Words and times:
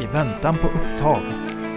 I 0.00 0.06
väntan 0.06 0.58
på 0.58 0.66
upptag. 0.66 1.22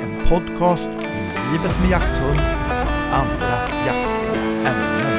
En 0.01 0.25
podcast 0.29 0.89
om 0.89 1.51
livet 1.51 1.79
med 1.81 1.89
jakthund 1.91 2.39
och 2.39 3.15
andra 3.15 3.67
jaktliga 3.85 4.41
ämnen. 4.43 5.10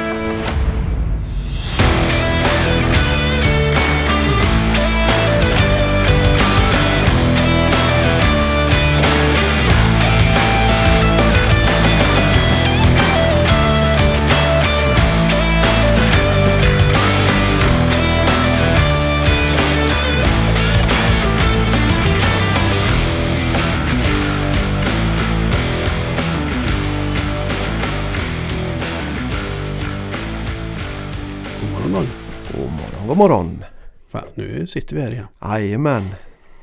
God 33.13 33.17
morgon. 33.17 33.63
Fan, 34.11 34.23
nu 34.35 34.67
sitter 34.67 34.95
vi 34.95 35.01
här 35.01 35.11
igen. 35.11 35.25
Jajamän. 35.41 36.03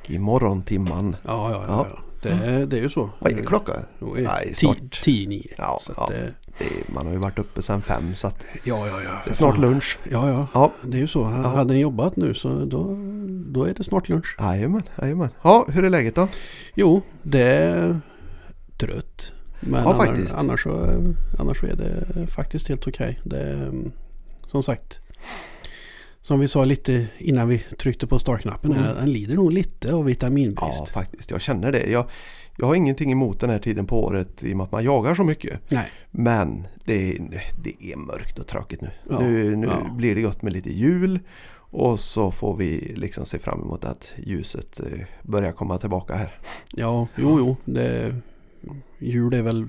I 0.07 0.19
morgontimman. 0.19 1.17
Ja, 1.23 1.51
ja, 1.51 1.65
ja. 1.69 1.87
Ja. 1.91 1.99
Det, 2.23 2.67
det 2.67 2.79
är 2.79 2.83
ju 2.83 2.89
så. 2.91 3.11
Vad 3.19 3.33
är 3.33 3.43
klockan? 3.43 3.77
Jo, 4.01 4.17
är 4.17 4.23
Nej, 4.23 4.55
snart. 4.55 5.01
Tio, 5.03 5.29
nio. 5.29 5.55
Ja, 5.59 5.79
Så 5.83 5.93
ja. 5.97 6.05
att, 6.05 6.11
är, 6.11 6.33
man 6.95 7.07
har 7.07 7.13
ju 7.13 7.19
varit 7.19 7.39
uppe 7.39 7.63
sedan 7.63 7.83
fem 7.83 8.15
så 8.15 8.27
att 8.27 8.45
ja, 8.65 8.87
ja, 8.87 9.01
ja. 9.05 9.11
det 9.25 9.31
är 9.31 9.35
snart 9.35 9.59
lunch. 9.59 9.99
Ja, 10.11 10.29
ja. 10.31 10.47
Ja, 10.55 10.73
Det 10.83 10.97
är 10.97 11.01
ju 11.01 11.07
så. 11.07 11.21
Ja. 11.21 11.49
Hade 11.49 11.73
den 11.75 11.81
jobbat 11.81 12.17
nu 12.17 12.35
så 12.35 12.65
då, 12.65 12.97
då 13.29 13.65
är 13.65 13.75
det 13.75 13.85
snart 13.85 14.09
lunch. 14.09 14.37
jajamän, 14.39 14.83
jajamän. 15.03 15.29
Ja, 15.43 15.67
hur 15.69 15.85
är 15.85 15.91
läget 15.91 16.15
då? 16.15 16.29
Jo, 16.75 17.03
det 17.23 17.43
är 17.43 18.01
trött. 18.81 19.33
Men 19.61 19.83
Ja, 19.85 19.95
annars, 19.95 20.07
faktiskt. 20.09 20.35
annars, 20.35 20.63
så, 20.63 21.03
annars 21.39 21.61
så 21.61 21.67
är 21.67 21.75
det 21.77 22.27
faktiskt 22.27 22.69
helt 22.69 22.87
okej. 22.87 23.21
Det 23.25 23.39
är, 23.41 23.55
mm, 23.55 23.93
som 24.47 24.63
sagt, 24.63 25.01
som 26.23 26.41
vi 26.41 26.49
sa 26.49 26.65
lite 26.65 27.07
innan 27.19 27.49
vi 27.49 27.59
tryckte 27.79 28.07
på 28.07 28.19
startknappen, 28.19 28.73
Mm. 28.73 28.95
den 28.97 29.13
lider 29.13 29.35
nog 29.35 29.53
lite 29.53 29.93
av 29.95 30.05
vitaminbrist. 30.05 30.83
Ja, 30.87 30.93
faktiskt. 30.93 31.31
Jag 31.31 31.41
känner 31.41 31.73
det. 31.73 31.91
Jag, 31.91 32.09
jag 32.59 32.67
har 32.67 32.75
ingenting 32.75 33.13
emot 33.13 33.41
den 33.41 33.51
här 33.51 33.59
tiden 33.59 33.87
på 33.87 34.05
året 34.05 34.45
i 34.45 34.53
och 34.53 34.57
med 34.57 34.65
att 34.65 34.73
man 34.73 34.85
jagar 34.85 35.15
så 35.15 35.25
mycket. 35.25 35.61
Nej, 35.71 35.91
Men 36.11 36.67
det 36.85 37.19
det 37.63 37.93
är 37.93 37.97
mörkt 37.97 38.39
och 38.39 38.47
tråkigt 38.47 38.81
nu. 38.81 38.91
Ja, 39.11 39.21
nu 39.21 39.57
nu 39.57 39.67
ja. 39.67 39.91
blir 39.93 40.15
det 40.15 40.23
gott 40.23 40.43
med 40.43 40.53
lite 40.53 40.71
jul. 40.73 41.19
Och 41.73 42.01
så 42.01 42.31
får 42.31 42.57
vi 42.57 42.93
liksom 42.97 43.27
se 43.27 43.39
fram 43.39 43.61
emot 43.63 43.85
att 43.85 44.13
ljuset 44.25 44.81
eh, 44.81 44.99
börjar 45.23 45.53
komma 45.53 45.79
tillbaka 45.79 46.15
här. 46.15 46.39
Ja, 46.73 47.09
jo, 47.17 47.39
jo. 47.39 47.57
Det, 47.65 48.15
jul 48.99 49.35
är 49.35 49.43
väl, 49.43 49.69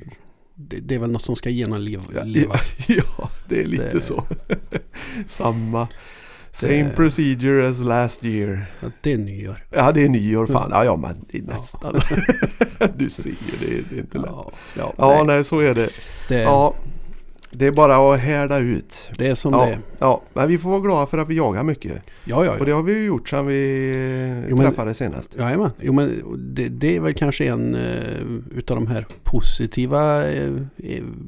det, 0.55 0.77
det 0.77 0.95
är 0.95 0.99
väl 0.99 1.11
något 1.11 1.21
som 1.21 1.35
ska 1.35 1.49
genomlevas. 1.49 2.73
ja, 2.87 3.29
det 3.49 3.59
är 3.61 3.65
lite 3.65 3.91
Det- 3.93 4.01
så. 4.01 4.23
Samma. 5.27 5.87
Same 6.53 6.89
procedure 6.95 7.67
as 7.69 7.79
last 7.79 8.25
year. 8.25 8.65
Ja, 8.81 8.87
det 9.01 9.13
är 9.13 9.17
nyår. 9.17 9.63
Ja, 9.69 9.91
det 9.91 10.05
är 10.05 10.09
nyår 10.09 10.47
fan. 10.47 10.69
Ja, 10.73 10.85
ja 10.85 10.95
men 10.95 11.25
det 11.31 11.37
är 11.37 11.41
nästan. 11.41 11.93
du 12.97 13.09
ser 13.09 13.31
det, 13.59 13.65
är- 13.77 13.83
det 13.89 13.95
är 13.95 13.99
inte 13.99 14.17
lätt. 14.17 14.27
Ja, 14.31 14.51
ja, 14.77 14.93
Ja, 14.97 15.13
nej, 15.15 15.25
nej 15.35 15.43
så 15.43 15.59
är 15.59 15.73
det. 15.73 15.89
det, 16.27 16.41
Ja, 16.41 16.73
det 17.51 17.65
är 17.65 17.71
bara 17.71 18.13
att 18.13 18.19
härda 18.19 18.57
ut. 18.57 19.09
det 19.17 19.27
är 19.27 19.35
som 19.35 19.53
Ja, 19.53 19.65
det 19.65 19.71
är. 19.71 19.79
ja, 19.99 20.21
men 20.33 20.47
vi 20.47 20.57
får 20.57 20.69
vara 20.69 20.79
glada 20.79 21.05
för 21.07 21.17
att 21.17 21.29
vi 21.29 21.35
jagar 21.35 21.63
mycket. 21.63 21.91
Ja, 22.25 22.45
ja, 22.45 22.51
Och 22.51 22.57
ja. 22.59 22.65
det 22.65 22.71
har 22.71 22.83
vi 22.83 22.93
ju 22.93 23.05
gjort 23.05 23.29
sedan 23.29 23.45
vi 23.47 24.45
Jo, 24.49 24.55
men- 24.57 24.65
träffades 24.65 24.97
senast. 24.97 25.35
Jajamän. 25.39 25.69
Jo, 25.81 25.93
men 25.93 26.23
det, 26.55 26.67
det 26.69 26.95
är 26.95 26.99
väl 26.99 27.13
kanske 27.13 27.45
en 27.45 27.75
uh, 27.75 28.57
utav 28.57 28.75
de 28.77 28.87
här 28.87 29.05
positiva 29.23 30.27
eh, 30.31 30.51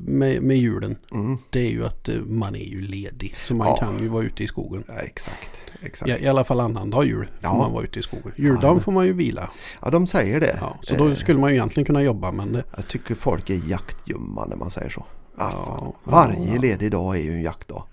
med, 0.05 0.41
med 0.43 0.57
julen. 0.57 0.95
Mm. 1.11 1.37
Det 1.49 1.59
är 1.59 1.69
ju 1.71 1.85
att 1.85 2.09
eh, 2.09 2.15
man 2.25 2.55
är 2.55 2.65
ju 2.65 2.81
ledig. 2.81 3.35
Så 3.43 3.55
man 3.55 3.67
Ja. 3.67 3.75
kan 3.77 3.99
ju 4.03 4.07
vara 4.07 4.23
ute 4.23 4.43
i 4.43 4.47
skogen. 4.47 4.83
Ja, 4.87 4.93
exakt. 4.93 5.51
exakt. 5.83 6.09
I, 6.11 6.23
I 6.23 6.27
alla 6.27 6.43
fall 6.43 6.59
annandag 6.59 7.05
jul 7.05 7.25
får 7.25 7.35
Ja. 7.41 7.57
man 7.57 7.71
vara 7.73 7.83
ute 7.83 7.99
i 7.99 8.03
skogen. 8.03 8.31
Juldagen 8.35 8.79
får 8.79 8.91
man 8.91 9.05
ju 9.05 9.13
vila. 9.13 9.49
Ja, 9.81 9.89
de 9.89 10.07
säger 10.07 10.39
det. 10.39 10.59
Så 10.81 10.95
då 10.95 11.15
skulle 11.15 11.39
man 11.39 11.49
ju 11.49 11.55
egentligen 11.55 11.85
kunna 11.85 12.03
jobba 12.03 12.31
men 12.31 12.51
det, 12.53 12.63
Jag 12.75 12.87
tycker 12.87 13.15
folk 13.15 13.49
är 13.49 13.61
jaktljumma 13.69 14.45
när 14.45 14.55
man 14.55 14.71
säger 14.71 14.89
så. 14.89 15.05
Ah, 15.37 15.51
Ja, 15.51 15.93
Varje 16.03 16.53
ja. 16.53 16.61
ledig 16.61 16.91
dag 16.91 17.15
är 17.15 17.21
ju 17.21 17.33
en 17.33 17.41
jaktdag. 17.41 17.83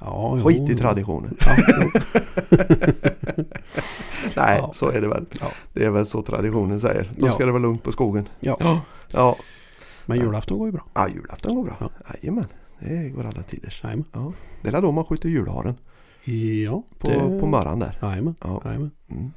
ja, 0.00 0.34
jo. 0.38 0.44
Skit 0.44 0.70
i 0.70 0.76
traditionen. 0.76 1.36
Ja. 1.40 1.56
Nej, 4.36 4.58
Ja. 4.58 4.70
så 4.74 4.90
är 4.90 5.00
det 5.00 5.08
väl. 5.08 5.26
Ja. 5.40 5.46
Det 5.72 5.84
är 5.84 5.90
väl 5.90 6.06
så 6.06 6.22
traditionen 6.22 6.80
säger. 6.80 7.12
Då 7.16 7.26
Ja. 7.26 7.32
ska 7.32 7.46
det 7.46 7.52
vara 7.52 7.62
lugnt 7.62 7.82
på 7.82 7.92
skogen. 7.92 8.28
Ja. 8.40 8.80
Ja, 9.10 9.36
Men 10.06 10.18
julafton 10.18 10.58
går 10.58 10.68
ju 10.68 10.72
bra. 10.72 10.84
ja 10.94 11.08
julafton 11.08 11.54
går 11.54 11.64
bra. 11.64 11.76
Ja. 11.80 11.90
Jajamän, 12.14 12.46
det 12.80 13.08
går 13.08 13.24
alla 13.24 13.42
tiders. 13.42 13.80
Jajamän. 13.84 14.04
Ja. 14.12 14.32
Det 14.62 14.68
är 14.68 14.82
då 14.82 14.92
man 14.92 15.04
skjuter 15.04 15.28
julharen 15.28 15.74
Ja, 16.64 16.82
på, 16.98 17.08
det- 17.08 17.40
på 17.40 17.46
morgonen 17.46 17.78
där. 17.78 17.98
Jajamän. 18.02 18.34
Ja. 18.40 18.62
Jajamän. 18.64 18.90
Mm. 19.10 19.32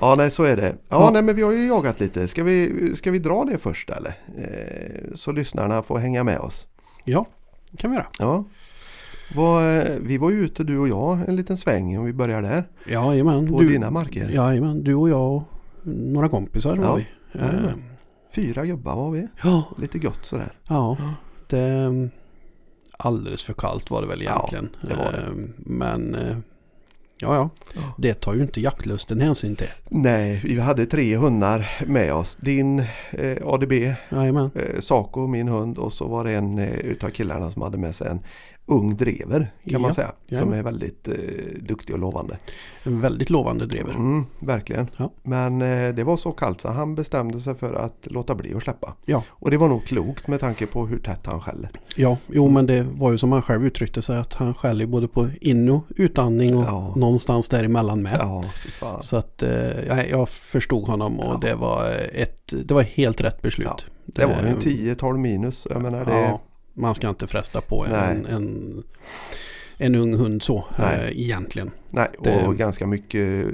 Ja, 0.00 0.14
nej 0.14 0.30
så 0.30 0.42
är 0.44 0.56
det. 0.56 0.68
Ja, 0.88 1.00
Ja. 1.04 1.10
nej 1.12 1.22
men 1.22 1.36
vi 1.36 1.42
har 1.42 1.52
ju 1.52 1.66
jagat 1.66 2.00
lite. 2.00 2.28
Ska 2.28 2.44
vi, 2.44 2.92
ska 2.96 3.10
vi 3.10 3.18
dra 3.18 3.44
det 3.44 3.58
först 3.58 3.90
eller? 3.90 4.18
Eh, 4.38 5.14
så 5.14 5.32
lyssnarna 5.32 5.82
får 5.82 5.98
hänga 5.98 6.24
med 6.24 6.38
oss. 6.38 6.66
Ja, 7.04 7.26
det 7.70 7.76
kan 7.76 7.90
vi 7.90 7.96
göra. 7.96 8.06
Ja. 8.18 8.44
Vad, 9.34 9.76
eh, 9.78 9.84
vi 10.00 10.18
var 10.18 10.30
ju 10.30 10.44
ute 10.44 10.64
du 10.64 10.78
och 10.78 10.88
jag 10.88 11.28
en 11.28 11.36
liten 11.36 11.56
sväng 11.56 11.98
om 11.98 12.04
vi 12.04 12.12
börjar 12.12 12.42
där. 12.42 12.64
Jajamän. 12.86 13.48
På 13.52 13.60
du, 13.60 13.68
dina 13.68 13.90
marker. 13.90 14.28
Jajamän, 14.28 14.84
du 14.84 14.94
och 14.94 15.08
jag 15.08 15.34
och 15.36 15.42
några 15.84 16.28
kompisar 16.28 16.76
var 16.76 16.84
Ja. 16.84 16.94
vi. 17.32 17.40
Eh, 17.40 17.70
Fyra 18.34 18.66
gubbar 18.66 18.96
var 18.96 19.10
vi. 19.10 19.28
Ja, 19.44 19.62
Lite 19.78 19.98
gott 19.98 20.24
sådär. 20.26 20.58
ja. 20.68 20.96
Det, 21.48 22.08
alldeles 22.98 23.42
för 23.42 23.52
kallt 23.52 23.90
var 23.90 24.02
det 24.02 24.08
väl 24.08 24.22
Ja, 24.22 24.30
egentligen. 24.52 24.68
det 24.88 24.94
var 24.94 25.12
det. 25.12 25.18
Eh, 25.18 25.48
Men 25.56 26.14
eh, 26.14 26.36
ja, 27.18 27.50
ja. 27.74 27.80
Det 27.98 28.14
tar 28.14 28.34
ju 28.34 28.42
inte 28.42 28.60
jaktlusten 28.60 29.20
hänsyn 29.20 29.56
till. 29.56 29.70
Nej, 29.88 30.40
vi 30.44 30.60
hade 30.60 30.86
tre 30.86 31.16
hundar 31.16 31.70
med 31.86 32.12
oss. 32.14 32.36
Din 32.36 32.78
eh, 33.10 33.36
ADB, 33.46 33.72
Jajamän. 34.08 34.50
eh, 34.54 34.80
Saco, 34.80 35.26
min 35.26 35.48
hund 35.48 35.78
och 35.78 35.92
så 35.92 36.08
var 36.08 36.24
det 36.24 36.32
en 36.32 36.58
eh, 36.58 36.68
utav 36.78 37.10
killarna 37.10 37.50
som 37.50 37.62
hade 37.62 37.78
med 37.78 37.94
sig 37.94 38.08
en 38.10 38.20
ung 38.68 38.96
drever 38.96 39.52
kan 39.70 39.80
man 39.80 39.88
Ja, 39.88 39.94
säga. 39.94 40.08
Som 40.28 40.36
jajamän. 40.36 40.58
är 40.58 40.62
väldigt 40.62 41.08
eh, 41.08 41.14
duktig 41.60 41.94
och 41.94 42.00
lovande. 42.00 42.36
En 42.82 43.00
väldigt 43.00 43.30
lovande 43.30 43.66
drever. 43.66 43.94
Mm, 43.94 44.24
verkligen. 44.40 44.90
Ja. 44.96 45.12
Men 45.22 45.62
eh, 45.62 45.94
det 45.94 46.04
var 46.04 46.16
så 46.16 46.32
kallt 46.32 46.60
så 46.60 46.68
han 46.68 46.94
bestämde 46.94 47.40
sig 47.40 47.54
för 47.54 47.74
att 47.74 47.96
låta 48.02 48.34
bli 48.34 48.54
att 48.54 48.62
släppa. 48.62 48.94
Ja. 49.04 49.22
Och 49.28 49.50
det 49.50 49.56
var 49.56 49.68
nog 49.68 49.84
klokt 49.84 50.28
med 50.28 50.40
tanke 50.40 50.66
på 50.66 50.86
hur 50.86 50.98
tätt 50.98 51.26
han 51.26 51.40
skäller. 51.40 51.70
Ja, 51.96 52.16
jo 52.26 52.48
men 52.48 52.66
det 52.66 52.82
var 52.82 53.12
ju 53.12 53.18
som 53.18 53.32
han 53.32 53.42
själv 53.42 53.66
uttryckte 53.66 54.02
sig 54.02 54.18
att 54.18 54.34
han 54.34 54.54
skäller 54.54 54.86
både 54.86 55.08
på 55.08 55.28
in 55.40 55.68
och 55.70 55.82
utandning 55.96 56.56
och 56.56 56.64
Ja. 56.64 56.92
någonstans 56.96 57.48
däremellan 57.48 58.02
med. 58.02 58.16
Ja, 58.20 58.44
fan. 58.80 59.02
Så 59.02 59.16
att 59.16 59.42
eh, 59.42 60.08
jag- 60.10 60.28
förstod 60.28 60.88
honom 60.88 61.20
och 61.20 61.34
Ja. 61.34 61.38
det 61.48 61.54
var 61.54 61.84
ett 62.12 62.52
det 62.64 62.74
var 62.74 62.82
helt 62.82 63.20
rätt 63.20 63.42
beslut. 63.42 63.66
Ja, 63.68 63.76
Det 64.06 64.26
var 64.26 64.34
en 64.34 64.56
10-12 64.56 65.16
minus. 65.18 65.66
Jag 65.70 65.82
menar 65.82 66.04
det. 66.04 66.38
Man 66.76 66.94
ska 66.94 67.08
inte 67.08 67.26
fresta 67.26 67.60
på 67.60 67.84
en, 67.86 68.26
en, 68.26 68.82
en 69.78 69.94
ung 69.94 70.14
hund 70.14 70.42
så 70.42 70.64
Nej. 70.78 70.96
eh, 71.04 71.20
egentligen. 71.20 71.70
Nej, 71.92 72.08
och 72.18 72.24
det- 72.24 72.54
ganska 72.56 72.86
mycket 72.86 73.44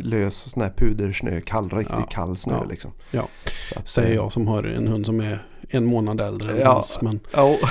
lös 0.00 0.34
sån 0.50 0.62
här 0.62 0.72
pudersnö, 0.76 1.40
kall, 1.40 1.68
riktigt 1.70 1.96
Ja, 1.98 2.06
kall 2.10 2.36
snö 2.36 2.52
ja, 2.54 2.64
liksom. 2.64 2.90
ja. 3.10 3.28
Att, 3.76 3.88
Säger 3.88 4.08
eh, 4.10 4.14
jag 4.14 4.32
som 4.32 4.46
har 4.48 4.64
en 4.64 4.88
hund 4.88 5.06
som 5.06 5.20
är 5.20 5.46
en 5.68 5.84
månad 5.84 6.20
äldre 6.20 6.52
än 6.52 6.58
Ja. 6.60 6.72
hans. 6.72 6.98
Men 7.02 7.20
Ja. 7.32 7.56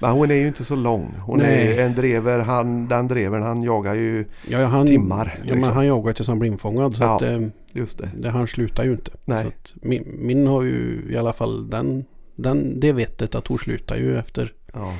Men 0.00 0.10
hon 0.10 0.30
är 0.30 0.34
ju 0.34 0.46
inte 0.46 0.64
så 0.64 0.74
lång. 0.76 1.14
Hon 1.20 1.38
Nej. 1.38 1.78
är 1.78 1.84
en 1.86 1.94
drever, 1.94 2.38
han, 2.38 2.88
den 2.88 3.08
drevern 3.08 3.42
han 3.42 3.62
jagar 3.62 3.94
ju 3.94 4.24
ja, 4.48 4.64
han, 4.64 4.86
timmar. 4.86 5.34
Ja, 5.38 5.44
men 5.48 5.56
liksom. 5.56 5.74
han 5.74 5.86
jagar 5.86 6.12
tills 6.12 6.28
han 6.28 6.38
blir 6.38 6.50
infångad. 6.50 6.94
Så 6.96 7.02
Ja. 7.02 7.16
att, 7.16 7.22
eh, 7.22 7.40
Just 7.72 7.98
det. 7.98 8.10
det, 8.16 8.30
han 8.30 8.48
slutar 8.48 8.84
ju 8.84 8.90
inte. 8.92 9.10
Nej. 9.24 9.46
Att 9.46 9.74
min, 9.82 10.04
min 10.18 10.46
har 10.46 10.62
ju 10.62 11.06
i 11.10 11.16
alla 11.16 11.32
fall 11.32 11.70
den, 11.70 12.04
den, 12.36 12.80
det 12.80 12.92
vettet 12.92 13.34
att 13.34 13.46
hon 13.46 13.58
slutar 13.58 13.96
ju 13.96 14.18
efter. 14.18 14.52
Ja, 14.72 14.94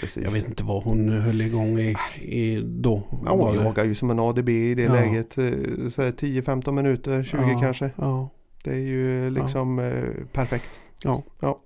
precis. 0.00 0.24
Jag 0.24 0.30
vet 0.30 0.48
inte 0.48 0.64
vad 0.64 0.82
hon 0.84 1.08
höll 1.08 1.40
igång 1.40 1.78
i, 1.78 1.94
i 2.20 2.60
då. 2.66 3.02
Ja, 3.24 3.30
hon 3.30 3.54
jagar 3.64 3.84
ju 3.84 3.94
som 3.94 4.10
en 4.10 4.20
ADB 4.20 4.48
i 4.48 4.74
det 4.74 4.82
Ja. 4.82 4.92
läget. 4.92 5.38
eh, 5.38 5.44
Så 5.90 6.02
här 6.02 6.10
10-15 6.12 6.72
minuter, 6.72 7.22
20 7.24 7.36
ja, 7.52 7.60
kanske. 7.60 7.90
Ja, 7.96 8.28
Det 8.64 8.70
är 8.70 8.78
ju 8.78 9.30
liksom 9.30 9.78
eh, 9.78 10.24
perfekt. 10.32 10.80
ja. 11.02 11.22
Ja. 11.40 11.58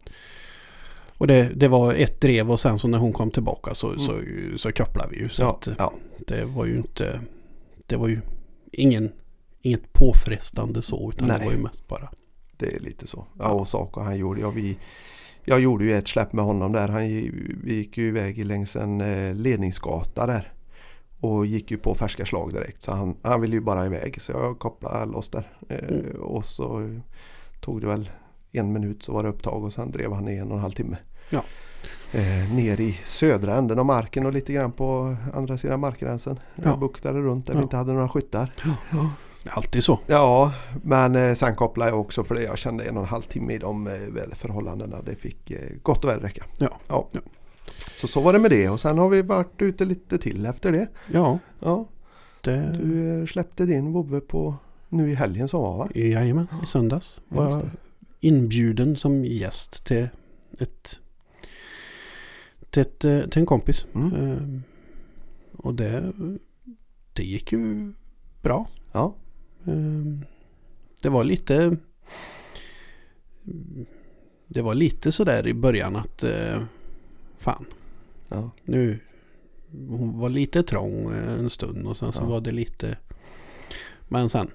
Och 1.18 1.26
det, 1.26 1.50
det 1.54 1.68
var 1.68 1.94
ett 1.94 2.20
drev 2.20 2.50
och 2.50 2.60
sen 2.60 2.78
så 2.78 2.88
när 2.88 2.98
hon 2.98 3.12
kom 3.12 3.30
tillbaka 3.30 3.74
så, 3.74 3.88
Mm. 3.88 4.00
så, 4.00 4.12
så 4.56 4.72
kopplade 4.72 5.08
vi 5.10 5.18
ju. 5.18 5.28
Så 5.28 5.42
Ja, 5.42 5.50
att, 5.50 5.66
eh, 5.66 5.90
det 6.26 6.44
var 6.44 6.64
ju 6.66 6.76
inte, 6.76 7.20
det 7.86 7.96
var 7.96 8.08
ju 8.08 8.20
ingen, 8.72 9.12
inget 9.62 9.92
påfrestande 9.92 10.82
så 10.82 11.12
utan 11.14 11.28
Nej. 11.28 11.38
det 11.38 11.44
var 11.44 11.52
ju 11.52 11.58
mest 11.58 11.88
bara. 11.88 12.08
Det 12.56 12.74
är 12.76 12.80
lite 12.80 13.06
så. 13.06 13.26
Ja, 13.38 13.44
Ja. 13.44 13.50
och 13.50 13.68
saker 13.68 14.00
han 14.00 14.16
gjorde. 14.18 14.40
Ja, 14.40 14.50
vi, 14.50 14.78
jag 15.44 15.60
gjorde 15.60 15.84
ju 15.84 15.96
ett 15.96 16.08
släpp 16.08 16.32
med 16.32 16.44
honom 16.44 16.72
där. 16.72 16.88
Han, 16.88 17.02
vi 17.64 17.74
gick 17.74 17.98
ju 17.98 18.08
iväg 18.08 18.44
längs 18.46 18.76
en 18.76 19.00
eh, 19.00 19.34
ledningsgata 19.34 20.26
där. 20.26 20.52
och 21.20 21.46
gick 21.46 21.70
ju 21.70 21.76
på 21.76 21.94
färska 21.94 22.24
slag 22.26 22.52
direkt. 22.52 22.82
Så 22.82 22.92
han, 22.92 23.16
han 23.22 23.40
ville 23.40 23.54
ju 23.54 23.60
bara 23.60 23.86
iväg 23.86 24.20
så 24.20 24.32
jag 24.32 24.58
kopplade 24.58 25.06
loss 25.06 25.28
där. 25.28 25.50
Eh, 25.68 25.76
Mm. 25.88 26.20
Och 26.22 26.44
så 26.44 26.98
tog 27.60 27.80
det 27.80 27.86
väl 27.86 28.10
en 28.52 28.72
minut 28.72 29.02
så 29.02 29.12
var 29.12 29.22
det 29.22 29.28
upptag 29.28 29.64
och 29.64 29.72
sen 29.72 29.90
drev 29.90 30.12
han 30.12 30.28
i 30.28 30.36
en 30.36 30.48
och 30.50 30.56
en 30.56 30.62
halv 30.62 30.72
timme. 30.72 30.96
Ja. 31.30 31.42
Eh, 32.12 32.54
ner 32.54 32.80
i 32.80 32.92
södra 33.04 33.54
änden 33.56 33.78
av 33.78 33.86
marken 33.86 34.26
och 34.26 34.32
lite 34.32 34.52
grann 34.52 34.72
på 34.72 35.16
andra 35.34 35.58
sidan 35.58 35.80
markgränsen. 35.80 36.40
Jag 36.54 36.66
Ja. 36.66 36.76
buktade 36.76 37.18
runt 37.20 37.46
där 37.46 37.52
Ja. 37.54 37.58
vi 37.58 37.62
inte 37.62 37.76
hade 37.76 37.92
några 37.92 38.08
skyttar. 38.08 38.52
Är 38.90 39.08
alltid 39.50 39.84
så. 39.84 40.00
Ja, 40.06 40.52
men 40.82 41.14
eh, 41.16 41.34
sen 41.34 41.54
kopplade 41.54 41.90
jag 41.90 42.00
också 42.00 42.24
för 42.24 42.34
det. 42.34 42.42
Jag 42.42 42.58
kände 42.58 42.84
en 42.84 42.96
och 42.96 43.02
en 43.02 43.08
halv 43.08 43.22
timme 43.22 43.52
i 43.54 43.58
de 43.58 43.86
eh, 43.86 43.92
väderförhållandena. 43.92 45.02
Det 45.02 45.14
fick 45.16 45.50
eh, 45.50 45.58
gott 45.82 46.04
och 46.04 46.10
väl 46.10 46.20
räcka. 46.20 46.44
Ja. 46.58 46.80
Ja. 46.88 47.08
Ja. 47.12 47.20
Så 47.92 48.06
så 48.08 48.20
var 48.20 48.32
det 48.32 48.38
med 48.38 48.50
det 48.50 48.68
och 48.68 48.80
sen 48.80 48.98
har 48.98 49.08
vi 49.08 49.22
varit 49.22 49.62
ute 49.62 49.84
lite 49.84 50.18
till 50.18 50.46
efter 50.46 50.72
det. 50.72 50.88
Ja, 51.12 51.38
Ja, 51.60 51.88
det... 52.40 52.72
du 52.82 53.26
släppte 53.26 53.66
din 53.66 53.92
vovve 53.92 54.20
på 54.20 54.54
nu 54.88 55.10
i 55.10 55.14
helgen 55.14 55.48
som 55.48 55.60
var 55.60 55.76
va? 55.76 55.88
Jajamän, 55.94 56.46
i 56.62 56.66
söndags 56.66 57.20
var 57.28 57.50
jag 57.50 57.62
inbjuden 58.20 58.96
som 58.96 59.24
gäst 59.24 59.84
till 59.86 60.08
ett 60.60 60.98
till, 62.70 62.82
ett, 62.82 62.98
till 63.30 63.40
en 63.40 63.46
kompis. 63.46 63.86
Mm. 63.94 64.14
Eh, 64.14 64.60
Och 65.56 65.74
det, 65.74 66.12
det 67.12 67.22
gick 67.22 67.52
ju 67.52 67.92
bra. 68.42 68.66
Ja, 68.92 69.14
Det 71.02 71.08
var 71.08 71.24
lite 71.24 71.76
Det 74.48 74.62
var 74.62 74.74
lite 74.74 75.12
sådär 75.12 75.46
i 75.46 75.54
början 75.54 75.96
att 75.96 76.22
eh, 76.22 76.62
fan 77.38 77.64
ja, 78.28 78.50
nu 78.64 78.98
hon 79.88 80.18
var 80.18 80.28
lite 80.28 80.62
trång 80.62 81.12
eh, 81.12 81.32
en 81.38 81.50
stund 81.50 81.86
och 81.86 81.96
sen 81.96 82.12
så 82.12 82.20
Ja. 82.22 82.26
var 82.26 82.40
det 82.40 82.52
lite 82.52 82.98
men 84.08 84.28
sen 84.28 84.50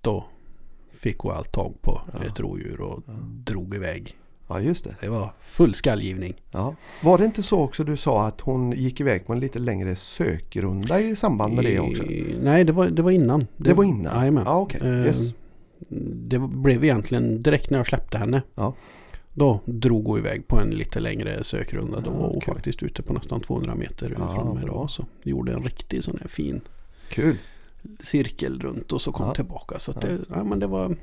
då 0.00 0.26
fick 0.92 1.18
hon 1.18 1.32
allt 1.32 1.52
tag 1.52 1.74
på 1.82 2.00
Ja. 2.12 2.24
ett 2.24 2.40
rådjur 2.40 2.80
och 2.80 3.02
drog 3.44 3.74
iväg. 3.74 4.18
Ja 4.48 4.60
just 4.60 4.84
det. 4.84 4.94
Det 5.00 5.08
var 5.08 5.32
full 5.40 5.74
skallgivning. 5.74 6.34
Ja. 6.50 6.74
Var 7.02 7.18
det 7.18 7.24
inte 7.24 7.42
så 7.42 7.60
också 7.60 7.84
du 7.84 7.96
sa 7.96 8.26
att 8.26 8.40
hon 8.40 8.72
gick 8.72 9.00
iväg 9.00 9.26
på 9.26 9.32
en 9.32 9.40
lite 9.40 9.58
längre 9.58 9.96
sökrunda 9.96 11.00
i 11.00 11.16
samband 11.16 11.54
med 11.54 11.64
det 11.64 11.80
också? 11.80 12.02
I- 12.04 12.36
Nej, 12.42 12.64
det 12.64 12.72
var, 12.72 12.86
det 12.86 13.02
var 13.02 13.10
innan. 13.10 13.46
Det 13.56 13.72
var 13.72 13.84
innan? 13.84 14.18
Jajamän. 14.18 14.44
Ja, 14.46 14.58
okej. 14.60 14.80
Eh, 14.84 15.06
Yes. 15.06 15.32
Det 16.28 16.38
blev 16.38 16.84
egentligen 16.84 17.42
direkt 17.42 17.70
när 17.70 17.78
jag 17.78 17.86
släppte 17.86 18.18
henne. 18.18 18.42
Ja. 18.54 18.74
Då 19.34 19.60
drog 19.64 20.06
hon 20.06 20.18
iväg 20.18 20.48
på 20.48 20.56
en 20.58 20.70
lite 20.70 21.00
längre 21.00 21.44
sökrunda. 21.44 22.00
Då 22.00 22.10
var 22.10 22.28
hon 22.28 22.40
kul. 22.40 22.54
faktiskt 22.54 22.82
ute 22.82 23.02
på 23.02 23.12
nästan 23.12 23.40
200 23.40 23.74
meter 23.74 24.16
Ja, 24.18 24.34
från 24.34 24.54
mig. 24.54 24.64
Då, 24.66 24.88
så 24.88 25.04
gjorde 25.22 25.52
en 25.52 25.62
riktig 25.62 26.04
sån 26.04 26.18
här 26.20 26.28
fin 26.28 26.60
Kul. 27.08 27.36
cirkel 28.02 28.60
runt 28.60 28.92
och 28.92 29.00
så 29.00 29.12
kom 29.12 29.26
Ja. 29.26 29.34
tillbaka. 29.34 29.78
Så 29.78 29.92
Ja. 29.94 30.00
det, 30.00 30.18
ja, 30.34 30.44
men 30.44 30.58
det 30.58 30.66
var 30.66 30.96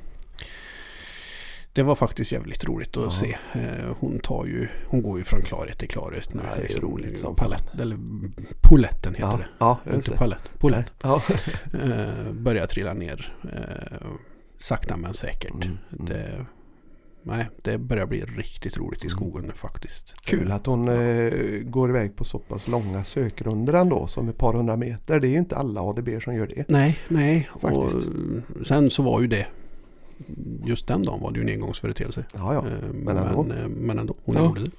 det 1.74 1.82
var 1.82 1.94
faktiskt 1.94 2.32
jävligt 2.32 2.64
roligt 2.64 2.96
att 2.96 3.02
Ja. 3.04 3.10
se. 3.10 3.36
Eh, 3.52 3.96
Hon, 4.00 4.18
tar 4.18 4.46
ju, 4.46 4.68
hon 4.86 5.02
går 5.02 5.18
ju 5.18 5.24
från 5.24 5.42
klarhet 5.42 5.78
till 5.78 5.88
klarhet 5.88 6.34
nu. 6.34 6.40
Ja, 6.44 6.62
det 6.68 6.74
är 6.76 6.80
roligt 6.80 7.18
som 7.18 7.34
palett, 7.34 7.64
eller 7.80 7.96
Poletten 8.60 9.14
heter 9.14 9.28
Ja, 9.28 9.36
det. 9.36 9.46
ja 9.88 9.94
Inte 9.94 10.10
det. 10.10 10.16
palett, 10.16 10.50
polett. 10.58 10.92
Ja. 11.02 11.22
Eh, 11.82 12.32
börjar 12.32 12.66
trilla 12.66 12.94
ner. 12.94 13.36
Eh, 13.42 14.06
sakta 14.58 14.96
men 14.96 15.14
säkert. 15.14 15.50
Mm, 15.54 15.78
mm. 15.92 16.06
Det, 16.06 16.46
nej, 17.22 17.48
det 17.62 17.78
börjar 17.78 18.06
bli 18.06 18.20
riktigt 18.20 18.78
roligt 18.78 19.00
i 19.04 19.06
Mm. 19.06 19.10
skogen 19.10 19.44
nu 19.44 19.52
faktiskt. 19.54 20.14
Kul 20.24 20.52
att 20.52 20.66
hon 20.66 20.88
eh, 20.88 21.32
går 21.62 21.90
iväg 21.90 22.16
på 22.16 22.24
så 22.24 22.38
pass 22.38 22.68
långa 22.68 23.04
sökrunder 23.04 23.72
ändå 23.72 24.06
som 24.06 24.28
ett 24.28 24.38
par 24.38 24.52
hundra 24.54 24.76
meter. 24.76 25.20
Det 25.20 25.26
är 25.26 25.30
ju 25.30 25.38
inte 25.38 25.56
alla 25.56 25.80
ADB 25.82 26.08
som 26.22 26.34
gör 26.34 26.46
det. 26.46 26.64
Nej, 26.68 26.98
nej. 27.08 27.48
Och 27.52 27.60
Faktiskt. 27.60 28.08
sen 28.68 28.90
så 28.90 29.02
var 29.02 29.20
ju 29.20 29.26
det 29.26 29.46
just 30.64 30.86
den 30.86 31.02
dagen 31.02 31.20
var 31.20 31.32
det 31.32 31.40
ju 31.40 31.42
en 31.42 31.48
engångsföreteelse. 31.60 32.24
Ja, 32.34 32.54
ja. 32.54 32.60
Eh, 32.66 32.92
men 32.92 33.16
ändå. 33.16 33.42
Men, 33.42 33.58
eh, 33.58 33.68
men 33.68 33.98
ändå, 33.98 34.14
hon 34.24 34.36
Ja. 34.36 34.42
gjorde 34.44 34.60
det. 34.62 34.70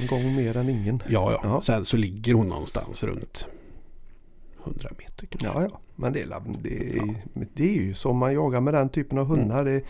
En 0.00 0.06
gång 0.06 0.36
mer 0.36 0.56
än 0.56 0.68
ingen. 0.68 1.02
Ja, 1.08 1.32
ja, 1.32 1.40
Ja. 1.42 1.60
Sen 1.60 1.84
så 1.84 1.96
ligger 1.96 2.34
hon 2.34 2.48
någonstans 2.48 3.04
runt 3.04 3.48
100 4.64 4.88
meter 4.98 5.26
kanske. 5.26 5.60
Ja, 5.60 5.68
ja. 5.72 5.80
Men 5.96 6.12
det 6.12 6.22
är, 6.22 6.42
det 6.62 6.98
är, 6.98 7.14
det 7.54 7.62
är 7.78 7.82
ju 7.82 7.94
som 7.94 8.16
man 8.16 8.32
jagar 8.34 8.60
med 8.60 8.74
den 8.74 8.88
typen 8.88 9.18
av 9.18 9.26
hundar. 9.26 9.64
Det, 9.64 9.82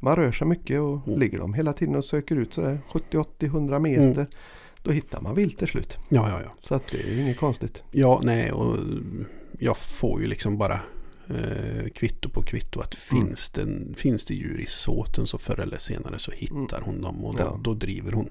man 0.00 0.16
rör 0.16 0.32
sig 0.32 0.46
mycket 0.46 0.80
och 0.80 1.06
Mm. 1.06 1.18
ligger 1.20 1.38
de 1.38 1.54
hela 1.54 1.72
tiden 1.72 1.96
och 1.96 2.04
söker 2.04 2.36
ut 2.36 2.54
sådär 2.54 2.78
70, 2.90 3.18
80, 3.18 3.46
100 3.46 3.78
meter. 3.78 4.02
Mm. 4.12 4.26
Då 4.82 4.90
hittar 4.90 5.20
man 5.20 5.34
vilt 5.34 5.58
till 5.58 5.68
slut. 5.68 5.98
Ja, 6.08 6.28
ja, 6.28 6.40
ja. 6.44 6.52
Så 6.60 6.74
att 6.74 6.86
det 6.92 6.98
är 7.02 7.10
ju 7.14 7.22
inget 7.22 7.38
konstigt. 7.38 7.82
Ja, 7.90 8.20
nej 8.24 8.52
och 8.52 8.76
jag 9.58 9.76
får 9.76 10.20
ju 10.20 10.26
liksom 10.26 10.58
bara 10.58 10.80
eh, 11.28 11.88
kvitto 11.94 12.28
på 12.28 12.42
kvitto 12.42 12.80
att 12.80 12.94
Mm. 13.12 13.26
finns, 13.26 13.50
det, 13.50 13.66
finns 13.96 14.24
det 14.24 14.34
djur 14.34 14.60
i 14.60 14.66
såten 14.66 15.26
så 15.26 15.38
förr 15.38 15.60
eller 15.60 15.78
senare 15.78 16.18
så 16.18 16.30
hittar 16.30 16.80
hon 16.84 17.02
dem 17.02 17.24
och 17.24 17.34
då, 17.36 17.40
Ja. 17.42 17.60
då 17.64 17.74
driver 17.74 18.12
hon. 18.12 18.28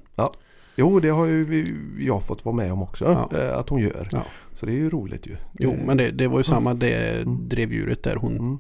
Jo, 0.75 1.00
det 1.00 1.10
har 1.10 1.25
ju 1.25 1.75
jag 2.00 2.25
fått 2.28 2.45
vara 2.45 2.56
med 2.56 2.72
om 2.74 2.81
också. 2.84 3.06
Ja. 3.31 3.38
eh, 3.40 3.57
Att 3.57 3.69
hon 3.69 3.81
gör. 3.81 4.10
Ja. 4.12 4.25
Så 4.54 4.66
det 4.66 4.72
är 4.72 4.75
ju 4.75 4.90
roligt 4.90 5.28
ju. 5.28 5.36
Jo, 5.60 5.72
Eh, 5.72 5.86
men 5.86 5.98
det, 5.98 6.12
det 6.12 6.28
var 6.28 6.38
ju 6.40 6.44
samma 6.44 6.74
det 6.74 7.22
Mm. 7.22 7.50
drevdjuret 7.50 8.04
där 8.04 8.16
hon 8.16 8.38
Mm. 8.38 8.60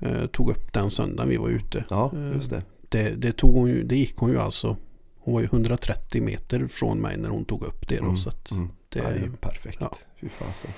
eh, 0.00 0.26
tog 0.26 0.50
upp 0.50 0.72
den 0.72 0.90
söndagen 0.90 1.28
vi 1.30 1.36
var 1.36 1.48
ute. 1.48 1.84
Ja, 1.90 2.12
just 2.34 2.50
det. 2.50 2.62
Det, 2.88 3.10
det, 3.10 3.32
tog 3.32 3.54
hon 3.54 3.68
ju, 3.68 3.82
det 3.82 3.96
gick 3.96 4.16
hon 4.16 4.30
ju 4.30 4.38
alltså. 4.38 4.76
Hon 5.18 5.34
var 5.34 5.40
ju 5.40 5.46
130 5.46 6.22
meter 6.22 6.66
från 6.66 6.98
mig 6.98 7.16
när 7.18 7.28
hon 7.28 7.44
tog 7.44 7.62
upp 7.62 7.88
det. 7.88 7.96
Då, 7.96 8.04
Mm, 8.04 8.16
så 8.16 8.28
att 8.28 8.50
mm. 8.50 8.68
det, 8.88 8.98
ja, 8.98 9.04
det 9.08 9.14
är 9.16 9.22
ju 9.22 9.30
perfekt. 9.40 9.78
ja. 9.80 9.96
Fy 10.20 10.28
fasen. 10.28 10.70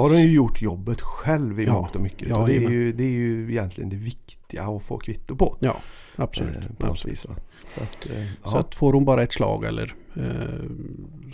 Då 0.00 0.04
har 0.08 0.10
hon 0.14 0.22
ju 0.22 0.32
gjort 0.32 0.62
jobbet 0.62 1.00
själv 1.00 1.60
i 1.60 1.64
Ja. 1.64 1.72
mångt 1.72 1.96
och 1.96 2.02
mycket. 2.02 2.28
Ja, 2.28 2.36
och 2.36 2.46
det, 2.48 2.56
är 2.56 2.70
ju, 2.70 2.92
det 2.92 3.04
är 3.04 3.08
ju 3.08 3.50
egentligen 3.50 3.90
det 3.90 3.96
viktiga 3.96 4.62
att 4.64 4.82
få 4.82 4.98
kvitto 4.98 5.36
på. 5.36 5.56
ja, 5.60 5.76
absolut. 6.16 6.56
Eh, 6.56 6.62
på 6.78 6.86
absolut. 6.86 7.12
vis? 7.14 7.26
Så, 7.64 7.82
att, 7.82 8.06
eh, 8.16 8.24
Så 8.50 8.58
att 8.58 8.74
får 8.74 8.92
hon 8.92 9.04
bara 9.04 9.22
ett 9.22 9.32
slag 9.32 9.64
eller 9.64 9.94
eh, 10.16 10.22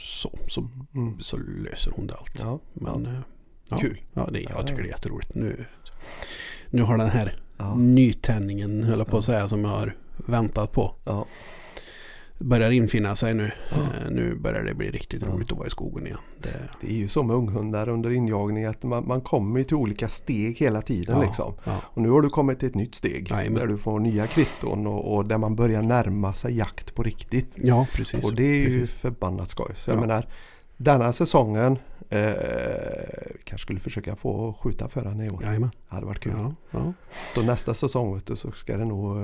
så, 0.00 0.38
så, 0.48 0.68
Mm. 0.94 1.20
så 1.20 1.36
löser 1.36 1.92
hon 1.96 2.06
det 2.06 2.14
allt. 2.14 2.40
Ja, 2.40 2.60
Men 2.72 3.08
ja. 3.68 3.76
eh, 3.76 3.80
Kul. 3.80 4.00
Ja, 4.12 4.28
det, 4.32 4.40
Ja, 4.40 4.50
jag 4.56 4.66
tycker 4.66 4.82
det 4.82 4.88
är 4.88 4.92
jätteroligt. 4.92 5.34
Nu, 5.34 5.64
nu 6.70 6.82
har 6.82 6.98
den 6.98 7.10
här 7.10 7.40
Ja. 7.58 7.74
nytändningen, 7.74 8.82
höll 8.84 8.98
jag 8.98 9.06
på 9.08 9.18
att 9.18 9.24
säga, 9.24 9.48
som 9.48 9.60
jag 9.64 9.70
har 9.70 9.96
väntat 10.26 10.72
på. 10.72 10.94
Ja. 12.38 12.44
Börjar 12.46 12.70
infinna 12.70 13.16
sig 13.16 13.34
nu. 13.34 13.50
Ja. 13.70 13.76
Eh, 13.76 14.10
nu 14.10 14.34
börjar 14.34 14.62
det 14.64 14.74
bli 14.74 14.90
riktigt 14.90 15.22
Ja. 15.26 15.32
roligt 15.32 15.52
att 15.52 15.58
vara 15.58 15.66
i 15.66 15.70
skogen 15.70 16.06
igen. 16.06 16.18
Det, 16.42 16.48
Det 16.80 16.86
är 16.86 16.96
ju 16.96 17.08
så 17.08 17.22
med 17.22 17.36
unghundar 17.36 17.88
under 17.88 18.10
injagning 18.10 18.64
att 18.64 18.82
man, 18.82 19.06
man 19.06 19.20
kommer 19.20 19.64
till 19.64 19.76
olika 19.76 20.08
steg 20.08 20.56
hela 20.58 20.82
tiden. 20.82 21.16
ja, 21.16 21.22
Liksom. 21.22 21.54
Och 21.66 22.02
nu 22.02 22.10
har 22.10 22.22
du 22.22 22.28
kommit 22.28 22.58
till 22.58 22.68
ett 22.68 22.74
nytt 22.74 22.94
steg 22.94 23.30
Jajamän. 23.30 23.60
där 23.60 23.66
du 23.66 23.78
får 23.78 24.00
nya 24.00 24.26
kvitton 24.26 24.86
och, 24.86 25.14
och 25.16 25.26
där 25.26 25.38
man 25.38 25.56
börjar 25.56 25.82
närma 25.82 26.34
sig 26.34 26.56
jakt 26.56 26.94
på 26.94 27.02
riktigt. 27.02 27.52
ja, 27.56 27.86
precis. 27.94 28.24
Och 28.24 28.34
det 28.34 28.44
är 28.44 28.54
ju 28.58 28.64
precis. 28.64 28.92
förbannat 28.94 29.48
skoj. 29.50 29.74
Så 29.76 29.90
jag 29.90 29.96
Ja. 29.96 30.00
menar, 30.00 30.26
denna 30.76 31.12
säsongen 31.12 31.78
eh, 32.10 32.20
vi 33.34 33.42
kanske 33.44 33.62
skulle 33.64 33.80
försöka 33.80 34.16
få 34.16 34.52
skjuta 34.60 34.88
för 34.88 35.04
henne 35.04 35.26
i 35.26 35.30
år. 35.30 35.42
Jajamän. 35.42 35.70
Det 35.88 35.94
hade 35.94 36.06
varit 36.06 36.20
kul. 36.20 36.32
Så 37.34 37.42
nästa 37.42 37.74
säsong 37.74 38.20
du, 38.24 38.36
så 38.36 38.50
ska 38.52 38.76
det 38.76 38.84
nog... 38.84 39.16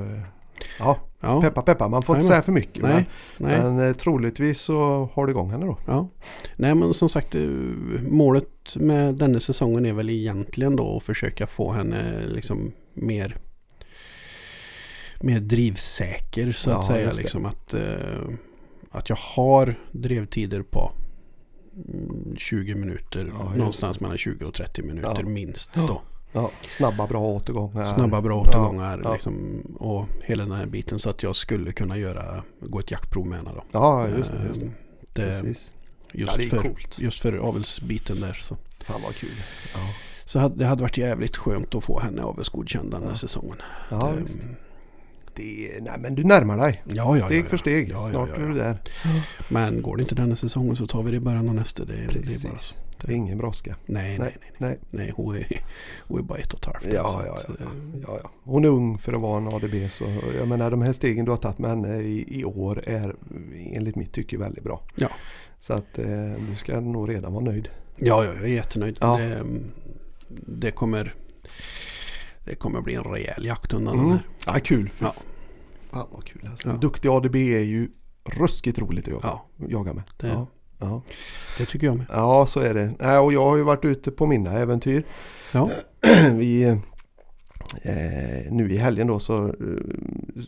Eh, 0.62 0.68
ja, 0.78 0.98
ja. 1.20 1.40
peppa 1.40 1.62
peppa. 1.62 1.88
Man 1.88 2.02
får 2.02 2.16
inte 2.16 2.26
Jajamän. 2.26 2.42
säga 2.42 2.42
för 2.42 2.52
mycket. 2.52 2.82
Nej, 2.82 2.92
nej. 3.36 3.58
Men, 3.62 3.76
men 3.76 3.88
eh, 3.88 3.94
troligtvis 3.96 4.60
så 4.60 5.08
har 5.14 5.26
du 5.26 5.30
igång 5.30 5.50
henne 5.50 5.66
då. 5.66 5.78
Ja. 5.86 6.08
Nej 6.56 6.74
men 6.74 6.94
som 6.94 7.08
sagt 7.08 7.34
eh, 7.34 7.40
målet 8.10 8.76
med 8.76 9.14
denna 9.14 9.40
säsongen 9.40 9.86
är 9.86 9.92
väl 9.92 10.10
egentligen 10.10 10.76
då 10.76 10.96
att 10.96 11.02
försöka 11.02 11.46
få 11.46 11.72
henne 11.72 12.26
liksom 12.26 12.72
mer 12.94 13.36
mer 15.20 15.40
drivsäker 15.40 16.52
så 16.52 16.70
Ja, 16.70 16.78
att 16.78 16.86
säga. 16.86 17.12
Liksom 17.12 17.46
att, 17.46 17.74
eh, 17.74 18.28
att 18.90 19.08
jag 19.08 19.16
har 19.16 19.74
drevtider 19.92 20.62
på 20.62 20.92
mm, 21.88 22.36
20 22.36 22.74
minuter. 22.74 23.32
Ja, 23.38 23.52
någonstans 23.56 24.00
mellan 24.00 24.18
20 24.18 24.44
och 24.44 24.54
30 24.54 24.82
minuter 24.82 25.16
Ja. 25.22 25.28
minst. 25.28 25.74
Då. 25.74 26.02
Ja, 26.32 26.50
snabba 26.68 27.06
bra 27.06 27.20
återgångar. 27.20 27.84
Snabba 27.84 28.20
bra 28.22 28.40
återgångar 28.40 29.00
Ja. 29.04 29.12
Liksom, 29.12 29.60
och 29.80 30.06
hela 30.24 30.42
den 30.44 30.52
här 30.52 30.66
biten 30.66 30.98
så 30.98 31.10
att 31.10 31.22
jag 31.22 31.36
skulle 31.36 31.72
kunna 31.72 31.96
göra, 31.98 32.42
gå 32.60 32.78
ett 32.78 32.90
jaktprov 32.90 33.26
med 33.26 33.38
henne 33.38 33.50
då. 33.54 33.62
Ja, 33.72 34.08
just 34.08 34.30
det. 34.32 34.38
Just 34.48 34.60
det. 34.60 34.66
Eh, 34.66 34.72
det 35.12 35.42
Precis. 35.42 35.72
just, 36.12 36.38
Ja, 36.38 36.48
för, 36.50 36.74
just 37.02 37.20
för 37.20 37.32
avelsbiten 37.36 38.20
där. 38.20 38.32
Så. 38.34 38.56
Fan 38.84 39.02
vad 39.02 39.14
kul. 39.14 39.30
Ja, 39.74 39.80
Så 40.24 40.48
det 40.48 40.64
hade 40.66 40.82
varit 40.82 40.98
jävligt 40.98 41.36
skönt 41.36 41.74
att 41.74 41.84
få 41.84 42.00
henne 42.00 42.22
avelsgodkänd 42.22 42.90
den 42.90 43.02
här 43.02 43.08
Ja. 43.08 43.14
säsongen. 43.14 43.56
ja 43.90 44.12
det, 44.16 45.42
det. 45.42 45.80
Nej 45.82 45.98
men 45.98 46.14
du 46.14 46.24
närmar 46.24 46.56
dig. 46.58 46.82
ja, 46.88 47.16
ja, 47.18 47.24
Steg 47.26 47.46
för 47.46 47.56
steg. 47.56 47.90
Snart 48.10 48.28
är 48.38 48.46
du 48.48 48.54
där. 48.54 48.76
Men 49.48 49.82
går 49.82 49.96
det 49.96 50.02
inte 50.02 50.14
denna 50.14 50.36
säsongen 50.36 50.76
så 50.76 50.86
tar 50.86 51.02
vi 51.02 51.10
det 51.10 51.16
i 51.16 51.20
början 51.20 51.48
av 51.48 51.54
nästa. 51.54 51.84
Det, 51.84 51.92
det 51.94 52.34
är 52.34 52.48
bara 52.48 52.58
så. 52.58 52.74
Det 53.06 53.12
är 53.12 53.16
ingen 53.16 53.38
brådska. 53.38 53.76
Nej, 53.86 54.18
nej, 54.18 54.18
nej. 54.18 54.36
nej. 54.40 54.50
Nej. 54.58 54.78
nej 54.90 55.12
hon, 55.16 55.36
är, 55.36 55.46
hon 56.08 56.18
är 56.18 56.22
bara 56.22 56.38
ett 56.38 56.52
och 56.52 56.58
ett 56.58 56.64
halvt. 56.64 56.94
Ja, 56.94 57.08
så 57.08 57.22
ja, 57.26 57.36
ja, 57.60 57.66
ja, 58.06 58.18
ja. 58.22 58.30
Hon 58.44 58.64
är 58.64 58.68
ung 58.68 58.98
för 58.98 59.12
att 59.12 59.20
vara 59.20 59.36
en 59.38 59.48
ADB 59.48 59.90
så 59.90 60.04
jag 60.38 60.48
menar 60.48 60.70
de 60.70 60.82
här 60.82 60.92
stegen 60.92 61.24
du 61.24 61.30
har 61.30 61.38
tagit 61.38 61.58
med 61.58 61.70
henne 61.70 61.96
i, 61.96 62.40
i 62.40 62.44
år 62.44 62.82
är 62.88 63.14
enligt 63.72 63.96
mitt 63.96 64.12
tycke 64.12 64.38
väldigt 64.38 64.64
bra. 64.64 64.82
Ja. 64.96 65.08
Så 65.60 65.72
att 65.74 65.98
eh, 65.98 66.32
du 66.48 66.54
ska 66.56 66.80
nog 66.80 67.08
redan 67.10 67.32
vara 67.32 67.44
nöjd. 67.44 67.68
Ja, 67.96 68.24
ja, 68.24 68.32
jag 68.34 68.42
är 68.42 68.46
jättenöjd. 68.46 68.98
Ja. 69.00 69.16
Det, 69.18 69.44
det, 70.46 70.70
kommer, 70.70 71.14
det 72.44 72.54
kommer 72.54 72.80
bli 72.80 72.94
en 72.94 73.04
rejäl 73.04 73.44
jakthund 73.44 73.88
av 73.88 73.94
den 73.96 74.04
Mm. 74.04 74.16
här. 74.16 74.26
Ja, 74.46 74.60
kul. 74.64 74.90
Ja. 74.98 75.14
Fan 75.80 76.06
vad 76.12 76.24
kul. 76.24 76.46
Alltså. 76.50 76.68
Ja. 76.68 76.74
Duktig 76.74 77.08
ADB 77.08 77.34
är 77.36 77.60
ju 77.60 77.88
ruskigt 78.24 78.78
roligt 78.78 79.04
att 79.04 79.12
jobba, 79.12 79.28
Ja, 79.28 79.66
jaga 79.68 79.92
med. 79.92 80.02
det, 80.16 80.26
Ja. 80.28 80.46
Ja. 80.82 81.02
det 81.58 81.66
tycker 81.66 81.86
jag 81.86 81.96
med. 81.96 82.06
ja, 82.08 82.46
så 82.46 82.60
är 82.60 82.74
det. 82.74 82.94
Nej, 82.98 83.18
och 83.18 83.32
jag 83.32 83.44
har 83.44 83.56
ju 83.56 83.62
varit 83.62 83.84
ute 83.84 84.10
på 84.10 84.26
mina 84.26 84.58
äventyr. 84.58 85.04
Ja, 85.52 85.70
vi, 86.32 86.62
eh, 87.82 88.50
nu 88.50 88.70
i 88.70 88.76
helgen 88.76 89.06
då 89.06 89.18
så 89.18 89.48
eh, 89.48 89.54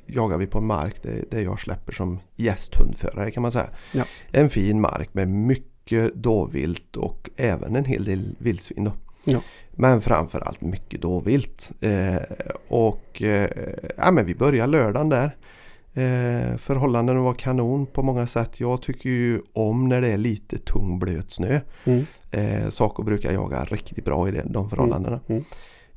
jagar 0.07 0.39
vi 0.39 0.47
på 0.47 0.59
en 0.59 0.67
mark 0.67 1.03
där, 1.03 1.25
där 1.31 1.41
jag 1.41 1.61
släpper 1.61 1.93
som 1.93 2.21
gästhundförare 2.37 3.31
kan 3.31 3.43
man 3.43 3.53
säga. 3.53 3.69
Ja. 3.93 4.05
En 4.33 4.51
fin 4.51 4.81
mark 4.81 5.15
med 5.15 5.29
mycket 5.29 6.15
dåvilt 6.15 6.97
och 6.97 7.31
även 7.37 7.77
en 7.77 7.85
hel 7.85 8.05
del 8.05 8.37
vildsvin. 8.39 8.85
Då. 8.85 8.93
Ja. 9.25 9.41
Men 9.71 10.01
framförallt 10.01 10.61
mycket 10.61 11.03
dåvilt. 11.03 11.73
Eh, 11.81 12.17
och 12.69 13.23
eh, 13.23 13.51
ja, 13.97 14.11
men 14.11 14.27
vi 14.27 14.35
börjar 14.35 14.67
lördagen 14.67 15.09
där. 15.09 15.37
Eh, 15.95 16.57
förhållandena 16.57 17.21
var 17.21 17.35
kanon 17.35 17.87
på 17.87 18.03
många 18.03 18.27
sätt. 18.27 18.61
Jag 18.61 18.83
tycker 18.83 19.11
ju 19.11 19.41
om 19.53 19.89
när 19.89 20.01
det 20.01 20.09
är 20.09 20.17
lite 20.17 20.59
tung 20.59 20.99
blöt 20.99 21.31
snö. 21.31 21.61
mm. 21.85 22.07
Eh, 22.31 22.69
Saco 22.71 23.03
brukar 23.03 23.33
jaga 23.33 23.65
riktigt 23.65 24.05
bra 24.05 24.29
i 24.29 24.31
det, 24.31 24.43
de 24.47 24.71
förhållandena. 24.71 25.21
Mm. 25.27 25.45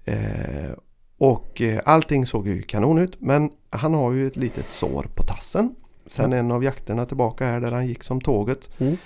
Eh, 0.06 0.72
och 1.18 1.62
eh, 1.62 1.82
allting 1.86 2.25
såg 2.25 2.48
ju 2.48 2.62
kanon 2.62 2.98
ut 2.98 3.22
men 3.22 3.50
han 3.70 3.94
har 3.94 4.12
ju 4.12 4.27
ett 4.27 4.36
litet 4.36 4.70
sår 4.70 5.08
på 5.16 5.24
tassen. 5.24 5.75
Sen 6.06 6.34
en 6.34 6.51
av 6.51 6.63
jakterna 6.63 7.06
tillbaka 7.06 7.46
här 7.46 7.60
där 7.60 7.72
han 7.72 7.88
gick 7.88 8.04
som 8.04 8.22
tåget. 8.22 8.70
Mm. 8.80 8.98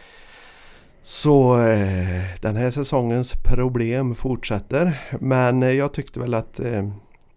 Så 1.04 1.62
eh, 1.68 2.24
den 2.42 2.56
här 2.56 2.72
säsongens 2.72 3.34
problem 3.34 4.16
fortsätter. 4.16 5.00
Men 5.20 5.64
eh, 5.64 5.72
jag 5.72 5.94
tyckte 5.94 6.20
väl 6.20 6.34
att 6.34 6.60
eh, 6.60 6.90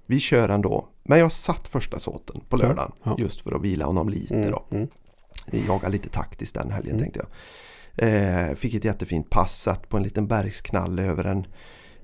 vi 0.07 0.21
kör 0.21 0.49
ändå. 0.49 0.89
Men 1.05 1.19
jag 1.19 1.33
satt 1.33 1.69
första 1.69 1.99
såten 1.99 2.41
på 2.49 2.57
lördagen 2.57 2.93
ja. 3.03 3.17
just 3.19 3.41
för 3.41 3.53
att 3.57 3.63
vila 3.63 3.85
honom 3.85 4.09
lite 4.09 4.35
Mm. 4.35 4.51
då. 4.51 4.65
Mm. 4.71 4.89
Vi 5.51 5.67
jagade 5.67 5.93
lite 5.93 6.09
taktiskt 6.09 6.55
den 6.55 6.71
helgen 6.71 6.91
Mm. 6.97 7.03
tänkte 7.03 7.21
jag. 7.21 7.29
Eh, 7.97 8.55
fick 8.55 8.75
ett 8.75 8.85
jättefint 8.85 9.31
pass, 9.31 9.63
satt 9.63 9.89
på 9.89 9.97
en 9.97 10.03
liten 10.03 10.27
bergsknalle 10.27 11.03
över 11.03 11.25
en 11.25 11.47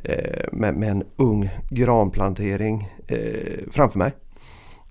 eh, 0.04 0.44
med, 0.52 0.74
med 0.76 0.90
en 0.90 1.04
ung 1.16 1.50
granplantering 1.70 2.88
eh, 3.06 3.70
framför 3.70 3.98
mig. 3.98 4.12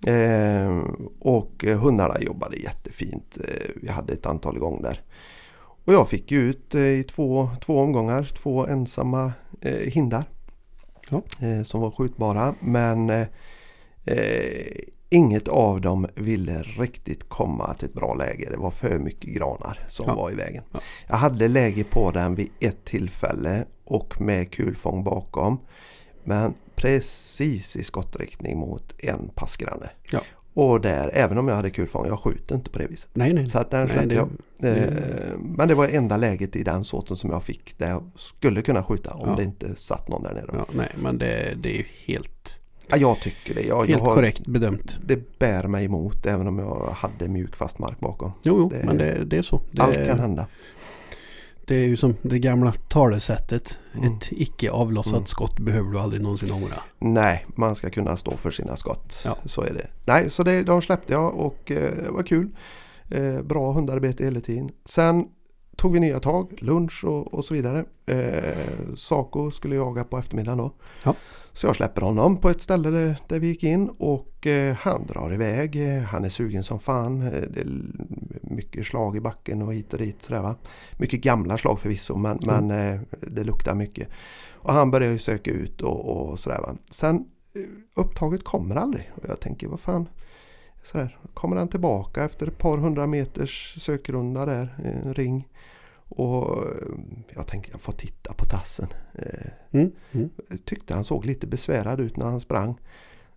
Eh, 0.08 0.80
och 1.20 1.64
hundarna 1.64 2.20
jobbade 2.22 2.58
jättefint. 2.58 3.38
Eh, 3.48 3.70
vi 3.76 3.88
hade 3.90 4.14
ett 4.14 4.26
antal 4.26 4.56
igång 4.58 4.82
där. 4.82 5.02
Och 5.86 5.94
jag 5.94 6.10
fick 6.10 6.32
ju 6.32 6.40
ut 6.42 6.76
eh, 6.76 6.82
i 6.82 7.04
två, 7.04 7.50
två 7.62 7.80
omgångar 7.80 8.24
två 8.24 8.68
ensamma 8.68 9.34
hindar. 9.86 10.24
Ja. 11.10 11.22
Som 11.66 11.82
var 11.82 11.92
skjutbara 11.92 12.56
men 12.60 13.10
eh, 14.18 14.84
inget 15.10 15.48
av 15.48 15.82
dem 15.82 16.08
ville 16.16 16.62
riktigt 16.62 17.30
komma 17.30 17.74
till 17.74 17.86
ett 17.88 17.94
bra 17.94 18.14
läge. 18.14 18.48
Det 18.52 18.58
var 18.58 18.72
för 18.72 19.00
mycket 19.00 19.30
granar 19.36 19.86
som 19.88 20.06
Ja. 20.08 20.16
var 20.16 20.32
i 20.32 20.36
vägen. 20.36 20.64
Ja. 20.72 20.80
Jag 21.08 21.16
hade 21.18 21.48
läge 21.48 21.84
på 21.84 22.12
den 22.12 22.36
vid 22.36 22.50
ett 22.60 22.86
tillfälle 22.86 23.66
och 23.86 24.22
med 24.22 24.52
kulfång 24.52 25.04
bakom. 25.04 25.60
Men 26.24 26.54
precis 26.76 27.76
i 27.76 27.84
skottriktning 27.84 28.58
mot 28.58 28.94
en 28.98 29.30
passgranne. 29.36 29.90
Ja. 30.12 30.22
Och 30.54 30.82
där, 30.82 31.12
även 31.14 31.38
om 31.38 31.48
jag 31.48 31.56
hade 31.56 31.70
kulfång, 31.70 32.06
jag 32.08 32.20
skjuter 32.20 32.56
inte 32.56 32.70
på 32.70 32.80
det 32.80 32.88
viset. 32.88 33.10
Nej, 33.14 33.34
nej. 33.34 33.50
Så 33.50 33.60
att 33.60 33.72
den 33.72 33.88
nej 33.96 34.06
det, 34.08 34.16
jag. 34.16 34.30
det- 34.58 34.70
Eh, 34.88 35.38
Men 35.40 35.68
det 35.68 35.76
var 35.76 35.88
enda 35.88 36.18
läget 36.18 36.56
i 36.56 36.64
den 36.64 36.84
såten 36.84 37.18
som 37.18 37.30
jag 37.30 37.44
fick 37.44 37.78
där 37.78 37.90
jag 37.90 38.04
skulle 38.16 38.62
kunna 38.62 38.84
skjuta 38.84 39.14
om 39.14 39.30
Ja. 39.30 39.36
det 39.36 39.44
inte 39.44 39.76
satt 39.76 40.08
någon 40.08 40.24
där 40.24 40.34
nere. 40.34 40.50
Ja, 40.54 40.66
nej, 40.74 40.90
men 41.02 41.18
det, 41.18 41.54
det 41.62 41.70
är 41.70 41.78
ju 41.78 41.86
helt, 42.06 42.60
jag 42.98 43.20
tycker 43.20 43.56
det. 43.56 43.62
Jag, 43.62 43.78
jag 43.84 43.88
helt 43.88 44.02
har, 44.02 44.16
korrekt 44.16 44.48
bedömt. 44.48 44.98
Det 45.06 45.40
bär 45.40 45.68
mig 45.68 45.86
emot 45.86 46.26
även 46.26 46.48
om 46.48 46.60
jag 46.60 46.90
hade 46.96 47.28
mjuk 47.28 47.56
fast 47.56 47.80
mark 47.80 48.00
bakom. 48.00 48.32
Jo, 48.44 48.56
jo 48.58 48.70
det- 48.70 48.86
men 48.86 48.98
det, 48.98 49.26
det 49.26 49.38
är 49.38 49.42
så. 49.42 49.62
Det, 49.72 49.82
Allt 49.82 50.06
kan 50.06 50.20
hända. 50.20 50.48
det 51.66 51.76
är 51.76 51.88
ju 51.88 51.98
som 51.98 52.16
det 52.22 52.40
gamla 52.40 52.72
talesättet. 52.72 53.80
Mm. 53.98 54.14
Ett 54.14 54.28
icke 54.32 54.72
avlossat 54.72 55.14
Mm. 55.14 55.26
skott 55.26 55.60
behöver 55.60 55.92
du 55.92 56.00
aldrig 56.00 56.22
någonsin 56.22 56.52
ångra. 56.52 56.76
Nej, 57.00 57.46
man 57.56 57.76
ska 57.76 57.90
kunna 57.90 58.18
stå 58.18 58.32
för 58.32 58.52
sina 58.52 58.76
skott. 58.78 59.22
Ja. 59.26 59.38
Så 59.46 59.62
är 59.62 59.74
det. 59.74 59.88
Nej, 60.06 60.30
så 60.30 60.44
det, 60.44 60.64
de 60.64 60.82
släppte 60.82 61.14
jag 61.14 61.36
och 61.36 61.72
eh, 61.72 61.94
det 62.04 62.12
var 62.12 62.24
kul. 62.24 62.48
Eh, 63.10 63.42
bra 63.42 63.72
hundarbete 63.74 64.24
hela 64.24 64.40
tiden. 64.42 64.70
Sen 64.86 65.26
tog 65.78 65.94
vi 65.94 66.00
nya 66.00 66.20
tag, 66.20 66.54
lunch 66.58 67.04
och, 67.06 67.34
och 67.34 67.46
så 67.46 67.54
vidare. 67.54 67.86
Eh, 68.06 68.54
Saco 68.96 69.52
skulle 69.52 69.76
jaga 69.76 70.04
på 70.04 70.18
eftermiddagen 70.18 70.58
då. 70.58 70.72
Ja. 71.04 71.16
Så 71.60 71.68
jag 71.68 71.76
släpper 71.76 72.02
honom 72.02 72.38
på 72.38 72.50
ett 72.50 72.62
ställe 72.62 72.90
där, 72.90 73.18
där 73.28 73.40
vi 73.40 73.48
gick 73.48 73.64
in 73.64 73.90
och 73.90 74.48
eh, 74.48 74.76
han 74.76 75.06
drar 75.06 75.34
iväg. 75.34 75.96
Eh, 75.96 76.04
han 76.04 76.26
är 76.26 76.30
sugen 76.30 76.64
som 76.64 76.80
fan. 76.80 77.22
Eh, 77.22 77.32
det 77.32 77.60
är 77.60 77.68
mycket 78.42 78.86
slag 78.86 79.18
i 79.18 79.22
backen 79.22 79.62
och 79.62 79.74
hit 79.74 79.94
och 79.94 80.00
dit. 80.00 80.24
Sådär, 80.24 80.42
va? 80.42 80.56
Mycket 80.98 81.22
gamla 81.22 81.58
slag 81.58 81.80
förvisso 81.80 82.16
men, 82.16 82.40
Mm. 82.44 82.68
men 82.68 83.00
det 83.22 83.44
luktar 83.44 83.76
mycket. 83.76 84.08
Och 84.52 84.74
han 84.74 84.92
börjar 84.92 85.12
ju 85.12 85.20
söka 85.20 85.52
ut 85.52 85.82
och, 85.82 86.30
och 86.32 86.40
sådär. 86.40 86.60
Va? 86.62 86.76
Sen 86.92 87.26
upptaget 87.96 88.44
kommer 88.44 88.76
aldrig. 88.76 89.12
Och 89.16 89.26
jag 89.30 89.40
tänker 89.40 89.68
vad 89.68 89.80
fan. 89.80 90.10
Sådär. 90.84 91.20
Kommer 91.34 91.56
han 91.56 91.68
tillbaka 91.68 92.24
efter 92.24 92.48
ett 92.48 92.58
par 92.58 92.78
hundra 92.78 93.08
meters 93.08 93.76
sökrunda 93.82 94.46
där. 94.46 94.76
En 95.04 95.14
ring. 95.14 95.48
Och 96.10 96.58
eh, 96.68 96.72
jag 97.36 97.48
tänker 97.48 97.72
jag 97.72 97.82
får 97.82 97.94
titta 97.94 98.34
på 98.34 98.46
tassen. 98.46 98.88
Eh, 99.16 99.50
Mm. 99.72 99.92
Mm. 100.12 100.30
tyckte 100.66 100.94
han 100.94 101.04
såg 101.04 101.26
lite 101.26 101.48
besvärad 101.48 102.00
ut 102.00 102.18
när 102.18 102.26
han 102.26 102.40
sprang. 102.42 102.76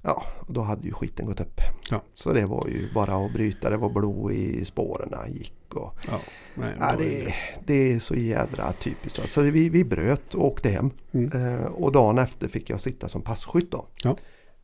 Ja, 0.02 0.23
och 0.41 0.52
då 0.52 0.61
hade 0.61 0.87
ju 0.87 0.93
skiten 0.93 1.26
gått 1.26 1.41
upp. 1.41 1.61
Ja. 1.91 2.02
Så 2.14 2.33
det 2.33 2.45
var 2.47 2.69
ju 2.69 2.93
bara 2.95 3.26
att 3.26 3.33
bryta. 3.33 3.71
Det 3.71 3.76
var 3.76 3.88
blod 3.91 4.33
i 4.33 4.64
spåren 4.64 5.09
när 5.11 5.17
han 5.19 5.33
gick. 5.33 5.55
Och, 5.75 5.95
Ja, 6.11 6.21
nej, 6.55 6.75
ja, 6.81 6.95
då 6.97 7.02
är 7.02 7.25
det, 7.25 7.35
det 7.67 7.93
är 7.93 7.99
så 7.99 8.14
jädra 8.14 8.73
typiskt. 8.73 9.29
Så 9.29 9.43
vi, 9.43 9.69
vi 9.69 9.85
bröt 9.85 10.35
och 10.35 10.47
åkte 10.47 10.69
hem. 10.71 10.91
Mm. 11.12 11.33
Eh, 11.55 11.64
och 11.64 11.93
dagen 11.93 12.19
efter 12.19 12.49
fick 12.49 12.71
jag 12.71 12.81
sitta 12.81 13.09
som 13.09 13.23
passkytt 13.23 13.71
då. 13.71 13.87
Ja. 14.02 14.17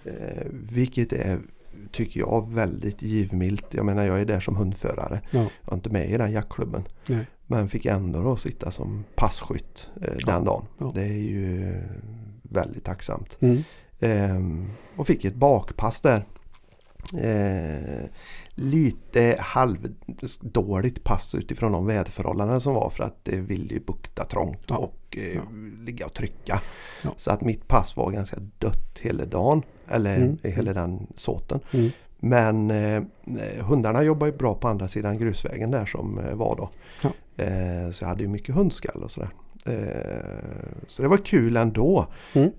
Eh, 0.05 0.47
vilket 0.53 1.13
är, 1.13 1.39
tycker 1.93 2.21
jag, 2.21 2.55
väldigt 2.55 3.03
givmilt. 3.03 3.75
Jag 3.75 3.87
menar 3.87 4.05
jag 4.05 4.21
är 4.21 4.25
där 4.25 4.41
som 4.41 4.57
hundförare. 4.57 5.21
Ja. 5.31 5.41
Jag 5.41 5.73
är 5.73 5.75
inte 5.75 5.91
med 5.91 6.11
i 6.11 6.17
den 6.17 6.33
jaktklubben. 6.33 6.89
Nej. 7.07 7.27
Men 7.47 7.69
fick 7.69 7.87
ändå 7.87 8.23
då 8.23 8.37
sitta 8.37 8.71
som 8.71 9.05
passkytt 9.15 9.91
eh, 10.03 10.17
den 10.27 10.45
dagen. 10.45 10.65
Ja. 10.79 10.93
Det 10.95 11.03
är 11.03 11.23
ju 11.23 11.75
väldigt 12.43 12.85
tacksamt. 12.85 13.39
Mm. 13.41 13.63
Ehm, 14.01 14.71
och 14.97 15.07
fick 15.07 15.25
ett 15.25 15.35
bakpass 15.35 16.01
där. 16.01 16.25
Eh, 17.15 18.05
lite 18.55 19.37
halvdåligt 19.41 21.05
pass 21.05 21.35
utifrån 21.35 21.73
de 21.73 21.87
väderförhållanden 21.87 22.61
som 22.61 22.75
var 22.75 22.91
för 22.91 23.05
att 23.05 23.25
det 23.25 23.41
ville 23.41 23.75
ju 23.75 23.81
bukta 23.81 24.25
trångt 24.25 24.63
Ja. 24.67 24.77
och 24.77 25.17
eh, 25.17 25.35
Ja. 25.35 25.41
ligga 25.85 26.07
och 26.07 26.15
trycka. 26.15 26.61
Ja. 27.03 27.11
Så 27.17 27.31
att 27.31 27.41
mitt 27.41 27.69
pass 27.69 27.97
var 27.97 28.11
ganska 28.11 28.37
dött 28.59 28.99
hela 29.01 29.25
dagen. 29.25 29.63
Eller 29.89 30.17
Mm. 30.17 30.39
hela 30.43 30.73
den 30.73 31.07
såten. 31.15 31.61
Mm. 31.73 31.91
Men 32.21 32.71
eh, 32.71 33.03
hundarna 33.65 34.03
jobbar 34.03 34.27
ju 34.27 34.33
bra 34.33 34.55
på 34.55 34.69
andra 34.69 34.89
sidan 34.89 35.19
grusvägen 35.19 35.71
där 35.71 35.87
som 35.87 36.19
eh, 36.19 36.35
var 36.35 36.57
då. 36.57 36.71
Eh, 37.43 37.91
så 37.93 38.05
jag 38.05 38.09
hade 38.09 38.23
ju 38.23 38.29
mycket 38.29 38.55
hundskall 38.55 39.03
och 39.03 39.11
sådär. 39.11 39.31
Eh, 39.67 40.69
så 40.87 41.03
det 41.03 41.09
var 41.09 41.17
kul 41.17 41.57
ändå. 41.57 42.07
Mm. 42.33 42.51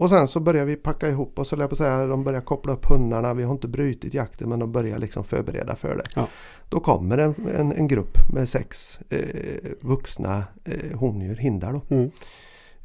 Och 0.00 0.10
sen 0.10 0.28
så 0.28 0.40
började 0.40 0.66
vi 0.66 0.76
packa 0.76 1.08
ihop 1.08 1.38
oss, 1.38 1.52
eller 1.52 1.62
jag 1.62 1.70
på 1.70 1.74
att 1.74 1.78
säga. 1.78 2.06
De 2.06 2.24
började 2.24 2.44
koppla 2.44 2.72
upp 2.72 2.84
hundarna. 2.90 3.34
Vi 3.34 3.42
har 3.42 3.52
inte 3.52 3.68
brutit 3.68 4.14
jakten 4.14 4.48
men 4.48 4.58
de 4.58 4.72
börjar 4.72 4.98
liksom 4.98 5.24
förbereda 5.24 5.76
för 5.76 5.96
det. 5.96 6.04
Ja. 6.14 6.28
Då 6.68 6.80
kommer 6.80 7.18
en, 7.18 7.34
en, 7.56 7.72
en 7.72 7.88
grupp 7.88 8.18
med 8.32 8.48
sex 8.48 9.00
eh, 9.08 9.70
vuxna 9.80 10.44
eh, 10.64 10.98
hondjur, 10.98 11.36
hindar 11.36 11.72
då. 11.72 11.94
Mm. 11.96 12.10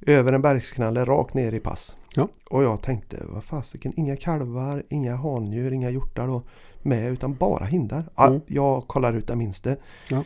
Över 0.02 0.34
en 0.34 0.42
bergsknalle 0.42 1.06
rakt 1.06 1.34
ner 1.34 1.54
i 1.54 1.60
pass. 1.60 1.96
Ja. 2.16 2.28
Och 2.50 2.64
jag 2.64 2.82
tänkte, 2.82 3.18
vad 3.30 3.44
fasiken, 3.44 3.94
inga 3.98 4.16
kalvar, 4.16 4.84
inga 4.90 5.16
handjur, 5.16 5.72
inga 5.72 5.90
hjortar 5.90 6.28
då 6.28 6.44
med 6.82 7.12
utan 7.12 7.36
bara 7.36 7.66
hindar. 7.66 8.10
Mm. 8.18 8.42
Jag 8.48 8.88
kollar 8.88 9.14
ut 9.14 9.28
den 9.28 9.38
minste. 9.38 9.78
Ja. 10.10 10.24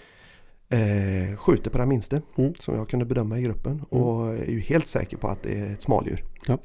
Eh, 0.78 1.38
skjuter 1.38 1.72
på 1.72 1.78
den 1.78 1.90
minste 1.90 2.22
Mm. 2.38 2.54
som 2.56 2.76
jag 2.76 2.90
kunde 2.90 3.06
bedöma 3.06 3.40
i 3.40 3.42
gruppen 3.42 3.82
och 3.90 4.28
är 4.34 4.52
ju 4.52 4.60
helt 4.60 4.88
säker 4.88 5.18
på 5.18 5.28
att 5.28 5.44
det 5.44 5.60
är 5.60 5.74
ett 5.74 5.82
smaldjur. 5.82 6.24
Ja. 6.46 6.58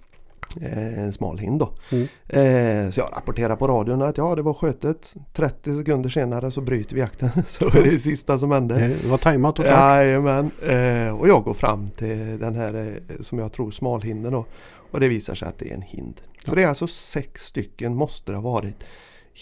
Eh, 0.62 0.98
en 0.98 1.12
smal 1.12 1.38
hind 1.38 1.58
då. 1.60 1.72
Mm. 1.90 2.06
Eh, 2.28 2.90
så 2.90 3.00
jag 3.00 3.08
rapporterar 3.16 3.56
på 3.56 3.68
radion 3.68 4.02
att 4.02 4.18
ja 4.18 4.34
det 4.34 4.42
var 4.42 4.54
skötet. 4.54 5.14
30 5.32 5.76
sekunder 5.76 6.10
senare 6.10 6.50
så 6.50 6.60
bryter 6.60 6.94
vi 6.94 7.00
jakten. 7.00 7.30
så 7.48 7.66
är 7.66 7.70
det 7.84 7.90
det 7.90 7.98
sista 7.98 8.38
som 8.38 8.50
hände. 8.50 8.96
Det 9.02 9.08
var 9.08 9.18
tajmat 9.18 9.58
och 9.58 9.64
klart. 9.64 9.78
Jajamän. 9.78 10.50
Eh, 10.62 11.20
och 11.20 11.28
jag 11.28 11.44
går 11.44 11.54
fram 11.54 11.90
till 11.90 12.38
den 12.38 12.54
här 12.54 13.00
som 13.20 13.38
jag 13.38 13.52
tror 13.52 13.70
smalhinden 13.70 14.32
då. 14.32 14.46
Och 14.90 15.00
det 15.00 15.08
visar 15.08 15.34
sig 15.34 15.48
att 15.48 15.58
det 15.58 15.70
är 15.70 15.74
en 15.74 15.82
hind. 15.82 16.20
Så 16.44 16.50
Ja. 16.50 16.54
det 16.54 16.62
är 16.62 16.66
alltså 16.66 16.86
sex 16.86 17.42
stycken 17.46 17.94
måste 17.94 18.32
det 18.32 18.36
ha 18.38 18.50
varit 18.52 18.84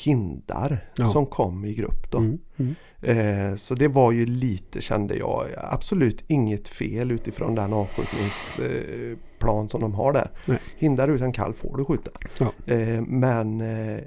hindar 0.05 0.79
Ja. 0.97 1.11
som 1.11 1.27
kom 1.27 1.65
i 1.65 1.75
grupp. 1.75 2.11
Då. 2.11 2.19
Mm. 2.19 2.39
Mm. 2.57 2.75
Eh, 3.03 3.57
så 3.57 3.75
det 3.75 3.89
var 3.89 4.13
ju 4.13 4.27
lite 4.27 4.81
kände 4.81 5.17
jag 5.17 5.47
absolut 5.57 6.25
inget 6.29 6.69
fel 6.69 7.11
utifrån 7.11 7.55
den 7.55 7.73
avskjutningsplan 7.73 9.11
eh, 9.11 9.19
plan 9.43 9.69
som 9.69 9.81
de 9.81 9.95
har 9.95 10.13
där. 10.13 10.31
Nej. 10.47 10.59
Hindar 10.77 11.09
utan 11.09 11.33
kalv 11.33 11.53
får 11.53 11.77
du 11.77 11.85
skjuta. 11.85 12.11
Ja. 12.39 12.53
Eh, 12.75 13.01
men 13.01 13.61
eh, 13.61 13.99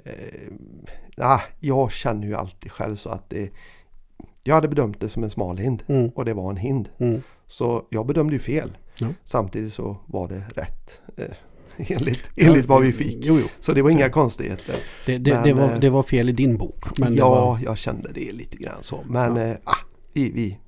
ah, 1.16 1.40
jag 1.60 1.92
känner 1.92 2.26
ju 2.26 2.34
alltid 2.34 2.72
själv 2.72 2.96
så 2.96 3.08
att 3.08 3.30
det 3.30 3.50
jag 4.42 4.54
hade 4.54 4.68
bedömt 4.68 5.00
det 5.00 5.08
som 5.08 5.24
en 5.24 5.30
smal 5.30 5.58
hind 5.58 5.82
Mm. 5.88 6.08
och 6.08 6.24
det 6.24 6.34
var 6.34 6.50
en 6.50 6.56
hind. 6.56 6.88
Mm. 6.98 7.22
Så 7.46 7.82
jag 7.90 8.06
bedömde 8.06 8.32
ju 8.34 8.40
fel. 8.40 8.76
Ja. 9.00 9.06
Samtidigt 9.24 9.72
så 9.72 9.96
var 10.06 10.28
det 10.28 10.42
rätt. 10.54 11.00
Eh, 11.16 11.24
enligt, 11.96 12.30
enligt 12.36 12.66
vad 12.66 12.82
vi 12.82 12.92
fick. 12.92 13.24
Jo, 13.24 13.38
jo. 13.38 13.46
Så 13.60 13.72
det 13.72 13.82
var 13.82 13.90
inga 13.90 14.08
konstigheter. 14.08 14.74
Det, 15.06 15.18
det, 15.18 15.34
Men, 15.34 15.42
det, 15.42 15.52
var, 15.52 15.72
eh, 15.72 15.78
det 15.78 15.90
var 15.90 16.02
fel 16.02 16.28
i 16.28 16.32
din 16.32 16.56
bok. 16.56 16.98
Men 16.98 17.14
ja, 17.14 17.28
var, 17.28 17.58
jag 17.64 17.78
kände 17.78 18.12
det 18.12 18.32
lite 18.32 18.56
grann 18.56 18.78
så. 18.82 19.00
Men 19.08 19.36
Ja. 19.36 19.42
eh, 19.42 19.56
ah, 19.64 19.76
vi, 20.12 20.30
vi, 20.30 20.58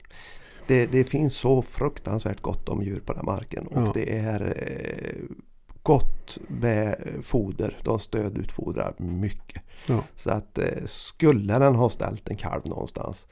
det, 0.68 0.86
det 0.86 1.04
finns 1.04 1.34
så 1.36 1.62
fruktansvärt 1.62 2.40
gott 2.40 2.68
om 2.68 2.82
djur 2.82 3.00
på 3.00 3.12
den 3.12 3.26
här 3.26 3.34
marken. 3.34 3.66
Och 3.66 3.82
Ja. 3.86 3.90
det 3.94 4.18
är 4.18 4.54
eh, 4.56 5.36
gott 5.82 6.38
med 6.48 7.08
foder. 7.22 7.78
De 7.84 7.98
stödutfodrar 7.98 8.94
mycket. 8.98 9.62
Ja. 9.86 10.02
Så 10.16 10.30
att 10.30 10.58
eh, 10.58 10.84
skulle 10.86 11.58
den 11.58 11.74
ha 11.74 11.88
ställt 11.90 12.28
en 12.28 12.36
kalv 12.36 12.66
någonstans 12.66 13.26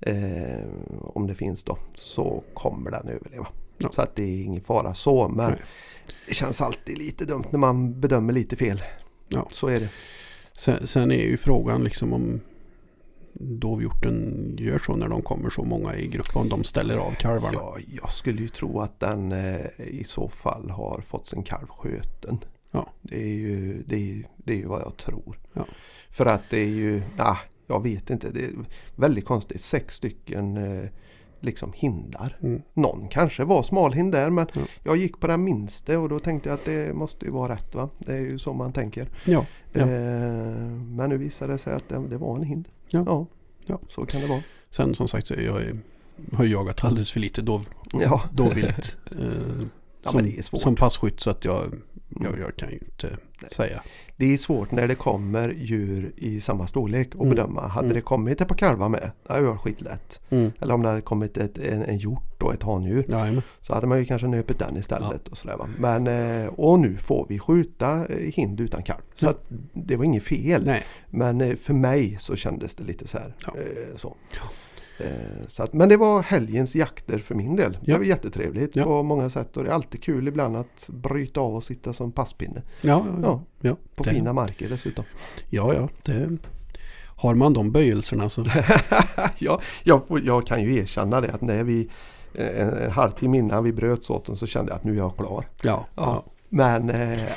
eh, 0.00 0.64
om 1.00 1.26
det 1.26 1.34
finns 1.34 1.64
då 1.64 1.78
så 1.94 2.42
kommer 2.54 2.90
den 2.90 3.08
överleva. 3.08 3.46
Ja. 3.78 3.88
Så 3.92 4.02
att 4.02 4.16
det 4.16 4.22
är 4.22 4.42
ingen 4.44 4.60
fara 4.62 4.94
så. 4.94 5.28
Men 5.28 5.50
Nej. 5.50 5.60
det 6.28 6.34
känns 6.34 6.60
alltid 6.60 6.98
lite 6.98 7.24
dumt 7.24 7.44
när 7.50 7.58
man 7.58 8.00
bedömer 8.00 8.32
lite 8.32 8.56
fel. 8.56 8.82
Ja. 9.28 9.48
Så 9.52 9.66
är 9.66 9.80
det. 9.80 9.88
sen, 10.58 10.86
sen 10.86 11.10
är 11.10 11.24
ju 11.24 11.36
frågan 11.36 11.84
liksom 11.84 12.12
om 12.12 12.40
dovhjorten 13.40 14.56
gör 14.58 14.78
så 14.78 14.96
när 14.96 15.08
de 15.08 15.22
kommer 15.22 15.50
så 15.50 15.64
många 15.64 15.96
i 15.96 16.06
grupp. 16.06 16.36
Om 16.36 16.48
de 16.48 16.64
ställer 16.64 16.96
av 16.96 17.10
kalvarna. 17.12 17.52
Ja, 17.54 17.76
jag 18.02 18.12
skulle 18.12 18.42
ju 18.42 18.48
tro 18.48 18.80
att 18.80 19.00
den 19.00 19.32
eh, 19.32 19.66
i 19.80 20.04
så 20.06 20.28
fall 20.28 20.70
har 20.70 21.00
fått 21.00 21.26
sin 21.28 21.42
kalv 21.42 21.66
sköten. 21.68 22.38
Ja. 22.70 22.88
Det 23.02 23.22
är 23.22 23.34
ju, 23.34 23.82
det 23.86 23.94
är, 23.96 24.00
ju- 24.00 24.24
det 24.36 24.52
är 24.52 24.56
ju 24.56 24.66
vad 24.66 24.80
jag 24.80 24.96
tror. 24.96 25.38
Ja. 25.52 25.66
För 26.10 26.26
att 26.26 26.42
det 26.50 26.58
är 26.60 26.68
ju, 26.68 27.02
nah, 27.18 27.36
jag 27.66 27.82
vet 27.82 28.10
inte, 28.10 28.30
det 28.30 28.44
är 28.44 28.50
väldigt 28.96 29.24
konstigt. 29.24 29.60
Sex 29.60 29.94
stycken 29.94 30.56
eh, 30.56 30.88
liksom 31.40 31.72
hindar. 31.74 32.38
Mm. 32.42 32.62
Någon 32.74 33.08
kanske 33.08 33.44
var 33.44 33.62
smalhind 33.62 34.12
där 34.12 34.30
men 34.30 34.46
Ja. 34.54 34.60
jag 34.84 34.96
gick 34.96 35.20
på 35.20 35.26
den 35.26 35.44
minste 35.44 35.96
och 35.96 36.08
då 36.08 36.18
tänkte 36.18 36.48
jag 36.48 36.54
att 36.54 36.64
det 36.64 36.94
måste 36.94 37.24
ju 37.26 37.30
vara 37.32 37.52
rätt 37.52 37.74
va. 37.74 37.88
Det 37.98 38.12
är 38.12 38.20
ju 38.20 38.38
så 38.38 38.52
man 38.52 38.72
tänker. 38.72 39.08
Ja, 39.24 39.46
ja. 39.72 39.80
Eh, 39.80 39.88
men 40.70 41.08
nu 41.08 41.16
visade 41.18 41.52
det 41.52 41.58
sig 41.58 41.72
att 41.74 41.88
det, 41.88 42.08
det 42.08 42.16
var 42.18 42.36
en 42.36 42.42
hind. 42.42 42.68
Ja. 42.94 43.02
ja. 43.06 43.26
Ja. 43.66 43.78
Så 43.88 44.02
kan 44.02 44.20
det 44.20 44.26
vara. 44.26 44.42
Sen 44.70 44.94
som 44.94 45.08
sagt 45.08 45.26
så 45.26 45.34
jag 45.34 45.60
har 46.32 46.44
jagat 46.44 46.84
alldeles 46.84 47.10
för 47.10 47.20
lite 47.20 47.42
dov, 47.42 47.66
Ja. 47.92 48.22
dovvilt. 48.32 48.96
Ja, 50.04 50.10
som, 50.10 50.22
det 50.22 50.38
är 50.38 50.42
svårt. 50.42 50.60
som 50.60 50.76
passkytt 50.76 51.20
så 51.20 51.30
att 51.30 51.44
jag, 51.44 51.64
jag, 52.08 52.26
Mm. 52.26 52.40
jag 52.40 52.56
kan 52.56 52.70
ju 52.70 52.74
inte 52.78 53.16
Nej. 53.42 53.50
säga. 53.50 53.82
Det 54.16 54.32
är 54.32 54.36
svårt 54.36 54.70
när 54.70 54.88
det 54.88 54.94
kommer 54.94 55.48
djur 55.48 56.12
i 56.16 56.40
samma 56.40 56.66
storlek 56.66 57.08
att 57.08 57.14
Mm. 57.14 57.28
bedöma. 57.30 57.60
Hade 57.66 57.86
Mm. 57.86 57.94
det 57.96 58.00
kommit 58.00 58.40
ett 58.40 58.48
par 58.48 58.54
kalvar 58.56 58.88
med, 58.88 59.10
det 59.26 59.32
hade 59.32 59.46
varit 59.46 59.60
skitlätt. 59.60 60.20
Mm. 60.30 60.52
Eller 60.60 60.74
om 60.74 60.82
det 60.82 60.88
hade 60.88 61.00
kommit 61.00 61.36
ett, 61.36 61.58
en, 61.58 61.82
en 61.82 61.98
hjort 61.98 62.42
och 62.42 62.54
ett 62.54 62.62
handjur. 62.62 63.04
Jajamän. 63.08 63.42
Så 63.60 63.74
hade 63.74 63.86
man 63.86 63.98
ju 63.98 64.04
kanske 64.04 64.26
nöpit 64.28 64.58
den 64.58 64.76
istället. 64.76 65.28
Och, 65.28 65.38
sådär, 65.38 65.56
va. 65.56 65.68
Men, 65.78 66.06
eh, 66.06 66.46
och 66.46 66.78
nu 66.78 66.96
får 66.96 67.26
vi 67.28 67.38
skjuta 67.38 68.06
eh, 68.06 68.16
hind 68.34 68.60
utan 68.60 68.82
kalv. 68.82 69.00
Så 69.14 69.26
Ja. 69.26 69.30
att 69.30 69.44
det 69.72 69.96
var 69.96 70.04
inget 70.04 70.24
fel. 70.24 70.66
Nej. 70.66 70.82
Men 71.10 71.40
eh, 71.40 71.56
för 71.56 71.74
mig 71.74 72.16
så 72.20 72.36
kändes 72.36 72.74
det 72.74 72.84
lite 72.84 73.08
så 73.08 73.18
här. 73.18 73.34
Ja. 73.46 73.52
Så. 73.96 74.16
Eh, 74.98 75.46
så 75.48 75.62
att, 75.62 75.72
men 75.72 75.88
det 75.88 75.96
var 75.96 76.22
helgens 76.22 76.76
jakter 76.76 77.18
för 77.18 77.34
min 77.34 77.56
del. 77.56 77.72
Det 77.72 77.78
Ja. 77.92 77.98
var 77.98 78.04
jättetrevligt 78.04 78.76
Ja. 78.76 78.84
på 78.84 79.02
många 79.02 79.30
sätt. 79.30 79.56
Och 79.56 79.64
det 79.64 79.70
är 79.70 79.74
alltid 79.74 80.02
kul 80.02 80.28
ibland 80.28 80.56
att 80.56 80.88
bryta 80.88 81.40
av 81.40 81.54
och 81.54 81.64
sitta 81.64 81.92
som 81.92 82.12
passpinne. 82.12 82.62
Ja, 82.80 83.06
ja, 83.22 83.42
ja. 83.60 83.76
På 83.94 84.02
det, 84.02 84.10
fina 84.10 84.32
marker 84.32 84.68
dessutom. 84.68 85.04
Ja, 85.50 85.74
ja. 85.74 85.88
Det, 86.04 86.28
har 87.16 87.34
man 87.34 87.52
de 87.52 87.72
böjelserna 87.72 88.28
så. 88.28 88.44
ja, 89.38 89.60
jag, 89.84 90.02
jag 90.24 90.46
kan 90.46 90.62
ju 90.62 90.76
erkänna 90.76 91.20
det 91.20 91.32
att 91.32 91.40
när 91.42 91.64
vi 91.64 91.88
eh, 92.34 92.60
en, 92.60 92.90
halvtimme 92.90 93.38
innan 93.38 93.64
vi 93.64 93.72
bröt 93.72 94.10
åt 94.10 94.38
så 94.38 94.46
kände 94.46 94.70
jag 94.70 94.76
att 94.76 94.84
nu 94.84 94.92
är 94.92 94.96
jag 94.96 95.16
klar. 95.16 95.44
Ja, 95.62 95.86
ja. 95.94 96.24
Men 96.48 96.90
äh, 96.90 97.12
äh, 97.22 97.28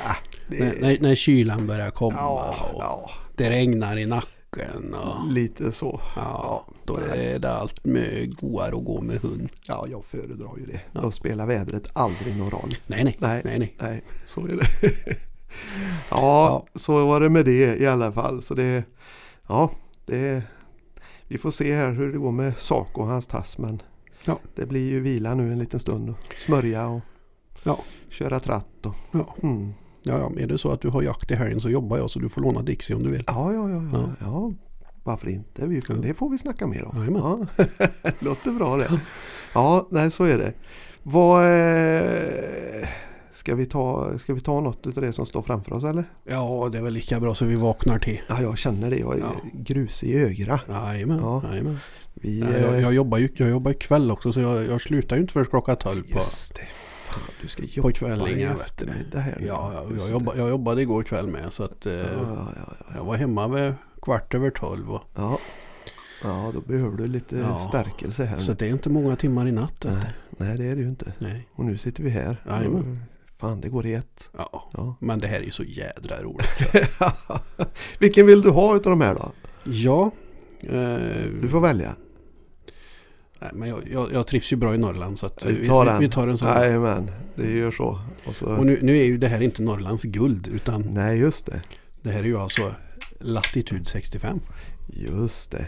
det, 0.48 0.82
När, 0.82 1.02
när, 1.02 1.16
kylan 1.16 1.68
börjar 1.68 1.90
komma 1.90 2.28
och 2.28 3.10
det 3.36 3.50
regnar 3.50 3.98
i 3.98 4.06
nacken. 4.06 4.30
Och, 4.52 5.28
lite 5.32 5.72
så. 5.72 6.02
ja, 6.16 6.68
då 6.86 6.98
är 6.98 7.40
det 7.40 7.52
allt 7.52 7.86
med 7.86 8.36
godare 8.40 8.76
att 8.78 8.86
gå 8.86 9.02
med 9.02 9.18
hund. 9.22 9.50
Ja, 9.68 9.86
jag 9.92 10.06
föredrar 10.06 10.58
ju 10.58 10.66
det. 10.66 10.82
Ja. 10.92 11.02
Då 11.02 11.12
spelar 11.12 11.46
vädret 11.48 11.90
aldrig 11.94 12.38
någon 12.38 12.50
roll. 12.52 12.76
Nej, 12.88 13.04
nej. 13.04 13.18
Nej. 13.20 13.42
nej, 13.46 13.60
nej. 13.60 13.76
Nej, 13.80 14.04
så 14.26 14.42
är 14.48 14.56
det. 14.56 14.68
ja, 16.12 16.66
så 16.76 17.06
var 17.06 17.20
det 17.22 17.30
med 17.30 17.46
det 17.46 17.76
i 17.78 17.88
alla 17.88 18.12
fall. 18.12 18.42
Så 18.42 18.54
det, 18.54 18.84
ja, 19.48 19.72
det, 20.06 20.44
vi 21.28 21.38
får 21.38 21.52
se 21.52 21.76
här 21.76 21.92
hur 21.92 22.12
det 22.12 22.18
går 22.18 22.32
med 22.32 22.58
Saco 22.58 23.02
och 23.02 23.08
hans 23.08 23.28
tass. 23.28 23.58
Men 23.58 23.82
Ja. 24.26 24.40
det 24.56 24.66
blir 24.66 24.90
ju 24.90 25.00
vila 25.00 25.34
nu 25.34 25.52
en 25.52 25.60
liten 25.60 25.80
stund. 25.80 26.10
Och 26.10 26.36
smörja 26.46 26.88
och 26.88 27.02
Ja. 27.64 27.80
köra 28.10 28.40
tratt. 28.40 28.86
Och, 28.86 28.96
Ja. 29.12 29.36
mm. 29.44 29.74
Ja, 30.04 30.18
ja, 30.18 30.32
är 30.44 30.48
det 30.48 30.58
så 30.58 30.72
att 30.72 30.82
du 30.82 30.90
har 30.90 31.02
jakt 31.02 31.32
i 31.32 31.36
helgen 31.36 31.62
så 31.62 31.70
jobbar 31.70 31.98
jag 31.98 32.10
så 32.10 32.20
du 32.20 32.30
får 32.30 32.42
låna 32.42 32.62
Dixie 32.62 32.96
om 32.96 33.04
du 33.04 33.12
vill. 33.12 33.24
ja, 33.28 33.54
ja, 33.54 33.70
ja, 33.70 33.82
ja, 33.94 34.10
Ja. 34.22 34.52
Varför 35.04 35.30
inte? 35.30 35.68
Vi. 35.68 35.82
Det 36.02 36.14
får 36.14 36.30
vi 36.30 36.38
snacka 36.38 36.68
mer 36.68 36.86
om. 36.86 36.98
Jajamän. 36.98 37.48
Ja. 37.58 37.66
Låter 38.20 38.52
bra 38.52 38.78
det. 38.78 39.00
Ja, 39.54 39.88
nej 39.92 40.12
så 40.12 40.24
är 40.24 40.38
det. 40.38 40.54
Vad, 41.04 41.44
eh, 41.44 42.88
ska, 43.34 43.56
vi 43.56 43.66
ta, 43.66 44.12
ska 44.20 44.34
vi 44.34 44.40
ta 44.42 44.62
något 44.62 44.88
av 44.88 44.94
det 45.04 45.14
som 45.14 45.26
står 45.26 45.42
framför 45.42 45.74
oss 45.74 45.84
eller? 45.84 46.04
Ja, 46.30 46.70
det 46.72 46.78
är 46.78 46.82
väl 46.82 46.94
lika 46.94 47.20
bra 47.20 47.36
så 47.36 47.46
vi 47.46 47.56
vaknar 47.56 48.00
till. 48.00 48.20
Ja, 48.30 48.42
jag 48.42 48.58
känner 48.58 48.90
det. 48.90 48.98
Jag 48.98 49.16
är 49.16 49.20
Ja. 49.20 49.32
grusig 49.54 50.10
i 50.10 50.18
ögra. 50.24 50.60
Jajamän, 50.70 51.20
Ja. 51.22 51.44
jajamän. 51.52 51.78
Vi, 52.14 52.40
Ja, 52.40 52.48
jag, 52.50 52.74
eh, 52.76 52.82
jag, 52.82 52.94
jobbar 52.94 53.18
ju 53.18 53.30
jag 53.36 53.50
jobbar 53.50 53.74
kväll 53.74 54.12
också 54.12 54.34
så 54.34 54.40
jag, 54.40 54.66
jag 54.66 54.82
slutar 54.82 55.16
ju 55.16 55.22
inte 55.22 55.34
förrän 55.34 55.46
klockan 55.46 55.76
12 55.76 56.02
på, 56.02 56.08
Just 56.20 56.56
det. 56.56 56.62
Du 57.42 57.48
ska 57.48 57.64
jobba 57.64 57.92
kvällen, 57.92 58.28
i 58.28 58.42
eftermiddag 58.44 59.20
här. 59.20 59.38
Ja, 59.48 59.72
jag, 59.74 59.98
jag, 59.98 60.06
det. 60.06 60.12
jobba, 60.12 60.36
jag 60.36 60.50
jobbade 60.50 60.82
igår 60.82 61.04
kväll 61.04 61.28
med 61.28 61.54
så 61.54 61.64
att 61.64 61.86
eh, 61.86 61.94
Ja, 61.94 62.02
ja, 62.14 62.52
ja, 62.56 62.74
ja. 62.80 62.86
jag 62.96 63.04
var 63.04 63.16
hemma 63.16 63.48
vid 63.48 63.74
kvart 64.02 64.34
över 64.34 64.50
12. 64.50 64.92
Och, 64.92 65.02
ja. 65.16 65.40
ja, 66.24 66.52
då 66.54 66.62
behöver 66.62 66.98
du 66.98 67.08
lite 67.08 67.38
Ja. 67.38 67.66
stärkelse 67.70 68.26
här. 68.26 68.38
så 68.38 68.54
det 68.54 68.66
är 68.66 68.70
inte 68.70 68.90
många 68.90 69.16
timmar 69.16 69.48
i 69.48 69.52
natt. 69.52 69.86
nej, 69.86 70.14
nej, 70.38 70.58
det 70.58 70.66
är 70.66 70.76
det 70.76 70.82
ju 70.82 70.88
inte. 70.88 71.14
Nej. 71.20 71.48
Och 71.56 71.66
nu 71.66 71.78
sitter 71.78 72.04
vi 72.04 72.10
här. 72.10 72.44
Jajamän. 72.50 73.04
Fan, 73.38 73.62
det 73.62 73.70
går 73.70 73.86
i 73.86 73.94
ett. 73.94 74.30
Ja, 74.38 74.70
Ja. 74.74 74.96
men 75.00 75.20
det 75.20 75.28
här 75.28 75.40
är 75.40 75.44
ju 75.44 75.52
så 75.52 75.64
jädra 75.64 76.22
roligt. 76.22 76.58
Så. 76.98 77.20
Vilken 78.00 78.26
vill 78.26 78.42
du 78.42 78.50
ha 78.50 78.76
utav 78.76 78.90
de 78.90 79.02
här 79.02 79.16
då? 79.16 79.32
ja, 79.64 80.12
eh, 80.60 80.98
Du 81.42 81.50
får 81.52 81.60
välja. 81.60 81.96
Nej, 83.42 83.50
men 83.54 83.70
jag, 83.70 83.80
jag, 83.92 84.14
jag 84.14 84.28
trivs 84.28 84.52
ju 84.54 84.56
bra 84.56 84.76
i 84.76 84.78
Norrland 84.78 85.20
så 85.20 85.26
att 85.26 85.46
Vi 85.46 85.68
tar 85.68 85.94
vi, 85.94 86.06
vi 86.06 86.12
tar 86.12 86.28
en 86.28 86.38
sån. 86.38 86.48
Jajamän, 86.48 87.12
det 87.36 87.52
gör 87.52 87.72
så. 87.72 88.00
Och 88.28 88.36
så. 88.36 88.46
Och 88.46 88.66
nu, 88.66 88.80
nu 88.82 88.98
är 88.98 89.04
ju 89.06 89.18
det 89.18 89.28
här 89.28 89.42
inte 89.42 89.62
Norrlands 89.62 90.04
guld 90.04 90.48
utan 90.48 90.82
Nej, 90.82 91.20
just 91.20 91.46
det. 91.46 91.62
det 92.02 92.10
här 92.12 92.20
är 92.20 92.24
ju 92.24 92.38
alltså 92.38 92.74
latitud 93.20 93.88
65. 93.88 94.40
Just 94.88 95.52
det. 95.52 95.66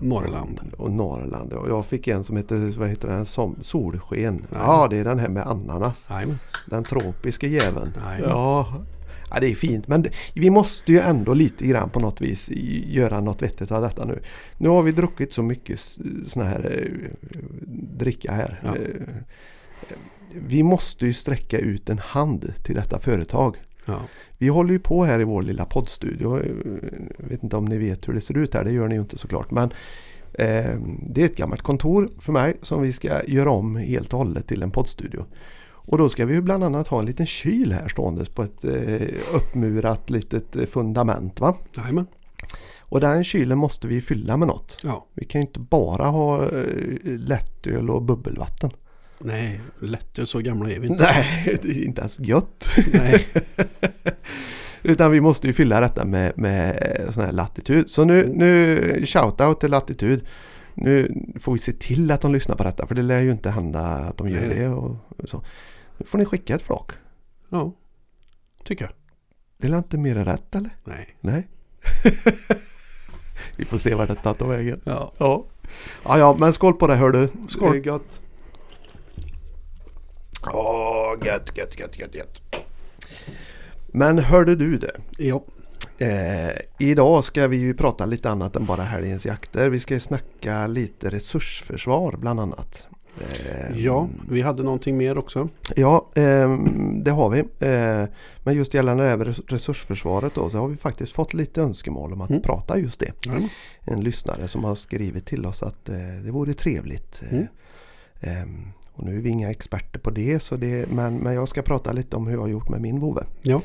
Norrland. 0.00 0.60
Och 0.78 0.90
Norrland. 0.90 1.52
Och 1.52 1.68
jag 1.68 1.86
fick 1.86 2.08
en 2.08 2.24
som 2.24 2.36
heter, 2.36 2.78
vad 2.78 2.88
heter 2.88 3.08
den? 3.08 3.26
Som, 3.26 3.56
solsken. 3.62 4.46
Nej. 4.50 4.60
Ja, 4.64 4.86
det 4.90 4.96
är 4.96 5.04
den 5.04 5.18
här 5.18 5.28
med 5.28 5.46
ananas. 5.46 6.06
Jajamän. 6.10 6.38
Den 6.66 6.84
tropiska 6.84 7.46
jäveln. 7.46 7.92
Nej. 8.04 8.20
Ja. 8.22 8.74
Ja, 9.30 9.40
det 9.40 9.48
är 9.50 9.54
fint. 9.54 9.88
Men 9.88 10.04
vi 10.34 10.50
måste 10.50 10.92
ju 10.92 10.98
ändå 10.98 11.34
lite 11.34 11.66
grann 11.66 11.90
på 11.90 12.00
något 12.00 12.20
vis 12.20 12.50
göra 12.86 13.20
något 13.20 13.42
vettigt 13.42 13.70
av 13.72 13.82
detta 13.82 14.04
nu. 14.04 14.18
Nu 14.58 14.68
har 14.68 14.82
vi 14.82 14.92
druckit 14.92 15.32
så 15.32 15.42
mycket 15.42 15.76
s- 15.76 15.98
såna 16.26 16.44
här 16.44 16.78
eh, 16.78 17.38
dricka 17.98 18.32
här. 18.32 18.60
Ja. 18.64 18.76
Eh, 18.76 19.94
vi 20.34 20.62
måste 20.62 21.06
ju 21.06 21.12
sträcka 21.12 21.58
ut 21.58 21.88
en 21.88 21.98
hand 21.98 22.52
till 22.64 22.74
detta 22.74 22.98
företag. 22.98 23.56
Ja. 23.86 24.00
Vi 24.38 24.48
håller 24.48 24.72
ju 24.72 24.78
på 24.78 25.04
här 25.04 25.20
i 25.20 25.24
vår 25.24 25.42
lilla 25.42 25.64
poddstudio. 25.64 26.42
Jag 27.18 27.28
vet 27.28 27.42
inte 27.42 27.56
om 27.56 27.64
ni 27.64 27.78
vet 27.78 28.08
hur 28.08 28.12
det 28.12 28.20
ser 28.20 28.38
ut 28.38 28.54
här, 28.54 28.64
det 28.64 28.72
gör 28.72 28.88
ni 28.88 28.94
ju 28.94 29.00
inte 29.00 29.18
såklart. 29.18 29.50
Men 29.50 29.70
eh, 30.34 30.76
det 31.06 31.22
är 31.22 31.26
ett 31.26 31.36
gammalt 31.36 31.62
kontor 31.62 32.08
för 32.18 32.32
mig 32.32 32.56
som 32.62 32.82
vi 32.82 32.92
ska 32.92 33.24
göra 33.26 33.50
om 33.50 33.76
helt 33.76 34.12
och 34.12 34.18
hållet 34.18 34.46
till 34.46 34.62
en 34.62 34.70
poddstudio. 34.70 35.24
Och 35.90 35.98
då 35.98 36.08
ska 36.08 36.26
vi 36.26 36.34
ju 36.34 36.40
bland 36.40 36.64
annat 36.64 36.88
ha 36.88 36.98
en 36.98 37.06
liten 37.06 37.26
kyl 37.26 37.72
här 37.72 37.88
ståendes 37.88 38.28
på 38.28 38.42
ett 38.42 38.64
eh, 38.64 39.34
uppmurat 39.34 40.10
litet 40.10 40.56
eh, 40.56 40.66
fundament. 40.66 41.40
Va? 41.40 41.56
Jajamän. 41.76 42.06
Och 42.78 43.00
den 43.00 43.24
kylen 43.24 43.58
måste 43.58 43.86
vi 43.86 44.00
fylla 44.00 44.36
med 44.36 44.48
något. 44.48 44.78
Ja. 44.82 45.06
Vi 45.14 45.24
kan 45.24 45.40
ju 45.40 45.46
inte 45.46 45.60
bara 45.60 46.06
ha 46.06 46.42
eh, 46.42 46.64
lättöl 47.02 47.90
och 47.90 48.02
bubbelvatten. 48.02 48.70
Nej, 49.18 49.60
lätt 49.80 50.18
så 50.24 50.38
gamla 50.38 50.70
är 50.70 50.80
vi 50.80 50.86
inte. 50.86 51.02
Nej, 51.02 51.58
det 51.62 51.68
är 51.68 51.84
inte 51.84 52.00
ens 52.00 52.20
gött. 52.20 52.68
Nej. 52.92 53.26
Utan 54.82 55.10
vi 55.10 55.20
måste 55.20 55.46
ju 55.46 55.52
fylla 55.52 55.80
detta 55.80 56.04
med, 56.04 56.32
med 56.36 57.06
sån 57.10 57.24
här 57.24 57.32
latitud. 57.32 57.90
Så 57.90 58.04
nu, 58.04 58.32
nu 58.34 59.06
shoutout 59.06 59.60
till 59.60 59.70
latitud. 59.70 60.26
Nu 60.74 61.24
får 61.40 61.52
vi 61.52 61.58
se 61.58 61.72
till 61.72 62.10
att 62.10 62.20
de 62.20 62.32
lyssnar 62.32 62.56
på 62.56 62.62
detta 62.62 62.86
för 62.86 62.94
det 62.94 63.02
lär 63.02 63.22
ju 63.22 63.32
inte 63.32 63.50
hända 63.50 63.80
att 63.80 64.16
de 64.16 64.28
gör 64.28 64.40
nej. 64.40 64.58
det. 64.58 64.68
Och, 64.68 64.96
och 65.16 65.28
så. 65.28 65.42
Nu 66.00 66.06
får 66.06 66.18
ni 66.18 66.24
skicka 66.24 66.54
ett 66.54 66.62
flak. 66.62 66.92
Ja, 67.48 67.72
tycker 68.64 68.84
jag. 68.84 68.92
Det 69.58 69.74
är 69.74 69.78
inte 69.78 69.98
mer 69.98 70.16
än 70.16 70.24
rätt 70.24 70.54
eller? 70.54 70.76
Nej. 70.84 71.16
Nej. 71.20 71.48
vi 73.56 73.64
får 73.64 73.78
se 73.78 73.94
vart 73.94 74.08
detta 74.08 74.34
tar 74.34 74.46
vägen. 74.46 74.80
Ja. 74.84 75.12
Ja. 75.18 75.44
ja, 76.04 76.18
ja, 76.18 76.36
men 76.38 76.52
skål 76.52 76.74
på 76.74 76.86
det 76.86 76.96
hör 76.96 77.10
du. 77.10 77.28
Skål. 77.48 77.72
Det 77.72 77.78
är 77.78 77.82
gott. 77.92 78.20
Åh, 80.52 81.26
gött, 81.26 81.56
gött, 81.56 81.78
gött, 81.80 81.98
gött, 81.98 82.14
gött. 82.14 82.66
Men 83.86 84.18
hörde 84.18 84.56
du 84.56 84.78
det? 84.78 85.00
Ja. 85.18 85.44
Eh, 85.98 86.56
idag 86.78 87.24
ska 87.24 87.48
vi 87.48 87.56
ju 87.56 87.74
prata 87.74 88.06
lite 88.06 88.30
annat 88.30 88.56
än 88.56 88.66
bara 88.66 88.82
helgens 88.82 89.26
jakter. 89.26 89.68
Vi 89.68 89.80
ska 89.80 90.00
snacka 90.00 90.66
lite 90.66 91.10
resursförsvar 91.10 92.16
bland 92.16 92.40
annat. 92.40 92.86
Eh, 93.20 93.78
ja, 93.84 94.08
vi 94.30 94.40
hade 94.40 94.62
någonting 94.62 94.96
mer 94.96 95.18
också. 95.18 95.48
Ja, 95.76 96.06
eh, 96.14 96.56
det 97.02 97.10
har 97.10 97.30
vi. 97.30 97.38
Eh, 97.40 98.08
men 98.44 98.54
just 98.54 98.74
gällande 98.74 99.02
det 99.02 99.08
här 99.10 99.18
resursförsvaret 99.48 100.34
då, 100.34 100.50
så 100.50 100.58
har 100.58 100.68
vi 100.68 100.76
faktiskt 100.76 101.12
fått 101.12 101.34
lite 101.34 101.60
önskemål 101.62 102.12
om 102.12 102.20
att 102.20 102.30
Mm. 102.30 102.42
prata 102.42 102.78
just 102.78 103.00
det. 103.00 103.12
Ja. 103.24 103.32
En 103.84 104.00
lyssnare 104.00 104.48
som 104.48 104.64
har 104.64 104.74
skrivit 104.74 105.26
till 105.26 105.46
oss 105.46 105.62
att 105.62 105.88
eh, 105.88 105.96
det 106.24 106.30
vore 106.30 106.54
trevligt. 106.54 107.20
Eh, 107.22 107.32
Mm. 107.38 107.46
ehm, 108.20 108.66
och 108.94 109.04
nu 109.06 109.16
är 109.16 109.20
vi 109.20 109.30
inga 109.30 109.50
experter 109.50 109.98
på 109.98 110.10
det, 110.10 110.40
så 110.42 110.56
det 110.56 110.86
men, 110.92 111.16
men 111.16 111.34
jag 111.34 111.48
ska 111.48 111.62
prata 111.62 111.92
lite 111.92 112.16
om 112.16 112.26
hur 112.26 112.34
jag 112.34 112.40
har 112.40 112.48
gjort 112.48 112.68
med 112.68 112.80
min 112.80 112.98
vovve. 113.00 113.24
Ja. 113.42 113.60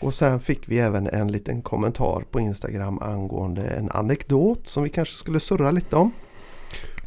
Och 0.00 0.14
sen 0.14 0.40
fick 0.40 0.68
vi 0.68 0.78
även 0.78 1.06
en 1.06 1.32
liten 1.32 1.62
kommentar 1.62 2.24
på 2.30 2.40
Instagram 2.40 2.98
angående 2.98 3.64
en 3.66 3.90
anekdot 3.90 4.68
som 4.68 4.82
vi 4.82 4.88
kanske 4.90 5.18
skulle 5.18 5.40
surra 5.40 5.70
lite 5.70 5.96
om. 5.96 6.10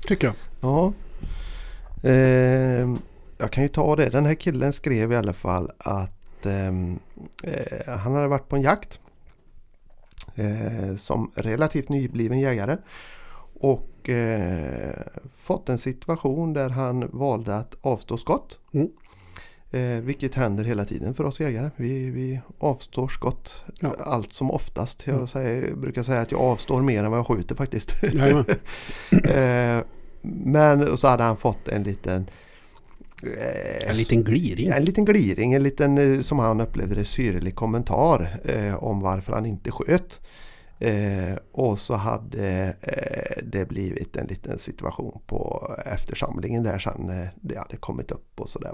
Tycker 0.08 0.28
jag. 0.28 0.36
Ja. 0.62 0.94
Ehm, 2.04 2.98
jag 3.38 3.52
kan 3.52 3.64
ju 3.64 3.70
ta 3.70 3.96
det. 3.96 4.10
Den 4.10 4.26
här 4.26 4.36
killen 4.36 4.74
skrev 4.74 5.12
i 5.12 5.16
alla 5.16 5.34
fall 5.34 5.72
att 5.78 6.46
ehm, 6.46 7.00
eh, 7.44 7.98
han 7.98 8.14
hade 8.14 8.28
varit 8.28 8.48
på 8.50 8.56
en 8.56 8.62
jakt 8.62 9.00
eh, 10.36 10.96
som 10.98 11.32
relativt 11.36 11.90
nybliven 11.90 12.40
jägare 12.40 12.78
och 13.62 14.10
eh, 14.10 14.94
fått 15.38 15.70
en 15.70 15.78
situation 15.78 16.54
där 16.54 16.70
han 16.70 17.10
valde 17.14 17.56
att 17.56 17.76
avstå 17.82 18.18
skott. 18.18 18.60
Mm. 18.74 18.88
Eh, 19.72 20.04
vilket 20.04 20.36
händer 20.36 20.64
hela 20.64 20.86
tiden 20.86 21.14
för 21.14 21.24
oss 21.24 21.40
jägare. 21.40 21.70
Vi, 21.76 22.10
vi 22.10 22.40
avstår 22.60 23.08
skott 23.08 23.64
Ja. 23.80 23.96
allt 24.00 24.34
som 24.34 24.52
oftast. 24.52 25.08
Jag 25.08 25.16
Mm. 25.16 25.28
säger, 25.28 25.76
brukar 25.76 26.04
säga 26.04 26.22
att 26.22 26.32
jag 26.32 26.42
avstår 26.42 26.82
mer 26.82 27.04
än 27.04 27.12
vad 27.12 27.20
jag 27.20 27.28
skjuter 27.28 27.56
faktiskt. 27.56 27.94
Eh, 29.30 29.82
men 30.22 30.98
så 30.98 31.08
hade 31.08 31.24
han 31.24 31.38
fått 31.38 31.68
en 31.68 31.84
liten 31.84 32.30
eh, 33.24 33.90
En 33.90 33.98
liten 33.98 34.24
gliring. 34.24 34.68
en 34.68 34.84
liten 34.84 35.06
gliring, 35.06 35.54
en 35.54 35.64
liten 35.64 35.98
eh, 35.98 36.22
som 36.22 36.40
han 36.40 36.62
upplevde 36.62 36.96
det 36.96 37.06
syrlig 37.06 37.56
kommentar 37.56 38.40
eh, 38.46 38.84
om 38.84 39.00
varför 39.00 39.34
han 39.34 39.46
inte 39.46 39.72
sköt. 39.72 40.22
Eh, 40.80 41.36
och 41.52 41.80
så 41.80 41.94
hade 41.94 42.76
eh, 42.82 43.44
det 43.44 43.66
blivit 43.66 44.16
en 44.16 44.28
liten 44.28 44.60
situation 44.60 45.20
på 45.26 45.74
eftersamlingen 45.86 46.64
där 46.64 46.80
sen 46.80 47.10
eh, 47.10 47.28
det 47.36 47.58
hade 47.58 47.78
kommit 47.78 48.12
upp 48.12 48.40
och 48.40 48.50
sådär. 48.50 48.72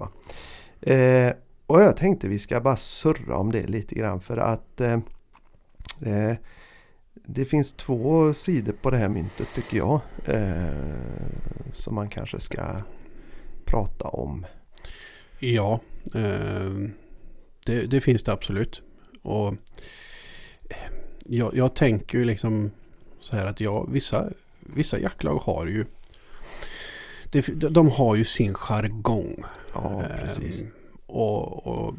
Eh, 0.82 1.34
och 1.68 1.82
jag 1.82 1.98
tänkte 1.98 2.28
vi 2.28 2.40
ska 2.40 2.62
bara 2.62 2.76
surra 2.76 3.38
om 3.38 3.52
det 3.52 3.68
lite 3.68 3.96
grann 3.96 4.20
för 4.20 4.38
att 4.38 4.82
det 7.28 7.46
finns 7.46 7.74
två 7.74 8.34
sidor 8.34 8.74
på 8.74 8.92
det 8.92 8.98
här 8.98 9.10
myntet 9.10 9.48
tycker 9.56 9.78
jag. 9.78 10.00
Eh, 10.26 11.26
som 11.72 11.96
man 11.96 12.10
kanske 12.10 12.40
ska 12.40 12.82
prata 13.66 14.08
om. 14.08 14.46
Ja, 15.40 15.80
eh, 16.16 16.72
det, 17.66 17.86
det 17.86 18.02
finns 18.02 18.24
det 18.24 18.34
absolut. 18.34 18.82
Och 19.22 19.48
eh, 20.70 20.78
jag, 21.26 21.56
jag 21.56 21.76
tänker 21.76 22.18
ju 22.18 22.26
liksom 22.26 22.72
så 23.20 23.36
här 23.36 23.46
att 23.46 23.60
jag, 23.62 23.90
vissa, 23.92 24.30
vissa 24.60 25.00
jaktlag 25.00 25.36
har 25.38 25.66
ju 25.68 25.86
det, 27.32 27.48
de 27.70 27.90
har 27.90 28.16
ju 28.16 28.26
sin 28.26 28.54
jargong. 28.54 29.44
Ja, 29.74 30.04
Eh, 30.04 30.26
precis. 30.26 30.64
och, 31.06 31.68
och 31.68 31.94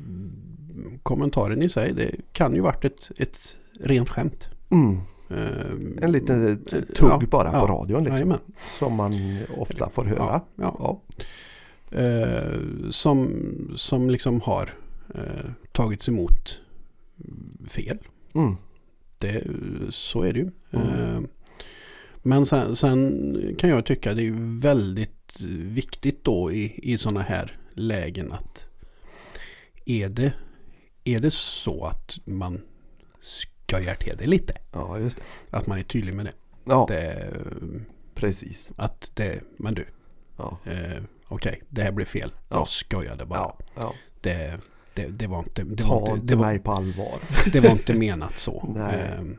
kommentaren 1.03 1.63
i 1.63 1.69
sig, 1.69 1.93
det 1.93 2.11
kan 2.33 2.55
ju 2.55 2.61
varit 2.61 2.85
ett, 2.85 3.11
ett 3.19 3.57
rent 3.81 4.09
skämt. 4.09 4.49
Mm. 4.71 5.01
Eh, 5.31 5.71
En 6.03 6.13
liten 6.13 6.65
t- 6.65 6.83
tugg 6.83 7.11
ja, 7.23 7.27
bara 7.31 7.51
på 7.51 7.57
ja, 7.57 7.67
radion 7.67 8.05
liksom. 8.05 8.39
Som 8.79 8.95
man 8.95 9.39
ofta 9.57 9.91
får 9.91 10.05
höra. 10.05 10.41
Eh, 11.91 12.61
som, 12.91 13.31
som 13.77 14.11
liksom 14.11 14.41
har 14.41 14.75
eh, 15.15 15.51
tagits 15.73 16.09
emot 16.09 16.61
fel. 17.69 17.99
Mm. 18.35 18.57
Det, 19.19 19.43
så 19.91 20.23
är 20.23 20.33
det 20.33 20.39
ju. 20.39 20.51
Mm. 20.71 20.89
Eh, 20.89 21.21
men 22.23 22.47
sen, 22.47 22.77
sen 22.77 23.55
kan 23.59 23.71
jag 23.71 23.87
tycka 23.87 24.15
det 24.15 24.27
är 24.27 24.61
väldigt 24.61 25.41
viktigt 25.53 26.25
då 26.25 26.53
i, 26.53 26.91
i 26.93 26.99
sådana 26.99 27.21
här 27.21 27.59
lägen 27.75 28.33
att 28.33 28.65
är 29.85 30.09
det, 30.09 30.33
är 31.05 31.21
det 31.21 31.31
så 31.31 31.85
att 31.85 32.19
man 32.25 32.61
skojar 33.69 33.95
till 33.95 34.15
det 34.19 34.27
lite? 34.27 34.55
ja, 34.73 34.99
just 34.99 35.17
det. 35.17 35.57
Att 35.57 35.67
man 35.67 35.79
är 35.79 35.83
tydlig 35.83 36.15
med 36.15 36.25
det. 36.27 36.33
Ja, 36.65 36.87
det 36.89 37.33
precis. 38.15 38.71
att 38.77 39.11
det, 39.15 39.41
men 39.57 39.75
du, 39.75 39.85
Ja. 40.37 40.59
eh, 40.65 41.03
okej, 41.29 41.63
det 41.69 41.83
här 41.83 41.93
blev 41.93 42.05
fel. 42.05 42.33
Ja. 42.49 42.57
Jag 42.57 42.69
skojade 42.69 43.27
bara. 43.27 43.39
Ja. 43.39 43.59
Ja. 43.77 43.93
Det, 44.21 44.61
det, 44.95 45.07
det 45.09 45.27
var 45.27 45.39
inte, 45.39 45.63
det 45.65 45.83
Ta 45.83 46.01
var 46.01 46.11
inte, 46.15 46.27
det 46.27 46.37
var, 46.37 46.47
mig 46.47 46.59
på 46.59 46.73
allvar. 46.73 47.19
det 47.53 47.61
var 47.61 47.71
inte 47.71 47.95
menat 47.95 48.39
så. 48.39 48.77
Ehm, 48.93 49.37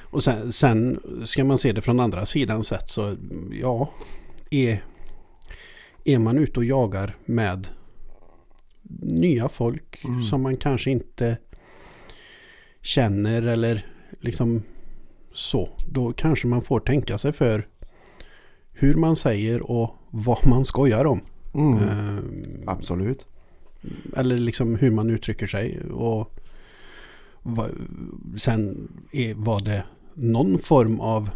och 0.00 0.24
sen, 0.24 0.52
sen 0.52 1.00
ska 1.26 1.44
man 1.44 1.58
se 1.58 1.72
det 1.72 1.80
från 1.80 2.00
andra 2.00 2.26
sidan 2.26 2.64
sett 2.64 2.88
så 2.88 3.16
ja, 3.60 3.90
är, 4.50 4.84
är 6.04 6.18
man 6.18 6.38
ute 6.38 6.60
och 6.60 6.64
jagar 6.64 7.16
med 7.24 7.68
nya 9.02 9.48
folk 9.48 10.04
Mm. 10.04 10.22
som 10.22 10.42
man 10.42 10.56
kanske 10.56 10.90
inte 10.90 11.38
känner 12.82 13.42
eller 13.42 13.86
liksom 14.20 14.62
så. 15.32 15.68
Då 15.90 16.12
kanske 16.12 16.46
man 16.46 16.62
får 16.62 16.80
tänka 16.80 17.18
sig 17.18 17.32
för 17.32 17.68
hur 18.72 18.94
man 18.94 19.16
säger 19.16 19.70
och 19.70 19.96
vad 20.10 20.46
man 20.46 20.64
skojar 20.64 21.04
om. 21.04 21.20
Mm. 21.54 21.78
Ehm, 21.78 22.68
Absolut. 22.68 23.26
eller 24.16 24.38
liksom 24.38 24.76
hur 24.76 24.90
man 24.90 25.10
uttrycker 25.10 25.46
sig. 25.46 25.80
Och 25.90 26.38
va, 27.42 27.68
sen 28.38 28.88
är, 29.12 29.34
var 29.34 29.60
det 29.60 29.84
någon 30.14 30.58
form 30.58 31.00
av 31.00 31.30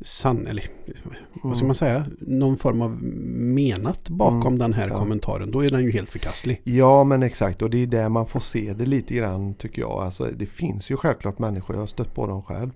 sann, 0.00 0.46
eller 0.46 0.64
vad 1.42 1.56
ska 1.56 1.66
man 1.66 1.74
säga, 1.74 2.06
någon 2.20 2.56
form 2.56 2.82
av 2.82 3.02
menat 3.54 4.08
bakom 4.08 4.46
Mm, 4.46 4.58
den 4.58 4.72
här 4.72 4.88
ja. 4.88 4.98
kommentaren. 4.98 5.50
Då 5.50 5.64
är 5.64 5.70
den 5.70 5.82
ju 5.84 5.90
helt 5.90 6.10
förkastlig. 6.10 6.60
Ja 6.64 7.04
men 7.04 7.22
exakt 7.22 7.62
och 7.62 7.70
det 7.70 7.82
är 7.82 7.86
där 7.86 8.08
man 8.08 8.26
får 8.26 8.40
se 8.40 8.72
det 8.78 8.86
lite 8.86 9.14
grann 9.14 9.54
tycker 9.54 9.82
jag. 9.82 9.90
Alltså, 9.90 10.24
det 10.36 10.46
finns 10.46 10.90
ju 10.90 10.96
självklart 10.96 11.38
människor, 11.38 11.76
jag 11.76 11.82
har 11.82 11.86
stött 11.86 12.14
på 12.14 12.26
dem 12.26 12.42
själv. 12.42 12.70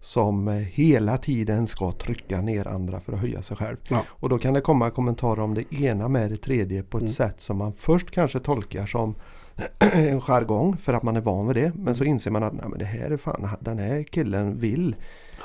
Som 0.00 0.48
eh, 0.48 0.54
hela 0.54 1.18
tiden 1.18 1.66
ska 1.66 1.92
trycka 1.92 2.40
ner 2.40 2.68
andra 2.68 3.00
för 3.00 3.12
att 3.12 3.18
höja 3.20 3.42
sig 3.42 3.56
själv. 3.56 3.76
Ja. 3.88 4.02
Och 4.08 4.28
då 4.28 4.38
kan 4.38 4.54
det 4.54 4.60
komma 4.60 4.90
kommentarer 4.90 5.40
om 5.40 5.54
det 5.54 5.74
ena 5.74 6.08
med 6.08 6.30
det 6.30 6.36
tredje 6.36 6.82
på 6.82 6.96
ett 6.98 7.02
Mm. 7.02 7.12
sätt 7.12 7.40
som 7.40 7.56
man 7.56 7.72
först 7.72 8.10
kanske 8.10 8.40
tolkar 8.40 8.86
som 8.86 9.14
en 9.94 10.20
jargong 10.20 10.76
för 10.76 10.92
att 10.94 11.02
man 11.02 11.16
är 11.16 11.20
van 11.20 11.46
vid 11.46 11.56
det. 11.56 11.72
Men 11.76 11.94
så 11.94 12.04
inser 12.04 12.30
man 12.30 12.42
att 12.42 12.52
nej, 12.52 12.64
men 12.68 12.78
det 12.78 12.84
här 12.84 13.10
är 13.10 13.16
fan, 13.16 13.48
den 13.60 13.78
här 13.78 14.02
killen 14.02 14.58
vill 14.58 14.96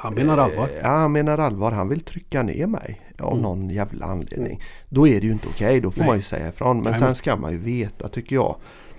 Han 0.04 0.14
menar 0.14 0.38
allvar. 0.38 0.68
Eh, 0.70 0.76
Ja, 0.84 0.88
han 0.90 1.12
menar 1.12 1.38
allvar. 1.38 1.72
Han 1.72 1.90
vill 1.90 2.00
trycka 2.02 2.44
ner 2.44 2.68
mig 2.68 3.02
av 3.20 3.32
Mm. 3.32 3.42
någon 3.44 3.70
jävla 3.70 4.06
anledning. 4.06 4.62
Då 4.90 5.08
är 5.08 5.22
det 5.22 5.26
ju 5.28 5.32
inte 5.34 5.48
okej. 5.48 5.82
Då 5.82 5.92
får 5.92 6.00
Nej. 6.00 6.08
man 6.08 6.16
ju 6.18 6.22
säga 6.24 6.50
ifrån. 6.50 6.78
Men 6.82 6.92
Nej, 6.92 7.00
sen 7.02 7.16
ska 7.16 7.36
man 7.36 7.52
ju 7.52 7.58
veta, 7.58 8.08
tycker 8.08 8.36
jag, 8.36 8.56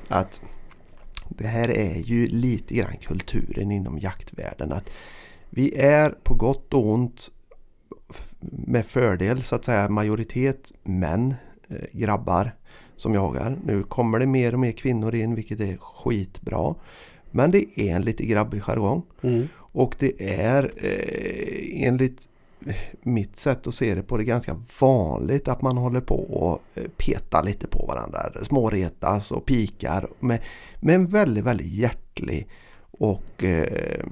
att 0.09 0.40
det 1.29 1.47
här 1.47 1.71
är 1.71 1.95
ju 1.95 2.27
lite 2.27 2.75
grann 2.75 2.97
kulturen 3.03 3.71
inom 3.71 3.99
jaktvärlden. 3.99 4.73
Att 4.73 4.90
vi 5.51 5.75
är 5.79 6.11
på 6.11 6.35
gott 6.35 6.75
och 6.75 6.88
ont 6.93 7.31
med 8.40 8.87
fördel 8.87 9.43
så 9.43 9.55
att 9.55 9.64
säga 9.64 9.88
majoritet 9.88 10.73
män, 10.83 11.35
eh, 11.69 11.77
grabbar 11.93 12.57
som 12.97 13.14
jagar. 13.14 13.59
Nu 13.64 13.83
kommer 13.83 14.19
det 14.19 14.27
mer 14.27 14.53
och 14.53 14.61
mer 14.61 14.73
kvinnor 14.73 15.14
in 15.14 15.35
vilket 15.35 15.61
är 15.61 15.77
skitbra. 15.81 16.75
Men 17.31 17.51
det 17.51 17.81
är 17.81 17.97
en 17.97 18.03
lite 18.03 18.25
grabbig 18.27 18.62
jargong. 18.62 19.03
Mm. 19.23 19.49
Och 19.75 19.95
det 19.99 20.39
är 20.41 20.73
eh, 20.77 21.87
enligt 21.89 22.29
mitt 23.03 23.37
sätt 23.37 23.67
att 23.67 23.75
se 23.75 23.95
det 23.95 24.03
på 24.03 24.17
det 24.17 24.25
ganska 24.25 24.61
vanligt 24.81 25.49
att 25.49 25.63
man 25.63 25.77
håller 25.77 26.01
på 26.01 26.15
och 26.15 26.63
eh, 26.75 26.85
petar 26.97 27.45
lite 27.45 27.67
på 27.67 27.87
varandra. 27.87 28.21
Småretas 28.43 29.33
och 29.33 29.47
pikar 29.47 30.09
med, 30.21 30.43
med 30.81 30.95
en 30.95 31.07
väldigt, 31.07 31.45
väldigt 31.45 31.73
hjärtlig 31.73 32.49
och 32.91 33.45
eh, 33.45 34.05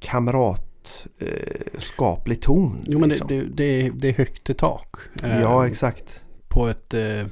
kamratskaplig 0.00 2.42
ton. 2.42 2.82
Jo 2.86 2.98
men 2.98 3.08
liksom. 3.08 3.28
det, 3.28 3.40
det, 3.40 3.48
det, 3.54 3.86
är, 3.86 3.90
det 3.90 4.08
är 4.08 4.12
högt 4.12 4.44
till 4.44 4.56
tak. 4.56 4.96
Eh, 5.22 5.40
Ja, 5.40 5.66
exakt. 5.66 6.24
På 6.48 6.66
ett... 6.66 6.94
Eh, 6.94 7.26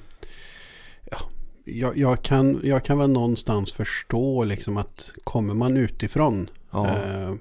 ja, 1.10 1.18
jag, 1.64 1.96
jag, 1.96 2.22
kan, 2.22 2.60
jag 2.64 2.84
kan 2.84 2.98
väl 2.98 3.10
någonstans 3.10 3.72
förstå 3.72 4.44
liksom 4.44 4.76
att 4.76 5.12
kommer 5.24 5.54
man 5.54 5.76
utifrån 5.76 6.50
Ja, 6.70 6.86
eh, 6.86 7.32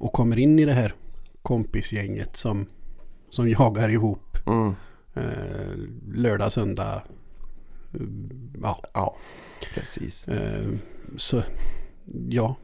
och 0.00 0.12
kommer 0.12 0.38
in 0.38 0.58
i 0.58 0.64
det 0.64 0.72
här 0.72 0.94
kompisgänget 1.42 2.36
som, 2.36 2.66
som 3.30 3.48
jagar 3.48 3.88
ihop 3.90 4.38
mm, 4.46 4.74
eh, 5.14 5.78
lördag, 6.14 6.52
söndag. 6.52 7.02
eh, 7.94 8.00
Ja, 8.62 8.82
ja 8.94 9.16
precis. 9.74 10.28
eh, 10.28 10.68
så 11.16 11.42
ja, 12.28 12.56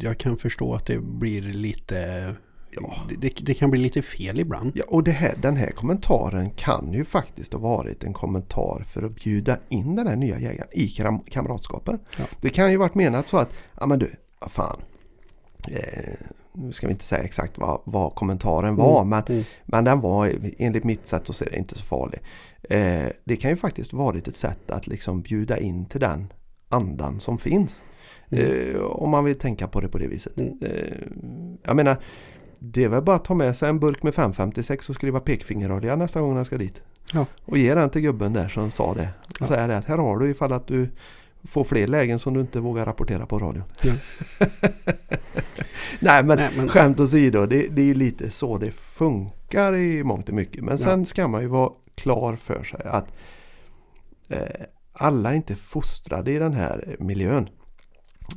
jag 0.00 0.18
kan 0.18 0.36
förstå 0.36 0.74
att 0.74 0.86
det 0.86 0.98
blir 1.00 1.42
lite... 1.42 2.34
Ja. 2.70 3.06
Det, 3.18 3.34
det, 3.40 3.54
kan 3.54 3.70
bli 3.70 3.80
lite 3.80 4.02
fel 4.02 4.40
ibland. 4.40 4.72
Ja, 4.74 4.84
och 4.88 5.08
här, 5.08 5.34
den 5.42 5.56
här 5.56 5.70
kommentaren 5.70 6.50
kan 6.50 6.92
ju 6.92 7.04
faktiskt 7.04 7.52
ha 7.52 7.60
varit 7.60 8.04
en 8.04 8.12
kommentar 8.12 8.86
för 8.92 9.02
att 9.02 9.14
bjuda 9.14 9.58
in 9.68 9.96
den 9.96 10.06
här 10.06 10.16
nya 10.16 10.38
jägaren 10.38 10.68
i 10.72 10.88
kam 10.88 11.20
kamratskapen. 11.20 11.98
Ja. 12.18 12.24
Det 12.40 12.48
kan 12.48 12.70
ju 12.70 12.76
varit 12.76 12.94
menat 12.94 13.28
så 13.28 13.36
att, 13.36 13.50
ja 13.80 13.86
men 13.86 13.98
du, 13.98 14.10
vad 14.40 14.50
fan. 14.50 14.80
Eh, 15.70 16.14
nu 16.52 16.72
ska 16.72 16.86
vi 16.86 16.92
inte 16.92 17.04
säga 17.04 17.22
exakt 17.22 17.58
vad, 17.58 17.80
vad 17.84 18.14
kommentaren 18.14 18.76
var 18.76 19.04
men, 19.04 19.22
Mm. 19.28 19.44
men 19.64 19.84
den 19.84 20.00
var 20.00 20.32
enligt 20.58 20.84
mitt 20.84 21.06
sätt 21.08 21.30
att 21.30 21.36
se 21.36 21.44
det 21.44 21.56
inte 21.56 21.74
så 21.74 21.82
farlig. 21.84 22.20
Eh, 22.62 23.06
det 23.24 23.36
kan 23.36 23.50
ju 23.50 23.56
faktiskt 23.56 23.92
varit 23.92 24.28
ett 24.28 24.36
sätt 24.36 24.70
att 24.70 24.86
liksom 24.86 25.22
bjuda 25.22 25.58
in 25.58 25.86
till 25.86 26.00
den 26.00 26.32
andan 26.68 27.20
som 27.20 27.38
finns. 27.38 27.82
Mm. 28.30 28.74
Eh, 28.76 28.80
om 28.80 29.10
man 29.10 29.24
vill 29.24 29.38
tänka 29.38 29.68
på 29.68 29.80
det 29.80 29.88
på 29.88 29.98
det 29.98 30.06
viset. 30.06 30.38
Mm. 30.38 30.58
Eh, 30.62 30.98
jag 31.62 31.76
menar, 31.76 31.96
det 32.58 32.84
är 32.84 32.88
väl 32.88 33.02
bara 33.02 33.16
att 33.16 33.24
ta 33.24 33.34
med 33.34 33.56
sig 33.56 33.68
en 33.68 33.78
burk 33.80 34.02
med 34.02 34.14
556 34.14 34.88
och 34.88 34.94
skriva 34.94 35.20
pekfingerolja 35.20 35.96
nästa 35.96 36.20
gång 36.20 36.36
han 36.36 36.44
ska 36.44 36.56
dit. 36.56 36.82
Ja. 37.12 37.26
Och 37.44 37.58
ge 37.58 37.74
den 37.74 37.90
till 37.90 38.02
gubben 38.02 38.32
där 38.32 38.48
som 38.48 38.70
sa 38.70 38.94
det. 38.94 39.08
Och 39.28 39.36
Ja. 39.40 39.46
säga 39.46 39.66
det 39.66 39.76
att 39.76 39.84
här 39.84 39.98
har 39.98 40.18
du 40.18 40.30
ifall 40.30 40.52
att 40.52 40.66
du 40.66 40.88
får 41.44 41.64
fler 41.64 41.86
lägen 41.86 42.18
som 42.18 42.34
du 42.34 42.40
inte 42.40 42.60
vågar 42.60 42.86
rapportera 42.86 43.26
på 43.26 43.38
radion. 43.38 43.64
Ja. 43.82 43.92
Nej 46.00 46.22
men 46.24 46.38
Nej, 46.38 46.50
men- 46.56 46.68
skämt 46.68 47.00
åsido, 47.00 47.46
det, 47.46 47.68
det 47.68 47.82
är 47.82 47.86
ju 47.86 47.94
lite 47.94 48.30
så 48.30 48.58
det 48.58 48.70
funkar 48.70 49.76
i 49.76 50.04
mångt 50.04 50.28
och 50.28 50.34
mycket. 50.34 50.64
Men 50.64 50.78
sen 50.78 51.06
ska 51.06 51.28
man 51.28 51.40
ju 51.42 51.46
vara 51.48 51.70
klar 51.94 52.36
för 52.36 52.64
sig 52.64 52.80
att 52.84 53.06
eh, 54.28 54.40
alla 54.92 55.30
är 55.30 55.34
inte 55.34 55.56
fostrade 55.56 56.30
i 56.32 56.38
den 56.38 56.52
här 56.52 56.96
miljön. 56.98 57.48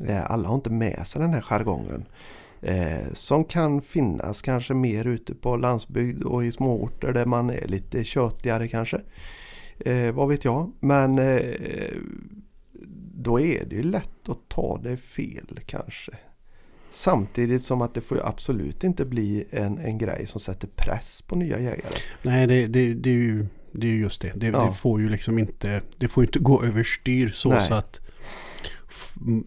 Eh, 0.07 0.31
alla 0.31 0.47
har 0.47 0.55
inte 0.55 0.71
med 0.71 1.07
sig 1.07 1.21
den 1.21 1.33
här 1.33 1.41
jargongen. 1.41 2.05
Eh, 2.61 3.13
som 3.13 3.43
kan 3.43 3.81
finnas 3.81 4.41
kanske 4.41 4.73
mer 4.73 5.05
ute 5.05 5.33
på 5.35 5.57
landsbygd 5.57 6.23
och 6.23 6.45
i 6.45 6.51
småorter 6.51 7.13
där 7.13 7.25
man 7.25 7.49
är 7.49 7.67
lite 7.67 8.03
tjötigare 8.03 8.67
kanske. 8.67 9.01
Eh, 9.79 10.11
vad 10.11 10.27
vet 10.29 10.45
jag. 10.45 10.71
Men 10.79 11.19
eh, 11.19 11.37
då 13.23 13.39
är 13.39 13.65
det 13.65 13.75
ju 13.75 13.84
lätt 13.84 14.29
att 14.29 14.49
ta 14.49 14.79
det 14.84 14.97
fel 14.97 15.60
kanske. 15.65 16.12
Samtidigt 16.91 17.63
som 17.63 17.81
att 17.81 17.93
det 17.93 18.01
får 18.01 18.17
ju 18.17 18.23
absolut 18.23 18.84
inte 18.84 19.05
bli 19.05 19.45
en, 19.51 19.77
en 19.77 19.97
grej 19.97 20.27
som 20.27 20.39
sätter 20.41 20.67
press 20.75 21.21
på 21.21 21.36
nya 21.36 21.60
jägare. 21.60 21.99
Nej, 22.21 22.47
det, 22.47 22.67
det, 22.67 22.93
det, 22.93 23.10
är 23.10 23.13
ju, 23.13 23.45
det 23.71 23.88
är 23.88 23.91
ju 23.91 24.01
just 24.01 24.21
det. 24.21 24.31
Det, 24.36 24.47
Ja. 24.47 24.65
det 24.65 24.73
får 24.73 25.01
ju 25.01 25.10
liksom 25.10 25.39
inte, 25.39 25.81
det 25.97 26.07
får 26.07 26.23
inte 26.23 26.39
gå 26.39 26.63
överstyr 26.63 27.29
så, 27.29 27.49
Nej. 27.49 27.67
så 27.67 27.73
att 27.73 28.01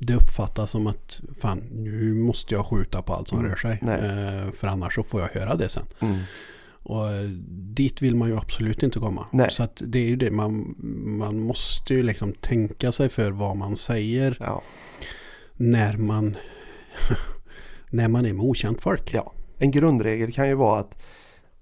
det 0.00 0.14
uppfattas 0.14 0.70
som 0.70 0.86
att 0.86 1.20
fan, 1.40 1.58
nu 1.72 2.14
måste 2.14 2.54
jag 2.54 2.66
skjuta 2.66 3.02
på 3.02 3.12
allt 3.12 3.28
som 3.28 3.38
Mm. 3.38 3.50
rör 3.50 3.56
sig. 3.56 3.72
Eh, 3.82 4.52
för 4.52 4.66
annars 4.66 4.94
så 4.94 5.02
får 5.02 5.20
jag 5.20 5.28
höra 5.40 5.54
det 5.54 5.68
sen. 5.68 5.86
Mm. 6.00 6.18
Och 6.86 7.06
eh, 7.12 7.28
dit 7.74 8.02
vill 8.02 8.16
man 8.16 8.28
ju 8.28 8.36
absolut 8.36 8.82
inte 8.82 8.98
komma. 8.98 9.28
Nej. 9.32 9.50
Så 9.50 9.62
att 9.62 9.82
det 9.86 9.98
är 9.98 10.06
ju 10.08 10.16
det, 10.16 10.30
man, 10.30 10.74
man 11.18 11.38
måste 11.40 11.94
ju 11.94 12.02
liksom 12.02 12.32
tänka 12.32 12.92
sig 12.92 13.08
för 13.08 13.30
vad 13.30 13.56
man 13.56 13.76
säger 13.76 14.36
Ja, 14.40 14.62
när 15.56 15.96
man, 15.96 16.36
när 17.90 18.08
man 18.08 18.26
är 18.26 18.32
med 18.32 18.44
okänt 18.46 18.80
folk. 18.80 19.14
ja. 19.14 19.32
En 19.58 19.70
grundregel 19.70 20.32
kan 20.32 20.48
ju 20.48 20.54
vara 20.54 20.80
att 20.80 21.02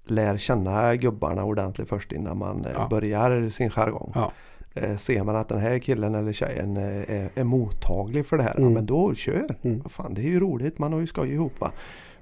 lär 0.05 0.37
känna 0.37 0.95
gubbarna 0.95 1.43
ordentligt 1.43 1.89
först 1.89 2.11
innan 2.11 2.37
man 2.37 2.65
eh, 2.65 2.71
Ja. 2.75 2.87
börjar 2.89 3.49
sin 3.49 3.69
jargong. 3.69 4.11
Ja. 4.15 4.31
Eh, 4.75 4.97
ser 4.97 5.23
man 5.23 5.35
att 5.35 5.49
den 5.49 5.59
här 5.59 5.79
killen 5.79 6.15
eller 6.15 6.33
tjejen 6.33 6.77
är, 6.77 7.29
är 7.35 7.43
mottaglig 7.43 8.25
för 8.25 8.37
det 8.37 8.43
här, 8.43 8.57
Mm. 8.57 8.73
men 8.73 8.85
då 8.85 9.15
kör. 9.15 9.55
Mm. 9.61 9.83
Fan, 9.89 10.13
det 10.13 10.21
är 10.21 10.29
ju 10.29 10.39
roligt, 10.39 10.79
man 10.79 10.93
har 10.93 10.99
ju 10.99 11.07
skoj 11.07 11.31
ihop 11.33 11.59
va. 11.59 11.71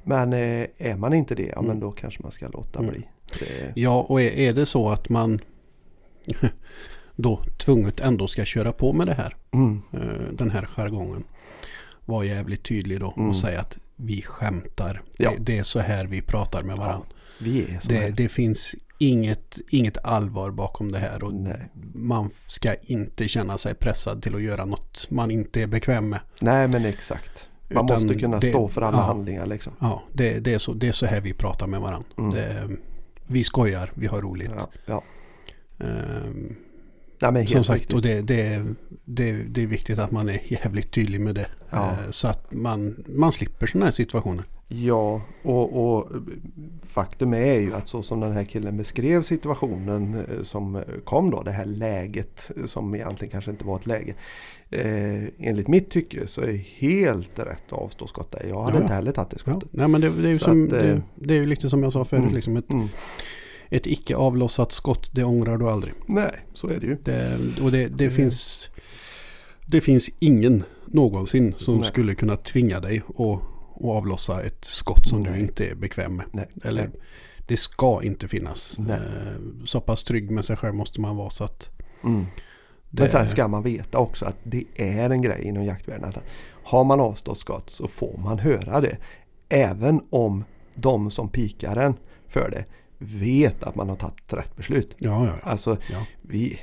Men 0.03 0.33
eh, 0.33 0.67
är 0.77 0.97
man 0.97 1.13
inte 1.13 1.35
det, 1.35 1.45
ja 1.55 1.61
men 1.61 1.65
Mm. 1.71 1.79
då 1.79 1.91
kanske 1.91 2.23
man 2.23 2.31
ska 2.31 2.47
låta 2.47 2.79
Mm. 2.79 2.91
bli. 2.91 3.07
Det, 3.39 3.71
Ja, 3.81 4.01
och 4.09 4.21
är, 4.21 4.31
är 4.31 4.53
det 4.53 4.65
så 4.65 4.89
att 4.89 5.09
man 5.09 5.39
då 7.15 7.43
tvunget 7.57 7.99
ändå 7.99 8.27
ska 8.27 8.45
köra 8.45 8.71
på 8.71 8.93
med 8.93 9.07
det 9.07 9.13
här, 9.13 9.35
mm, 9.53 9.81
eh, 9.93 10.33
den 10.33 10.51
här 10.51 10.65
jargongen. 10.65 11.23
Var 12.05 12.23
jävligt 12.23 12.63
tydlig 12.63 12.99
då 12.99 13.13
Mm. 13.17 13.29
och 13.29 13.35
säga 13.35 13.59
att 13.59 13.77
vi 13.95 14.21
skämtar. 14.21 15.01
Ja. 15.17 15.31
Det, 15.31 15.43
det 15.43 15.57
är 15.57 15.63
så 15.63 15.79
här 15.79 16.05
vi 16.05 16.21
pratar 16.21 16.63
med 16.63 16.77
varandra. 16.77 17.07
vi 17.39 17.61
är 17.63 17.79
så 17.79 17.89
det, 17.89 17.95
här. 17.95 18.11
det 18.11 18.29
finns 18.29 18.75
inget, 18.97 19.59
inget 19.69 19.97
allvar 20.05 20.51
bakom 20.51 20.91
det 20.91 20.99
här 20.99 21.23
och 21.23 21.33
Nej. 21.33 21.69
man 21.93 22.29
ska 22.47 22.73
inte 22.75 23.27
känna 23.27 23.57
sig 23.57 23.73
pressad 23.75 24.23
till 24.23 24.35
att 24.35 24.41
göra 24.41 24.65
något 24.65 25.07
man 25.09 25.31
inte 25.31 25.61
är 25.61 25.67
bekväm 25.67 26.09
med. 26.09 26.19
Nej 26.41 26.67
men 26.67 26.85
exakt. 26.85 27.49
Man 27.73 27.85
Utan 27.85 28.03
måste 28.03 28.19
kunna 28.19 28.39
det- 28.39 28.49
stå 28.49 28.67
för 28.67 28.81
alla 28.81 28.97
ja. 28.97 29.03
handlingar 29.03 29.45
liksom. 29.45 29.73
Ja, 29.79 30.03
det, 30.13 30.39
det, 30.39 30.53
är 30.53 30.59
så, 30.59 30.73
det 30.73 30.87
är 30.87 30.91
så 30.91 31.05
här 31.05 31.21
vi 31.21 31.33
pratar 31.33 31.67
med 31.67 31.81
varandra. 31.81 32.07
Mm. 32.17 32.31
Det, 32.31 32.67
vi 33.27 33.43
skojar, 33.43 33.91
vi 33.95 34.07
har 34.07 34.21
roligt. 34.21 34.51
Ja, 34.57 34.69
ja. 34.85 35.03
Ehm, 35.85 36.55
Nej, 37.31 37.47
Som 37.47 37.63
sagt, 37.63 37.77
riktigt. 37.79 37.95
och 37.95 38.01
det, 38.01 38.21
det, 38.21 38.63
det, 39.05 39.31
det 39.31 39.63
är 39.63 39.67
viktigt 39.67 39.99
att 39.99 40.11
man 40.11 40.29
är 40.29 40.39
jävligt 40.53 40.91
tydlig 40.91 41.21
med 41.21 41.35
det. 41.35 41.47
Ja. 41.69 41.91
Eh, 41.91 42.09
Så 42.11 42.27
att 42.27 42.53
man, 42.53 43.03
man 43.07 43.31
slipper 43.31 43.67
sådana 43.67 43.85
här 43.85 43.91
situationer. 43.91 44.45
Ja, 44.67 45.21
och, 45.43 45.95
och 45.97 46.11
faktum 46.87 47.33
är 47.33 47.59
ju 47.59 47.73
att 47.73 47.87
så 47.89 48.03
som 48.03 48.19
den 48.19 48.31
här 48.31 48.43
killen 48.43 48.77
beskrev 48.77 49.21
situationen 49.21 50.13
eh, 50.29 50.43
som 50.43 50.83
kom 51.03 51.29
då, 51.29 51.43
det 51.43 51.51
här 51.51 51.65
läget 51.65 52.51
som 52.65 52.95
egentligen 52.95 53.31
kanske 53.31 53.51
inte 53.51 53.65
var 53.65 53.75
ett 53.75 53.87
läge. 53.87 54.15
Eh, 54.73 55.23
enligt 55.39 55.67
mitt 55.67 55.89
tycke 55.91 56.27
så 56.27 56.41
är 56.41 56.53
helt 56.57 57.39
rätt 57.39 57.63
att 57.67 57.73
avstå 57.73 58.07
skott 58.07 58.31
där. 58.31 58.45
Jag 58.49 58.63
hade 58.63 58.77
Ja, 58.77 58.81
inte 58.81 58.93
ja. 58.93 58.95
heller 58.95 59.11
tagit 59.11 59.29
det 59.29 59.37
Ja. 59.45 59.51
skottet. 59.51 59.69
Nej, 59.73 59.87
men 59.87 60.01
det, 60.01 60.09
det, 60.09 60.27
är 60.27 60.31
ju 60.33 60.37
som, 60.37 60.65
att, 60.67 60.73
eh, 60.73 60.79
det, 60.79 61.01
det 61.15 61.33
är 61.33 61.37
ju 61.37 61.45
lite 61.45 61.69
som 61.69 61.83
jag 61.83 61.93
sa 61.93 62.05
förut. 62.05 62.21
Mm. 62.23 62.35
Liksom 62.35 62.57
ett, 62.57 62.73
Mm. 62.73 62.87
ett 63.69 63.87
icke 63.87 64.15
avlossat 64.15 64.71
skott, 64.71 65.09
det 65.15 65.23
ångrar 65.23 65.57
du 65.57 65.69
aldrig. 65.69 65.93
Nej, 66.07 66.45
så 66.53 66.67
är 66.67 66.79
det 66.79 66.85
ju. 66.85 66.97
Det, 67.03 67.37
och 67.61 67.71
det, 67.71 67.87
det, 67.87 68.03
Mm. 68.03 68.15
finns, 68.15 68.69
det 69.65 69.81
finns 69.81 70.09
ingen 70.19 70.63
någonsin 70.85 71.53
som 71.57 71.75
Nej. 71.75 71.83
skulle 71.83 72.15
kunna 72.15 72.35
tvinga 72.35 72.79
dig 72.79 73.01
att, 73.07 73.19
att 73.19 73.39
avlossa 73.83 74.41
ett 74.43 74.65
skott 74.65 75.07
som 75.07 75.21
Nej. 75.23 75.33
du 75.33 75.39
inte 75.39 75.65
är 75.67 75.75
bekväm 75.75 76.15
med. 76.15 76.25
Nej. 76.31 76.47
Eller 76.63 76.81
Nej. 76.87 76.91
det 77.47 77.57
ska 77.57 78.03
inte 78.03 78.27
finnas. 78.27 78.75
Nej. 78.79 78.97
Eh, 78.97 79.65
Så 79.65 79.81
pass 79.81 80.03
trygg 80.03 80.31
med 80.31 80.45
sig 80.45 80.57
själv 80.57 80.75
måste 80.75 81.01
man 81.01 81.15
vara 81.17 81.29
så 81.29 81.43
att 81.43 81.69
Mm. 82.03 82.25
Det, 82.91 83.01
Men 83.03 83.09
sen 83.11 83.27
ska 83.27 83.47
man 83.47 83.63
veta 83.63 83.97
också 83.97 84.25
att 84.25 84.37
det 84.43 84.63
är 84.75 85.09
en 85.09 85.21
grej 85.21 85.43
inom 85.43 85.63
jaktvärlden. 85.63 86.09
Att 86.09 86.23
har 86.63 86.83
man 86.83 86.99
avstått 86.99 87.37
skott 87.37 87.69
så 87.69 87.87
får 87.87 88.17
man 88.17 88.39
höra 88.39 88.81
det. 88.81 88.97
Även 89.49 90.01
om 90.09 90.43
de 90.75 91.11
som 91.11 91.29
pikar 91.29 91.75
en 91.75 91.93
för 92.27 92.49
det 92.49 92.65
vet 92.97 93.63
att 93.63 93.75
man 93.75 93.89
har 93.89 93.95
tagit 93.95 94.33
rätt 94.33 94.55
beslut. 94.55 94.95
Ja, 94.99 95.25
ja, 95.25 95.31
ja. 95.43 95.49
Alltså 95.49 95.77
Ja. 95.91 96.05
vi, 96.21 96.59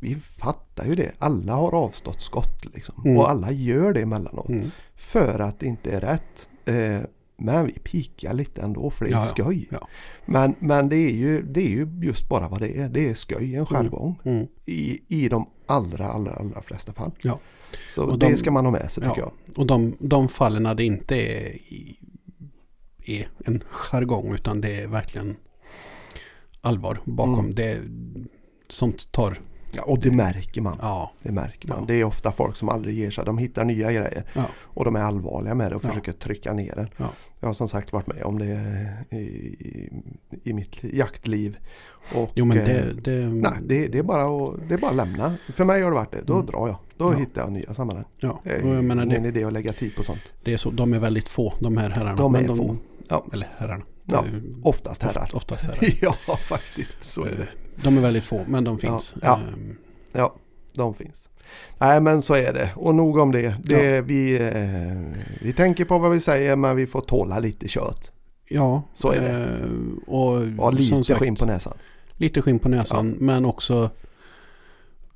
vi 0.00 0.14
fattar 0.14 0.84
ju 0.86 0.94
det. 0.94 1.12
Alla 1.18 1.54
har 1.54 1.74
avstått 1.74 2.20
skott 2.20 2.64
liksom. 2.74 3.02
Mm. 3.04 3.16
Och 3.18 3.30
alla 3.30 3.50
gör 3.50 3.92
det 3.92 4.00
emellanåt. 4.00 4.48
Mm. 4.48 4.70
För 4.96 5.38
att 5.38 5.58
det 5.60 5.66
inte 5.66 5.90
är 5.92 6.00
rätt. 6.00 6.48
Eh, 6.64 7.00
men 7.36 7.66
vi 7.66 7.72
pikar 7.72 8.34
lite 8.34 8.60
ändå 8.60 8.90
för 8.90 9.04
det 9.04 9.10
är 9.10 9.14
Ja, 9.14 9.22
skoj. 9.22 9.68
Ja. 9.70 9.88
Men, 10.26 10.54
men 10.58 10.88
det, 10.88 10.96
är 10.96 11.10
ju, 11.12 11.42
det 11.42 11.60
är 11.60 11.68
ju 11.68 11.88
just 12.02 12.28
bara 12.28 12.48
vad 12.48 12.60
det 12.60 12.78
är. 12.78 12.88
Det 12.88 13.08
är 13.08 13.14
skoj, 13.14 13.56
en 13.56 13.66
jargong. 13.66 14.18
Mm. 14.24 14.46
I, 14.66 15.00
I 15.08 15.28
de 15.28 15.46
allra, 15.66 16.08
allra, 16.08 16.32
allra 16.32 16.62
flesta 16.62 16.92
fall. 16.92 17.10
Ja. 17.22 17.38
Så 17.90 18.04
Och 18.04 18.18
det 18.18 18.26
de- 18.30 18.36
ska 18.36 18.50
man 18.50 18.64
ha 18.64 18.72
med 18.72 18.90
sig 18.92 19.02
tycker 19.02 19.20
Ja. 19.20 19.32
Och 19.56 19.66
de, 19.66 19.96
de 20.00 20.28
fallen 20.28 20.62
när 20.62 20.74
det 20.74 20.84
inte 20.84 21.16
är, 21.16 21.56
är 23.06 23.28
en 23.44 23.62
jargong 23.70 24.34
utan 24.34 24.60
det 24.60 24.80
är 24.80 24.88
verkligen 24.88 25.36
allvar 26.60 27.00
bakom. 27.04 27.38
Mm. 27.38 27.54
Det, 27.54 27.78
sånt 28.68 29.12
tar 29.12 29.38
Ja, 29.74 29.82
och 29.82 29.98
det 29.98 30.10
märker 30.12 30.60
man. 30.62 30.78
Ja, 30.80 31.12
Det 31.22 31.32
märker 31.32 31.68
man. 31.68 31.76
Ja. 31.80 31.84
Det 31.88 31.94
är 32.00 32.04
ofta 32.04 32.32
folk 32.32 32.56
som 32.56 32.68
aldrig 32.68 32.98
ger 32.98 33.10
sig. 33.10 33.24
De 33.24 33.38
hittar 33.38 33.64
nya 33.64 33.92
grejer. 33.92 34.24
Ja. 34.34 34.44
Och 34.60 34.84
de 34.84 34.96
är 34.96 35.00
allvarliga 35.00 35.54
med 35.54 35.72
det 35.72 35.76
och 35.76 35.82
försöker 35.82 36.12
trycka 36.12 36.52
ner 36.52 36.74
det. 36.76 36.88
Ja. 36.96 37.04
Jag 37.40 37.48
har 37.48 37.54
som 37.54 37.68
sagt 37.68 37.92
varit 37.92 38.06
med 38.06 38.22
om 38.22 38.38
det 38.38 38.46
i, 39.10 39.16
i, 39.16 39.90
i 40.44 40.52
mitt 40.52 40.84
jaktliv. 40.84 41.56
Och, 42.14 42.30
jo 42.34 42.44
men 42.44 42.58
eh, 42.58 42.64
det... 42.64 42.92
det 43.04 43.26
Nej, 43.26 43.52
det, 43.62 43.86
det, 43.86 43.98
är 43.98 44.02
bara 44.02 44.24
att, 44.44 44.68
det 44.68 44.74
är 44.74 44.78
bara 44.78 44.90
att 44.90 44.96
lämna. 44.96 45.36
För 45.54 45.64
mig 45.64 45.82
har 45.82 45.90
det 45.90 45.94
varit 45.96 46.12
det. 46.12 46.22
Då 46.26 46.34
Mm. 46.34 46.46
drar 46.46 46.68
jag. 46.68 46.76
Då 46.96 47.10
hittar 47.12 47.42
jag 47.42 47.52
nya 47.52 47.74
sammanhang. 47.74 48.04
ja, 48.18 48.40
Det 48.44 48.50
är 48.50 48.64
och 48.68 48.74
jag 48.74 48.84
menar 48.84 49.04
ingen 49.04 49.22
det, 49.22 49.28
idé 49.28 49.44
att 49.44 49.52
lägga 49.52 49.72
tid 49.72 49.96
på 49.96 50.02
sånt. 50.02 50.20
det 50.42 50.52
är 50.52 50.56
så, 50.56 50.70
de 50.70 50.92
är 50.94 50.98
väldigt 51.00 51.28
få 51.28 51.54
de 51.60 51.76
här 51.76 51.90
herrarna. 51.90 52.14
De 52.16 52.34
är 52.34 52.44
få. 52.44 52.76
Ja. 53.08 53.24
Eller 53.32 53.48
herrarna. 53.58 53.84
Ja, 54.04 54.18
Eh, 54.26 54.40
Oftast 54.62 55.02
herrar. 55.02 55.22
Oft, 55.22 55.34
oftast 55.34 55.64
herrar. 55.64 55.78
ja, 56.02 56.12
faktiskt. 56.48 57.02
Så 57.02 57.24
är 57.24 57.30
det. 57.30 57.48
De 57.76 57.96
är 57.96 58.00
väldigt 58.00 58.24
få, 58.24 58.44
men 58.48 58.64
de 58.64 58.78
finns. 58.78 59.14
Ja. 59.22 59.34
Ehm, 59.54 59.76
Ja, 60.12 60.34
de 60.74 60.94
finns. 60.94 61.28
Nej 61.78 62.00
men 62.00 62.22
så 62.22 62.34
är 62.34 62.52
det. 62.52 62.70
Och 62.76 62.94
nog 62.94 63.16
om 63.18 63.32
det. 63.32 63.56
det 63.64 64.00
vi, 64.00 64.34
eh, 64.34 65.22
vi 65.42 65.52
tänker 65.52 65.84
på 65.84 65.98
vad 65.98 66.10
vi 66.10 66.20
säger 66.20 66.56
men 66.56 66.76
vi 66.76 66.86
får 66.86 67.00
tåla 67.00 67.38
lite 67.38 67.68
kött. 67.68 68.12
ja 68.48 68.82
Så 68.94 69.12
är 69.12 69.20
det. 69.20 69.28
eh, 69.38 70.14
Och 70.14 70.42
Ja, 70.58 70.70
lite 70.70 71.04
sagt, 71.04 71.18
skinn 71.20 71.34
på 71.34 71.46
näsan. 71.46 71.74
lite 72.16 72.42
skinn 72.42 72.58
på 72.58 72.68
näsan, 72.68 73.10
men 73.20 73.44
också 73.44 73.90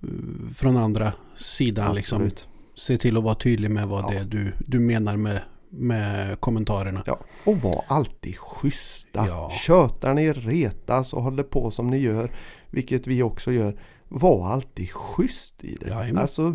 eh, 0.02 0.08
från 0.54 0.76
andra 0.76 1.12
sidan 1.36 1.94
liksom. 1.94 2.30
Se 2.74 2.98
till 2.98 3.16
att 3.16 3.22
vara 3.24 3.34
tydlig 3.34 3.70
med 3.70 3.88
vad 3.88 4.04
Ja. 4.04 4.08
det 4.10 4.16
är 4.16 4.24
du, 4.24 4.52
du 4.58 4.80
menar 4.80 5.16
med, 5.16 5.40
med 5.70 6.40
kommentarerna. 6.40 7.02
Ja. 7.06 7.18
Och 7.44 7.56
var 7.58 7.84
alltid 7.88 8.36
schyssta. 8.38 9.26
Ja. 9.28 9.50
Tjötar 9.66 10.14
ni, 10.14 10.32
retas 10.32 11.12
och 11.12 11.22
håller 11.22 11.42
på 11.42 11.70
som 11.70 11.86
ni 11.90 11.98
gör, 11.98 12.30
vilket 12.70 13.06
vi 13.06 13.22
också 13.22 13.52
gör. 13.52 13.80
Var 14.08 14.48
alltid 14.48 14.90
schysst 14.92 15.64
i 15.64 15.74
det. 15.80 15.88
Jajamän. 15.88 16.22
Alltså, 16.22 16.54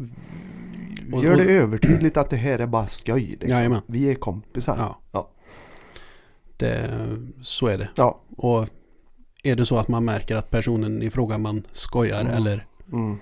Och- 1.14 1.24
gör 1.24 1.36
det 1.36 1.44
övertydligt 1.44 2.18
att 2.18 2.30
det 2.30 2.36
här 2.38 2.60
är 2.60 2.68
bara 2.68 2.88
skoj. 2.88 3.38
Liksom. 3.42 3.82
Vi 3.88 4.10
är 4.10 4.16
kompisar. 4.16 4.76
Ja. 4.78 5.00
Ja. 5.12 5.30
Det, 6.58 6.90
så 7.42 7.68
är 7.68 7.78
det. 7.78 7.90
Ja. 7.96 8.22
Och 8.38 8.68
är 9.44 9.56
det 9.56 9.66
så 9.66 9.78
att 9.78 9.88
man 9.88 10.06
märker 10.06 10.36
att 10.36 10.50
personen 10.50 11.02
i 11.04 11.10
fråga 11.10 11.38
man 11.38 11.64
skojar 11.72 12.22
Mm. 12.22 12.34
eller 12.34 12.66
Mm. 12.92 13.18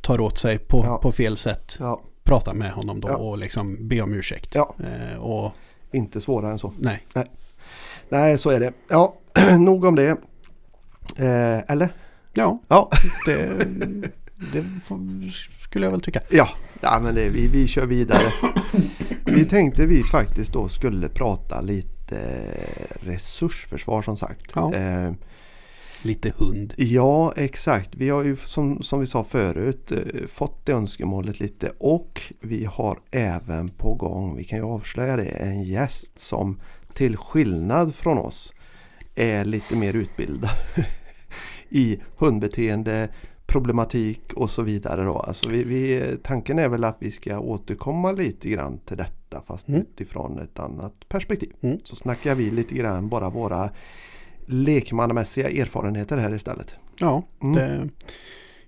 tar 0.00 0.20
åt 0.20 0.38
sig 0.38 0.58
på, 0.58 0.84
Ja. 0.84 0.98
på 0.98 1.12
fel 1.12 1.36
sätt. 1.36 1.76
ja. 1.80 2.02
Prata 2.24 2.54
med 2.54 2.72
honom 2.72 3.00
då 3.00 3.08
Ja. 3.08 3.16
och 3.16 3.38
liksom 3.38 3.88
be 3.88 4.00
om 4.00 4.14
ursäkt. 4.14 4.54
Ja. 4.54 4.74
Eh, 4.84 5.18
och 5.22 5.52
Inte 5.92 6.20
svårare 6.20 6.52
än 6.52 6.58
så. 6.58 6.72
nej, 6.78 7.06
Nej, 8.08 8.38
så 8.38 8.50
är 8.50 8.60
det. 8.60 8.72
Ja, 8.88 9.14
nog 9.58 9.84
om 9.84 9.94
det. 9.94 10.08
Eh, 11.18 11.70
eller? 11.70 11.88
ja, 12.32 12.60
Ja. 12.68 12.90
det, 13.26 13.46
det 14.52 14.64
får, 14.84 15.30
skulle 15.60 15.86
jag 15.86 15.90
väl 15.90 16.00
tycka. 16.00 16.20
Ja, 16.30 16.48
ja 16.80 17.00
men 17.02 17.14
det, 17.14 17.28
vi, 17.28 17.48
vi 17.48 17.66
kör 17.68 17.86
vidare. 17.86 18.32
Vi 19.24 19.44
tänkte 19.44 19.86
vi 19.86 20.02
faktiskt 20.04 20.52
då 20.52 20.68
skulle 20.68 21.08
prata 21.08 21.60
lite 21.60 22.18
resursförsvar 23.00 24.02
som 24.02 24.16
sagt. 24.16 24.52
Ja. 24.54 24.74
Eh, 24.74 25.12
Lite 26.04 26.32
hund. 26.36 26.74
ja, 26.76 27.32
exakt. 27.36 27.94
Vi 27.94 28.08
har 28.08 28.24
ju 28.24 28.36
som, 28.36 28.82
som 28.82 29.00
vi 29.00 29.06
sa 29.06 29.24
förut 29.24 29.92
eh, 29.92 30.26
fått 30.28 30.66
det 30.66 30.72
önskemålet 30.72 31.40
lite 31.40 31.72
och 31.78 32.22
vi 32.40 32.64
har 32.64 32.98
även 33.10 33.68
på 33.68 33.94
gång, 33.94 34.36
vi 34.36 34.44
kan 34.44 34.58
ju 34.58 34.64
avslöja 34.64 35.16
det, 35.16 35.24
en 35.24 35.62
gäst 35.62 36.18
som 36.18 36.60
till 36.94 37.16
skillnad 37.16 37.94
från 37.94 38.18
oss 38.18 38.52
är 39.14 39.44
lite 39.44 39.76
mer 39.76 39.94
utbildad 39.96 40.50
i 41.68 42.00
hundbeteende, 42.16 43.08
problematik 43.46 44.32
och 44.32 44.50
så 44.50 44.62
vidare. 44.62 45.04
Då. 45.04 45.18
Alltså 45.18 45.48
vi, 45.48 45.64
vi, 45.64 46.02
tanken 46.22 46.58
är 46.58 46.68
väl 46.68 46.84
att 46.84 46.96
vi 46.98 47.10
ska 47.10 47.38
återkomma 47.38 48.12
lite 48.12 48.48
grann 48.48 48.78
till 48.78 48.96
detta 48.96 49.42
fast 49.46 49.68
Mm. 49.68 49.80
utifrån 49.80 50.38
ett 50.38 50.58
annat 50.58 51.08
perspektiv. 51.08 51.52
Mm. 51.60 51.78
Så 51.84 51.96
snackar 51.96 52.34
vi 52.34 52.50
lite 52.50 52.74
grann 52.74 53.08
bara 53.08 53.30
våra 53.30 53.70
lekmannamässiga 54.46 55.50
erfarenheter 55.50 56.16
här 56.18 56.34
istället. 56.34 56.74
Ja, 57.00 57.22
Mm. 57.42 57.54
det, 57.56 57.88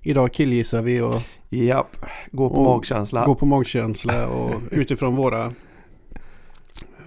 idag 0.03 0.33
killgissar 0.33 0.83
vi 0.83 1.01
och 1.01 1.21
Japp, 1.49 1.97
gå 2.33 2.49
på 2.51 2.55
Och 2.55 2.65
magkänsla. 2.65 3.25
går 3.27 3.35
på 3.35 3.47
magkänsla 3.47 4.29
och 4.29 4.61
utifrån 4.71 5.17
våra 5.17 5.53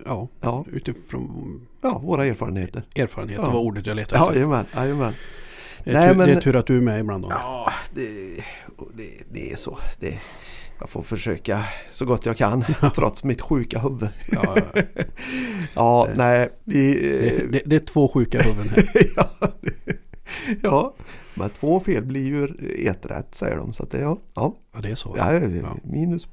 ja, 0.06 0.28
Ja, 0.42 0.66
utifrån 0.72 1.62
ja, 1.82 2.00
våra 2.04 2.26
erfarenheter. 2.26 2.84
erfarenheter 2.96 3.44
Ja. 3.44 3.50
var 3.52 3.60
ordet 3.60 3.86
jag 3.88 3.96
letade 3.96 4.22
efter. 4.24 4.36
jajamän, 4.36 4.66
jajamän. 4.76 5.14
Det 5.84 5.90
är, 5.90 5.94
Nej, 5.94 6.10
tur, 6.10 6.16
men- 6.16 6.28
det 6.28 6.34
är 6.34 6.42
tur 6.42 6.56
att 6.56 6.66
du 6.68 6.78
är 6.78 6.82
med 6.82 7.00
ibland. 7.00 7.24
Då. 7.24 7.28
Ja, 7.32 7.72
det, 7.96 8.08
det, 8.98 9.10
det 9.32 9.52
är 9.52 9.56
så. 9.56 9.78
Det, 10.00 10.20
jag 10.80 10.89
får 10.89 11.02
försöka 11.02 11.65
så 11.92 12.06
gott 12.06 12.26
jag 12.26 12.38
kan 12.38 12.65
trots 12.96 13.24
mitt 13.24 13.42
sjuka 13.42 13.80
huvud. 13.80 14.10
Ja, 14.32 14.56
ja. 14.74 14.82
Ja, 15.76 16.08
Det- 16.10 16.18
nej, 16.18 16.50
vi... 16.63 16.94
Det, 17.02 17.52
det, 17.52 17.62
det 17.65 17.76
är 17.76 17.80
två 17.80 18.08
sjuka 18.08 18.39
huvuden 18.42 18.70
här. 18.76 18.86
ja, 19.15 19.50
ja, 20.62 20.94
men 21.36 21.50
två 21.50 21.80
fel 21.80 22.06
blir 22.06 22.26
ju 22.28 22.46
ett 22.88 23.06
rätt 23.06 23.36
säger 23.36 23.58
de. 23.58 23.74
Så 23.74 23.84
att 23.84 23.92
det, 23.92 24.00
ja, 24.00 24.18
ja, 24.34 24.56
Ja, 24.76 24.82
det 24.82 24.89
är 24.89 24.96
så. 24.96 25.13
ja, 25.18 25.34
Ja. 25.34 25.78
minus 25.84 26.28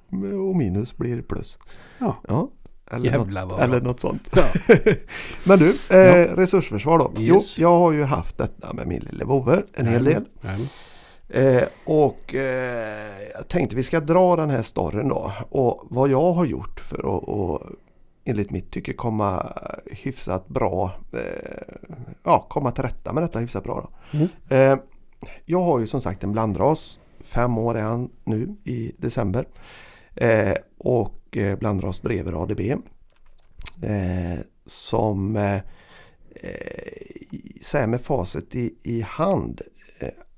och 0.50 0.56
minus 0.56 0.96
blir 0.96 1.22
plus. 1.22 1.58
Ja. 1.98 2.16
Ja, 2.28 2.50
eller, 2.90 3.10
Jävlar 3.10 3.46
något, 3.46 3.60
eller 3.60 3.80
något 3.80 4.00
sånt. 4.00 4.30
Ja. 4.36 4.44
Men 5.44 5.58
du, 5.58 5.70
eh, 5.96 6.34
resursförsvar 6.36 6.98
då. 6.98 7.12
Yes. 7.18 7.58
Jo, 7.58 7.62
jag 7.62 7.78
har 7.78 7.92
ju 7.92 8.04
haft 8.04 8.38
detta 8.38 8.72
med 8.72 8.86
min 8.86 9.00
lille 9.00 9.24
vovve 9.24 9.62
en 9.74 9.86
hel 9.86 10.04
del. 10.04 10.24
Jajamän. 10.42 10.68
Eh, 11.28 11.62
och 11.84 12.34
eh, 12.34 13.22
jag 13.34 13.48
tänkte 13.48 13.76
vi 13.76 13.82
ska 13.82 14.00
dra 14.00 14.36
den 14.36 14.50
här 14.50 14.62
storyn 14.62 15.08
då. 15.08 15.32
Och 15.48 15.86
vad 15.90 16.08
jag 16.08 16.32
har 16.32 16.44
gjort 16.44 16.80
för 16.80 16.98
att, 16.98 17.28
att 17.28 17.72
enligt 18.24 18.50
mitt 18.50 18.70
tycke 18.70 18.92
komma 18.92 19.52
hyfsat 19.86 20.48
bra, 20.48 20.92
eh, 21.12 21.74
ja 22.22 22.46
komma 22.48 22.70
till 22.70 22.84
rätta 22.84 23.12
med 23.12 23.22
detta 23.22 23.38
hyfsat 23.38 23.64
bra. 23.64 23.90
Då. 24.10 24.18
Mm. 24.18 24.28
Eh, 24.48 24.78
jag 25.44 25.62
har 25.62 25.80
ju 25.80 25.86
som 25.86 26.00
sagt 26.00 26.24
en 26.24 26.32
blandras. 26.32 26.98
Fem 27.20 27.58
år 27.58 27.76
är 27.76 27.82
han 27.82 28.10
nu 28.24 28.56
i 28.64 28.92
december. 28.98 29.46
Eh, 30.14 30.54
och 30.78 31.36
eh, 31.36 31.58
blandras 31.58 32.00
Drever 32.00 32.42
ADB. 32.42 32.60
Som 34.66 35.36
eh, 35.36 35.60
så 37.62 37.78
här 37.78 37.86
med 37.86 38.00
facit 38.00 38.54
i, 38.54 38.74
i 38.82 39.00
hand 39.00 39.62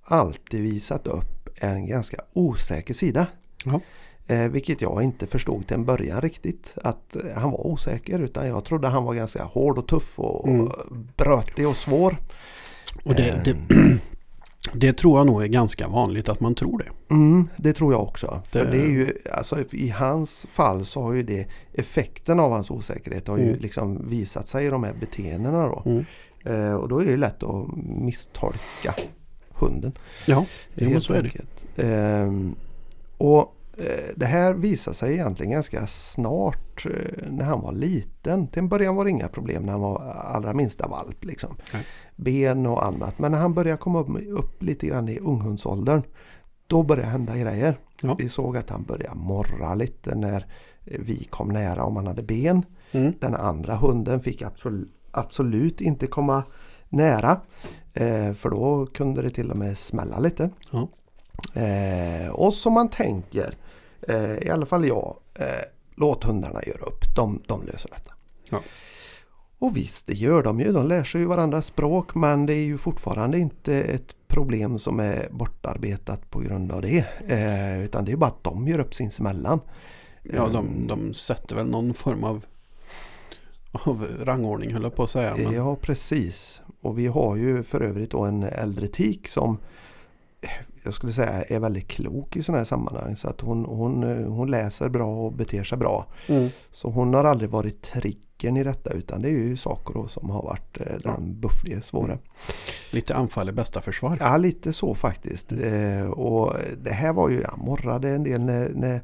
alltid 0.09 0.61
visat 0.63 1.07
upp 1.07 1.49
en 1.61 1.87
ganska 1.87 2.17
osäker 2.33 2.95
sida. 2.95 3.27
Ja. 3.65 3.81
Eh, 4.27 4.49
vilket 4.49 4.81
jag 4.81 5.03
inte 5.03 5.27
förstod 5.27 5.67
till 5.67 5.75
en 5.77 5.85
början 5.85 6.21
riktigt 6.21 6.75
att 6.85 7.17
han 7.37 7.51
var 7.51 7.67
osäker 7.67 8.19
utan 8.19 8.49
jag 8.49 8.65
trodde 8.65 8.89
han 8.89 9.05
var 9.05 9.15
ganska 9.15 9.43
hård 9.45 9.79
och 9.79 9.89
tuff 9.89 10.19
och 10.19 10.49
Mm. 10.49 10.69
brötig 11.17 11.69
och 11.69 11.77
svår. 11.77 12.17
Och 13.05 13.15
det, 13.15 13.29
Eh. 13.29 13.43
det, 13.45 13.57
det 14.75 14.93
tror 14.93 15.19
jag 15.19 15.27
nog 15.27 15.43
är 15.43 15.47
ganska 15.47 15.89
vanligt 15.89 16.29
att 16.29 16.41
man 16.41 16.55
tror 16.55 16.79
det. 16.79 17.15
Mm, 17.15 17.49
det 17.57 17.73
tror 17.73 17.93
jag 17.93 18.03
också. 18.03 18.43
För 18.47 18.65
Det- 18.65 18.71
det 18.71 18.83
är 18.83 18.91
ju, 18.91 19.13
alltså, 19.33 19.57
I 19.73 19.89
hans 19.89 20.47
fall 20.49 20.85
så 20.87 21.03
har 21.03 21.13
ju 21.15 21.23
det 21.23 21.47
effekten 21.73 22.41
av 22.41 22.53
hans 22.53 22.71
osäkerhet 22.71 23.29
har 23.29 23.39
ju 23.39 23.49
Mm. 23.49 23.59
liksom 23.61 24.09
visat 24.09 24.49
sig 24.49 24.67
i 24.67 24.69
de 24.71 24.85
här 24.85 24.95
beteendena. 25.01 25.67
Då. 25.67 25.83
Mm. 25.87 26.05
Eh, 26.45 26.75
och 26.75 26.89
då 26.89 26.99
är 26.99 27.05
det 27.05 27.17
lätt 27.17 27.43
att 27.43 27.67
misstolka 27.87 28.95
hunden. 29.59 29.93
Ja, 30.27 30.47
jo, 30.75 30.91
men 30.91 31.01
så 31.01 31.13
är 31.13 31.23
det. 31.23 31.83
Ehm, 31.83 32.55
och 33.19 33.57
eh, 33.77 34.15
det 34.17 34.27
här 34.27 34.55
visade 34.55 34.97
sig 34.97 35.13
egentligen 35.13 35.53
ganska 35.53 35.87
snart 35.87 36.87
eh, 36.87 37.29
när 37.31 37.45
han 37.45 37.61
var 37.61 37.73
liten. 37.73 38.47
Till 38.47 38.59
en 38.59 38.69
början 38.69 38.97
var 38.97 39.05
det 39.05 39.11
inga 39.11 39.29
problem 39.29 39.63
när 39.63 39.73
han 39.73 39.81
var 39.81 39.99
allra 40.11 40.55
minsta 40.55 40.89
valp. 40.89 41.25
Liksom. 41.25 41.57
Ben 42.17 42.67
och 42.67 42.87
annat. 42.87 43.19
Men 43.19 43.33
när 43.33 43.39
han 43.39 43.55
började 43.55 43.79
komma 43.79 44.01
upp, 44.01 44.09
upp 44.29 44.63
lite 44.63 44.87
grann 44.87 45.09
i 45.09 45.19
unghundsåldern. 45.19 46.03
Då 46.67 46.83
började 46.83 47.09
hända 47.09 47.37
grejer. 47.37 47.79
Ja. 48.01 48.15
Vi 48.19 48.29
såg 48.29 48.57
att 48.57 48.71
han 48.71 48.83
började 48.83 49.15
morra 49.15 49.75
lite 49.75 50.15
när 50.15 50.47
eh, 50.85 51.01
vi 51.01 51.25
kom 51.25 51.49
nära 51.49 51.85
om 51.85 51.97
han 51.97 52.07
hade 52.07 52.23
ben. 52.23 52.65
Mm. 52.93 53.13
Den 53.21 53.35
andra 53.35 53.75
hunden 53.75 54.21
fick 54.21 54.43
absolut, 54.43 54.93
absolut 55.11 55.81
inte 55.81 56.07
komma 56.07 56.43
nära. 56.89 57.41
Eh, 57.95 58.35
för 58.35 58.51
då 58.51 58.87
kunde 58.87 59.23
det 59.23 59.31
till 59.31 59.51
och 59.51 59.57
med 59.57 59.79
smälla 59.79 60.19
lite. 60.19 60.51
Ja. 60.71 60.89
Eh, 61.63 62.31
och 62.31 62.55
som 62.55 62.73
man 62.73 62.89
tänker, 62.89 63.55
eh, 64.09 64.35
i 64.35 64.51
alla 64.51 64.67
fall 64.67 64.87
jag, 64.87 65.17
låt 65.97 66.25
hundarna 66.25 66.61
göra 66.67 66.87
upp. 66.87 67.17
De, 67.17 67.43
de 67.47 67.63
löser 67.63 67.91
detta. 67.91 68.13
Ja. 68.51 68.61
Och 69.59 69.77
visst, 69.77 70.07
det 70.07 70.15
gör 70.15 70.43
de 70.43 70.61
ju. 70.61 70.73
De 70.73 70.89
lär 70.89 71.05
sig 71.05 71.21
ju 71.21 71.27
varandras 71.27 71.67
språk 71.67 72.15
men 72.15 72.47
det 72.47 72.55
är 72.55 72.65
ju 72.65 72.79
fortfarande 72.79 73.39
inte 73.39 73.75
ett 73.75 74.15
problem 74.29 74.79
som 74.79 75.01
är 75.01 75.29
bortarbetat 75.31 76.31
på 76.31 76.41
grund 76.41 76.73
av 76.73 76.83
det. 76.83 77.05
Eh, 77.29 77.85
utan 77.85 78.05
det 78.05 78.13
är 78.13 78.17
bara 78.17 78.31
att 78.31 78.45
de 78.45 78.69
gör 78.69 78.79
upp 78.79 78.95
sinsemellan. 78.95 79.61
Ja, 80.23 80.49
de, 80.49 80.87
de 80.87 81.15
sätter 81.15 81.55
väl 81.55 81.67
någon 81.67 81.95
form 81.95 82.25
av, 82.25 82.45
av 83.73 84.07
rangordning 84.21 84.73
höll 84.73 84.83
jag 84.83 84.95
på 84.95 85.03
att 85.03 85.11
säga. 85.11 85.35
Men, 85.37 85.53
Ja, 85.53 85.77
precis. 85.77 86.63
Och 86.81 86.99
vi 86.99 87.07
har 87.07 87.37
ju 87.37 87.63
för 87.63 87.81
övrigt 87.81 88.11
då 88.11 88.25
en 88.25 88.43
äldre 88.43 88.87
tik 88.87 89.29
som 89.29 89.59
jag 90.83 90.95
skulle 90.95 91.13
säga 91.13 91.43
är 91.43 91.61
väldigt 91.61 91.89
klok 91.89 92.37
i 92.37 92.43
sådana 92.43 92.59
här 92.59 92.65
sammanhang. 92.65 93.17
Så 93.17 93.29
att 93.29 93.41
hon, 93.41 93.65
hon, 93.65 94.25
hon 94.25 94.51
läser 94.51 94.89
bra 94.89 95.07
och 95.07 95.33
beter 95.33 95.65
sig 95.65 95.79
bra. 95.79 96.07
Mm. 96.27 96.49
Så 96.73 96.91
hon 96.91 97.15
har 97.15 97.25
aldrig 97.25 97.51
varit 97.51 97.83
tricken 97.83 98.57
i 98.57 98.65
detta 98.65 98.93
utan 98.93 99.23
det 99.23 99.29
är 99.29 99.33
ju 99.33 99.57
saker 99.57 100.09
som 100.09 100.31
har 100.31 100.43
varit 100.43 100.81
eh, 100.81 100.99
den 101.03 101.41
bufflige 101.41 101.83
svåra. 101.83 102.19
Lite 102.91 103.15
anfall 103.15 103.49
är 103.49 103.53
bästa 103.53 103.81
försvar. 103.81 104.17
Ja 104.21 104.37
lite 104.37 104.73
så 104.73 104.95
faktiskt. 104.95 105.53
Eh, 105.53 106.11
och 106.11 106.55
det 106.83 106.93
här 106.93 107.13
var 107.13 107.29
ju, 107.29 107.41
jag 107.41 107.59
morrade 107.59 108.11
en 108.11 108.23
del 108.23 108.41
när, 108.41 108.69
när 108.75 109.01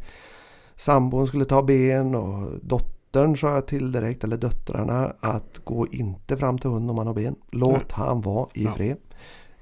sambon 0.76 1.26
skulle 1.26 1.44
ta 1.44 1.62
ben 1.62 2.14
och 2.14 2.48
dottern 2.62 2.94
sa 3.36 3.54
jag 3.54 3.66
till 3.66 3.92
direkt, 3.92 4.24
eller 4.24 4.36
döttrarna, 4.36 5.14
att 5.20 5.60
gå 5.64 5.86
inte 5.86 6.36
fram 6.36 6.58
till 6.58 6.70
hunden 6.70 6.90
om 6.90 6.98
han 6.98 7.06
har 7.06 7.14
ben. 7.14 7.36
Låt 7.50 7.92
han 7.92 8.20
vara 8.20 8.48
i 8.54 8.64
Ja. 8.64 8.72
fred. 8.74 8.96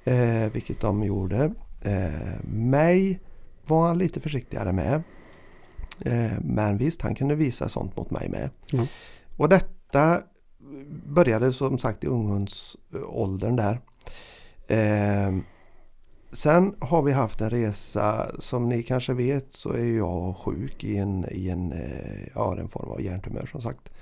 Eh, 0.04 0.52
vilket 0.52 0.80
de 0.80 1.02
gjorde. 1.04 1.52
Eh, 1.80 2.44
mig 2.44 3.20
var 3.66 3.86
han 3.86 3.98
lite 3.98 4.20
försiktigare 4.20 4.72
med. 4.72 5.02
Eh, 6.00 6.32
men 6.40 6.78
visst, 6.78 7.02
han 7.02 7.14
kunde 7.14 7.34
visa 7.34 7.68
sånt 7.68 7.96
mot 7.96 8.10
mig 8.10 8.28
med. 8.28 8.50
Ja. 8.70 8.86
Och 9.36 9.48
detta 9.48 10.20
började 11.06 11.52
som 11.52 11.78
sagt 11.78 12.04
i 12.04 12.06
unghundsåldern 12.06 13.56
där. 13.56 13.80
Eh, 14.66 15.32
sen 16.32 16.74
har 16.78 17.02
vi 17.02 17.12
haft 17.12 17.40
en 17.40 17.50
resa, 17.50 18.30
som 18.38 18.68
ni 18.68 18.82
kanske 18.82 19.14
vet 19.14 19.52
så 19.52 19.72
är 19.72 19.96
jag 19.96 20.36
sjuk 20.36 20.84
i 20.84 20.96
en, 20.96 21.26
i 21.30 21.48
en, 21.48 21.72
eh, 21.72 22.28
ja, 22.34 22.56
en 22.58 22.68
form 22.68 22.88
av 22.90 23.02
hjärntumör 23.02 23.46
som 23.46 23.60
sagt. 23.60 23.92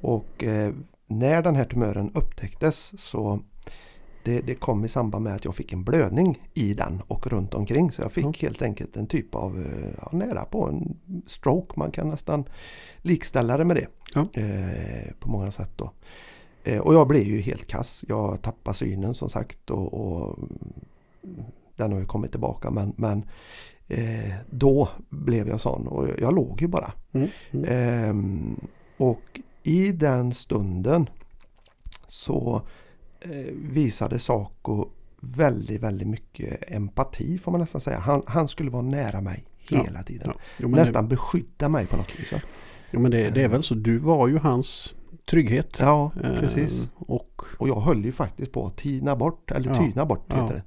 Och 0.00 0.44
eh, 0.44 0.72
när 1.06 1.42
den 1.42 1.56
här 1.56 1.64
tumören 1.64 2.10
upptäcktes 2.14 2.92
så 3.02 3.40
det, 4.24 4.40
det 4.40 4.54
kom 4.54 4.84
i 4.84 4.88
samband 4.88 5.24
med 5.24 5.34
att 5.34 5.44
jag 5.44 5.56
fick 5.56 5.72
en 5.72 5.84
blödning 5.84 6.48
i 6.54 6.74
den 6.74 7.02
och 7.08 7.26
runt 7.26 7.54
omkring. 7.54 7.92
Så 7.92 8.02
jag 8.02 8.12
fick 8.12 8.24
Ja. 8.24 8.32
helt 8.40 8.62
enkelt 8.62 8.96
en 8.96 9.06
typ 9.06 9.34
av, 9.34 9.60
eh, 9.60 9.88
ja, 10.02 10.08
nära 10.12 10.44
på 10.44 10.66
en 10.68 10.96
stroke. 11.26 11.72
Man 11.76 11.90
kan 11.90 12.08
nästan 12.08 12.44
likställa 13.02 13.56
det 13.56 13.64
med 13.64 13.76
det. 13.76 13.86
Ja. 14.14 14.26
Eh, 14.42 15.12
på 15.20 15.30
många 15.30 15.50
sätt 15.50 15.70
då. 15.76 15.90
Eh, 16.64 16.80
och 16.80 16.94
jag 16.94 17.08
blev 17.08 17.22
ju 17.22 17.40
helt 17.40 17.66
kass. 17.66 18.04
Jag 18.08 18.42
tappade 18.42 18.76
synen 18.76 19.14
som 19.14 19.28
sagt 19.28 19.70
och, 19.70 19.94
och 19.94 20.38
mm, 21.24 21.44
den 21.76 21.92
har 21.92 22.00
ju 22.00 22.06
kommit 22.06 22.30
tillbaka 22.30 22.70
men, 22.70 22.92
men 22.96 23.24
eh, 23.88 24.34
då 24.50 24.88
blev 25.10 25.48
jag 25.48 25.60
sån 25.60 25.86
och 25.88 26.08
jag 26.18 26.34
låg 26.34 26.60
ju 26.62 26.68
bara. 26.68 26.92
Mm. 27.12 27.28
Mm. 27.50 27.64
Ehm, 27.70 28.56
och 28.96 29.40
i 29.62 29.92
den 29.92 30.34
stunden 30.34 31.08
så 32.06 32.62
eh, 33.20 33.52
visade 33.54 34.18
Saco 34.18 34.88
väldigt, 35.20 35.82
väldigt 35.82 36.08
mycket 36.08 36.62
empati 36.74 37.38
får 37.38 37.52
man 37.52 37.60
nästan 37.60 37.80
säga. 37.80 37.98
Han, 37.98 38.22
han 38.26 38.48
skulle 38.48 38.70
vara 38.70 38.82
nära 38.82 39.20
mig 39.20 39.44
Ja, 39.68 39.82
hela 39.82 40.02
tiden. 40.02 40.30
Ja. 40.34 40.40
Jo, 40.58 40.68
Nästan 40.68 41.08
beskydda 41.08 41.68
mig 41.68 41.86
på 41.86 41.96
något 41.96 42.18
vis. 42.20 42.32
va? 42.32 42.38
Det, 42.38 42.44
jo, 42.90 43.00
men 43.00 43.10
det, 43.10 43.30
det 43.30 43.42
är 43.42 43.48
väl 43.48 43.62
så. 43.62 43.74
Du 43.74 43.98
var 43.98 44.28
ju 44.28 44.38
hans 44.38 44.94
trygghet. 45.30 45.76
Ja, 45.80 46.10
Eh, 46.24 46.40
precis. 46.40 46.88
Och 46.94 47.42
Och 47.58 47.68
jag 47.68 47.80
höll 47.80 48.04
ju 48.04 48.12
faktiskt 48.12 48.52
på 48.52 48.66
att 48.66 48.76
tina 48.76 49.16
bort, 49.16 49.50
eller 49.50 49.70
Ja, 49.70 49.78
tyna 49.78 50.04
bort 50.06 50.24
ja. 50.28 50.42
heter 50.42 50.54
det. 50.54 50.62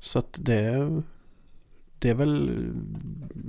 Så 0.00 0.18
att 0.18 0.36
det, 0.40 1.02
det 1.98 2.08
är 2.10 2.14
väl 2.14 2.50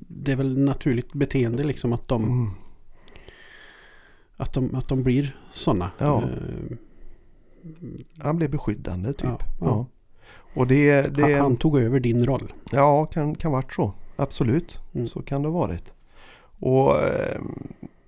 det 0.07 0.31
är 0.31 0.35
väl 0.35 0.57
naturligt 0.59 1.13
beteende 1.13 1.63
liksom 1.63 1.93
att 1.93 2.07
de, 2.07 2.23
Mm. 2.23 2.51
att 4.37 4.53
de, 4.53 4.75
att 4.75 4.87
de 4.87 5.03
blir 5.03 5.39
sådana. 5.51 5.91
Ja. 5.97 6.23
Eh, 6.23 6.77
Han 8.17 8.35
blev 8.37 8.49
beskyddande 8.51 9.13
typ. 9.13 9.23
Ja, 9.25 9.39
Ja, 9.59 9.65
ja. 9.65 9.85
Och 10.53 10.67
det, 10.67 11.01
det 11.01 11.21
han, 11.23 11.33
han 11.41 11.57
tog 11.57 11.79
över 11.79 11.99
din 11.99 12.25
roll. 12.25 12.53
Ja, 12.71 13.05
kan, 13.05 13.35
kan 13.35 13.51
varit 13.51 13.73
så. 13.73 13.93
Absolut, 14.15 14.79
Mm. 14.93 15.07
så 15.07 15.21
kan 15.21 15.41
det 15.41 15.47
ha 15.49 15.59
varit. 15.59 15.93
Och 16.59 16.97
eh, 17.01 17.41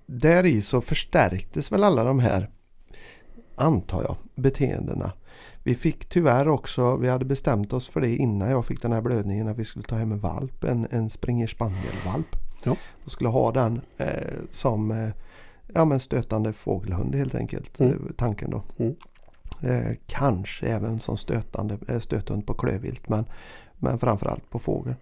där 0.06 0.44
i 0.46 0.62
så 0.62 0.80
förstärktes 0.80 1.72
väl 1.72 1.84
alla 1.84 2.04
de 2.04 2.18
här, 2.18 2.50
antar 3.54 4.02
jag, 4.02 4.16
beteendena. 4.34 5.12
Vi 5.64 5.74
fick 5.74 6.08
tyvärr 6.08 6.48
också, 6.48 6.96
vi 6.96 7.08
hade 7.08 7.24
bestämt 7.24 7.72
oss 7.72 7.88
för 7.88 8.00
det 8.00 8.16
innan 8.16 8.50
jag 8.50 8.66
fick 8.66 8.82
den 8.82 8.92
här 8.92 9.00
blödningen, 9.00 9.48
att 9.48 9.58
vi 9.58 9.64
skulle 9.64 9.84
ta 9.84 9.94
hem 9.96 10.12
en 10.12 10.18
valp, 10.20 10.64
en, 10.64 10.86
en 10.90 11.10
springer 11.10 11.46
spaniel-valp. 11.46 12.36
Ja. 12.64 12.76
Och 13.04 13.10
skulle 13.10 13.30
ha 13.30 13.52
den 13.52 13.80
eh, 13.96 14.08
som 14.50 14.90
eh, 14.90 15.08
ja, 15.74 15.84
men 15.84 16.00
stötande 16.00 16.52
fågelhund 16.52 17.14
helt 17.14 17.34
enkelt, 17.34 17.80
Mm. 17.80 17.92
eh, 17.92 17.98
tanken 18.16 18.50
då. 18.50 18.62
Mm. 18.76 18.94
Eh, 19.62 19.96
kanske 20.06 20.66
även 20.66 20.98
som 21.00 21.16
stötande, 21.16 21.78
eh, 21.88 21.98
stöthund 22.00 22.46
på 22.46 22.54
klövvilt 22.54 23.08
men, 23.08 23.24
men 23.78 23.98
framförallt 23.98 24.50
på 24.50 24.58
fågel. 24.58 24.94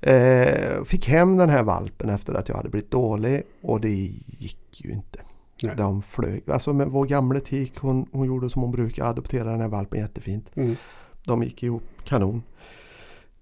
Eh, 0.00 0.84
fick 0.84 1.08
hem 1.08 1.36
den 1.36 1.48
här 1.50 1.62
valpen 1.62 2.10
efter 2.10 2.34
att 2.34 2.48
jag 2.48 2.56
hade 2.56 2.68
blivit 2.68 2.90
dålig 2.90 3.42
och 3.62 3.80
det 3.80 3.90
gick 4.26 4.80
ju 4.84 4.92
inte. 4.92 5.18
Nej. 5.62 5.74
De 5.76 6.02
flög. 6.02 6.50
Alltså 6.50 6.72
med 6.72 6.88
vår 6.88 7.06
gamla 7.06 7.40
tik 7.40 7.78
hon, 7.78 8.06
hon 8.12 8.26
gjorde 8.26 8.50
som 8.50 8.62
hon 8.62 8.70
brukar, 8.72 9.04
adopterade 9.06 9.50
den 9.50 9.60
här 9.60 9.68
valpen 9.68 10.00
jättefint. 10.00 10.50
Mm. 10.54 10.76
De 11.24 11.42
gick 11.42 11.62
ihop 11.62 11.82
kanon. 12.04 12.42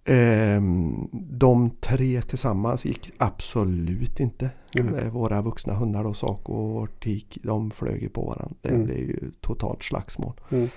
Ehm, 0.05 1.09
de 1.13 1.71
tre 1.81 2.23
tillsammans 2.23 2.85
gick 2.85 3.11
absolut 3.19 4.21
inte. 4.21 4.51
Mm. 4.79 4.95
Eh, 4.95 5.09
Våra 5.09 5.43
vuxna 5.43 5.75
hundar 5.75 6.05
då, 6.05 6.15
Saco 6.15 6.53
och 6.53 7.01
Tik, 7.01 7.39
de 7.43 7.71
flög 7.71 8.13
på 8.13 8.21
varandra. 8.27 8.57
Det 8.63 8.69
Mm. 8.69 8.85
blev 8.85 8.99
ju 8.99 9.31
totalt 9.41 9.83
slagsmål. 9.83 10.41
Mm. 10.51 10.69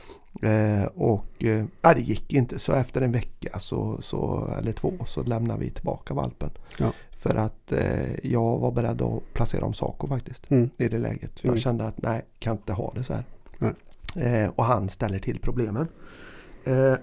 Eh, 0.42 0.86
och 0.86 1.44
eh, 1.44 1.66
det 1.96 2.02
gick 2.02 2.34
inte 2.34 2.60
så 2.60 2.74
efter 2.74 3.02
en 3.02 3.12
vecka 3.12 3.60
så, 3.60 3.98
så, 4.02 4.50
eller 4.60 4.72
två 4.72 4.94
så 5.06 5.24
lämnade 5.24 5.60
vi 5.60 5.70
tillbaka 5.70 6.14
valpen. 6.14 6.50
Ja. 6.78 6.92
För 7.22 7.36
att 7.36 7.72
eh, 7.72 8.16
jag 8.32 8.60
var 8.60 8.72
beredd 8.72 9.02
att 9.02 9.34
placera 9.34 9.66
om 9.66 9.74
Saco 9.74 10.08
faktiskt 10.08 10.52
Mm. 10.52 10.70
i 10.78 10.88
det 10.88 10.98
läget. 10.98 11.40
För 11.40 11.48
jag 11.48 11.54
Mm. 11.54 11.62
kände 11.62 11.86
att 11.88 12.02
nej, 12.02 12.26
kan 12.40 12.58
inte 12.58 12.74
ha 12.74 12.92
det 12.96 13.04
så 13.04 13.14
här. 13.14 13.24
Eh, 14.16 14.50
och 14.50 14.64
han 14.64 14.90
ställer 14.90 15.20
till 15.20 15.40
problemen. 15.40 15.88
Eh, 16.64 16.94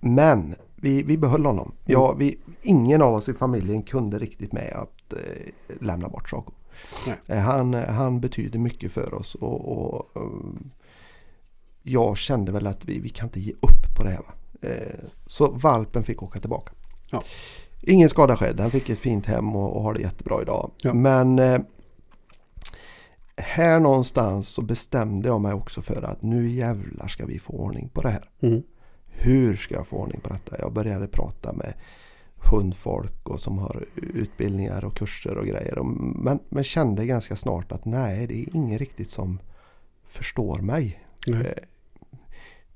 men 0.00 0.54
vi, 0.76 1.02
vi 1.02 1.18
behöll 1.18 1.46
honom. 1.46 1.66
Mm. 1.66 1.76
Ja, 1.84 2.12
vi, 2.12 2.38
ingen 2.62 3.02
av 3.02 3.14
oss 3.14 3.28
i 3.28 3.32
familjen 3.34 3.82
kunde 3.82 4.18
riktigt 4.18 4.52
med 4.52 4.72
att 4.72 5.12
eh, 5.12 5.76
lämna 5.80 6.08
bort 6.08 6.28
Saco. 6.30 6.52
Eh, 7.26 7.38
han, 7.38 7.74
han 7.74 8.20
betyder 8.20 8.58
mycket 8.58 8.92
för 8.92 9.14
oss 9.14 9.34
och, 9.34 9.68
och 9.68 10.06
um, 10.14 10.70
jag 11.82 12.16
kände 12.16 12.52
väl 12.52 12.66
att 12.66 12.84
vi, 12.84 13.00
vi 13.00 13.08
kan 13.08 13.26
inte 13.28 13.40
ge 13.40 13.52
upp 13.52 13.96
på 13.96 14.04
det 14.04 14.10
här. 14.10 14.18
Va? 14.18 14.32
Eh, 14.68 14.98
så 15.26 15.50
valpen 15.50 16.04
fick 16.04 16.22
åka 16.22 16.40
tillbaka. 16.40 16.72
Ja. 17.10 17.22
Ingen 17.80 18.08
skada 18.08 18.36
skedd. 18.36 18.60
Han 18.60 18.70
fick 18.70 18.88
ett 18.88 18.98
fint 18.98 19.26
hem 19.26 19.56
och, 19.56 19.76
och 19.76 19.82
har 19.82 19.94
det 19.94 20.00
jättebra 20.00 20.42
idag. 20.42 20.70
Ja. 20.82 20.94
Men 20.94 21.38
eh, 21.38 21.60
här 23.36 23.80
någonstans 23.80 24.48
så 24.48 24.62
bestämde 24.62 25.28
jag 25.28 25.40
mig 25.40 25.52
också 25.52 25.82
för 25.82 26.02
att 26.02 26.22
nu 26.22 26.50
jävlar 26.50 27.08
ska 27.08 27.26
vi 27.26 27.38
få 27.38 27.52
ordning 27.52 27.88
på 27.88 28.02
det 28.02 28.10
här. 28.10 28.30
Mm. 28.40 28.62
Hur 29.10 29.56
ska 29.56 29.74
jag 29.74 29.86
få 29.86 29.96
ordning 29.96 30.20
på 30.20 30.28
detta? 30.32 30.56
Jag 30.58 30.72
började 30.72 31.06
prata 31.06 31.52
med 31.52 31.74
hundfolk 32.50 33.28
och 33.28 33.40
som 33.40 33.58
har 33.58 33.86
utbildningar 33.96 34.84
och 34.84 34.96
kurser 34.96 35.38
och 35.38 35.46
grejer. 35.46 35.82
Men, 36.22 36.38
men 36.48 36.64
kände 36.64 37.06
ganska 37.06 37.36
snart 37.36 37.72
att 37.72 37.84
nej, 37.84 38.26
det 38.26 38.40
är 38.40 38.56
ingen 38.56 38.78
riktigt 38.78 39.10
som 39.10 39.38
förstår 40.06 40.58
mig. 40.58 41.04
Nej. 41.26 41.46
Eh, 41.46 41.52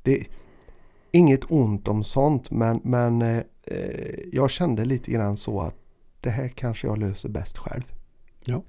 Det 0.03 0.27
Inget 1.13 1.51
ont 1.51 1.89
om 1.89 2.05
sånt 2.05 2.51
men, 2.51 2.81
men 2.85 3.23
eh, 3.23 3.43
eh, 3.65 4.19
jag 4.33 4.51
kände 4.51 4.85
lite 4.85 5.11
grann 5.11 5.37
så 5.37 5.61
att 5.61 5.77
det 6.21 6.31
här 6.31 6.49
kanske 6.49 6.87
jag 6.87 6.99
löser 6.99 7.29
bäst 7.29 7.59
själv. 7.59 7.83
Ja. 8.45 8.63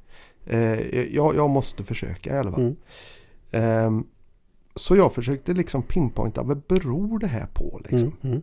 Eh, 0.46 1.02
jag, 1.16 1.36
jag 1.36 1.50
måste 1.50 1.84
försöka 1.84 2.36
i 2.36 2.38
alla 2.38 2.52
fall. 2.52 2.62
Mm. 2.62 2.76
Ehm, 3.52 4.08
så 4.76 4.96
jag 4.96 5.14
försökte 5.14 5.54
liksom 5.54 5.84
pinpointa 5.84 6.44
vad 6.44 6.62
beror 6.62 7.20
det 7.20 7.28
här 7.28 7.48
på? 7.54 7.82
Liksom. 7.90 8.18
Mm. 8.22 8.42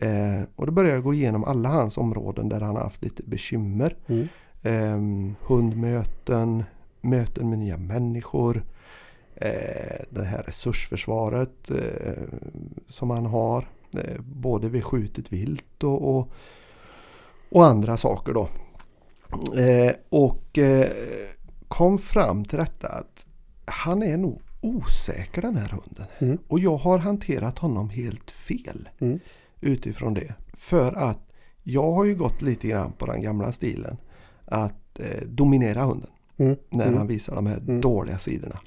Mm. 0.00 0.38
Eh, 0.40 0.48
och 0.56 0.66
då 0.66 0.72
började 0.72 0.94
jag 0.94 1.04
gå 1.04 1.14
igenom 1.14 1.44
alla 1.44 1.68
hans 1.68 1.98
områden 1.98 2.48
där 2.48 2.60
han 2.60 2.76
har 2.76 2.82
haft 2.82 3.02
lite 3.02 3.22
bekymmer. 3.22 3.96
Mm. 4.06 4.28
Eh, 4.62 5.36
hundmöten, 5.46 6.64
möten 7.00 7.50
med 7.50 7.58
nya 7.58 7.76
människor. 7.76 8.64
Eh, 9.44 10.04
det 10.10 10.24
här 10.24 10.42
resursförsvaret 10.42 11.70
eh, 11.70 12.22
som 12.88 13.10
han 13.10 13.26
har. 13.26 13.68
Eh, 13.96 14.20
både 14.20 14.68
vid 14.68 14.84
skjutet 14.84 15.32
vilt 15.32 15.84
och, 15.84 16.16
och, 16.16 16.28
och 17.50 17.64
andra 17.66 17.96
saker 17.96 18.32
då. 18.32 18.48
Och 20.08 20.58
kom 21.68 21.98
fram 21.98 22.44
till 22.44 22.58
detta 22.58 22.88
att 22.88 23.26
han 23.64 24.02
är 24.02 24.16
nog 24.16 24.40
osäker 24.60 25.42
den 25.42 25.56
här 25.56 25.68
hunden. 25.68 26.06
Mm. 26.18 26.38
Och 26.48 26.60
jag 26.60 26.76
har 26.76 26.98
hanterat 26.98 27.58
honom 27.58 27.90
helt 27.90 28.30
fel 28.30 28.88
Mm. 29.00 29.18
utifrån 29.60 30.14
det. 30.14 30.34
För 30.52 30.92
att 30.92 31.18
jag 31.62 31.92
har 31.92 32.04
ju 32.04 32.14
gått 32.14 32.42
lite 32.42 32.68
grann 32.68 32.92
på 32.92 33.06
den 33.06 33.22
gamla 33.22 33.52
stilen. 33.52 33.96
Att 34.44 35.00
eh, 35.00 35.22
dominera 35.26 35.82
hunden 35.82 36.10
Mm. 36.36 36.56
när 36.70 36.84
Mm. 36.86 36.98
han 36.98 37.06
visar 37.06 37.34
de 37.34 37.46
här 37.46 37.58
Mm. 37.58 37.80
dåliga 37.80 38.18
sidorna. 38.18 38.58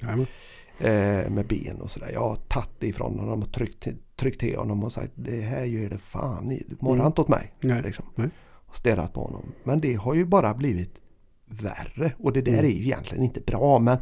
Eh, 0.78 1.30
med 1.30 1.46
ben 1.46 1.80
och 1.80 1.90
sådär. 1.90 2.10
Jag 2.12 2.20
har 2.20 2.36
tagit 2.36 2.70
det 2.78 2.86
ifrån 2.86 3.18
honom 3.18 3.42
och 3.42 3.52
tryckt, 3.52 3.86
tryckt 4.16 4.40
till 4.40 4.56
honom 4.56 4.84
och 4.84 4.92
sagt 4.92 5.12
det 5.14 5.40
här 5.40 5.64
gör 5.64 5.88
det 5.90 5.98
fan 5.98 6.52
i. 6.52 6.64
Du 6.68 6.76
morrar 6.80 6.94
Mm. 6.94 7.06
inte 7.06 7.20
åt 7.20 7.28
mig. 7.28 7.52
Nej. 7.60 7.82
Liksom. 7.82 8.04
Nej. 8.14 8.28
Och 8.66 8.76
stirrat 8.76 9.12
på 9.12 9.20
honom. 9.20 9.42
Men 9.64 9.80
det 9.80 9.94
har 9.94 10.14
ju 10.14 10.24
bara 10.24 10.54
blivit 10.54 10.90
värre. 11.48 12.12
Och 12.18 12.32
det 12.32 12.40
där 12.42 12.52
Mm. 12.52 12.64
är 12.64 12.68
ju 12.68 12.82
egentligen 12.82 13.24
inte 13.24 13.40
bra. 13.40 13.78
Men, 13.78 13.98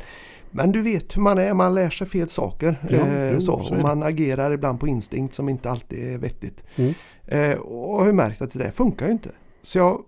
men 0.51 0.73
du 0.73 0.83
vet 0.83 1.17
hur 1.17 1.23
man 1.23 1.39
är. 1.39 1.55
Man 1.55 1.75
lär 1.75 1.91
sig 1.91 2.07
fel 2.07 2.29
saker. 2.29 2.77
Ja, 2.91 2.97
eh, 2.97 3.33
jo, 3.35 3.41
så. 3.41 3.63
så 3.63 3.75
Och 3.77 3.83
man 3.83 4.03
agerar 4.03 4.53
ibland 4.53 4.81
på 4.81 4.89
instinkt 4.89 5.35
som 5.35 5.49
inte 5.49 5.71
alltid 5.71 6.15
är 6.15 6.19
vettigt. 6.19 6.63
Mm. 6.77 6.95
Eh, 7.27 7.57
och 7.59 7.99
har 7.99 8.07
ju 8.07 8.13
märkt 8.13 8.43
att 8.43 8.53
det 8.53 8.59
där 8.59 8.71
funkar 8.71 9.07
ju 9.07 9.13
inte. 9.13 9.31
Så 9.63 9.79
jag 9.79 10.03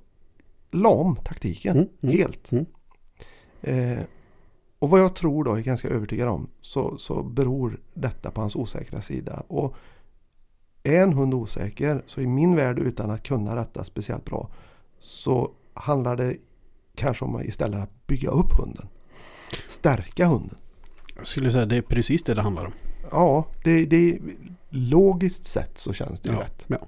la 0.71 0.89
om 0.89 1.17
taktiken 1.17 1.77
Mm, 1.77 1.89
mm, 2.03 2.17
helt. 2.19 2.53
mm. 2.53 2.67
Eh, 3.63 3.99
och 4.79 4.91
vad 4.91 5.01
jag 5.01 5.15
tror 5.17 5.45
då, 5.45 5.55
är 5.55 5.61
ganska 5.61 5.89
övertygad 5.89 6.29
om, 6.29 6.49
så, 6.61 6.99
så 6.99 7.23
beror 7.23 7.81
detta 7.95 8.31
på 8.31 8.41
hans 8.41 8.57
osäkra 8.57 9.01
sida. 9.01 9.43
Och 9.49 9.75
är 10.83 11.03
en 11.03 11.13
hund 11.13 11.35
osäker, 11.35 12.03
så 12.07 12.21
i 12.21 12.27
min 12.27 12.57
värld 12.57 12.79
utan 12.79 13.11
att 13.11 13.23
kunna 13.23 13.55
detta 13.55 13.85
speciellt 13.85 14.25
bra, 14.25 14.51
så 14.99 15.51
handlar 15.75 16.17
det 16.17 16.37
kanske 16.95 17.25
om 17.25 17.41
istället 17.43 17.81
att 17.83 18.07
bygga 18.07 18.31
upp 18.31 18.53
hunden. 18.59 18.89
Stärka 19.69 20.27
hunden. 20.27 20.57
Jag 21.17 21.27
skulle 21.27 21.53
säga 21.53 21.67
det 21.67 21.77
är 21.77 21.83
precis 21.83 22.23
det 22.23 22.35
det 22.35 22.43
handlar 22.43 22.65
om. 22.67 22.73
Ja, 23.11 23.47
det, 23.65 23.85
det 23.87 24.19
logiskt 24.69 25.45
sett 25.45 25.79
så 25.79 25.93
känns 25.93 26.21
det 26.21 26.29
ju 26.29 26.35
Ja, 26.35 26.41
rätt. 26.43 26.65
ja. 26.69 26.79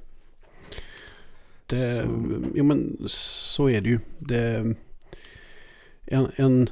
Det, 1.66 1.76
Så- 2.02 2.42
jo, 2.54 2.64
men 2.64 2.96
så 3.08 3.68
är 3.68 3.80
det 3.80 3.88
ju. 3.88 4.00
Det, 4.18 4.74
en, 6.06 6.28
en, 6.36 6.68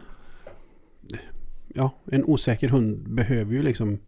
ja, 1.76 1.90
en 2.12 2.24
osäker 2.24 2.68
hund 2.68 3.14
behöver 3.14 3.52
ju 3.52 3.62
liksom 3.62 3.98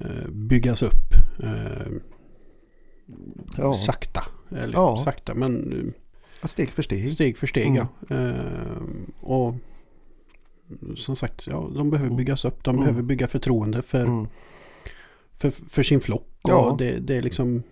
eh, 0.00 0.28
byggas 0.28 0.82
upp 0.82 1.14
eh, 1.42 1.92
Ja. 3.56 3.74
sakta. 3.74 4.24
Eller 4.50 4.72
Ja. 4.74 4.96
sakta 5.04 5.34
men 5.34 5.94
Steg 6.44 6.70
för 6.70 6.82
steg. 6.82 7.10
steg 7.10 7.36
för 7.38 7.46
steg. 7.46 7.66
Mm. 7.66 7.86
Ja. 8.08 8.16
Eh, 8.16 8.82
och 9.20 9.54
som 10.96 11.16
sagt, 11.16 11.46
ja, 11.46 11.70
de 11.74 11.90
behöver 11.90 12.06
Mm. 12.10 12.16
byggas 12.16 12.44
upp. 12.44 12.64
De 12.64 12.70
Mm. 12.70 12.84
behöver 12.84 13.02
bygga 13.02 13.28
förtroende 13.28 13.82
för, 13.82 14.04
Mm. 14.04 14.26
för, 15.34 15.50
för 15.50 15.82
sin 15.82 16.00
flock. 16.00 16.28
Ja. 16.42 16.70
Och 16.70 16.78
det, 16.78 16.98
det 16.98 17.16
är 17.16 17.22
liksom, 17.22 17.62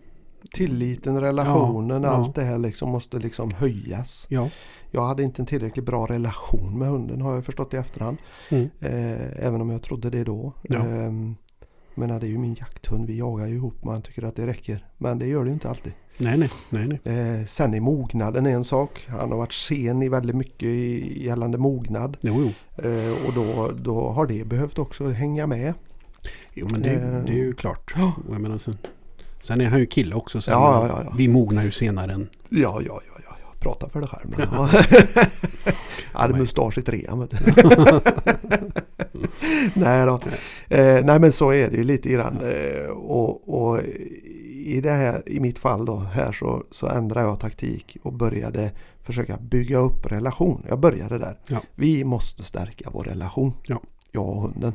Tilliten, 0.53 1.21
relationen, 1.21 2.03
Ja, 2.03 2.09
ja. 2.09 2.15
allt 2.15 2.35
det 2.35 2.45
här 2.45 2.59
liksom 2.59 2.91
måste 2.91 3.19
liksom 3.19 3.51
höjas. 3.51 4.27
ja. 4.31 4.51
Jag 4.91 5.03
hade 5.07 5.23
inte 5.23 5.43
en 5.43 5.47
tillräckligt 5.47 5.85
bra 5.87 6.07
relation 6.07 6.79
med 6.79 6.89
hunden 6.89 7.21
har 7.21 7.35
jag 7.35 7.45
förstått 7.45 7.75
i 7.75 7.77
efterhand. 7.77 8.19
Mm. 8.51 8.71
Eh, 8.81 9.47
även 9.47 9.61
om 9.61 9.71
jag 9.71 9.83
trodde 9.83 10.11
det 10.11 10.25
då. 10.25 10.53
Ja. 10.63 10.77
Eh, 10.79 11.13
men 11.95 12.09
det 12.09 12.27
är 12.27 12.31
ju 12.31 12.39
min 12.39 12.55
jakthund, 12.55 13.07
vi 13.07 13.19
jagar 13.19 13.47
ju 13.47 13.55
ihop. 13.55 13.85
Man 13.85 14.03
tycker 14.03 14.23
att 14.23 14.37
det 14.37 14.47
räcker. 14.47 14.87
Men 14.99 15.19
det 15.19 15.27
gör 15.27 15.43
det 15.45 15.49
ju 15.49 15.53
inte 15.55 15.69
alltid. 15.71 15.93
Nej, 16.19 16.39
nej, 16.39 16.51
nej, 16.71 17.01
nej. 17.05 17.17
Eh, 17.41 17.47
sen 17.47 17.75
är 17.75 17.81
mognaden 17.81 18.47
en 18.47 18.65
sak. 18.65 19.07
Han 19.09 19.31
har 19.31 19.39
varit 19.39 19.53
sen 19.53 20.03
i 20.03 20.09
väldigt 20.09 20.37
mycket 20.37 20.63
i, 20.69 21.25
gällande 21.25 21.59
mognad. 21.59 22.17
Jo, 22.21 22.35
jo. 22.37 22.85
Eh, 22.91 23.27
och 23.27 23.33
då, 23.35 23.71
då 23.71 24.09
har 24.11 24.27
det 24.27 24.45
behövt 24.47 24.79
också 24.79 25.09
hänga 25.09 25.47
med. 25.47 25.75
Jo 26.55 26.69
men 26.73 26.83
det, 26.83 26.91
Eh. 26.93 27.25
det 27.25 27.33
är 27.33 27.37
ju 27.45 27.53
klart. 27.53 27.93
Ja. 27.97 28.13
Och 28.29 28.35
Jag 28.35 28.41
menar, 28.41 28.59
sen, 28.59 28.79
sen 29.45 29.61
är 29.61 29.65
han 29.65 29.81
ju 29.81 29.87
kille 29.87 30.15
också. 30.15 30.41
Så 30.41 30.51
Ja, 30.51 30.87
ja, 30.89 31.01
ja. 31.05 31.13
Vi 31.17 31.29
mognar 31.29 31.65
ju 31.65 31.71
senare 31.71 32.13
än... 32.13 32.29
Ja, 32.49 32.81
ja, 32.87 33.01
ja, 33.07 33.21
ja. 33.25 33.37
Prata 33.59 33.89
för 33.89 34.01
dig 34.01 34.09
själv. 34.13 34.35
Ja. 34.39 34.69
jag 36.13 36.21
hade 36.21 36.35
mustasch 36.35 36.79
i 36.79 36.83
trean 36.83 37.19
nej 39.75 40.07
då. 40.07 40.21
Eh, 40.69 41.05
nej 41.05 41.21
men 41.21 41.33
så 41.33 41.53
är 41.53 41.71
det 41.71 41.77
ju 41.77 41.85
lite 41.85 42.09
grann. 42.09 42.39
Eh, 42.43 42.89
och, 42.91 43.59
och 43.59 43.81
i, 44.65 44.81
det 44.81 44.91
här, 44.91 45.23
i 45.27 45.41
mitt 45.41 45.59
fall 45.59 45.85
då 45.85 45.97
här 45.97 46.33
så, 46.33 46.65
så 46.71 46.89
ändrade 46.89 47.27
jag 47.27 47.41
taktik 47.41 47.97
och 48.03 48.13
började 48.13 48.71
försöka 49.03 49.37
bygga 49.37 49.79
upp 49.79 50.13
relation. 50.13 50.65
Jag 50.69 50.81
började 50.81 51.19
där. 51.19 51.39
Ja. 51.47 51.59
Vi 51.75 52.05
måste 52.05 52.43
stärka 52.43 52.91
vår 52.93 53.05
relation. 53.05 53.53
Ja. 53.67 53.81
Jag 54.13 54.29
och 54.29 54.43
hunden. 54.43 54.73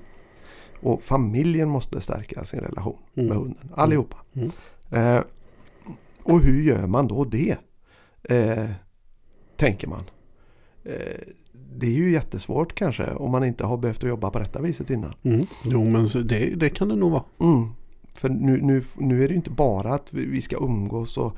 Och 0.82 1.02
familjen 1.02 1.70
måste 1.70 2.02
stärka 2.02 2.46
sin 2.46 2.60
relation 2.60 2.98
Mm. 3.16 3.28
med 3.30 3.38
hunden. 3.38 3.70
Allihopa. 3.76 4.18
Mm. 4.34 4.52
Eh, 4.92 5.24
och 6.24 6.40
hur 6.40 6.62
gör 6.64 6.88
man 6.88 7.08
då 7.08 7.24
det? 7.26 7.56
Eh, 8.24 8.66
tänker 9.58 9.88
man. 9.88 10.04
Eh, 10.84 11.20
det 11.78 11.86
är 11.88 11.92
ju 11.92 12.12
jättesvårt 12.12 12.76
kanske 12.76 13.12
om 13.14 13.32
man 13.32 13.44
inte 13.44 13.66
har 13.66 13.78
behövt 13.78 14.04
att 14.04 14.10
jobba 14.10 14.30
på 14.30 14.40
detta 14.40 14.62
viset 14.62 14.90
innan. 14.90 15.14
Mm. 15.24 15.46
Jo 15.66 15.84
men 15.84 16.28
det, 16.28 16.56
det 16.56 16.70
kan 16.70 16.90
det 16.90 16.96
nog 16.96 17.12
vara. 17.12 17.24
Mm. 17.40 17.68
För 18.14 18.30
nu, 18.30 18.62
nu, 18.62 18.84
nu 18.98 19.24
är 19.24 19.28
det 19.28 19.32
ju 19.32 19.36
inte 19.36 19.50
bara 19.52 19.94
att 19.94 20.14
vi 20.14 20.42
ska 20.42 20.58
umgås 20.58 21.18
och 21.18 21.38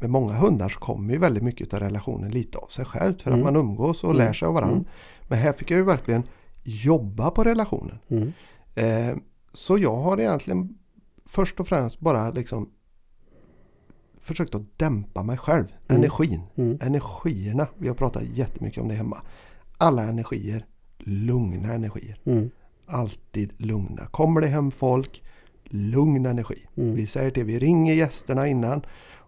med 0.00 0.10
många 0.10 0.32
hundar 0.32 0.68
så 0.68 0.78
kommer 0.80 1.12
ju 1.14 1.18
väldigt 1.18 1.42
mycket 1.42 1.74
av 1.74 1.80
relationen 1.80 2.30
lite 2.30 2.58
av 2.58 2.66
sig 2.66 2.84
självt 2.84 3.22
för 3.22 3.30
Mm. 3.30 3.40
att 3.46 3.52
man 3.52 3.62
umgås 3.62 4.04
och 4.04 4.10
Mm. 4.10 4.26
lär 4.26 4.32
sig 4.32 4.46
av 4.48 4.54
varandra. 4.54 4.76
Mm. 4.76 4.88
Men 5.28 5.38
här 5.38 5.52
fick 5.52 5.70
jag 5.70 5.78
ju 5.78 5.84
verkligen 5.84 6.22
jobba 6.64 7.30
på 7.30 7.44
relationen. 7.44 7.98
Mm. 8.08 8.32
Eh, 8.74 9.16
så 9.52 9.78
jag 9.78 9.96
har 9.96 10.20
egentligen 10.20 10.78
först 11.26 11.60
och 11.60 11.68
främst 11.68 12.00
bara 12.00 12.30
liksom 12.30 12.70
försökt 14.20 14.54
att 14.54 14.78
dämpa 14.78 15.22
mig 15.22 15.36
själv. 15.38 15.64
Mm. 15.88 16.02
Energin. 16.02 16.42
Mm. 16.56 16.78
Energierna. 16.80 17.66
Vi 17.78 17.88
har 17.88 17.94
pratat 17.94 18.22
jättemycket 18.22 18.82
om 18.82 18.88
det 18.88 18.94
hemma. 18.94 19.22
Alla 19.78 20.02
energier. 20.02 20.66
Lugna 20.98 21.72
energier. 21.72 22.20
Mm. 22.24 22.50
Alltid 22.86 23.52
lugna. 23.56 24.06
Kommer 24.06 24.40
det 24.40 24.46
hem 24.46 24.70
folk, 24.70 25.22
lugn 25.64 26.26
energi. 26.26 26.66
Mm. 26.76 26.94
Vi 26.94 27.06
säger 27.06 27.30
till, 27.30 27.44
vi 27.44 27.58
ringer 27.58 27.94
gästerna 27.94 28.48
innan 28.48 28.82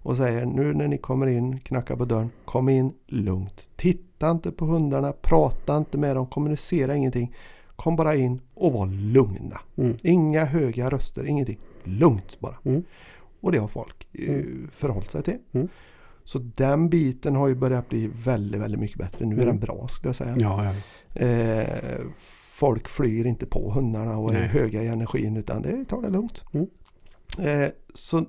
och 0.06 0.16
säger 0.16 0.46
nu 0.46 0.74
när 0.74 0.88
ni 0.88 0.98
kommer 0.98 1.26
in, 1.26 1.60
knackar 1.60 1.96
på 1.96 2.04
dörren, 2.04 2.30
kom 2.44 2.68
in 2.68 2.92
lugnt. 3.06 3.68
Titta 3.76 4.30
inte 4.30 4.50
på 4.52 4.64
hundarna, 4.64 5.12
prata 5.12 5.76
inte 5.76 5.98
med 5.98 6.16
dem, 6.16 6.26
kommunicera 6.26 6.96
ingenting. 6.96 7.34
Kom 7.76 7.96
bara 7.96 8.14
in 8.14 8.40
och 8.54 8.72
var 8.72 8.86
lugna. 8.86 9.60
Mm. 9.76 9.96
Inga 10.02 10.44
höga 10.44 10.90
röster, 10.90 11.24
ingenting. 11.26 11.58
Lugnt 11.84 12.40
bara. 12.40 12.56
Mm. 12.64 12.84
Och 13.40 13.52
det 13.52 13.58
har 13.58 13.68
folk 13.68 14.06
eh, 14.12 14.44
förhållit 14.72 15.10
sig 15.10 15.22
till. 15.22 15.38
Mm. 15.52 15.68
Så 16.24 16.38
den 16.38 16.88
biten 16.88 17.36
har 17.36 17.48
ju 17.48 17.54
börjat 17.54 17.88
bli 17.88 18.10
väldigt, 18.24 18.60
väldigt 18.60 18.80
mycket 18.80 18.98
bättre. 18.98 19.26
Nu 19.26 19.36
är 19.36 19.42
Mm. 19.42 19.46
den 19.46 19.60
bra 19.60 19.88
skulle 19.88 20.08
jag 20.08 20.16
säga. 20.16 20.34
Ja, 20.38 20.64
ja. 21.14 21.20
Eh, 21.20 22.00
folk 22.48 22.88
flyger 22.88 23.24
inte 23.26 23.46
på 23.46 23.70
hundarna 23.70 24.18
och 24.18 24.34
är 24.34 24.38
Nej. 24.38 24.48
höga 24.48 24.82
i 24.82 24.86
energin 24.86 25.36
utan 25.36 25.62
det 25.62 25.84
tar 25.84 26.02
det 26.02 26.10
lugnt. 26.10 26.44
Mm. 26.52 26.66
Eh, 27.38 27.70
så 27.94 28.24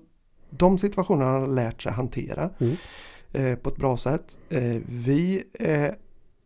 de 0.50 0.78
situationerna 0.78 1.32
har 1.32 1.48
lärt 1.48 1.82
sig 1.82 1.92
hantera 1.92 2.50
Mm. 2.60 2.76
eh, 3.34 3.56
på 3.56 3.70
ett 3.70 3.76
bra 3.78 3.98
sätt. 3.98 4.38
Eh, 4.50 4.82
vi 4.90 5.44
är 5.54 5.96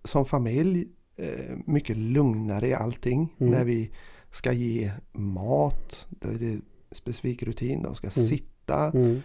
som 0.03 0.25
familj 0.25 0.87
eh, 1.17 1.57
mycket 1.65 1.97
lugnare 1.97 2.67
i 2.67 2.73
allting 2.73 3.35
Mm. 3.39 3.51
när 3.53 3.63
vi 3.65 3.91
ska 4.31 4.51
ge 4.53 4.91
mat. 5.11 6.07
Då 6.09 6.29
är 6.29 6.33
det 6.33 6.59
specifik 6.91 7.43
rutin. 7.43 7.83
De 7.83 7.95
ska 7.95 8.07
Mm. 8.07 8.27
sitta. 8.27 8.91
Mm. 8.91 9.21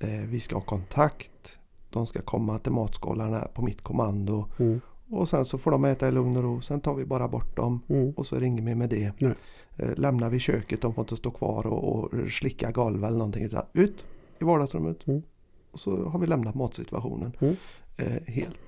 Eh, 0.00 0.08
vi 0.28 0.40
ska 0.40 0.54
ha 0.56 0.62
kontakt. 0.62 1.58
De 1.90 2.06
ska 2.06 2.22
komma 2.22 2.58
till 2.58 2.72
matskålarna 2.72 3.40
på 3.54 3.62
mitt 3.62 3.82
kommando. 3.82 4.48
Mm. 4.58 4.80
Och 5.10 5.28
sen 5.28 5.44
så 5.44 5.58
får 5.58 5.70
de 5.70 5.84
äta 5.84 6.08
i 6.08 6.12
lugn 6.12 6.36
och 6.36 6.42
ro. 6.42 6.60
Sen 6.60 6.80
tar 6.80 6.94
vi 6.94 7.04
bara 7.04 7.28
bort 7.28 7.56
dem 7.56 7.80
Mm. 7.88 8.10
och 8.16 8.26
så 8.26 8.36
ringer 8.36 8.62
vi 8.62 8.74
med 8.74 8.90
det. 8.90 9.12
Nej. 9.18 9.34
Eh, 9.76 9.94
lämnar 9.96 10.30
vi 10.30 10.38
köket, 10.38 10.80
de 10.80 10.94
får 10.94 11.02
inte 11.02 11.16
stå 11.16 11.30
kvar 11.30 11.66
och, 11.66 11.84
och 11.94 12.10
slicka 12.30 12.70
golv 12.70 13.04
eller 13.04 13.18
någonting. 13.18 13.44
Utan 13.44 13.64
ut 13.72 14.04
i 14.40 14.44
vardagsrummet. 14.44 15.06
Mm. 15.06 15.22
Och 15.70 15.80
så 15.80 16.04
har 16.08 16.18
vi 16.18 16.26
lämnat 16.26 16.54
matsituationen 16.54 17.32
Mm. 17.40 17.56
eh, 17.96 18.34
helt. 18.34 18.58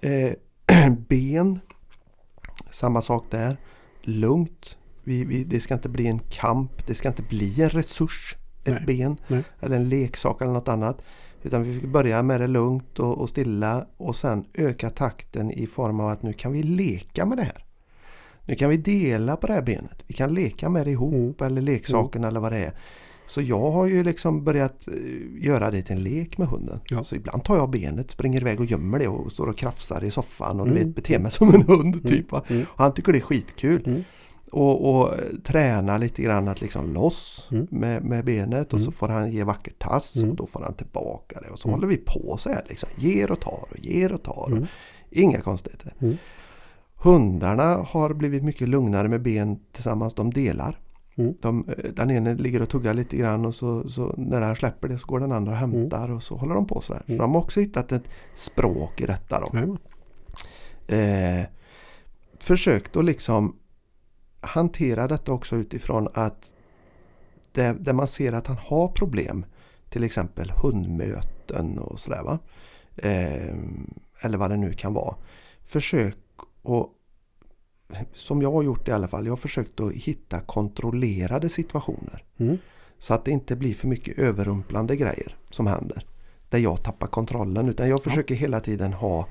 Eh, 0.00 0.32
ben, 1.08 1.58
samma 2.70 3.02
sak 3.02 3.24
där. 3.30 3.56
Lugnt. 4.02 4.78
Vi, 5.04 5.24
vi, 5.24 5.44
det 5.44 5.60
ska 5.60 5.74
inte 5.74 5.88
bli 5.88 6.06
en 6.06 6.18
kamp. 6.18 6.86
Det 6.86 6.94
ska 6.94 7.08
inte 7.08 7.22
bli 7.22 7.62
en 7.62 7.70
resurs. 7.70 8.36
Ett 8.64 8.72
Nej. 8.72 8.82
ben. 8.86 9.16
Nej. 9.28 9.42
Eller 9.60 9.76
en 9.76 9.88
leksak 9.88 10.42
eller 10.42 10.52
något 10.52 10.68
annat. 10.68 11.02
Utan 11.42 11.62
vi 11.62 11.80
fick 11.80 11.90
börja 11.90 12.22
med 12.22 12.40
det 12.40 12.46
lugnt 12.46 12.98
och, 12.98 13.18
och 13.20 13.28
stilla 13.28 13.86
och 13.96 14.16
sen 14.16 14.44
öka 14.54 14.90
takten 14.90 15.50
i 15.50 15.66
form 15.66 16.00
av 16.00 16.08
att 16.08 16.22
nu 16.22 16.32
kan 16.32 16.52
vi 16.52 16.62
leka 16.62 17.26
med 17.26 17.38
det 17.38 17.44
här. 17.44 17.64
Nu 18.44 18.54
kan 18.54 18.70
vi 18.70 18.76
dela 18.76 19.36
på 19.36 19.46
det 19.46 19.52
här 19.52 19.62
benet. 19.62 20.02
Vi 20.06 20.14
kan 20.14 20.34
leka 20.34 20.68
med 20.68 20.86
det 20.86 20.90
ihop 20.90 21.40
eller 21.40 21.62
leksaken 21.62 22.24
eller 22.24 22.40
vad 22.40 22.52
det 22.52 22.58
är. 22.58 22.72
Så 23.26 23.40
jag 23.42 23.70
har 23.70 23.86
ju 23.86 24.02
liksom 24.04 24.44
börjat 24.44 24.88
eh, 24.88 25.44
göra 25.46 25.70
det 25.70 25.82
till 25.82 25.96
en 25.96 26.02
lek 26.02 26.38
med 26.38 26.48
hunden. 26.48 26.80
Ja. 26.84 27.04
Så 27.04 27.14
ibland 27.14 27.44
tar 27.44 27.56
jag 27.56 27.70
benet, 27.70 28.10
springer 28.10 28.40
iväg 28.40 28.60
och 28.60 28.66
gömmer 28.66 28.98
det 28.98 29.08
och 29.08 29.32
står 29.32 29.46
och 29.48 29.56
krafsar 29.58 30.04
i 30.04 30.10
soffan 30.10 30.60
och 30.60 30.66
Mm. 30.68 30.78
vet, 30.78 30.94
beter 30.94 31.18
mig 31.18 31.30
som 31.32 31.54
en 31.54 31.62
hund 31.62 32.08
typ. 32.08 32.32
va. 32.32 32.42
Mm. 32.48 32.62
Och 32.68 32.78
han 32.82 32.94
tycker 32.94 33.12
det 33.12 33.18
är 33.18 33.22
skitkul. 33.22 33.82
Mm. 33.86 34.02
Och, 34.52 34.90
och 34.96 35.12
eh, 35.14 35.18
träna 35.44 35.98
lite 35.98 36.22
grann 36.22 36.48
att 36.48 36.60
liksom 36.60 36.92
loss 36.94 37.48
Mm. 37.52 37.66
med, 37.70 38.04
med 38.04 38.24
benet 38.24 38.72
och 38.72 38.78
så 38.80 38.84
Mm. 38.84 38.92
får 38.92 39.08
han 39.08 39.32
ge 39.32 39.44
vacker 39.44 39.72
tass 39.78 40.16
Mm. 40.16 40.30
och 40.30 40.36
då 40.36 40.46
får 40.46 40.60
han 40.62 40.74
tillbaka 40.74 41.40
det. 41.40 41.48
Och 41.50 41.58
så 41.58 41.68
Mm. 41.68 41.74
håller 41.80 41.88
vi 41.88 41.96
på 41.96 42.36
så 42.38 42.48
här 42.48 42.62
liksom. 42.68 42.88
Ger 42.96 43.30
och 43.30 43.40
tar 43.40 43.64
och 43.70 43.78
ger 43.78 44.12
och 44.12 44.22
tar. 44.22 44.46
Mm. 44.52 44.66
Inga 45.10 45.40
konstigheter. 45.40 45.94
Mm. 46.00 46.16
Hundarna 46.94 47.76
har 47.88 48.14
blivit 48.14 48.42
mycket 48.44 48.68
lugnare 48.68 49.08
med 49.08 49.22
ben 49.22 49.58
tillsammans. 49.72 50.14
De 50.14 50.30
delar. 50.32 50.78
Mm. 51.16 51.34
De, 51.40 51.68
eh, 51.68 51.92
den 51.92 52.10
ene 52.10 52.34
ligger 52.34 52.62
och 52.62 52.68
tuggar 52.68 52.94
lite 52.94 53.16
grann 53.16 53.46
och 53.46 53.54
så, 53.54 53.88
så 53.88 54.14
när 54.16 54.40
den 54.40 54.56
släpper 54.56 54.88
det 54.88 54.98
så 54.98 55.06
går 55.06 55.20
den 55.20 55.32
andra 55.32 55.52
och 55.52 55.58
hämtar 55.58 56.10
och 56.10 56.22
så 56.22 56.36
håller 56.36 56.54
de 56.54 56.66
på 56.66 56.80
sådär. 56.80 57.02
Mm. 57.06 57.18
Så 57.18 57.22
de 57.22 57.34
har 57.34 57.40
också 57.40 57.60
hittat 57.60 57.92
ett 57.92 58.04
språk 58.34 59.00
i 59.00 59.06
detta 59.06 59.40
då. 59.40 59.50
Jajamän. 59.52 59.78
Eh, 60.86 61.46
försökt 62.40 62.96
att 62.96 63.04
liksom 63.04 63.56
hantera 64.40 65.08
detta 65.08 65.32
också 65.32 65.56
utifrån 65.56 66.08
att 66.14 66.52
det, 67.52 67.76
där 67.80 67.92
man 67.92 68.08
ser 68.08 68.32
att 68.32 68.46
han 68.46 68.56
har 68.60 68.88
problem, 68.88 69.44
till 69.88 70.04
exempel 70.04 70.52
hundmöten 70.62 71.78
och 71.78 72.00
sådär 72.00 72.22
va. 72.22 72.38
Eh, 72.96 73.56
eller 74.22 74.38
vad 74.38 74.50
det 74.50 74.56
nu 74.56 74.72
kan 74.72 74.94
vara. 74.94 75.16
Försök 75.62 76.16
att, 76.62 76.88
som 78.14 78.42
jag 78.42 78.52
har 78.52 78.62
gjort 78.62 78.88
i 78.88 78.92
alla 78.92 79.08
fall, 79.08 79.26
jag 79.26 79.32
har 79.32 79.36
försökt 79.36 79.80
att 79.80 79.92
hitta 79.92 80.40
kontrollerade 80.40 81.48
situationer. 81.48 82.24
Mm. 82.36 82.58
Så 82.98 83.14
att 83.14 83.24
det 83.24 83.30
inte 83.30 83.56
blir 83.56 83.74
för 83.74 83.88
mycket 83.88 84.18
överrumplande 84.18 84.96
grejer 84.96 85.36
som 85.50 85.66
händer. 85.66 86.06
Där 86.48 86.58
jag 86.58 86.82
tappar 86.82 87.06
kontrollen. 87.06 87.68
Utan 87.68 87.88
jag 87.88 88.04
försöker 88.04 88.34
hela 88.34 88.60
tiden 88.60 88.92
ha 88.92 89.26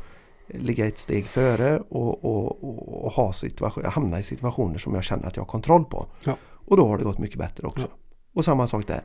ligga 0.47 0.87
ett 0.87 0.97
steg 0.97 1.25
före 1.25 1.79
och, 1.79 2.25
och, 2.25 2.63
och, 2.63 3.05
och 3.05 3.11
ha 3.11 3.33
situation, 3.33 3.85
hamna 3.85 4.19
i 4.19 4.23
situationer 4.23 4.77
som 4.77 4.93
jag 4.93 5.03
känner 5.03 5.27
att 5.27 5.35
jag 5.35 5.43
har 5.43 5.47
kontroll 5.47 5.85
på. 5.85 6.07
Ja. 6.23 6.37
Och 6.45 6.77
då 6.77 6.87
har 6.87 6.97
det 6.97 7.03
gått 7.03 7.19
mycket 7.19 7.39
bättre 7.39 7.67
också. 7.67 7.87
Ja. 7.91 7.97
Och 8.33 8.45
samma 8.45 8.67
sak 8.67 8.87
där. 8.87 9.01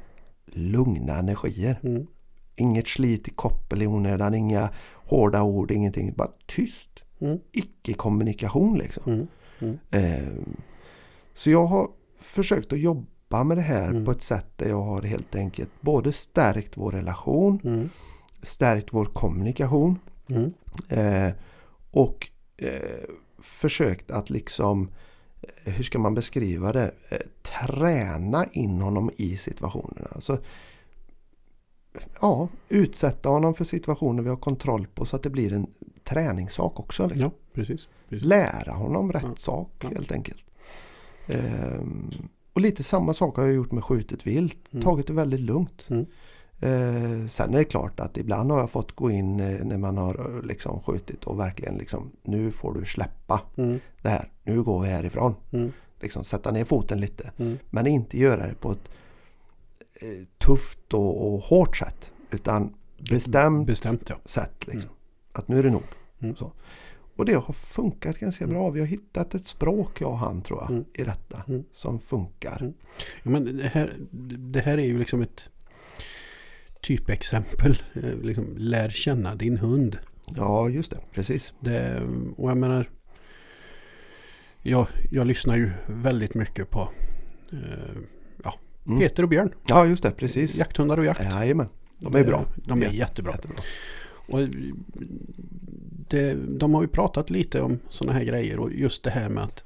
Lugna 0.46 1.18
energier. 1.18 1.80
Mm. 1.82 2.06
Inget 2.56 2.88
slit 2.88 3.28
i 3.28 3.30
koppel 3.30 3.82
i 3.82 3.86
onödan, 3.86 4.34
inga 4.34 4.70
hårda 4.94 5.42
ord, 5.42 5.70
ingenting. 5.70 6.14
Bara 6.16 6.30
tyst. 6.46 6.90
Mm. 7.20 7.38
Icke-kommunikation 7.52 8.78
liksom. 8.78 9.12
Mm. 9.12 9.26
Ehm, 9.90 10.56
så 11.34 11.50
jag 11.50 11.66
har 11.66 11.88
försökt 12.20 12.72
att 12.72 12.80
jobba 12.80 13.44
med 13.44 13.56
det 13.56 13.60
här 13.62 13.90
Mm. 13.90 14.04
på 14.04 14.10
ett 14.10 14.22
sätt 14.22 14.46
där 14.56 14.68
jag 14.68 14.82
har 14.82 15.02
helt 15.02 15.34
enkelt 15.34 15.70
både 15.80 16.12
stärkt 16.12 16.76
vår 16.76 16.92
relation, 16.92 17.60
Mm. 17.64 17.88
stärkt 18.42 18.88
vår 18.92 19.04
kommunikation 19.04 19.98
Mm. 20.28 20.52
eh, 20.88 21.32
och 21.90 22.28
eh, 22.56 23.00
försökt 23.38 24.10
att 24.10 24.30
liksom, 24.30 24.90
eh, 25.64 25.72
hur 25.72 25.84
ska 25.84 25.98
man 25.98 26.14
beskriva 26.14 26.72
det, 26.72 26.90
träna 27.42 28.46
in 28.52 28.80
honom 28.80 29.10
i 29.16 29.36
situationerna. 29.36 30.08
Alltså, 30.12 30.38
ja, 32.20 32.48
utsätta 32.68 33.28
honom 33.28 33.54
för 33.54 33.64
situationer 33.64 34.22
vi 34.22 34.28
har 34.28 34.36
kontroll 34.36 34.86
på 34.94 35.04
så 35.04 35.16
att 35.16 35.22
det 35.22 35.30
blir 35.30 35.52
en 35.52 35.66
träningssak 36.04 36.80
också. 36.80 37.06
Liksom 37.06 37.22
Ja, 37.22 37.30
precis. 37.54 37.88
Lära 38.16 38.72
honom 38.72 39.12
rätt 39.12 39.38
sak 39.38 39.84
helt 39.94 40.12
enkelt. 40.12 40.44
Ehm, 41.26 42.10
och 42.52 42.60
lite 42.60 42.82
samma 42.82 43.14
sak 43.14 43.36
har 43.36 43.44
jag 43.44 43.54
gjort 43.54 43.72
med 43.72 43.84
skjutet 43.84 44.26
vilt. 44.26 44.72
Mm. 44.72 44.84
Tagit 44.84 45.06
det 45.06 45.12
väldigt 45.12 45.40
lugnt. 45.40 45.86
Mm. 45.88 46.06
Eh, 46.62 47.28
sen 47.28 47.54
är 47.54 47.58
det 47.58 47.64
klart 47.64 48.00
att 48.00 48.16
ibland 48.16 48.50
har 48.50 48.58
jag 48.58 48.70
fått 48.70 48.92
gå 48.92 49.10
in 49.10 49.40
eh, 49.40 49.64
när 49.64 49.78
man 49.78 49.96
har 49.96 50.36
eh, 50.36 50.42
liksom 50.42 50.80
skjutit 50.80 51.24
och 51.24 51.38
verkligen 51.38 51.74
liksom 51.74 52.10
nu 52.22 52.52
får 52.52 52.74
du 52.74 52.84
släppa 52.86 53.40
Mm. 53.56 53.80
det 54.02 54.08
här. 54.08 54.32
Nu 54.42 54.62
går 54.62 54.82
vi 54.82 54.88
härifrån. 54.88 55.34
Mm. 55.52 55.72
Liksom 56.00 56.24
sätta 56.24 56.50
ner 56.50 56.64
foten 56.64 57.00
lite. 57.00 57.30
Mm. 57.36 57.58
Men 57.70 57.86
inte 57.86 58.18
göra 58.18 58.46
det 58.46 58.54
på 58.54 58.72
ett 58.72 58.88
eh, 59.94 60.08
tufft 60.38 60.94
och, 60.94 61.34
och 61.34 61.40
hårt 61.40 61.76
sätt. 61.76 62.12
Utan 62.30 62.74
bestämt 63.10 63.66
Bestämt 63.66 64.10
ja. 64.10 64.16
sätt. 64.24 64.66
Liksom. 64.66 64.80
Mm. 64.82 64.94
Att 65.32 65.48
nu 65.48 65.58
är 65.58 65.62
det 65.62 65.70
nog. 65.70 65.82
Mm. 66.20 66.36
Så. 66.36 66.52
Och 67.16 67.24
det 67.24 67.34
har 67.34 67.52
funkat 67.52 68.18
ganska 68.18 68.46
bra. 68.46 68.70
Vi 68.70 68.80
har 68.80 68.86
hittat 68.86 69.34
ett 69.34 69.46
språk 69.46 70.00
jag 70.00 70.10
och 70.10 70.18
han 70.18 70.42
tror 70.42 70.60
jag 70.60 70.70
Mm. 70.70 70.84
i 70.94 71.02
detta 71.02 71.42
Mm. 71.48 71.64
som 71.72 72.00
funkar. 72.00 72.58
Mm. 72.60 72.74
Ja, 73.22 73.30
men 73.30 73.56
det, 73.56 73.68
här, 73.68 73.92
det 74.52 74.60
här 74.60 74.78
är 74.78 74.84
ju 74.86 74.98
liksom 74.98 75.22
ett 75.22 75.48
typexempel. 76.82 77.82
Eh, 77.94 78.16
Liksom, 78.22 78.54
lär 78.56 78.88
känna 78.90 79.34
din 79.34 79.58
hund. 79.58 79.98
Ja 80.36 80.68
just 80.68 80.90
det, 80.90 80.98
precis. 81.12 81.54
Det, 81.60 82.02
och 82.36 82.50
jag 82.50 82.56
menar, 82.56 82.90
jag, 84.62 84.86
jag 85.10 85.26
lyssnar 85.26 85.56
ju 85.56 85.70
väldigt 85.86 86.34
mycket 86.34 86.70
på 86.70 86.88
eh, 87.52 87.58
Mm. 88.86 88.98
Peter 89.00 89.22
och 89.22 89.28
Björn. 89.28 89.52
Ja 89.66 89.86
just 89.86 90.02
det, 90.02 90.10
precis. 90.10 90.56
Jakthundar 90.56 90.98
och 90.98 91.04
jakt. 91.04 91.20
Jajamän, 91.24 91.68
de 91.98 92.14
är 92.14 92.24
bra. 92.24 92.44
De 92.56 92.82
är 92.82 92.86
Ja, 92.86 92.92
jättebra. 92.92 93.32
jättebra. 93.32 93.56
Och 94.30 94.40
det, 96.08 96.34
de 96.58 96.74
har 96.74 96.82
ju 96.82 96.88
pratat 96.88 97.30
lite 97.30 97.60
om 97.62 97.78
sådana 97.88 98.18
här 98.18 98.24
grejer 98.24 98.58
och 98.58 98.72
just 98.72 99.02
det 99.04 99.10
här 99.10 99.28
med 99.28 99.44
att 99.44 99.64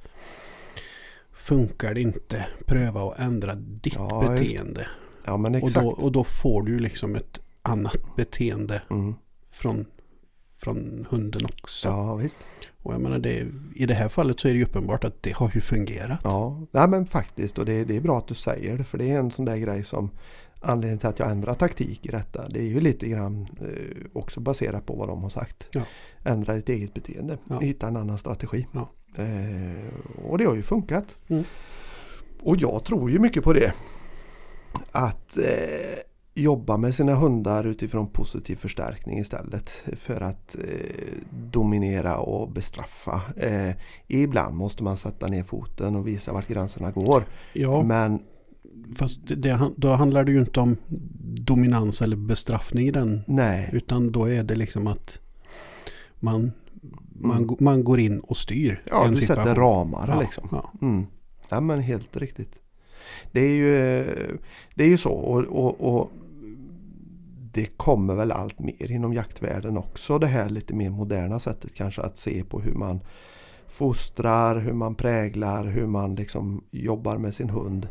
funkar 1.33 1.95
det 1.95 2.01
inte, 2.01 2.47
pröva 2.67 3.03
att 3.03 3.19
ändra 3.19 3.55
ditt 3.55 3.95
Ja, 3.95 4.25
beteende. 4.29 4.87
Ja 5.25 5.37
men 5.37 5.55
Och 5.55 5.59
exakt. 5.59 5.85
då, 5.85 5.91
och 5.91 6.13
då 6.13 6.25
får 6.25 6.63
du 6.63 6.73
ju 6.73 6.79
liksom 6.79 7.15
ett 7.15 7.41
annat 7.63 8.17
beteende 8.17 8.83
Mm. 8.91 9.15
från, 9.51 9.85
från 10.59 11.07
hunden 11.11 11.45
också. 11.45 11.89
Ja 11.89 12.15
visst. 12.15 12.39
Och 12.83 12.95
jag 12.95 13.01
menar 13.01 13.19
det, 13.19 13.47
i 13.75 13.87
det 13.87 13.95
här 13.95 14.09
fallet 14.09 14.41
så 14.41 14.49
är 14.49 14.53
det 14.53 14.59
ju 14.59 14.65
uppenbart 14.65 15.05
att 15.05 15.23
det 15.23 15.33
har 15.35 15.51
ju 15.55 15.61
fungerat. 15.61 16.21
Ja, 16.25 16.67
Nej, 16.71 16.89
men 16.89 17.07
faktiskt 17.07 17.59
och 17.59 17.65
det, 17.65 17.85
det 17.85 17.97
är 17.97 18.01
bra 18.01 18.19
att 18.19 18.29
du 18.29 18.35
säger 18.35 18.79
det 18.79 18.85
för 18.85 18.99
det 18.99 19.11
är 19.11 19.19
en 19.19 19.31
sån 19.31 19.45
där 19.45 19.57
grej 19.57 19.85
som 19.85 20.11
anledningen 20.65 20.99
till 20.99 21.09
att 21.09 21.19
jag 21.19 21.31
ändrar 21.31 21.55
taktik 21.55 22.07
i 22.07 22.09
detta 22.09 22.49
det 22.49 22.59
är 22.59 22.63
ju 22.69 22.81
lite 22.81 23.09
grann 23.09 23.47
eh, 23.61 24.07
också 24.13 24.41
baserat 24.41 24.87
på 24.87 24.95
vad 24.95 25.09
de 25.09 25.23
har 25.23 25.31
sagt. 25.31 25.67
Ja. 25.73 25.83
Ändra 26.25 26.55
ditt 26.55 26.69
eget 26.69 26.95
beteende, 26.95 27.39
Ja. 27.49 27.59
hitta 27.59 27.89
en 27.89 27.97
annan 27.97 28.19
strategi. 28.19 28.67
Ja. 28.73 28.89
Eh, 29.23 30.25
och 30.25 30.39
det 30.39 30.45
har 30.45 30.55
ju 30.55 30.63
funkat. 30.63 31.19
Mm. 31.29 31.45
Och 32.43 32.57
jag 32.57 32.85
tror 32.85 33.11
ju 33.11 33.19
mycket 33.19 33.45
på 33.45 33.53
det. 33.53 33.73
Att 34.93 35.37
eh, 35.37 35.99
jobba 36.35 36.77
med 36.77 36.95
sina 36.95 37.15
hundar 37.15 37.65
utifrån 37.65 38.07
positiv 38.09 38.57
förstärkning 38.57 39.19
istället 39.19 39.71
för 39.97 40.21
att 40.21 40.55
eh, 40.55 41.19
dominera 41.31 42.19
och 42.19 42.51
bestraffa. 42.51 43.23
Eh, 43.37 43.71
ibland 44.09 44.57
måste 44.57 44.83
man 44.83 44.97
sätta 44.97 45.27
ner 45.27 45.43
foten 45.43 45.97
och 45.97 46.07
visa 46.09 46.33
vart 46.33 46.49
gränserna 46.49 46.91
går. 46.91 47.25
Ja, 47.53 47.83
Men 47.83 48.23
fast 48.97 49.19
det, 49.27 49.61
då 49.77 49.89
handlar 49.93 50.25
det 50.25 50.33
ju 50.33 50.41
inte 50.41 50.61
om 50.61 50.77
dominans 51.47 52.03
eller 52.03 52.17
bestraffning 52.17 52.87
i 52.89 52.91
den. 52.91 53.23
nej, 53.27 53.71
Utan 53.73 54.13
då 54.13 54.29
är 54.31 54.43
det 54.45 54.55
liksom 54.55 54.87
att 54.87 55.19
man, 56.21 56.53
man, 57.21 57.37
Mm. 57.43 57.57
man 57.61 57.85
går 57.85 58.01
in 58.01 58.21
och 58.21 58.37
styr 58.37 58.83
ja, 58.91 59.09
du 59.09 59.17
situation. 59.17 59.45
sätter 59.45 59.61
ramar 59.61 60.09
Ja, 60.09 60.21
liksom. 60.21 60.49
ja. 60.53 60.73
Mm. 60.83 61.07
Ja 61.49 61.61
men 61.61 61.81
helt 61.81 62.17
riktigt. 62.17 62.59
Det 63.33 63.41
är 63.41 63.55
ju, 63.55 64.05
det 64.75 64.85
är 64.85 64.89
ju 64.89 64.99
så 64.99 65.11
och, 65.13 65.43
och, 65.45 65.95
och 65.95 66.11
det 67.53 67.67
kommer 67.77 68.15
väl 68.15 68.33
allt 68.33 68.59
mer 68.59 68.91
inom 68.91 69.13
jaktvärlden 69.13 69.79
också 69.79 70.19
det 70.19 70.27
här 70.27 70.49
lite 70.49 70.75
mer 70.75 70.91
moderna 70.91 71.39
sättet 71.39 71.75
kanske 71.75 72.03
att 72.03 72.19
se 72.19 72.45
på 72.45 72.61
hur 72.61 72.75
man 72.75 73.01
fostrar, 73.69 74.61
hur 74.61 74.73
man 74.73 74.95
präglar, 74.95 75.65
hur 75.65 75.87
man 75.87 76.15
liksom 76.15 76.65
jobbar 76.71 77.19
med 77.19 77.35
sin 77.35 77.51
hund. 77.51 77.89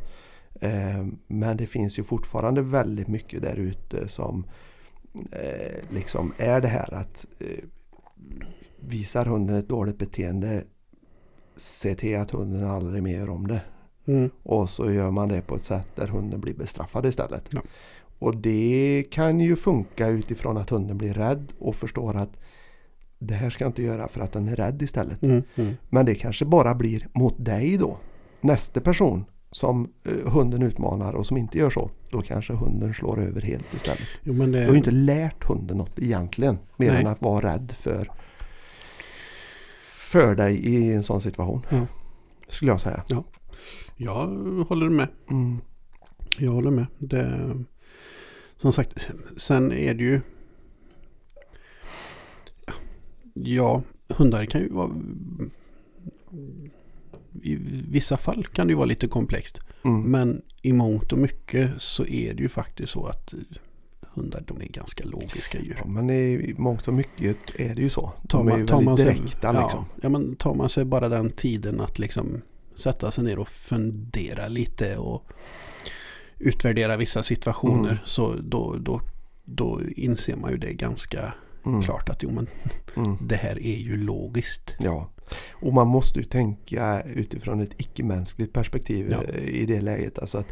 Eh, 0.61 1.05
Men 1.27 1.57
det 1.57 1.67
finns 1.67 1.99
ju 1.99 2.03
fortfarande 2.03 2.61
väldigt 2.61 3.07
mycket 3.07 3.41
där 3.41 3.55
ute 3.55 4.07
som 4.07 4.45
eh, 5.31 5.83
liksom 5.89 6.33
är 6.37 6.61
det 6.61 6.67
här 6.67 6.93
att 6.93 7.27
eh, 7.39 7.63
visar 8.79 9.25
hunden 9.25 9.55
ett 9.55 9.69
dåligt 9.69 9.97
beteende 9.97 10.63
se 11.55 11.95
till 11.95 12.17
att 12.17 12.31
hunden 12.31 12.67
aldrig 12.67 13.03
mer 13.03 13.17
gör 13.17 13.29
om 13.29 13.47
det. 13.47 13.61
Mm. 14.05 14.29
Och 14.43 14.69
så 14.69 14.91
gör 14.91 15.11
man 15.11 15.29
det 15.29 15.41
på 15.41 15.55
ett 15.55 15.65
sätt 15.65 15.87
där 15.95 16.07
hunden 16.07 16.41
blir 16.41 16.53
bestraffad 16.53 17.05
istället. 17.05 17.43
Ja. 17.49 17.61
Och 18.19 18.37
det 18.37 19.03
kan 19.11 19.39
ju 19.39 19.55
funka 19.55 20.07
utifrån 20.07 20.57
att 20.57 20.69
hunden 20.69 20.97
blir 20.97 21.13
rädd 21.13 21.53
och 21.59 21.75
förstår 21.75 22.15
att 22.15 22.37
det 23.19 23.33
här 23.33 23.49
ska 23.49 23.63
jag 23.63 23.69
inte 23.69 23.83
göra 23.83 24.07
för 24.07 24.21
att 24.21 24.31
den 24.31 24.47
är 24.47 24.55
rädd 24.55 24.81
istället. 24.81 25.23
Mm. 25.23 25.43
Mm. 25.55 25.73
Men 25.89 26.05
det 26.05 26.15
kanske 26.15 26.45
bara 26.45 26.75
blir 26.75 27.07
mot 27.13 27.45
dig 27.45 27.77
då. 27.77 27.97
Nästa 28.41 28.81
person 28.81 29.25
som 29.53 29.89
eh, 30.03 30.31
hunden 30.31 30.61
utmanar 30.63 31.13
och 31.13 31.25
som 31.25 31.37
inte 31.37 31.57
gör 31.57 31.69
så. 31.69 31.91
Då 32.09 32.21
kanske 32.21 32.53
hunden 32.53 32.93
slår 32.93 33.21
över 33.21 33.41
helt 33.41 33.73
istället. 33.73 34.07
Jo, 34.23 34.33
men 34.33 34.51
Du 34.51 34.57
har 34.57 34.65
ju 34.65 34.71
det, 34.71 34.77
inte 34.77 34.91
lärt 34.91 35.43
hunden 35.43 35.77
något 35.77 35.99
egentligen. 35.99 36.57
Mer 36.77 36.91
Nej. 36.91 37.01
än 37.01 37.07
att 37.07 37.21
vara 37.21 37.53
rädd 37.53 37.73
för, 37.79 38.11
för 39.81 40.35
dig 40.35 40.55
i 40.55 40.93
en 40.93 41.03
sån 41.03 41.21
situation. 41.21 41.65
Ja. 41.69 41.87
Skulle 42.47 42.71
jag 42.71 42.81
säga. 42.81 43.03
jag 43.95 44.27
håller 44.69 44.89
med. 44.89 45.07
Mm. 45.29 45.57
Jag 46.37 46.51
håller 46.51 46.71
med. 46.71 46.85
Det, 46.99 47.55
som 48.57 48.73
sagt, 48.73 49.07
sen 49.37 49.71
är 49.71 49.93
det 49.93 50.03
ju... 50.03 50.21
Ja, 53.33 53.81
hundar 54.07 54.45
kan 54.45 54.61
ju 54.61 54.69
vara... 54.69 54.89
I 57.43 57.57
vissa 57.89 58.17
fall 58.17 58.47
kan 58.53 58.67
det 58.67 58.71
ju 58.71 58.77
vara 58.77 58.85
lite 58.85 59.07
komplext. 59.07 59.59
Mm. 59.85 60.01
Men 60.01 60.41
i 60.61 60.73
mångt 60.73 61.11
och 61.11 61.17
mycket 61.19 61.71
så 61.77 62.05
är 62.05 62.33
det 62.33 62.41
ju 62.43 62.49
faktiskt 62.49 62.89
så 62.93 63.05
att 63.05 63.33
hundar 64.13 64.43
de 64.47 64.61
är 64.61 64.65
ganska 64.67 65.03
logiska 65.05 65.59
djur. 65.59 65.75
Ja, 65.79 65.85
men 65.85 66.09
i 66.09 66.55
mångt 66.57 66.87
och 66.87 66.93
mycket 66.93 67.37
är 67.55 67.75
det 67.75 67.81
ju 67.81 67.89
så. 67.89 68.11
Tar 68.29 68.37
De 68.39 68.47
är 68.47 68.51
man- 68.51 68.59
ju 68.59 68.65
tar 68.67 68.81
man 68.81 68.97
sig- 68.97 69.05
direkta 69.05 69.53
ja, 69.53 69.61
liksom. 69.63 69.85
Ja, 70.01 70.09
men 70.09 70.35
tar 70.35 70.53
man 70.55 70.69
sig 70.69 70.85
bara 70.85 71.09
den 71.09 71.31
tiden 71.31 71.79
att 71.81 71.99
liksom 71.99 72.41
sätta 72.75 73.11
sig 73.11 73.23
ner 73.23 73.39
och 73.39 73.47
fundera 73.47 74.47
lite 74.47 74.97
och 74.97 75.23
utvärdera 76.39 76.97
vissa 76.97 77.23
situationer 77.23 77.89
Mm. 77.91 77.97
så 78.05 78.33
då, 78.41 78.75
då, 78.79 79.01
då 79.45 79.81
inser 79.95 80.35
man 80.35 80.51
ju 80.51 80.57
det 80.57 80.73
ganska 80.73 81.33
Mm. 81.65 81.81
klart 81.81 82.09
att 82.09 82.23
jo 82.23 82.31
men 82.31 82.47
Mm. 82.95 83.17
det 83.21 83.35
här 83.35 83.59
är 83.63 83.77
ju 83.77 83.97
logiskt. 83.97 84.75
Ja, 84.79 85.09
och 85.51 85.73
man 85.73 85.87
måste 85.87 86.19
ju 86.19 86.25
tänka 86.25 87.01
utifrån 87.01 87.61
ett 87.61 87.73
icke-mänskligt 87.77 88.53
perspektiv 88.53 89.07
Ja. 89.11 89.23
eh, 89.23 89.43
i 89.43 89.65
det 89.65 89.81
läget. 89.81 90.19
Alltså 90.19 90.37
att 90.37 90.47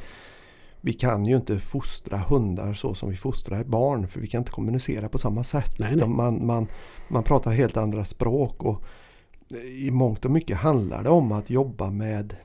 vi 0.82 0.93
kan 0.93 1.26
ju 1.26 1.36
inte 1.36 1.59
fostra 1.59 2.18
hundar 2.18 2.74
så 2.74 2.93
som 2.95 3.09
vi 3.09 3.16
fostrar 3.16 3.64
barn 3.64 4.07
för 4.07 4.20
vi 4.20 4.28
kan 4.28 4.41
inte 4.41 4.51
kommunicera 4.51 5.09
på 5.09 5.18
samma 5.18 5.43
sätt. 5.43 5.80
Nej, 5.80 5.95
nej. 5.95 6.07
Man, 6.07 6.45
man, 6.45 6.68
man 7.07 7.24
pratar 7.24 7.51
helt 7.51 7.78
andra 7.78 8.05
språk 8.05 8.64
och 8.64 8.84
i 9.78 9.91
mångt 9.91 10.26
och 10.26 10.32
mycket 10.32 10.57
handlar 10.57 11.03
det 11.03 11.09
om 11.09 11.32
att 11.32 11.49
jobba 11.49 11.89
med 11.91 12.36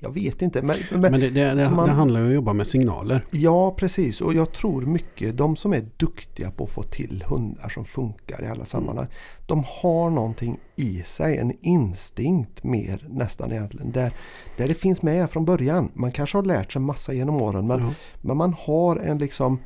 jag 0.00 0.14
vet 0.14 0.42
inte. 0.42 0.62
Men, 0.62 0.76
men, 0.90 1.00
Men 1.00 1.12
det, 1.20 1.30
det, 1.30 1.54
det, 1.54 1.64
så 1.64 1.70
man- 1.70 1.86
det 1.88 1.92
handlar 1.94 2.20
ju 2.20 2.24
om 2.26 2.30
att 2.30 2.34
jobba 2.34 2.52
med 2.52 2.66
signaler. 2.66 3.24
Ja, 3.30 3.74
precis. 3.78 4.20
Och 4.20 4.34
jag 4.34 4.52
tror 4.52 4.82
mycket, 4.82 5.36
de 5.36 5.56
som 5.56 5.72
är 5.72 5.84
duktiga 5.96 6.50
på 6.50 6.64
att 6.64 6.70
få 6.70 6.82
till 6.82 7.24
hundar 7.28 7.68
som 7.68 7.84
funkar 7.84 8.44
i 8.44 8.46
alla 8.46 8.64
sammanhang. 8.64 9.06
De 9.46 9.64
har 9.82 10.10
någonting 10.10 10.58
i 10.76 11.02
sig, 11.06 11.36
en 11.38 11.52
instinkt 11.60 12.64
mer 12.64 13.06
nästan 13.10 13.52
egentligen. 13.52 13.92
Där, 13.92 14.12
där 14.56 14.68
det 14.68 14.74
finns 14.74 15.02
med 15.02 15.30
från 15.30 15.44
början. 15.44 15.90
Man 15.94 16.12
kanske 16.12 16.38
har 16.38 16.42
lärt 16.44 16.72
sig 16.72 16.82
massa 16.82 17.12
genom 17.12 17.42
åren 17.42 17.66
men, 17.66 17.80
Ja. 17.80 17.92
men 18.22 18.36
man 18.36 18.54
har 18.58 18.96
en 18.96 19.18
liksom... 19.18 19.58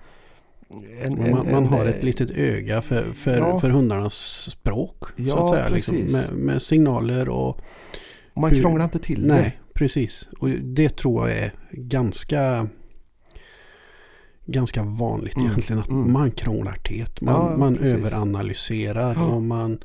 En, 1.05 1.15
Men 1.15 1.31
man, 1.31 1.47
man 1.53 1.55
en- 1.65 1.69
har 1.69 1.81
en- 1.81 1.89
ett 1.89 2.05
litet 2.05 2.31
öga 2.31 2.83
för, 2.83 3.03
för, 3.03 3.37
Ja. 3.39 3.61
för 3.61 3.71
hundarnas 3.71 4.15
språk. 4.51 5.05
så 5.17 5.23
Ja, 5.23 5.45
att 5.45 5.51
säga, 5.51 5.69
liksom, 5.69 5.97
med, 5.97 6.33
med 6.33 6.63
signaler 6.63 7.29
och 7.29 7.61
Man 8.35 8.51
hur- 8.51 8.61
krånglar 8.61 8.85
inte 8.85 8.99
till 8.99 9.27
Nej, 9.27 9.59
precis. 9.79 10.29
Och 10.39 10.49
det 10.51 10.97
tror 10.97 11.29
jag 11.29 11.39
är 11.39 11.53
ganska 11.73 12.69
ganska 14.47 14.83
vanligt 14.83 15.37
Mm, 15.37 15.47
egentligen 15.51 15.83
att 15.83 15.89
mm. 15.89 16.13
man 16.13 16.31
krånglar 16.31 16.77
till. 16.85 17.07
Man, 17.21 17.35
Ja, 17.35 17.57
man 17.57 17.77
precis. 17.77 17.93
överanalyserar 17.93 19.15
Ja. 19.15 19.25
och 19.25 19.43
man, 19.43 19.79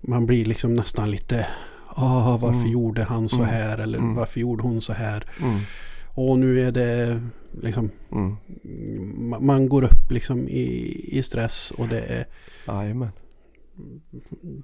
man 0.00 0.26
blir 0.26 0.44
liksom 0.44 0.76
nästan 0.76 1.10
lite 1.10 1.46
ah, 1.86 2.36
varför 2.36 2.58
Mm. 2.58 2.70
gjorde 2.72 3.04
han 3.04 3.28
så 3.28 3.36
Mm. 3.36 3.48
här 3.48 3.78
eller 3.78 3.98
Mm. 3.98 4.14
varför 4.14 4.40
gjorde 4.40 4.62
hon 4.62 4.80
så 4.80 4.92
här. 4.92 5.24
Mm, 5.42 5.60
Och 6.14 6.38
nu 6.38 6.60
är 6.60 6.72
det 6.72 7.22
liksom 7.62 7.90
mm. 8.12 8.36
ma- 9.32 9.40
man 9.40 9.68
går 9.68 9.82
upp 9.84 10.10
liksom 10.10 10.48
i, 10.48 11.00
i 11.18 11.22
stress 11.22 11.70
och 11.70 11.88
det 11.88 12.00
är 12.00 12.26
Jajamän. 12.66 13.08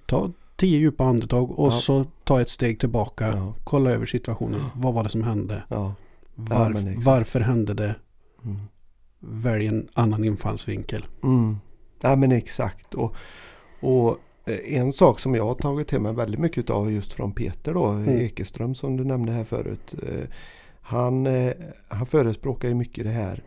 ta 0.06 0.32
tio 0.56 0.78
djupa 0.78 1.04
andetag 1.04 1.58
och 1.58 1.66
Ja. 1.66 1.70
så 1.70 2.04
ta 2.24 2.40
ett 2.40 2.48
steg 2.48 2.80
tillbaka. 2.80 3.26
Ja. 3.28 3.54
Kolla 3.64 3.90
över 3.90 4.06
situationen. 4.06 4.60
Vad 4.74 4.94
var 4.94 5.02
det 5.02 5.08
som 5.08 5.22
hände? 5.22 5.62
Varf, 6.34 7.04
varför 7.04 7.40
hände 7.40 7.74
det? 7.74 7.94
Mm. 8.44 8.60
Välj 9.20 9.66
en 9.66 9.88
annan 9.94 10.24
infallsvinkel. 10.24 11.06
Mm. 11.22 11.56
Ja 12.00 12.16
men 12.16 12.32
exakt. 12.32 12.94
Och, 12.94 13.16
och 13.80 14.18
eh, 14.46 14.76
en 14.80 14.92
sak 14.92 15.20
som 15.20 15.34
jag 15.34 15.44
har 15.46 15.54
tagit 15.54 15.88
till 15.88 16.00
mig 16.00 16.14
väldigt 16.14 16.40
mycket 16.40 16.70
av 16.70 16.92
just 16.92 17.12
från 17.12 17.32
Peter 17.32 17.74
då, 17.74 17.86
Mm. 17.86 18.20
Ekeström 18.20 18.74
som 18.74 18.96
du 18.96 19.04
nämnde 19.04 19.32
här 19.32 19.44
förut. 19.44 19.94
Eh, 20.02 20.28
han, 20.80 21.26
eh, 21.26 21.52
han 21.88 22.06
förespråkar 22.06 22.68
ju 22.68 22.74
mycket 22.74 23.04
det 23.04 23.10
här 23.10 23.42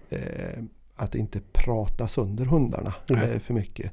att 0.95 1.16
inte 1.16 1.39
prata 1.53 2.08
sönder 2.08 2.45
hundarna 2.45 2.93
Nej. 3.10 3.39
för 3.39 3.53
mycket. 3.53 3.91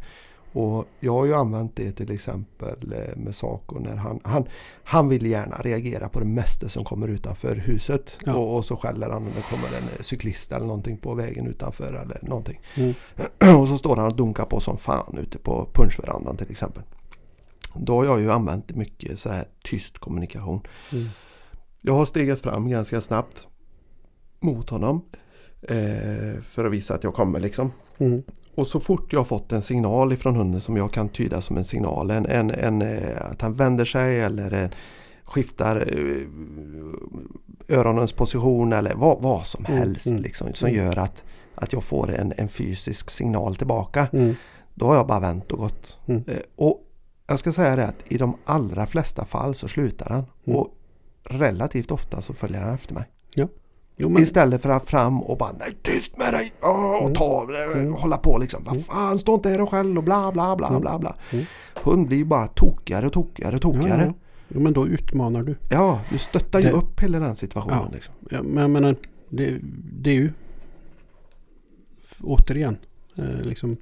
Och 0.54 0.84
jag 1.00 1.12
har 1.12 1.24
ju 1.24 1.34
använt 1.34 1.76
det 1.76 1.92
till 1.92 2.10
exempel 2.10 2.92
eh, 2.92 3.16
med 3.16 3.34
Saco 3.34 3.78
när 3.78 3.96
han, 3.96 4.20
han, 4.24 4.48
han 4.84 5.08
vill 5.08 5.26
gärna 5.26 5.56
reagera 5.56 6.08
på 6.08 6.20
det 6.20 6.26
mesta 6.26 6.68
som 6.68 6.84
kommer 6.84 7.08
utanför 7.08 7.56
huset. 7.56 8.18
Ja. 8.24 8.34
Och, 8.34 8.56
och 8.56 8.64
så 8.64 8.76
skäller 8.76 9.10
han 9.10 9.26
om 9.26 9.32
det 9.36 9.42
kommer 9.42 9.78
en 9.78 9.84
eh, 9.84 10.02
cyklist 10.02 10.52
eller 10.52 10.66
någonting 10.66 10.96
på 10.96 11.14
vägen 11.14 11.46
utanför 11.46 11.92
eller 11.92 12.18
någonting. 12.22 12.60
Mm. 12.74 12.94
Och 13.60 13.68
så 13.68 13.78
står 13.78 13.96
han 13.96 14.06
och 14.06 14.16
dunkar 14.16 14.44
på 14.44 14.60
som 14.60 14.78
fan 14.78 15.18
ute 15.18 15.38
på 15.38 15.68
punschverandan 15.72 16.36
till 16.36 16.50
exempel. 16.50 16.82
Då 17.74 17.96
har 17.96 18.04
jag 18.04 18.20
ju 18.20 18.32
använt 18.32 18.76
mycket 18.76 19.18
så 19.18 19.28
här 19.28 19.44
tyst 19.64 19.98
kommunikation. 19.98 20.60
Mm. 20.92 21.08
Jag 21.80 21.94
har 21.94 22.04
stegat 22.04 22.40
fram 22.40 22.70
ganska 22.70 23.00
snabbt 23.00 23.46
mot 24.40 24.70
honom. 24.70 25.04
Eh, 25.62 26.42
för 26.42 26.64
att 26.64 26.72
visa 26.72 26.94
att 26.94 27.04
jag 27.04 27.14
kommer 27.14 27.40
liksom. 27.40 27.72
Mm. 27.98 28.22
Och 28.54 28.66
så 28.66 28.80
fort 28.80 29.12
jag 29.12 29.20
har 29.20 29.24
fått 29.24 29.52
en 29.52 29.62
signal 29.62 30.12
ifrån 30.12 30.36
hunden 30.36 30.60
som 30.60 30.76
jag 30.76 30.92
kan 30.92 31.08
tyda 31.08 31.40
som 31.40 31.56
en 31.56 31.64
signal. 31.64 32.10
En, 32.10 32.26
en, 32.26 32.50
en, 32.50 32.82
eh, 32.82 33.30
att 33.30 33.42
han 33.42 33.52
vänder 33.54 33.84
sig 33.84 34.20
eller 34.20 34.70
skiftar 35.24 35.76
eh, 35.92 37.78
öronens 37.78 38.12
position 38.12 38.72
eller 38.72 38.94
vad, 38.94 39.22
vad 39.22 39.46
som 39.46 39.64
Mm, 39.66 39.78
helst. 39.78 40.06
mm, 40.06 40.22
Liksom, 40.22 40.54
som 40.54 40.68
mm. 40.68 40.84
gör 40.84 40.98
att, 40.98 41.22
att 41.54 41.72
jag 41.72 41.84
får 41.84 42.10
en, 42.14 42.32
en 42.36 42.48
fysisk 42.48 43.10
signal 43.10 43.56
tillbaka. 43.56 44.08
Mm. 44.12 44.34
Då 44.74 44.86
har 44.86 44.94
jag 44.94 45.06
bara 45.06 45.20
vänt 45.20 45.52
och 45.52 45.58
gått. 45.58 45.98
Mm. 46.06 46.24
Eh, 46.28 46.38
Och 46.56 46.80
jag 47.26 47.38
ska 47.38 47.52
säga 47.52 47.76
det 47.76 47.86
att 47.86 47.96
i 48.08 48.18
de 48.18 48.36
allra 48.44 48.86
flesta 48.86 49.24
fall 49.24 49.54
så 49.54 49.68
slutar 49.68 50.10
han. 50.10 50.24
Mm. 50.46 50.58
Och 50.58 50.68
relativt 51.24 51.90
ofta 51.90 52.22
så 52.22 52.32
följer 52.34 52.60
han 52.60 52.74
efter 52.74 52.94
mig. 52.94 53.04
Jo, 53.96 54.08
men, 54.08 54.22
Istället 54.22 54.62
för 54.62 54.68
att 54.68 54.90
fram 54.90 55.22
och 55.22 55.38
bara 55.38 55.52
nej 55.58 55.76
tyst 55.82 56.18
med 56.18 56.32
dig 56.32 56.52
Åh, 56.62 56.94
och 56.94 57.00
Mm. 57.02 57.14
ta 57.14 57.46
Mm. 57.72 57.92
hålla 57.92 58.16
på 58.16 58.38
liksom. 58.38 58.62
Vad 58.64 58.74
Mm. 58.74 58.84
fan 58.84 59.18
stå 59.18 59.34
inte 59.34 59.48
här 59.48 59.60
och 59.60 59.70
skäll 59.70 59.98
och 59.98 60.04
bla 60.04 60.32
bla 60.32 60.56
bla 60.56 60.68
Mm. 60.68 60.80
bla 60.80 60.98
bla. 60.98 61.16
Mm. 61.30 61.44
Hund 61.82 62.06
blir 62.06 62.16
ju 62.18 62.24
bara 62.24 62.46
tokigare 62.46 63.06
och 63.06 63.12
tokigare 63.12 63.56
och 63.56 63.64
ja, 63.64 63.72
tokigare. 63.72 64.04
ja. 64.06 64.14
Jo, 64.48 64.60
men 64.60 64.72
då 64.72 64.86
utmanar 64.86 65.42
du. 65.42 65.56
Ja, 65.70 66.00
du 66.10 66.18
stöttar 66.18 66.58
ju 66.60 66.66
Det- 66.66 66.72
upp 66.72 67.00
hela 67.00 67.18
den 67.18 67.36
situationen. 67.36 67.78
Ja. 67.82 67.90
Liksom. 67.94 68.14
Ja, 68.30 68.42
men 68.42 68.62
jag 68.62 68.70
menar, 68.70 68.96
det, 69.30 69.54
det 70.02 70.10
är 70.10 70.14
ju 70.14 70.32
återigen 72.22 72.76
eh, 73.16 73.40
liksom 73.42 73.76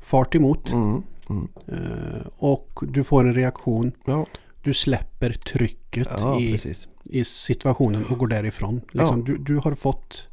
fart 0.00 0.34
emot. 0.34 0.72
Mm. 0.72 1.02
Mm. 1.30 1.48
Eh, 1.66 2.26
och 2.36 2.80
du 2.82 3.04
får 3.04 3.26
en 3.26 3.34
reaktion. 3.34 3.92
Ja, 4.04 4.26
Du 4.64 4.74
släpper 4.74 5.32
trycket 5.32 6.08
ja 6.18 6.40
i, 6.40 6.52
precis. 6.52 6.88
i 7.04 7.24
situationen 7.24 8.04
och 8.04 8.18
går 8.18 8.26
därifrån. 8.26 8.80
Liksom, 8.92 9.18
Ja. 9.18 9.24
du, 9.26 9.36
du 9.38 9.56
har 9.56 9.74
fått 9.74 10.28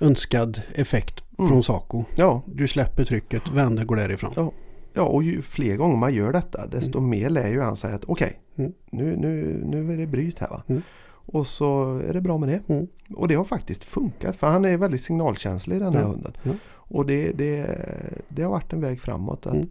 önskad 0.00 0.62
effekt 0.74 1.22
Mm. 1.38 1.48
från 1.48 1.62
Saco. 1.62 2.04
Ja, 2.14 2.42
Du 2.46 2.68
släpper 2.68 3.04
trycket, 3.04 3.48
vänder, 3.48 3.84
går 3.84 3.96
därifrån. 3.96 4.32
Ja. 4.36 4.52
ja, 4.94 5.02
och 5.02 5.22
ju 5.22 5.42
fler 5.42 5.76
gånger 5.76 5.96
man 5.96 6.14
gör 6.14 6.32
detta 6.32 6.66
desto 6.66 7.00
mer 7.00 7.30
lär 7.30 7.48
ju 7.48 7.60
han 7.60 7.76
säga 7.76 7.94
att 7.94 8.04
okej, 8.04 8.40
Mm. 8.58 8.72
nu, 8.90 9.16
nu, 9.16 9.62
nu 9.66 9.92
är 9.92 9.96
det 9.96 10.06
bryt 10.06 10.38
här 10.38 10.48
va. 10.48 10.62
Mm. 10.66 10.82
Och 11.08 11.46
så 11.46 11.98
är 11.98 12.12
det 12.14 12.20
bra 12.20 12.38
med 12.38 12.48
det. 12.48 12.72
Mm. 12.74 12.86
Och 13.14 13.28
det 13.28 13.34
har 13.34 13.44
faktiskt 13.44 13.84
funkat 13.84 14.36
för 14.36 14.46
han 14.46 14.64
är 14.64 14.76
väldigt 14.76 15.02
signalkänslig 15.02 15.80
den 15.80 15.94
här 15.94 16.02
hunden. 16.04 16.32
Och 16.68 17.06
det, 17.06 17.32
det, 17.32 17.66
det 18.28 18.42
har 18.42 18.50
varit 18.50 18.72
en 18.72 18.80
väg 18.80 19.00
framåt. 19.00 19.46
Att 19.46 19.54
Mm. 19.54 19.68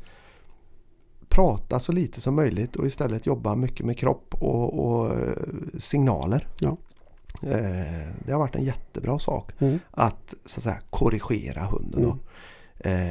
Prata 1.35 1.79
så 1.79 1.91
lite 1.91 2.21
som 2.21 2.35
möjligt 2.35 2.75
och 2.75 2.87
istället 2.87 3.25
jobba 3.25 3.55
mycket 3.55 3.85
med 3.85 3.97
kropp 3.97 4.35
och, 4.39 4.85
och 4.85 5.09
eh, 5.19 5.33
signaler. 5.79 6.47
Ja. 6.59 6.77
Eh, 7.43 8.13
det 8.25 8.31
har 8.31 8.39
varit 8.39 8.55
en 8.55 8.63
jättebra 8.63 9.19
sak 9.19 9.51
Mm. 9.61 9.79
att 9.91 10.33
så 10.45 10.59
att 10.59 10.63
säga 10.63 10.79
korrigera 10.89 11.61
hunden. 11.61 12.03
Mm. 12.03 12.17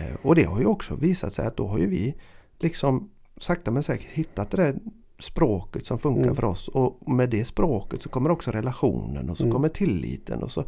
Eh, 0.08 0.16
och 0.22 0.34
det 0.34 0.44
har 0.44 0.60
ju 0.60 0.66
också 0.66 0.96
visat 0.96 1.32
sig 1.32 1.46
att 1.46 1.56
då 1.56 1.66
har 1.66 1.78
ju 1.78 1.86
vi 1.86 2.14
liksom 2.58 3.10
sakta 3.36 3.70
men 3.70 3.82
säkert 3.82 4.06
hittat 4.12 4.50
det 4.50 4.56
där 4.56 4.74
språket 5.18 5.86
som 5.86 5.98
funkar 5.98 6.22
Mm. 6.22 6.36
för 6.36 6.44
oss. 6.44 6.68
Och 6.68 7.12
med 7.12 7.30
det 7.30 7.44
språket 7.44 8.02
så 8.02 8.08
kommer 8.08 8.30
också 8.30 8.50
relationen 8.50 9.30
och 9.30 9.36
så 9.36 9.42
Mm. 9.44 9.54
kommer 9.54 9.68
tilliten. 9.68 10.42
Och, 10.42 10.50
så, 10.50 10.64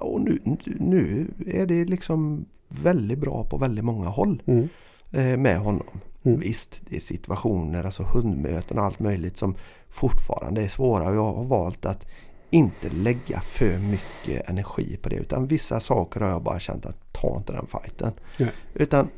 och 0.00 0.20
nu, 0.20 0.40
nu 0.80 1.30
är 1.46 1.66
det 1.66 1.84
liksom 1.84 2.44
väldigt 2.68 3.18
bra 3.18 3.44
på 3.44 3.56
väldigt 3.58 3.84
många 3.84 4.08
håll 4.08 4.42
Mm. 4.46 4.68
eh, 5.10 5.36
med 5.36 5.58
honom. 5.58 5.86
Mm. 6.24 6.40
Visst, 6.40 6.82
det 6.88 6.96
är 6.96 7.00
situationer, 7.00 7.84
alltså 7.84 8.02
hundmöten 8.02 8.78
och 8.78 8.84
allt 8.84 8.98
möjligt 9.00 9.36
som 9.38 9.54
fortfarande 9.90 10.62
är 10.62 10.68
svåra. 10.68 11.14
Jag 11.14 11.32
har 11.32 11.44
valt 11.44 11.86
att 11.86 12.06
inte 12.50 12.88
lägga 12.90 13.40
för 13.40 13.78
mycket 13.78 14.48
energi 14.48 14.96
på 15.02 15.08
det. 15.08 15.16
Utan 15.16 15.46
vissa 15.46 15.80
saker 15.80 16.20
har 16.20 16.28
jag 16.28 16.42
bara 16.42 16.60
känt 16.60 16.86
att 16.86 17.12
ta 17.12 17.36
inte 17.36 17.52
den 17.52 17.66
fighten. 17.66 18.12
Nej. 18.38 18.50
Utan 18.74 19.08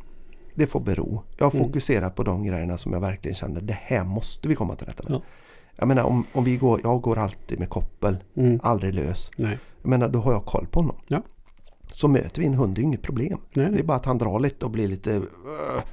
det 0.55 0.67
får 0.67 0.81
bero. 0.81 1.23
Jag 1.39 1.47
har 1.47 1.53
Mm. 1.59 1.67
fokuserat 1.67 2.15
på 2.15 2.23
de 2.23 2.45
grejerna 2.45 2.77
som 2.79 2.93
jag 2.93 3.01
verkligen 3.01 3.35
känner 3.35 3.61
det 3.61 3.79
här 3.83 4.05
måste 4.05 4.49
vi 4.49 4.55
komma 4.55 4.75
till 4.75 4.87
rätta 4.87 5.03
med. 5.09 5.13
Ja. 5.13 5.23
Jag 5.77 5.89
menar 5.89 6.03
om, 6.05 6.27
om 6.33 6.45
vi 6.45 6.57
går, 6.57 6.81
jag 6.83 7.01
går 7.01 7.19
alltid 7.19 7.59
med 7.59 7.69
koppel, 7.71 8.17
Mm. 8.37 8.61
aldrig 8.63 8.95
lös. 8.95 9.31
Nej. 9.37 9.59
Jag 9.83 9.89
menar 9.89 10.09
då 10.09 10.19
har 10.19 10.33
jag 10.33 10.45
koll 10.45 10.67
på 10.67 10.81
honom. 10.81 10.97
Ja. 11.09 11.23
Så 12.03 12.09
möter 12.09 12.41
vi 12.41 12.47
en 12.47 12.55
hund, 12.55 12.75
det 12.75 12.81
är 12.81 12.83
inget 12.83 13.03
problem. 13.03 13.39
Nej, 13.53 13.65
Det 13.67 13.71
är 13.71 13.71
nej. 13.71 13.83
bara 13.83 13.97
att 13.97 14.05
han 14.07 14.19
drar 14.19 14.41
lite 14.41 14.65
och 14.65 14.71
blir 14.71 14.89
lite 14.89 15.11
uh, 15.19 15.25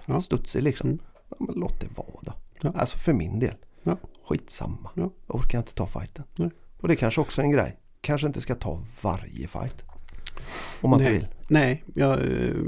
Ja. 0.05 0.22
studsig 0.22 0.64
liksom. 0.64 0.89
Mm. 0.89 0.99
Ja, 1.30 1.36
men 1.39 1.55
låt 1.55 1.80
det 1.80 1.88
vara 1.97 2.07
då. 2.22 2.34
Ja. 2.62 2.74
Alltså 2.76 2.97
för 2.97 3.14
min 3.14 3.39
del. 3.39 3.55
Ja. 3.84 3.97
Skitsamma. 4.30 4.89
Ja. 4.95 5.10
Jag 5.28 5.36
orkar 5.36 5.57
inte 5.57 5.74
ta 5.74 5.88
fighten. 5.88 6.24
Nej. 6.36 6.49
Och 6.82 6.88
det 6.88 6.93
är 6.93 6.95
kanske 6.95 7.22
också 7.22 7.41
en 7.41 7.51
grej. 7.51 7.80
Kanske 8.01 8.28
inte 8.28 8.41
ska 8.41 8.55
ta 8.55 8.84
varje 9.01 9.47
fight. 9.47 9.76
Om 10.82 10.89
man 10.89 10.99
inte 10.99 11.12
Nej. 11.12 11.20
vill. 11.20 11.28
Nej, 11.49 11.84
jag, 11.95 12.12
eh, 12.20 12.26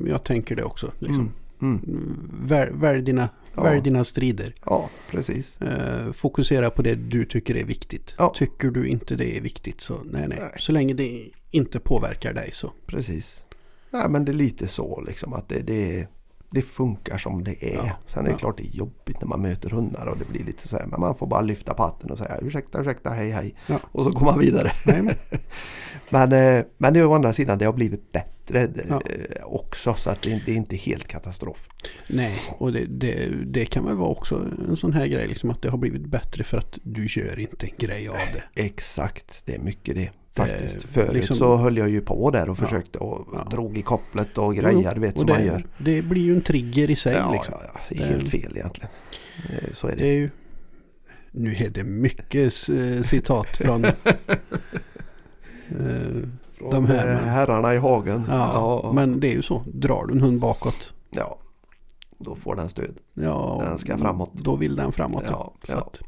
jag 0.08 0.24
tänker 0.24 0.56
det 0.56 0.64
också. 0.64 0.92
Liksom. 1.00 1.22
Mm. 1.24 1.34
Mm. 1.62 1.80
Välj, 2.48 2.72
välj, 2.74 3.02
dina, 3.04 3.30
Ja. 3.56 3.64
välj 3.64 3.82
dina 3.82 4.04
strider. 4.04 4.54
Ja, 4.66 4.90
precis. 5.12 5.62
Eh, 5.62 6.12
fokusera 6.14 6.70
på 6.70 6.82
det 6.82 6.96
du 6.96 7.26
tycker 7.26 7.56
är 7.56 7.64
viktigt. 7.64 8.16
Ja. 8.18 8.32
Tycker 8.36 8.72
du 8.72 8.88
inte 8.88 9.16
det 9.16 9.38
är 9.38 9.42
viktigt 9.42 9.82
så 9.82 9.94
nej, 10.04 10.26
nej. 10.28 10.38
Nej. 10.42 10.52
Så 10.58 10.72
länge 10.72 10.94
det 10.94 11.30
inte 11.52 11.80
påverkar 11.80 12.34
dig 12.34 12.50
så. 12.52 12.72
Precis. 12.88 13.44
Nej, 13.92 14.10
men 14.10 14.26
det 14.26 14.32
är 14.32 14.34
lite 14.34 14.68
så 14.68 15.02
liksom 15.08 15.34
att 15.34 15.50
det, 15.50 15.60
det, 15.60 16.08
det 16.52 16.62
funkar 16.62 17.18
som 17.18 17.44
det 17.44 17.66
är. 17.66 17.76
Ja, 17.76 17.92
Sen 18.06 18.24
är 18.24 18.28
det 18.28 18.32
ja. 18.32 18.38
klart 18.38 18.58
det 18.58 18.64
är 18.64 18.76
jobbigt 18.76 19.22
när 19.22 19.28
man 19.28 19.42
möter 19.42 19.70
hundar 19.70 20.06
och 20.06 20.18
det 20.18 20.26
blir 20.26 20.44
lite 20.44 20.68
så 20.68 20.78
här. 20.78 20.86
Men 20.86 21.00
man 21.00 21.16
får 21.16 21.28
bara 21.28 21.42
lyfta 21.42 21.74
på 21.74 21.84
hatten 21.84 22.12
och 22.12 22.18
säga 22.18 22.38
ursäkta, 22.42 22.82
ursäkta, 22.82 23.10
hej, 23.10 23.32
hej. 23.32 23.56
Ja. 23.68 23.80
Och 23.92 24.04
så 24.04 24.12
går 24.12 24.26
man 24.26 24.40
vidare. 24.40 24.72
Nej, 24.86 25.02
men, 25.02 25.16
Men, 26.12 26.32
eh, 26.32 26.66
men 26.78 26.94
det 26.94 27.00
är 27.00 27.06
å 27.06 27.14
andra 27.14 27.34
sidan 27.34 27.58
det 27.58 27.66
har 27.66 27.74
blivit 27.74 28.12
bättre 28.12 28.64
eh, 28.64 29.46
också 29.46 29.94
så 29.94 30.10
att 30.10 30.22
det, 30.22 30.42
det 30.46 30.52
är 30.52 30.56
inte 30.56 30.76
helt 30.76 31.08
katastrof. 31.08 31.68
nej, 32.10 32.40
och 32.58 32.72
det, 32.72 32.86
det, 32.86 33.30
det 33.46 33.66
kan 33.66 33.86
väl 33.86 33.96
vara 33.96 34.10
också 34.10 34.46
en 34.68 34.76
sån 34.76 34.94
här 34.94 35.08
grej. 35.08 35.28
Liksom 35.28 35.50
att 35.50 35.62
det 35.62 35.70
har 35.70 35.78
blivit 35.78 36.06
bättre 36.06 36.44
för 36.44 36.58
att 36.58 36.80
du 36.84 37.08
gör 37.10 37.40
inte 37.40 37.66
en 37.66 37.76
grej 37.78 38.08
av 38.08 38.16
det. 38.34 38.64
Exakt, 38.64 39.46
det 39.46 39.56
är 39.56 39.60
mycket 39.60 39.96
det. 39.96 40.10
Faktiskt. 40.36 40.82
Det- 40.82 40.88
Förut 40.88 41.14
liksom- 41.14 41.36
så 41.38 41.56
höll 41.58 41.78
jag 41.78 41.90
ju 41.90 42.02
på 42.02 42.32
där 42.32 42.50
och 42.50 42.58
Ja. 42.62 42.66
försökte 42.66 42.98
och 42.98 43.28
Ja. 43.34 43.44
drog 43.52 43.78
i 43.78 43.82
kopplet 43.82 44.38
och 44.38 44.56
grejer, 44.56 44.94
du 44.96 45.02
vet 45.02 45.20
och 45.20 45.26
det, 45.26 45.34
man 45.34 45.46
gör. 45.46 45.66
det 45.78 46.02
blir 46.02 46.22
ju 46.22 46.36
en 46.36 46.42
trigger 46.42 46.90
i 46.92 46.96
sig. 46.96 47.14
Ja, 47.14 47.32
liksom. 47.32 47.54
ja, 47.60 47.72
ja, 47.74 47.80
det 47.90 48.04
är 48.04 48.08
helt 48.08 48.30
fel 48.30 48.52
egentligen. 48.58 48.90
Eh, 49.50 49.74
Så 49.74 49.88
är 49.88 49.92
Det 49.92 49.98
det. 49.98 50.08
är 50.08 50.14
ju, 50.14 50.30
nu 51.32 51.56
är 51.56 51.70
det 51.70 51.84
mycket 51.84 52.70
eh, 52.70 53.02
citat 53.04 53.48
från 53.58 53.86
eh, 53.86 53.94
de 56.72 56.86
här 56.86 57.08
Eh, 57.08 57.14
med- 57.14 57.18
herrarna 57.34 57.74
i 57.76 57.78
hagen. 57.78 58.24
Ja, 58.30 58.92
men 58.96 59.20
det 59.20 59.28
är 59.28 59.34
ju 59.34 59.42
så. 59.42 59.64
Drar 59.74 60.06
du 60.08 60.14
en 60.14 60.22
hund 60.22 60.40
bakåt. 60.40 60.94
ja, 61.10 61.38
då 62.20 62.36
får 62.36 62.56
den 62.56 62.70
stöd. 62.70 62.98
Ja, 63.14 63.62
Den 63.66 63.78
ska 63.78 63.98
framåt. 63.98 64.32
Då 64.34 64.56
vill 64.56 64.76
den 64.76 64.92
framåt. 64.92 65.24
Ja, 65.26 65.32
Ja, 65.32 65.54
Så 65.68 65.74
ja. 65.74 65.78
Att 65.78 66.02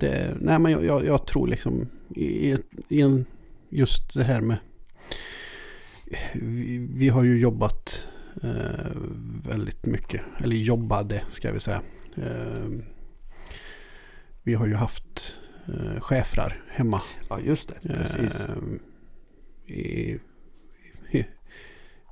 det, 0.00 0.36
nej 0.40 0.58
men 0.58 0.72
jag, 0.72 0.84
jag, 0.84 1.04
jag 1.06 1.26
tror 1.26 1.46
liksom 1.48 1.88
i, 2.14 2.56
i 2.88 3.00
en, 3.00 3.24
just 3.68 4.14
det 4.14 4.24
här 4.24 4.40
med 4.40 4.56
vi, 6.34 6.88
vi 6.94 7.08
har 7.08 7.22
ju 7.22 7.38
jobbat 7.38 8.06
eh, 8.42 8.90
väldigt 9.48 9.86
mycket. 9.86 10.20
Eller 10.38 10.56
jobbade 10.56 11.22
ska 11.30 11.52
vi 11.52 11.60
säga. 11.60 11.82
Eh, 12.16 12.68
vi 14.42 14.54
har 14.54 14.66
ju 14.66 14.74
haft 14.74 15.38
eh, 15.68 16.00
schäfrar 16.00 16.62
hemma. 16.68 17.02
Ja, 17.30 17.40
just 17.40 17.68
det. 17.68 17.88
Precis. 17.94 18.40
Eh, 18.40 18.56
i, 19.76 20.18
i, 21.10 21.24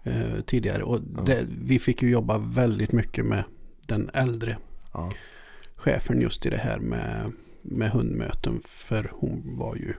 eh, 0.04 0.40
tidigare. 0.46 0.82
Och 0.82 1.00
Ja. 1.16 1.22
det, 1.22 1.46
vi 1.62 1.78
fick 1.78 2.02
ju 2.02 2.10
jobba 2.10 2.38
väldigt 2.38 2.92
mycket 2.92 3.26
med 3.26 3.44
den 3.86 4.10
äldre 4.14 4.58
Ja. 4.92 5.12
chefen 5.76 6.20
just 6.20 6.46
i 6.46 6.50
det 6.50 6.56
här 6.56 6.78
med, 6.78 7.32
med 7.70 7.90
hundmöten. 7.90 8.60
För 8.64 9.12
hon 9.14 9.56
var 9.58 9.76
ju... 9.76 9.94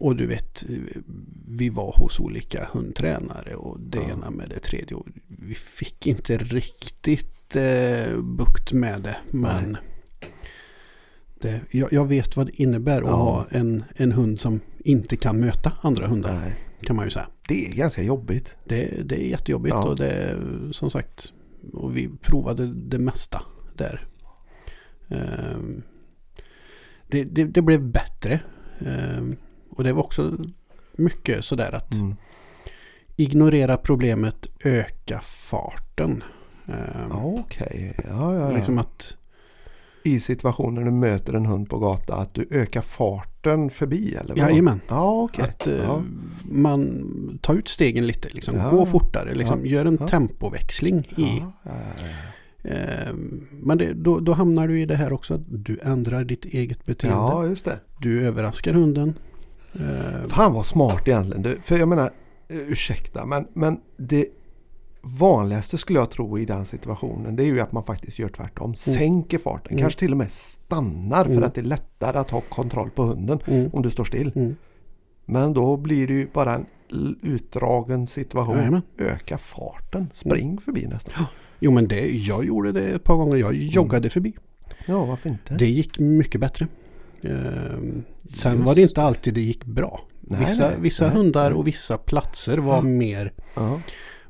Och 0.00 0.16
du 0.16 0.26
vet, 0.26 0.64
vi 1.58 1.68
var 1.68 1.94
hos 1.98 2.20
olika 2.20 2.68
hundtränare 2.72 3.54
och 3.54 3.80
det 3.80 3.98
Ja. 3.98 4.10
ena 4.12 4.30
med 4.30 4.48
det 4.48 4.58
tredje. 4.60 4.96
Och 4.96 5.06
vi 5.26 5.54
fick 5.54 6.06
inte 6.06 6.36
riktigt 6.38 7.56
eh, 7.56 8.20
bukt 8.22 8.72
med 8.72 9.02
det. 9.02 9.16
Men 9.30 9.76
det, 11.40 11.60
jag, 11.70 11.92
jag 11.92 12.06
vet 12.06 12.36
vad 12.36 12.46
det 12.46 12.62
innebär 12.62 12.96
att 13.02 13.08
Ja. 13.08 13.14
ha 13.16 13.46
en, 13.50 13.84
en 13.96 14.12
hund 14.12 14.40
som 14.40 14.60
inte 14.78 15.16
kan 15.16 15.40
möta 15.40 15.72
andra 15.82 16.06
hundar. 16.06 16.34
Nej, 16.34 16.54
Kan 16.82 16.96
man 16.96 17.04
ju 17.04 17.10
säga. 17.10 17.28
det 17.48 17.66
är 17.66 17.72
ganska 17.72 18.02
jobbigt. 18.02 18.56
Det, 18.64 19.08
det 19.08 19.14
är 19.16 19.28
jättejobbigt 19.28 19.74
Ja. 19.74 19.88
och 19.88 19.96
det 19.96 20.10
är 20.10 20.38
som 20.72 20.90
sagt 20.90 21.32
och 21.72 21.96
vi 21.96 22.08
provade 22.22 22.66
det 22.66 22.98
mesta 22.98 23.42
där. 23.76 24.06
Ehm, 25.08 25.82
det, 27.08 27.24
det, 27.24 27.44
det 27.44 27.62
blev 27.62 27.82
bättre. 27.82 28.40
Ehm, 28.86 29.36
och 29.70 29.84
det 29.84 29.92
var 29.92 30.02
också 30.02 30.36
mycket 30.92 31.44
sådär 31.44 31.72
att 31.74 31.94
Mm. 31.94 32.16
ignorera 33.16 33.76
problemet, 33.76 34.46
öka 34.64 35.20
farten. 35.24 36.22
Ja, 37.10 37.22
Okej, 37.24 37.94
ja, 38.08 38.34
ja, 38.34 38.40
ja. 38.50 38.50
Liksom 38.56 38.78
att, 38.78 39.16
I 40.04 40.20
situationer 40.20 40.84
du 40.84 40.90
möter 40.90 41.34
en 41.34 41.46
hund 41.46 41.70
på 41.70 41.78
gata 41.78 42.16
att 42.16 42.34
du 42.34 42.48
ökar 42.50 42.80
farten 42.80 43.70
förbi 43.70 44.14
eller? 44.14 44.34
vad? 44.34 44.50
jajamän. 44.50 44.80
Ja, 44.88 45.12
okej. 45.22 45.44
Att 45.44 45.66
eh, 45.66 45.74
Ja. 45.76 46.02
man 46.42 47.38
tar 47.42 47.54
ut 47.54 47.68
stegen 47.68 48.06
lite, 48.06 48.28
liksom, 48.32 48.56
Ja. 48.56 48.70
gå 48.70 48.86
fortare, 48.86 49.34
liksom, 49.34 49.66
gör 49.66 49.84
en 49.84 49.96
Ja. 50.00 50.06
tempoväxling 50.08 50.98
i 51.16 51.22
Ja, 51.40 51.52
ja, 51.62 51.70
ja. 51.96 52.04
Eh, 52.04 52.10
Men 53.50 53.78
det, 53.78 53.92
då, 53.92 54.20
då 54.20 54.32
hamnar 54.32 54.68
du 54.68 54.80
i 54.80 54.86
det 54.86 54.94
här 54.96 55.12
också 55.12 55.34
att 55.34 55.40
du 55.46 55.78
ändrar 55.82 56.24
ditt 56.24 56.44
eget 56.44 56.84
beteende. 56.84 57.16
ja, 57.18 57.46
just 57.46 57.64
det. 57.64 57.80
Du 58.00 58.26
överraskar 58.26 58.72
hunden. 58.74 59.14
Eh, 59.74 60.28
Fan 60.28 60.52
vad 60.52 60.66
smart 60.66 61.08
egentligen. 61.08 61.42
Du, 61.42 61.56
för 61.62 61.78
jag 61.78 61.88
menar, 61.88 62.10
eh, 62.48 62.56
ursäkta, 62.56 63.26
men, 63.26 63.46
men 63.52 63.80
det 63.96 64.26
vanligaste 65.20 65.78
skulle 65.78 65.98
jag 65.98 66.10
tro 66.10 66.38
i 66.38 66.44
den 66.44 66.66
situationen 66.66 67.36
det 67.36 67.42
är 67.42 67.46
ju 67.46 67.60
att 67.60 67.72
man 67.72 67.84
faktiskt 67.84 68.18
gör 68.18 68.28
tvärtom. 68.28 68.74
Sänker 68.74 69.38
farten, 69.38 69.72
Mm. 69.72 69.82
kanske 69.82 69.98
till 70.00 70.12
och 70.12 70.18
med 70.18 70.30
stannar 70.32 71.24
för 71.24 71.30
Mm. 71.32 71.44
att 71.44 71.54
det 71.54 71.60
är 71.60 71.64
lättare 71.64 72.18
att 72.18 72.30
ha 72.30 72.40
kontroll 72.40 72.90
på 72.90 73.02
hunden 73.02 73.38
mm, 73.46 73.70
om 73.72 73.82
du 73.82 73.90
står 73.90 74.04
still. 74.04 74.32
mm. 74.34 74.56
Men 75.24 75.52
då 75.52 75.76
blir 75.76 76.06
det 76.06 76.12
ju 76.12 76.28
bara 76.32 76.54
en 76.54 76.66
utdragen 77.22 78.06
situation. 78.06 78.56
Jajamän. 78.56 78.82
Öka 78.98 79.38
farten, 79.38 80.10
spring 80.14 80.58
förbi 80.58 80.86
nästan. 80.86 81.14
Jo 81.60 81.70
men 81.70 81.88
det, 81.88 82.10
jag 82.10 82.44
gjorde 82.44 82.72
det 82.72 82.80
ett 82.88 83.04
par 83.04 83.16
gånger. 83.16 83.36
Jag 83.36 83.54
Mm. 83.54 83.66
joggade 83.66 84.10
förbi. 84.10 84.34
Ja, 84.86 85.04
varför 85.04 85.28
inte? 85.28 85.54
Det 85.54 85.66
gick 85.66 85.98
mycket 85.98 86.40
bättre. 86.40 86.66
Eh, 87.20 87.30
sen 88.34 88.52
Just 88.52 88.64
var 88.66 88.74
det 88.74 88.82
inte 88.82 89.02
alltid 89.02 89.34
det 89.34 89.40
gick 89.40 89.64
bra. 89.64 90.00
Nej, 90.20 90.40
vissa 90.40 90.66
nej, 90.68 90.76
vissa 90.80 91.06
nej, 91.06 91.16
hundar 91.16 91.50
och 91.50 91.66
vissa 91.66 91.98
platser 91.98 92.58
var 92.58 92.74
Ja. 92.76 92.82
mer, 92.82 93.32
Ja. 93.54 93.80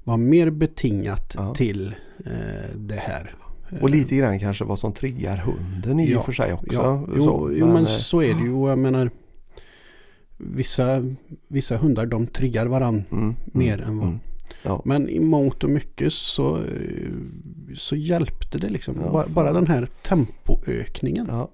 var 0.04 0.16
mer 0.16 0.50
betingat 0.50 1.34
Ja. 1.36 1.54
till 1.54 1.94
eh, 2.26 2.32
det 2.76 2.96
här. 2.98 3.34
Och 3.80 3.90
lite 3.90 4.16
grann 4.16 4.38
kanske 4.38 4.64
vad 4.64 4.78
som 4.78 4.92
triggar 4.92 5.36
hunden 5.36 6.00
i 6.00 6.10
Ja, 6.12 6.18
och 6.18 6.24
för 6.24 6.32
sig 6.32 6.52
också. 6.52 6.72
Ja, 6.72 7.06
jo, 7.16 7.24
Så, 7.24 7.50
jo 7.52 7.66
men 7.66 7.76
eh, 7.76 7.84
så 7.84 8.22
är 8.22 8.34
det 8.34 8.40
ju. 8.40 8.66
Jag 8.68 8.78
menar, 8.78 9.10
vissa, 10.36 11.04
vissa 11.48 11.76
hundar 11.76 12.06
de 12.06 12.26
triggar 12.26 12.66
varann 12.66 12.94
mm, 13.10 13.22
mm, 13.24 13.36
mer 13.52 13.80
än 13.80 13.96
vad. 13.98 14.06
mm. 14.06 14.20
Ja. 14.62 14.82
Men 14.84 15.08
i 15.08 15.20
mångt 15.20 15.64
och 15.64 15.70
mycket 15.70 16.12
så, 16.12 16.58
så 17.76 17.96
hjälpte 17.96 18.58
det 18.58 18.68
liksom. 18.68 18.96
Ja, 19.04 19.10
bara, 19.12 19.26
bara 19.28 19.52
den 19.52 19.66
här 19.66 19.88
tempoökningen. 20.02 21.26
Ja. 21.30 21.50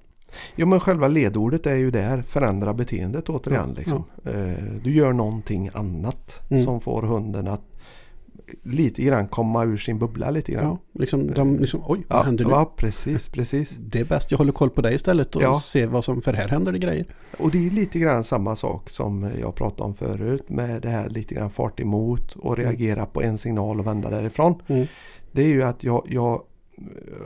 Jo 0.57 0.67
men 0.67 0.81
själva 0.81 1.09
ledordet 1.09 1.67
är 1.67 1.75
ju 1.75 1.91
där, 1.91 2.23
förändra 2.23 2.75
beteendet 2.75 3.29
återigen. 3.29 3.69
Ja, 3.69 3.75
Liksom. 3.79 4.05
Eh, 4.25 4.65
Du 4.85 4.95
gör 4.95 5.13
någonting 5.13 5.71
annat 5.75 6.41
Mm. 6.51 6.65
som 6.65 6.81
får 6.81 7.03
hunden 7.03 7.49
att 7.49 7.63
lite 8.63 9.03
grann 9.03 9.29
komma 9.29 9.65
ur 9.65 9.77
sin 9.77 9.99
bubbla 9.99 10.31
lite 10.31 10.53
grann. 10.53 10.65
Ja, 10.65 10.79
liksom, 11.01 11.35
de 11.35 11.57
liksom, 11.59 11.83
oj, 11.87 12.05
vad 12.09 12.19
Ja, 12.19 12.23
händer 12.23 12.45
nu? 12.45 12.51
ja 12.51 12.73
precis, 12.77 13.29
precis. 13.29 13.77
Det 13.81 14.01
är 14.01 14.05
bäst 14.05 14.31
jag 14.31 14.39
håller 14.39 14.53
koll 14.53 14.71
på 14.71 14.83
dig 14.83 14.95
istället 14.95 15.37
och 15.37 15.43
Ja. 15.43 15.61
ser 15.61 15.87
vad 15.87 16.05
som, 16.05 16.23
för 16.23 16.33
här 16.33 16.49
händer 16.49 16.73
det 16.73 16.79
grejer. 16.79 17.07
Och 17.39 17.51
det 17.51 17.67
är 17.67 17.71
lite 17.71 17.99
grann 17.99 18.25
samma 18.25 18.57
sak 18.57 18.91
som 18.91 19.31
jag 19.41 19.55
pratade 19.55 19.83
om 19.83 19.95
förut 19.95 20.49
med 20.49 20.83
det 20.83 20.89
här 20.89 21.09
lite 21.09 21.35
grann 21.35 21.51
fart 21.51 21.81
emot 21.81 22.33
och 22.37 22.57
reagera 22.57 23.07
på 23.07 23.23
en 23.23 23.39
signal 23.39 23.81
och 23.81 23.87
vända 23.87 24.11
därifrån. 24.11 24.55
Mm. 24.67 24.87
Det 25.33 25.43
är 25.43 25.49
ju 25.49 25.63
att 25.63 25.85
jag, 25.85 26.07
jag 26.11 26.43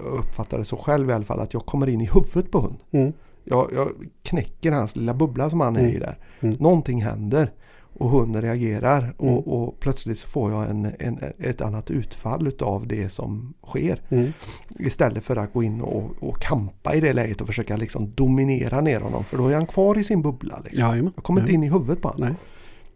uppfattar 0.04 0.58
det 0.58 0.64
så 0.64 0.76
själv 0.76 1.10
i 1.10 1.12
alla 1.12 1.24
fall 1.24 1.40
att 1.40 1.52
jag 1.54 1.66
kommer 1.66 1.86
in 1.88 2.00
i 2.00 2.04
huvudet 2.14 2.50
på 2.50 2.60
hund. 2.60 2.76
Mm. 2.90 3.12
Jag, 3.44 3.70
jag 3.74 3.88
knäcker 4.22 4.72
hans 4.72 4.96
lilla 4.96 5.14
bubbla 5.14 5.50
som 5.50 5.60
han 5.60 5.76
är 5.76 5.80
Mm. 5.80 5.94
i 5.94 5.98
där. 5.98 6.18
Mm. 6.40 6.56
Någonting 6.60 7.02
händer 7.02 7.52
och 7.98 8.10
hunden 8.10 8.42
reagerar 8.42 9.02
Mm. 9.02 9.14
och, 9.34 9.62
och 9.62 9.80
plötsligt 9.80 10.18
så 10.18 10.28
får 10.28 10.52
jag 10.52 10.70
en, 10.70 10.92
en, 10.98 11.18
ett 11.38 11.60
annat 11.60 11.90
utfall 11.90 12.46
utav 12.46 12.86
det 12.86 13.08
som 13.08 13.54
sker. 13.66 14.02
Mm. 14.08 14.32
Istället 14.78 15.24
för 15.24 15.36
att 15.36 15.52
gå 15.52 15.62
in 15.62 15.80
och, 15.80 16.10
och 16.22 16.40
kampa 16.40 16.94
i 16.94 17.00
det 17.00 17.12
läget 17.12 17.40
och 17.40 17.46
försöka 17.46 17.76
liksom 17.76 18.12
dominera 18.14 18.80
ner 18.80 19.00
honom. 19.00 19.24
För 19.24 19.38
då 19.38 19.48
är 19.48 19.54
han 19.54 19.66
kvar 19.66 19.98
i 19.98 20.04
sin 20.04 20.22
bubbla. 20.22 20.60
Liksom. 20.64 20.80
Jajamän. 20.80 21.12
Jag 21.16 21.24
kommer 21.24 21.40
inte 21.40 21.52
in 21.52 21.62
i 21.62 21.70
huvudet 21.70 22.00
på 22.02 22.08
honom. 22.08 22.28
Nej. 22.28 22.34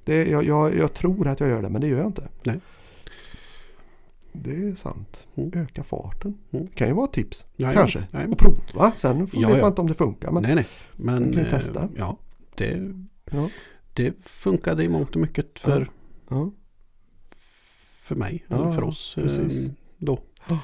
Det, 0.05 0.31
jag, 0.31 0.45
jag, 0.45 0.77
jag 0.77 0.95
tror 0.95 1.27
att 1.29 1.41
jag 1.41 1.49
gör 1.49 1.63
det 1.63 1.69
men 1.69 1.81
det 1.81 1.87
gör 1.87 1.99
jag 1.99 2.07
inte. 2.07 2.29
Nej. 2.45 2.61
Det 4.33 4.51
är 4.51 4.75
sant. 4.75 5.27
Mm. 5.35 5.51
Öka 5.55 5.83
farten. 5.83 6.35
Mm. 6.53 6.67
Det 6.67 6.75
kan 6.75 6.89
ju 6.89 6.95
vara 6.95 7.05
ett 7.05 7.13
tips. 7.13 7.45
Jajamän. 7.57 7.77
Kanske. 7.79 8.07
Jajamän. 8.13 8.33
Och 8.33 8.39
prova. 8.39 8.93
Sen 8.97 9.29
Ja, 9.33 9.49
vet 9.49 9.57
ja. 9.57 9.61
man 9.63 9.69
inte 9.71 9.81
om 9.81 9.87
det 9.87 9.95
funkar. 9.95 10.31
Men, 10.31 10.43
Nej, 10.43 10.55
nej. 10.55 10.67
Men 10.97 11.15
Man 11.23 11.33
kan 11.33 11.43
ju 11.43 11.49
eh, 11.49 11.51
testa. 11.51 11.89
ja, 11.97 12.17
det, 12.57 12.93
Ja. 13.31 13.49
Det 13.93 14.15
funkade 14.23 14.85
i 14.85 14.89
mångt 14.89 15.15
och 15.15 15.21
mycket 15.21 15.59
för, 15.59 15.91
Ja. 16.31 16.51
för 18.03 18.15
mig. 18.17 18.45
Ja, 18.49 18.73
för 18.73 18.85
oss 18.85 19.15
eh, 19.19 19.25
precis. 19.25 19.71
då. 19.99 20.19
Ja. 20.49 20.59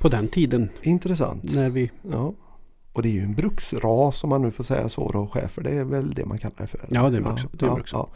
På 0.00 0.08
den 0.08 0.28
tiden 0.28 0.68
Intressant. 0.82 1.54
när 1.54 1.70
vi... 1.70 1.90
Ja. 2.10 2.34
Och 2.92 3.02
det 3.02 3.08
är 3.08 3.12
ju 3.12 3.22
en 3.22 3.34
bruksras 3.34 4.24
om 4.24 4.30
man 4.30 4.42
nu 4.42 4.50
får 4.50 4.64
säga 4.64 4.88
så 4.88 5.12
då. 5.12 5.26
Chefer 5.26 5.62
det 5.62 5.70
är 5.70 5.84
väl 5.84 6.14
det 6.14 6.24
man 6.26 6.38
kallar 6.38 6.56
det 6.58 6.66
för. 6.66 6.80
Ja, 6.90 7.10
det 7.10 7.16
är 7.16 7.20
en 7.20 7.26
bruks- 7.26 7.48
det 7.52 7.64
är 7.64 7.68
en 7.68 7.74
bruksras. 7.74 8.06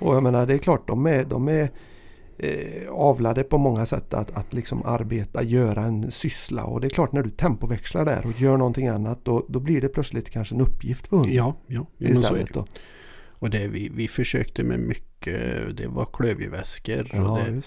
Och 0.00 0.14
jag 0.14 0.22
menar 0.22 0.46
det 0.46 0.54
är 0.54 0.58
klart 0.58 0.88
de 0.88 1.06
är, 1.06 1.24
de 1.24 1.48
är 1.48 1.70
eh, 2.38 2.90
avlade 2.90 3.42
på 3.42 3.58
många 3.58 3.86
sätt 3.86 4.14
att, 4.14 4.30
att 4.36 4.52
liksom 4.52 4.82
arbeta, 4.84 5.42
göra 5.42 5.82
en 5.82 6.10
syssla. 6.10 6.64
Och 6.64 6.80
det 6.80 6.86
är 6.86 6.90
klart 6.90 7.12
när 7.12 7.22
du 7.22 7.30
tempoväxlar 7.30 8.04
där 8.04 8.26
och 8.26 8.40
gör 8.40 8.56
någonting 8.56 8.88
annat 8.88 9.24
då, 9.24 9.46
då 9.48 9.60
blir 9.60 9.80
det 9.80 9.88
plötsligt 9.88 10.30
kanske 10.30 10.54
en 10.54 10.60
uppgift 10.60 11.06
för 11.06 11.16
hunden. 11.16 11.34
Ja, 11.34 11.54
ja, 11.66 11.86
ja 11.98 12.08
men 12.12 12.22
så 12.22 12.34
är 12.34 12.38
det. 12.38 12.50
då. 12.52 12.66
Och 13.38 13.50
det 13.50 13.68
vi, 13.68 13.90
vi 13.94 14.08
försökte 14.08 14.64
med 14.64 14.80
mycket, 14.80 15.76
det 15.76 15.86
var 15.88 16.08
klövjeväskor 16.12 17.00
och 17.14 17.38
Ja, 17.38 17.40
det, 17.46 17.62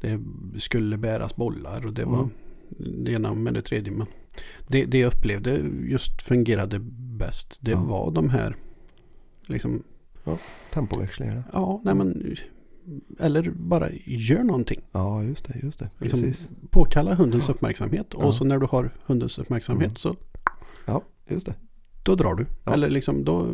det. 0.00 0.18
det 0.54 0.60
skulle 0.60 0.96
bäras 0.98 1.36
bollar 1.36 1.86
och 1.86 1.92
det 1.92 2.04
var 2.04 2.18
Mm. 2.78 3.04
det 3.04 3.12
ena 3.12 3.34
med 3.34 3.54
det 3.54 3.62
tredje. 3.62 3.92
Men 3.92 4.06
det, 4.68 4.84
det 4.84 4.98
jag 4.98 5.08
upplevde 5.14 5.60
just 5.84 6.22
fungerade 6.22 6.78
bäst, 7.18 7.58
det 7.60 7.70
Ja. 7.70 7.80
var 7.84 8.10
de 8.10 8.30
här 8.30 8.56
liksom, 9.46 9.82
Tempoväxlingarna. 10.72 11.44
ja, 11.52 11.80
nej 11.84 11.94
men 11.94 12.36
eller 13.20 13.50
bara 13.50 13.88
gör 14.04 14.42
någonting. 14.42 14.80
Ja, 14.92 15.22
just 15.22 15.44
det. 15.44 15.58
Just 15.62 15.78
det. 15.78 15.90
Liksom, 15.98 16.22
Precis. 16.22 16.48
påkalla 16.70 17.14
hundens 17.14 17.48
uppmärksamhet 17.48 18.14
och 18.14 18.24
Ja. 18.24 18.32
så 18.32 18.44
när 18.44 18.58
du 18.58 18.66
har 18.66 18.90
hundens 19.06 19.38
uppmärksamhet 19.38 19.86
Mm. 19.86 19.96
så 19.96 20.16
Ja, 20.86 21.02
just 21.28 21.46
det. 21.46 21.54
då 22.02 22.14
drar 22.14 22.34
du. 22.34 22.46
Ja. 22.64 22.72
Eller 22.72 22.90
liksom 22.90 23.24
då, 23.24 23.48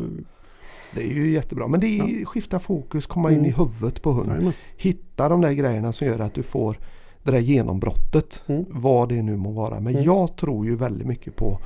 Det 0.95 1.01
är 1.03 1.13
ju 1.13 1.31
jättebra. 1.31 1.67
Men 1.67 1.79
det 1.79 1.99
är 1.99 2.25
skifta 2.25 2.59
fokus, 2.59 3.07
komma 3.07 3.31
in 3.31 3.37
Mm. 3.37 3.49
i 3.49 3.53
huvudet 3.53 4.01
på 4.01 4.11
hunden. 4.11 4.33
jajamän. 4.35 4.53
Hitta 4.77 5.29
de 5.29 5.41
där 5.41 5.51
grejerna 5.53 5.93
som 5.93 6.07
gör 6.07 6.19
att 6.19 6.33
du 6.33 6.43
får 6.43 6.79
det 7.23 7.31
där 7.31 7.39
genombrottet. 7.39 8.43
Mm. 8.47 8.65
Vad 8.69 9.09
det 9.09 9.21
nu 9.21 9.37
må 9.37 9.51
vara. 9.51 9.79
Men 9.79 9.93
Mm. 9.93 10.05
jag 10.05 10.35
tror 10.35 10.65
ju 10.65 10.75
väldigt 10.75 11.07
mycket 11.07 11.35
på 11.35 11.59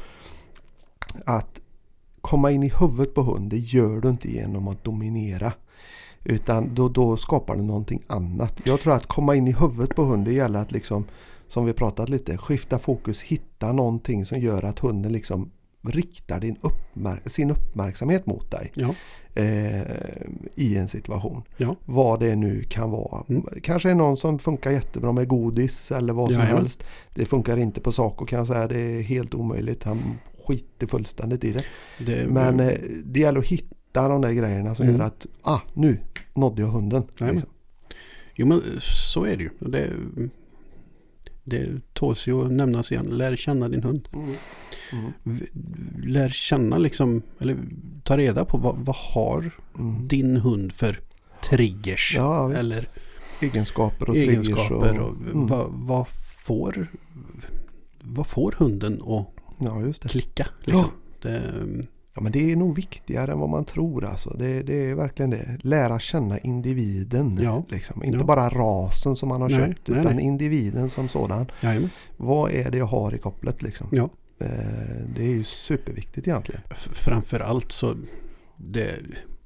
att 1.25 1.59
komma 2.21 2.51
in 2.51 2.63
i 2.63 2.71
huvudet 2.79 3.13
på 3.13 3.21
hund. 3.21 3.49
Det 3.49 3.57
gör 3.57 4.01
du 4.01 4.09
inte 4.09 4.31
genom 4.31 4.67
att 4.67 4.83
dominera. 4.83 5.53
Utan 6.23 6.75
då, 6.75 6.89
då 6.89 7.17
skapar 7.17 7.55
du 7.55 7.61
någonting 7.61 8.01
annat. 8.07 8.61
Jag 8.63 8.79
tror 8.81 8.93
att 8.93 9.05
komma 9.05 9.35
in 9.35 9.47
i 9.47 9.51
huvudet 9.51 9.95
på 9.95 10.03
hund 10.03 10.25
det 10.25 10.33
gäller 10.33 10.59
att 10.59 10.71
liksom 10.71 11.05
som 11.47 11.65
vi 11.65 11.73
pratat 11.73 12.09
lite 12.09 12.37
skifta 12.37 12.79
fokus. 12.79 13.21
Hitta 13.21 13.71
någonting 13.71 14.25
som 14.25 14.39
gör 14.39 14.63
att 14.63 14.79
hunden 14.79 15.11
liksom 15.11 15.51
riktar 15.81 16.39
din 16.39 16.55
uppmär- 16.61 17.29
sin 17.29 17.51
uppmärksamhet 17.51 18.25
mot 18.25 18.51
dig 18.51 18.71
Ja, 18.75 18.95
eh, 19.33 19.81
i 20.55 20.77
en 20.77 20.87
situation. 20.87 21.43
ja. 21.57 21.75
Vad 21.85 22.19
det 22.19 22.35
nu 22.35 22.63
kan 22.63 22.91
vara. 22.91 23.23
Mm. 23.29 23.43
Kanske 23.63 23.91
är 23.91 23.95
någon 23.95 24.17
som 24.17 24.39
funkar 24.39 24.71
jättebra 24.71 25.11
med 25.11 25.27
godis 25.27 25.91
eller 25.91 26.13
vad 26.13 26.31
som 26.31 26.39
Jajamän. 26.41 26.61
helst. 26.61 26.83
Det 27.13 27.25
funkar 27.25 27.57
inte 27.57 27.81
på 27.81 27.91
Saco 27.91 28.25
kan 28.25 28.39
jag 28.39 28.47
säga. 28.47 28.67
Det 28.67 28.79
är 28.79 29.01
helt 29.01 29.33
omöjligt. 29.33 29.83
Han 29.83 29.99
skiter 30.47 30.87
fullständigt 30.87 31.43
i 31.43 31.51
det. 31.53 31.63
Det, 32.05 32.27
Men 32.29 32.59
eh, 32.59 32.79
det 33.05 33.19
gäller 33.19 33.39
att 33.39 33.47
hitta 33.47 34.07
de 34.07 34.21
där 34.21 34.31
grejerna 34.31 34.75
som 34.75 34.85
Mm. 34.85 34.97
gör 34.97 35.05
att 35.05 35.25
ah, 35.41 35.59
nu 35.73 35.99
nådde 36.33 36.61
jag 36.61 36.69
hunden. 36.69 37.03
Liksom. 37.19 37.41
Jo 38.35 38.47
men 38.47 38.61
så 38.81 39.25
är 39.25 39.37
det 39.37 39.43
ju. 39.43 39.49
Det, 39.59 39.89
det 41.49 41.93
tåls 41.93 42.27
ju 42.27 42.45
att 42.45 42.51
nämnas 42.51 42.91
igen. 42.91 43.05
Lär 43.05 43.35
känna 43.35 43.69
din 43.69 43.83
hund. 43.83 44.07
Mm. 44.13 44.33
V- 45.23 45.45
Lär 46.03 46.29
känna 46.29 46.77
liksom, 46.77 47.21
eller 47.39 47.57
ta 48.03 48.17
reda 48.17 48.45
på 48.45 48.57
vad, 48.57 48.75
vad 48.77 48.95
har 48.95 49.51
Mm. 49.79 50.07
din 50.07 50.37
hund 50.37 50.73
för 50.73 50.99
triggers. 51.49 52.13
Ja, 52.15 52.53
eller 52.53 52.89
Egenskaper 53.41 54.09
och 54.09 54.15
triggers. 54.15 54.33
egenskaper. 54.49 54.99
Och, 54.99 55.09
mm. 55.09 55.47
vad, 55.47 55.65
vad, 55.69 56.07
får, 56.45 56.87
vad 58.01 58.27
får 58.27 58.55
hunden 58.57 58.93
att 59.01 59.27
Ja, 59.59 59.93
klicka? 60.01 60.47
Liksom? 60.63 60.89
Det, 61.21 61.41
Ja, 62.17 62.21
men 62.23 62.31
det 62.31 62.51
är 62.51 62.55
nog 62.55 62.75
viktigare 62.75 63.31
än 63.31 63.39
vad 63.39 63.49
man 63.49 63.65
tror. 63.65 64.05
Alltså. 64.05 64.29
Det, 64.29 64.63
det 64.63 64.89
är 64.89 64.95
verkligen 64.95 65.29
det. 65.29 65.57
Lära 65.61 65.99
känna 65.99 66.39
individen. 66.39 67.39
Ja. 67.41 67.63
Liksom. 67.69 68.03
Inte 68.03 68.17
Ja. 68.17 68.23
bara 68.25 68.49
rasen 68.49 69.15
som 69.15 69.29
man 69.29 69.41
har 69.41 69.49
Nej, 69.49 69.59
köpt 69.59 69.87
nej, 69.87 69.99
utan 69.99 70.15
nej. 70.15 70.25
individen 70.25 70.89
som 70.89 71.07
sådan. 71.07 71.45
jajamän. 71.61 71.89
Vad 72.17 72.51
är 72.51 72.71
det 72.71 72.77
jag 72.77 72.85
har 72.85 73.15
i 73.15 73.17
kopplet 73.17 73.61
liksom? 73.61 73.87
Ja. 73.91 74.09
Eh, 74.39 74.47
det 75.15 75.21
är 75.23 75.29
ju 75.29 75.43
superviktigt 75.43 76.27
egentligen. 76.27 76.61
Framförallt 76.93 77.71
så 77.71 77.95
det, 78.57 78.95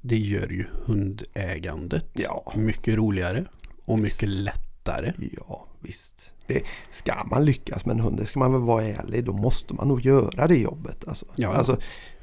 det 0.00 0.16
gör 0.18 0.48
ju 0.48 0.64
hundägandet 0.84 2.06
Ja. 2.12 2.52
mycket 2.56 2.96
roligare 2.96 3.44
och 3.84 3.98
mycket 3.98 4.28
lättare. 4.28 5.12
Ja, 5.38 5.66
visst. 5.80 6.32
Det, 6.46 6.62
ska 6.90 7.24
man 7.30 7.44
lyckas 7.44 7.86
med 7.86 7.94
en 7.94 8.00
hund, 8.00 8.16
det 8.16 8.26
ska 8.26 8.38
man 8.38 8.52
väl 8.52 8.60
vara 8.60 8.84
ärlig, 8.84 9.24
då 9.24 9.32
måste 9.32 9.74
man 9.74 9.88
nog 9.88 10.00
göra 10.00 10.46
det 10.48 10.56
jobbet. 10.56 11.08
Alltså. 11.08 11.26
Ja. 11.36 11.48
Alltså, 11.54 11.72
a- 11.72 11.76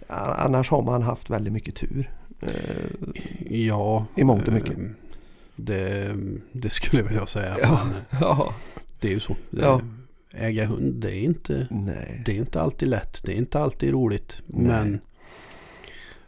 annars 0.10 0.70
har 0.70 0.82
man 0.84 1.02
haft 1.02 1.30
väldigt 1.30 1.54
mycket 1.54 1.76
tur. 1.76 2.12
Eh, 2.42 2.50
Ja, 3.50 4.06
I 4.16 4.24
mångt 4.24 4.48
och 4.48 4.54
mycket. 4.54 4.78
eh, 4.78 4.84
Det, 5.56 6.16
det 6.52 6.70
skulle 6.70 7.02
jag 7.02 7.08
vilja 7.08 7.26
säga. 7.26 7.56
Ja. 7.62 7.80
Men 7.86 7.94
eh, 7.96 8.02
ja. 8.22 8.54
det 9.00 9.08
är 9.08 9.12
ju 9.12 9.20
så. 9.20 9.36
Det, 9.50 9.62
Ja. 9.62 9.82
Äga 10.32 10.66
hund, 10.66 10.96
det 10.96 11.12
är, 11.16 11.22
inte, 11.22 11.68
Nej. 11.72 12.22
det 12.26 12.32
är 12.32 12.36
inte 12.36 12.62
alltid 12.62 12.88
lätt. 12.88 13.22
Det 13.24 13.32
är 13.34 13.36
inte 13.38 13.60
alltid 13.60 13.92
roligt. 13.92 14.42
Nej. 14.48 14.68
Men 14.72 15.00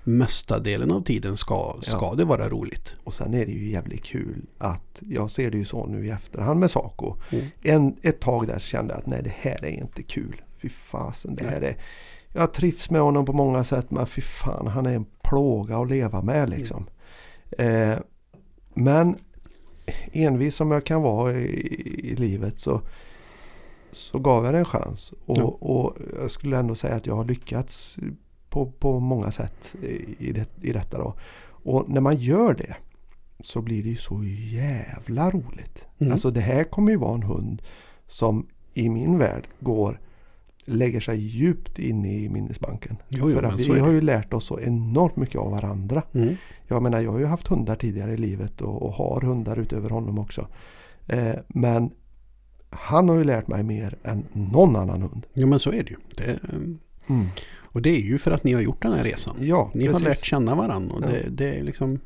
mesta 0.03 0.59
delen 0.59 0.91
av 0.91 1.01
tiden 1.03 1.38
ska, 1.38 1.75
ska 1.82 1.97
Ja. 2.05 2.13
det 2.17 2.25
vara 2.25 2.49
roligt. 2.49 2.95
Och 3.03 3.13
sen 3.13 3.34
är 3.34 3.45
det 3.45 3.51
ju 3.51 3.69
jävligt 3.71 4.03
kul 4.03 4.41
att 4.57 5.01
jag 5.09 5.32
ser 5.32 5.51
det 5.51 5.57
ju 5.57 5.65
så 5.65 5.86
nu 5.86 6.05
i 6.07 6.09
efterhand 6.09 6.59
med 6.59 6.71
Saco. 6.71 7.15
Mm. 7.32 7.45
En, 7.61 7.95
ett 8.01 8.19
tag 8.19 8.47
där 8.47 8.59
kände 8.59 8.93
jag 8.93 8.99
att 8.99 9.07
nej 9.07 9.21
det 9.23 9.34
här 9.39 9.65
är 9.65 9.69
inte 9.69 10.03
kul. 10.03 10.41
Fy 10.61 10.69
fasen 10.69 11.36
det 11.36 11.45
här 11.47 11.61
är... 11.61 11.75
Jag 12.34 12.53
trivs 12.53 12.89
med 12.89 13.01
honom 13.01 13.25
på 13.25 13.34
många 13.34 13.63
sätt 13.63 13.91
men 13.91 14.05
fy 14.05 14.21
fan 14.21 14.67
han 14.67 14.86
är 14.86 14.95
en 14.95 15.05
plåga 15.23 15.77
att 15.77 15.89
leva 15.89 16.21
med 16.21 16.49
liksom. 16.49 16.86
Eh, 17.57 17.97
men 18.73 19.15
envis 20.11 20.55
som 20.55 20.71
jag 20.71 20.86
kan 20.86 21.01
vara 21.01 21.32
i, 21.32 22.09
i 22.11 22.15
livet 22.15 22.59
så, 22.59 22.82
så 23.91 24.19
gav 24.19 24.45
jag 24.45 24.53
det 24.53 24.59
en 24.59 24.65
chans. 24.65 25.13
Och, 25.25 25.38
Ja. 25.38 25.43
och 25.43 25.97
jag 26.19 26.32
skulle 26.32 26.57
ändå 26.57 26.75
säga 26.75 26.95
att 26.95 27.05
jag 27.05 27.15
har 27.15 27.25
lyckats 27.25 27.97
på, 28.49 28.71
på 28.71 28.99
många 28.99 29.32
sätt 29.32 29.75
i, 29.82 30.15
i, 30.27 30.32
det, 30.32 30.49
i 30.61 30.73
detta 30.73 30.97
då. 30.97 31.13
Och 31.63 31.89
när 31.89 32.01
man 32.01 32.15
gör 32.17 32.53
det 32.53 32.75
så 33.39 33.61
blir 33.61 33.84
det 33.84 33.89
ju 33.89 33.95
så 33.95 34.23
jävla 34.51 35.32
roligt. 35.32 35.88
Mm. 35.99 36.11
Alltså 36.13 36.32
det 36.32 36.39
här 36.39 36.63
kommer 36.63 36.91
ju 36.91 36.97
vara 36.97 37.15
en 37.15 37.23
hund 37.23 37.61
som 38.07 38.47
i 38.73 38.89
min 38.89 39.17
värld 39.17 39.47
går 39.59 39.99
lägger 40.66 40.99
sig 40.99 41.18
djupt 41.20 41.80
in 41.80 42.05
i 42.05 42.30
minnesbanken. 42.30 42.97
Jo, 43.09 43.30
jo, 43.30 43.36
För 43.36 43.43
att 43.43 43.59
vi 43.59 43.80
har 43.80 43.91
ju 43.91 44.01
lärt 44.01 44.34
oss 44.34 44.45
så 44.45 44.59
enormt 44.59 45.16
mycket 45.16 45.36
av 45.36 45.51
varandra. 45.51 46.03
Mm. 46.14 46.36
Jag 46.68 46.84
menar 46.84 46.99
jag 47.01 47.12
har 47.12 47.20
ju 47.20 47.26
haft 47.26 47.47
hundar 47.47 47.76
tidigare 47.76 48.14
i 48.14 48.18
livet 48.18 48.62
och, 48.62 48.82
och 48.82 48.93
har 48.93 49.22
hundar 49.22 49.57
utöver 49.59 49.89
honom 49.89 50.20
också. 50.20 50.47
Eh, 51.07 51.34
men 51.47 51.91
han 52.70 53.09
har 53.09 53.16
ju 53.16 53.24
lärt 53.24 53.47
mig 53.47 53.64
mer 53.64 53.97
än 54.03 54.26
någon 54.34 54.76
annan 54.76 55.01
hund. 55.01 55.26
Jo 55.34 55.47
men 55.47 55.59
så 55.59 55.72
är 55.72 55.84
det 55.84 55.89
ju. 55.89 55.97
Det, 56.18 56.39
Mm. 57.09 57.28
och 57.59 57.82
det 57.82 57.89
är 57.89 57.99
ju 58.01 58.18
för 58.18 58.32
att 58.32 58.43
ni 58.43 58.53
har 58.53 58.62
gjort 58.62 58.82
den 58.82 58.93
här 58.93 59.03
resan. 59.03 59.36
Ja, 59.39 59.72
Ni 59.74 59.86
precis. 59.86 60.01
har 60.01 60.09
lärt 60.09 60.26
känna 60.26 60.55
varandra 60.55 60.95
och 60.95 61.01
Ja. 61.03 61.07
det, 61.07 61.30
det 61.30 61.59
är 61.59 61.64
liksom 61.64 61.99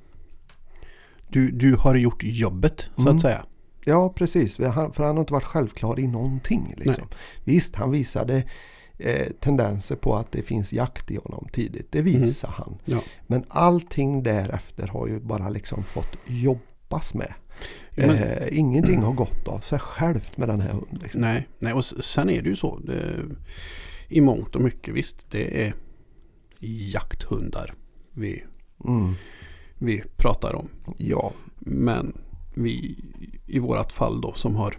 du, 1.30 1.51
du 1.51 1.76
har 1.76 1.95
gjort 1.95 2.24
jobbet 2.24 2.89
så 2.95 3.01
Mm. 3.01 3.16
att 3.16 3.22
säga. 3.22 3.45
Ja, 3.86 4.09
precis. 4.09 4.57
Han, 4.59 4.93
för 4.93 5.03
han 5.03 5.15
har 5.15 5.21
inte 5.23 5.33
varit 5.33 5.43
självklar 5.43 5.99
i 5.99 6.07
någonting. 6.07 6.73
Liksom. 6.77 7.07
Visst, 7.43 7.75
han 7.75 7.91
visade 7.91 8.43
eh, 8.97 9.27
tendenser 9.39 9.95
på 9.95 10.15
att 10.15 10.31
det 10.31 10.41
finns 10.41 10.73
jakt 10.73 11.11
i 11.11 11.15
honom 11.23 11.47
tidigt. 11.53 11.91
Det 11.91 12.01
visar 12.01 12.47
han. 12.49 12.69
Mhm. 12.71 12.79
Ja. 12.86 12.99
Men 13.27 13.43
allting 13.49 14.23
därefter 14.23 14.88
har 14.88 15.07
ju 15.07 15.19
bara 15.19 15.49
liksom 15.49 15.83
fått 15.83 16.17
jobbas 16.27 17.13
med. 17.13 17.33
Ja, 17.95 18.07
men- 18.07 18.15
eh, 18.17 18.57
ingenting 18.57 19.01
har 19.01 19.13
gått 19.13 19.47
av 19.47 19.59
sig 19.59 19.79
självt 19.79 20.38
med 20.38 20.49
den 20.49 20.61
här 20.61 20.69
hunden. 20.71 20.99
Liksom. 21.03 21.21
Nej, 21.21 21.47
nej, 21.59 21.73
och 21.73 21.86
sen 21.86 22.29
är 22.29 22.41
det 22.41 22.49
ju 22.49 22.55
så. 22.55 22.79
Det, 22.79 23.15
I 24.07 24.21
mångt 24.21 24.55
och 24.55 24.61
mycket 24.61 24.93
visst, 24.93 25.31
det 25.31 25.65
är 25.65 25.73
jakthundar 26.59 27.73
vi, 28.13 28.43
Mm. 28.86 29.13
vi 29.77 30.03
pratar 30.17 30.55
om. 30.55 30.69
Ja, 30.97 31.33
Men 31.59 32.17
vi 32.56 32.95
i 33.45 33.60
vårat 33.60 33.93
fall 33.93 34.22
då 34.22 34.34
som 34.34 34.56
har 34.56 34.78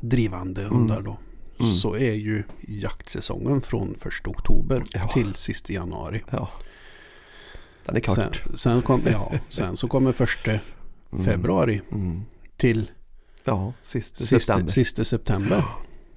drivande 0.00 0.62
hundar 0.64 1.00
då. 1.02 1.18
Mm. 1.60 1.72
Så 1.72 1.94
är 1.96 2.12
ju 2.14 2.42
jaktsäsongen 2.68 3.62
från 3.62 3.94
1 3.94 4.26
oktober 4.28 4.84
Ja. 4.92 5.08
till 5.08 5.34
sista 5.34 5.72
januari. 5.72 6.22
ja. 6.30 6.48
Den 7.86 7.96
är 7.96 8.00
kort. 8.00 8.16
Sen, 8.16 8.56
sen, 8.56 8.82
kom, 8.82 9.00
ja, 9.12 9.32
sen 9.50 9.76
så 9.76 9.88
kommer 9.88 10.12
första 10.12 10.50
Mm. 11.12 11.24
februari 11.24 11.80
Mm. 11.92 12.22
till 12.56 12.90
Ja, 13.44 13.72
sista 13.82 14.18
sista, 14.24 14.38
september. 14.38 14.70
sista 14.72 15.04
september. 15.04 15.64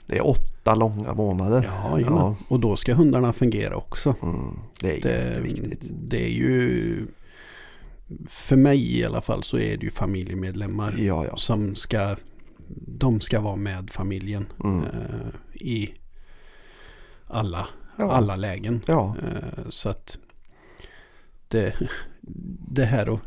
Det 0.05 0.17
är 0.17 0.27
åtta 0.27 0.75
långa 0.75 1.13
månader. 1.13 1.63
Ja, 1.83 1.99
ja. 1.99 2.35
Och 2.47 2.59
då 2.59 2.75
ska 2.75 2.93
hundarna 2.93 3.33
fungera 3.33 3.75
också. 3.75 4.15
Mm. 4.23 4.59
Det 4.79 4.97
är 4.97 5.01
Det, 5.01 5.09
jätteviktigt. 5.29 5.81
det 5.91 6.23
är 6.25 6.29
ju 6.31 6.97
för 8.27 8.55
mig 8.55 8.97
i 8.99 9.05
alla 9.05 9.21
fall 9.21 9.43
så 9.43 9.57
är 9.57 9.77
det 9.77 9.83
ju 9.85 9.91
familjemedlemmar 9.91 10.95
Ja, 10.99 11.25
ja. 11.25 11.37
som 11.37 11.75
ska 11.75 12.15
de 12.87 13.21
ska 13.21 13.39
vara 13.41 13.55
med 13.55 13.89
familjen 13.91 14.45
Mm. 14.63 14.83
eh, 14.83 15.29
i 15.53 15.93
alla 17.27 17.67
Ja. 17.97 18.11
alla 18.11 18.35
lägen. 18.35 18.81
Ja, 18.87 19.15
Eh, 19.23 19.69
Så 19.69 19.89
att 19.89 20.17
det, 21.47 21.75
det 22.71 22.85
här 22.85 23.13
att 23.13 23.19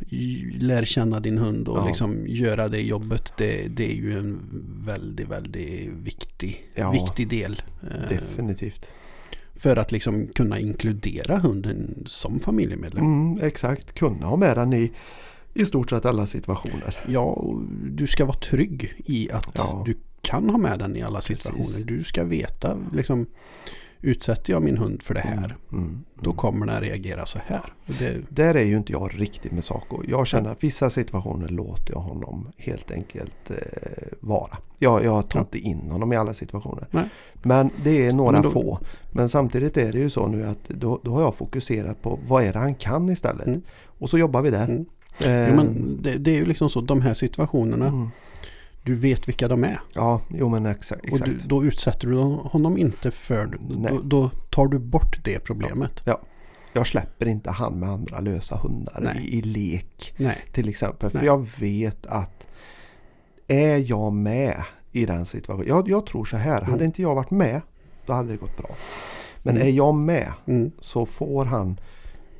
lära 0.60 0.84
känna 0.84 1.20
din 1.20 1.38
hund 1.38 1.68
och 1.68 1.78
Ja. 1.78 1.86
liksom 1.86 2.26
göra 2.26 2.68
det 2.68 2.80
jobbet, 2.80 3.32
det, 3.38 3.68
det 3.68 3.92
är 3.92 3.96
ju 3.96 4.18
en 4.18 4.40
väldigt, 4.86 5.28
väldigt 5.28 5.88
viktig, 5.92 6.70
viktig 6.92 7.28
del. 7.28 7.62
eh, 7.82 8.08
definitivt. 8.08 8.94
För 9.58 9.76
att 9.76 9.92
liksom 9.92 10.26
kunna 10.28 10.58
inkludera 10.58 11.38
hunden 11.38 12.04
som 12.06 12.40
familjemedlem. 12.40 13.04
Mm, 13.04 13.46
exakt, 13.46 13.92
kunna 13.92 14.26
ha 14.26 14.36
med 14.36 14.56
den 14.56 14.72
i 14.72 14.92
i 15.54 15.64
stort 15.64 15.90
sett 15.90 16.04
alla 16.04 16.26
situationer. 16.26 17.04
Ja, 17.08 17.44
du 17.84 18.06
ska 18.06 18.24
vara 18.24 18.36
trygg 18.38 18.94
i 19.04 19.30
att 19.30 19.50
Ja. 19.54 19.82
du 19.86 19.94
kan 20.20 20.50
ha 20.50 20.58
med 20.58 20.78
den 20.78 20.96
i 20.96 21.02
alla 21.02 21.20
situationer. 21.20 21.64
Precis. 21.64 21.84
Du 21.84 22.04
ska 22.04 22.24
veta, 22.24 22.76
liksom, 22.92 23.26
utsätter 24.00 24.52
jag 24.52 24.62
min 24.62 24.78
hund 24.78 25.02
för 25.02 25.14
det 25.14 25.20
här, 25.20 25.56
Mm, 25.72 26.04
då 26.20 26.30
mm. 26.30 26.36
kommer 26.36 26.66
den 26.66 26.80
reagera 26.80 27.26
så 27.26 27.38
här. 27.46 27.72
Det, 27.98 28.16
Där 28.28 28.54
är 28.54 28.64
ju 28.64 28.76
inte 28.76 28.92
jag 28.92 29.10
riktigt 29.20 29.52
med 29.52 29.64
Saco. 29.64 30.02
Jag 30.08 30.26
känner 30.26 30.50
att 30.50 30.64
vissa 30.64 30.90
situationer 30.90 31.48
låter 31.48 31.92
jag 31.92 32.00
honom 32.00 32.48
helt 32.56 32.90
enkelt 32.90 33.50
eh, 33.50 33.56
vara. 34.20 34.56
Jag, 34.78 35.04
jag 35.04 35.28
tar 35.28 35.38
Ja. 35.38 35.42
inte 35.44 35.58
in 35.58 35.90
honom 35.90 36.12
i 36.12 36.16
alla 36.16 36.34
situationer. 36.34 36.86
Nej. 36.90 37.08
Men 37.42 37.70
det 37.84 38.06
är 38.06 38.12
några 38.12 38.32
Men 38.32 38.42
då- 38.42 38.50
få. 38.50 38.78
Men 39.12 39.28
samtidigt 39.28 39.76
är 39.76 39.92
det 39.92 39.98
ju 39.98 40.10
så 40.10 40.26
nu 40.26 40.46
att 40.46 40.68
då, 40.68 41.00
då 41.04 41.14
har 41.14 41.22
jag 41.22 41.34
fokuserat 41.34 42.02
på 42.02 42.18
vad 42.28 42.44
är 42.44 42.52
det 42.52 42.58
han 42.58 42.74
kan 42.74 43.08
istället. 43.08 43.46
Mm. 43.46 43.62
Och 43.98 44.10
så 44.10 44.18
jobbar 44.18 44.42
vi 44.42 44.50
där. 44.50 44.64
Mm. 44.68 44.86
Eh, 45.20 45.48
jo, 45.48 45.56
men 45.56 45.98
det, 46.02 46.16
det 46.16 46.30
är 46.30 46.34
ju 46.34 46.44
liksom 46.46 46.70
så, 46.70 46.80
de 46.80 47.00
här 47.00 47.14
situationerna, 47.14 47.86
mm. 47.88 48.08
Du 48.86 48.94
vet 48.94 49.28
vilka 49.28 49.48
de 49.48 49.64
är. 49.64 49.80
Ja, 49.94 50.20
jo 50.28 50.48
men 50.48 50.66
exakt. 50.66 51.00
Och 51.00 51.18
exakt. 51.18 51.30
du, 51.30 51.48
då 51.48 51.64
utsätter 51.64 52.08
du 52.08 52.16
honom 52.18 52.78
inte 52.78 53.10
för, 53.10 53.58
då, 53.90 54.00
då 54.02 54.30
tar 54.50 54.66
du 54.66 54.78
bort 54.78 55.24
det 55.24 55.38
problemet. 55.38 56.08
Jag 56.72 56.86
släpper 56.86 57.26
inte 57.26 57.50
han 57.50 57.80
med 57.80 57.88
andra 57.88 58.20
lösa 58.20 58.56
hundar 58.56 59.16
i, 59.20 59.38
i 59.38 59.42
lek 59.42 60.14
Nej, 60.16 60.38
till 60.52 60.68
exempel. 60.68 61.10
För 61.10 61.18
Nej. 61.18 61.26
jag 61.26 61.48
vet 61.58 62.06
att 62.06 62.46
är 63.46 63.90
jag 63.90 64.12
med 64.12 64.62
i 64.92 65.06
den 65.06 65.26
situationen. 65.26 65.68
Jag, 65.68 65.88
jag 65.88 66.06
tror 66.06 66.24
så 66.24 66.36
här, 66.36 66.58
Mm. 66.58 66.70
hade 66.70 66.84
inte 66.84 67.02
jag 67.02 67.14
varit 67.14 67.30
med 67.30 67.60
då 68.06 68.12
hade 68.12 68.30
det 68.30 68.36
gått 68.36 68.56
bra. 68.56 68.70
Men 69.42 69.56
Mm. 69.56 69.68
är 69.68 69.72
jag 69.72 69.94
med 69.94 70.32
mm. 70.46 70.70
så 70.80 71.06
får 71.06 71.44
han 71.44 71.80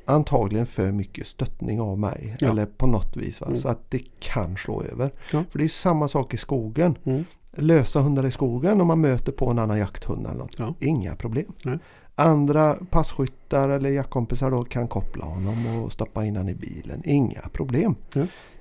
antagligen 0.07 0.65
för 0.65 0.91
mycket 0.91 1.27
stöttning 1.27 1.81
av 1.81 1.99
mig. 1.99 2.35
Ja. 2.39 2.49
Eller 2.49 2.65
på 2.65 2.87
något 2.87 3.17
vis. 3.17 3.41
Mm. 3.41 3.57
Så 3.57 3.69
att 3.69 3.91
det 3.91 4.01
kan 4.19 4.57
slå 4.57 4.83
över. 4.83 5.11
Ja. 5.31 5.43
För 5.51 5.59
det 5.59 5.65
är 5.65 5.69
samma 5.69 6.07
sak 6.07 6.33
i 6.33 6.37
skogen. 6.37 6.97
Mm. 7.03 7.23
Lösa 7.59 7.99
hundar 8.01 8.25
i 8.25 8.31
skogen 8.31 8.81
om 8.81 8.87
man 8.87 9.01
möter 9.01 9.31
på 9.31 9.49
en 9.49 9.59
annan 9.59 9.77
jakthund 9.77 10.25
eller 10.25 10.37
något. 10.37 10.55
Ja. 10.59 10.73
Inga 10.79 11.15
problem. 11.15 11.51
Nej. 11.63 11.77
Andra 12.15 12.77
passkyttar 12.89 13.69
eller 13.69 13.89
jaktkompisar 13.89 14.51
då 14.51 14.63
kan 14.63 14.87
koppla 14.87 15.25
honom 15.25 15.83
och 15.83 15.91
stoppa 15.91 16.25
in 16.25 16.35
honom 16.35 16.49
i 16.49 16.55
bilen. 16.55 17.01
Inga 17.05 17.41
problem. 17.41 17.95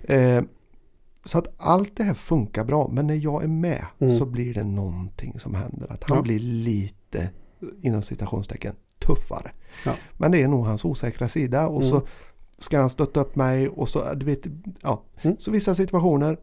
Eh, 0.02 0.42
så 1.24 1.38
att 1.38 1.54
allt 1.56 1.96
det 1.96 2.04
här 2.04 2.14
funkar 2.14 2.64
bra. 2.64 2.88
Men 2.92 3.06
när 3.06 3.14
jag 3.14 3.44
är 3.44 3.48
med 3.48 3.86
Mm. 3.98 4.18
så 4.18 4.26
blir 4.26 4.54
det 4.54 4.64
någonting 4.64 5.40
som 5.40 5.54
händer. 5.54 5.92
Att 5.92 6.10
han 6.10 6.22
blir 6.22 6.38
lite, 6.40 7.30
inom 7.82 8.02
citationstecken, 8.02 8.74
tuffare. 8.98 9.50
Ja. 9.84 9.92
Men 10.16 10.32
det 10.32 10.42
är 10.42 10.48
nog 10.48 10.64
hans 10.64 10.84
osäkra 10.84 11.28
sida. 11.28 11.68
Och 11.68 11.82
Mm. 11.82 11.90
så 11.90 12.06
ska 12.58 12.80
han 12.80 12.90
stötta 12.90 13.20
upp 13.20 13.36
mig. 13.36 13.68
Och 13.68 13.88
så, 13.88 14.14
du 14.14 14.26
vet, 14.26 14.46
ja. 14.82 15.02
Mm. 15.22 15.36
så 15.40 15.50
vissa 15.50 15.74
situationer, 15.74 16.38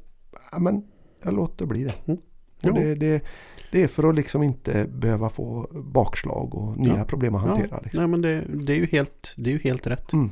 ja, 0.52 0.60
men 0.60 0.84
jag 1.24 1.34
låter 1.34 1.66
bli 1.66 1.84
det. 1.84 1.94
Mm. 2.06 2.20
Det, 2.62 2.96
det, 2.96 3.24
det 3.72 3.84
är 3.84 3.88
för 3.88 4.10
att 4.10 4.16
liksom 4.16 4.44
inte 4.44 4.86
behöva 4.88 5.30
få 5.30 5.68
bakslag 5.74 6.56
och 6.56 6.78
nya 6.78 6.98
Ja. 6.98 7.06
problem 7.06 7.36
att 7.36 7.48
hantera. 7.48 7.80
Liksom. 7.84 8.00
nej, 8.00 8.08
men 8.08 8.22
det, 8.22 8.44
det, 8.66 8.74
är 8.74 8.78
ju 8.78 8.86
helt, 8.86 9.34
det 9.38 9.50
är 9.50 9.54
ju 9.54 9.60
helt 9.60 9.88
rätt. 9.88 10.14
Mm. 10.14 10.30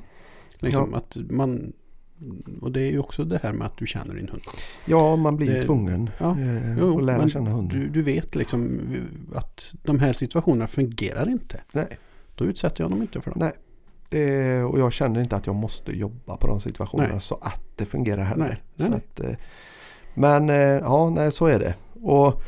Liksom 0.59 0.93
att 0.93 1.17
man, 1.30 1.74
och 2.61 2.72
det 2.72 2.82
är 2.82 2.91
ju 2.91 2.99
också 2.99 3.24
det 3.24 3.39
här 3.43 3.53
med 3.53 3.67
att 3.67 3.78
du 3.78 3.88
känner 3.88 4.15
din 4.15 4.30
hund. 4.30 4.41
Ja, 4.86 5.15
man 5.15 5.36
blir 5.38 5.53
Det- 5.53 5.63
tvungen 5.63 6.09
Ja, 6.17 6.39
eh, 6.39 6.78
jo, 6.80 6.97
att 6.97 7.03
lära 7.03 7.30
känna 7.30 7.49
hunden. 7.49 7.80
Du, 7.80 7.89
du 7.89 8.01
vet 8.01 8.36
liksom 8.36 8.80
att 9.36 9.74
de 9.84 9.99
här 9.99 10.13
situationerna 10.13 10.67
fungerar 10.67 11.30
inte. 11.30 11.61
Nej. 11.72 11.97
Då 12.42 12.48
utsätter 12.48 12.82
jag 12.82 12.86
honom 12.86 13.02
inte 13.02 13.22
för 13.22 13.32
dem. 13.32 13.39
Nej. 13.39 13.52
Det, 14.10 14.64
och 14.64 14.80
jag 14.80 14.94
känner 14.94 15.22
inte 15.22 15.36
att 15.36 15.46
jag 15.46 15.56
måste 15.56 15.92
jobba 15.92 16.38
på 16.38 16.48
de 16.48 16.62
situationerna 16.62 17.10
Nej. 17.12 17.22
så 17.22 17.36
att 17.42 17.62
det 17.76 17.86
fungerar 17.86 18.24
heller. 18.24 18.64
Nej, 18.76 18.89
nej. 18.89 19.00
Att, 19.14 19.20
eh, 19.20 19.36
men 20.14 20.50
eh, 20.50 20.56
ja, 20.56 21.10
nej, 21.10 21.32
så 21.32 21.46
är 21.46 21.60
det. 21.60 21.76
Och 22.02 22.42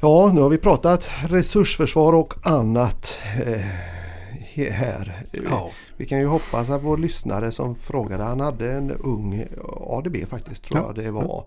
Ja, 0.00 0.30
nu 0.34 0.40
har 0.40 0.48
vi 0.48 0.58
pratat 0.58 1.10
resursförsvar 1.28 2.12
och 2.12 2.34
annat 2.42 3.18
eh, 3.46 4.70
här. 4.70 5.22
Ja, 5.50 5.70
Vi 5.96 6.06
kan 6.06 6.18
ju 6.18 6.26
hoppas 6.26 6.70
att 6.70 6.82
vår 6.82 6.96
lyssnare 6.96 7.52
som 7.52 7.74
frågade, 7.74 8.22
han 8.22 8.40
hade 8.40 8.72
en 8.72 8.90
ung 8.90 9.46
ADB 9.80 10.16
faktiskt 10.28 10.64
tror 10.64 10.80
Ja, 10.80 10.86
jag 10.86 11.04
det 11.04 11.10
var. 11.10 11.44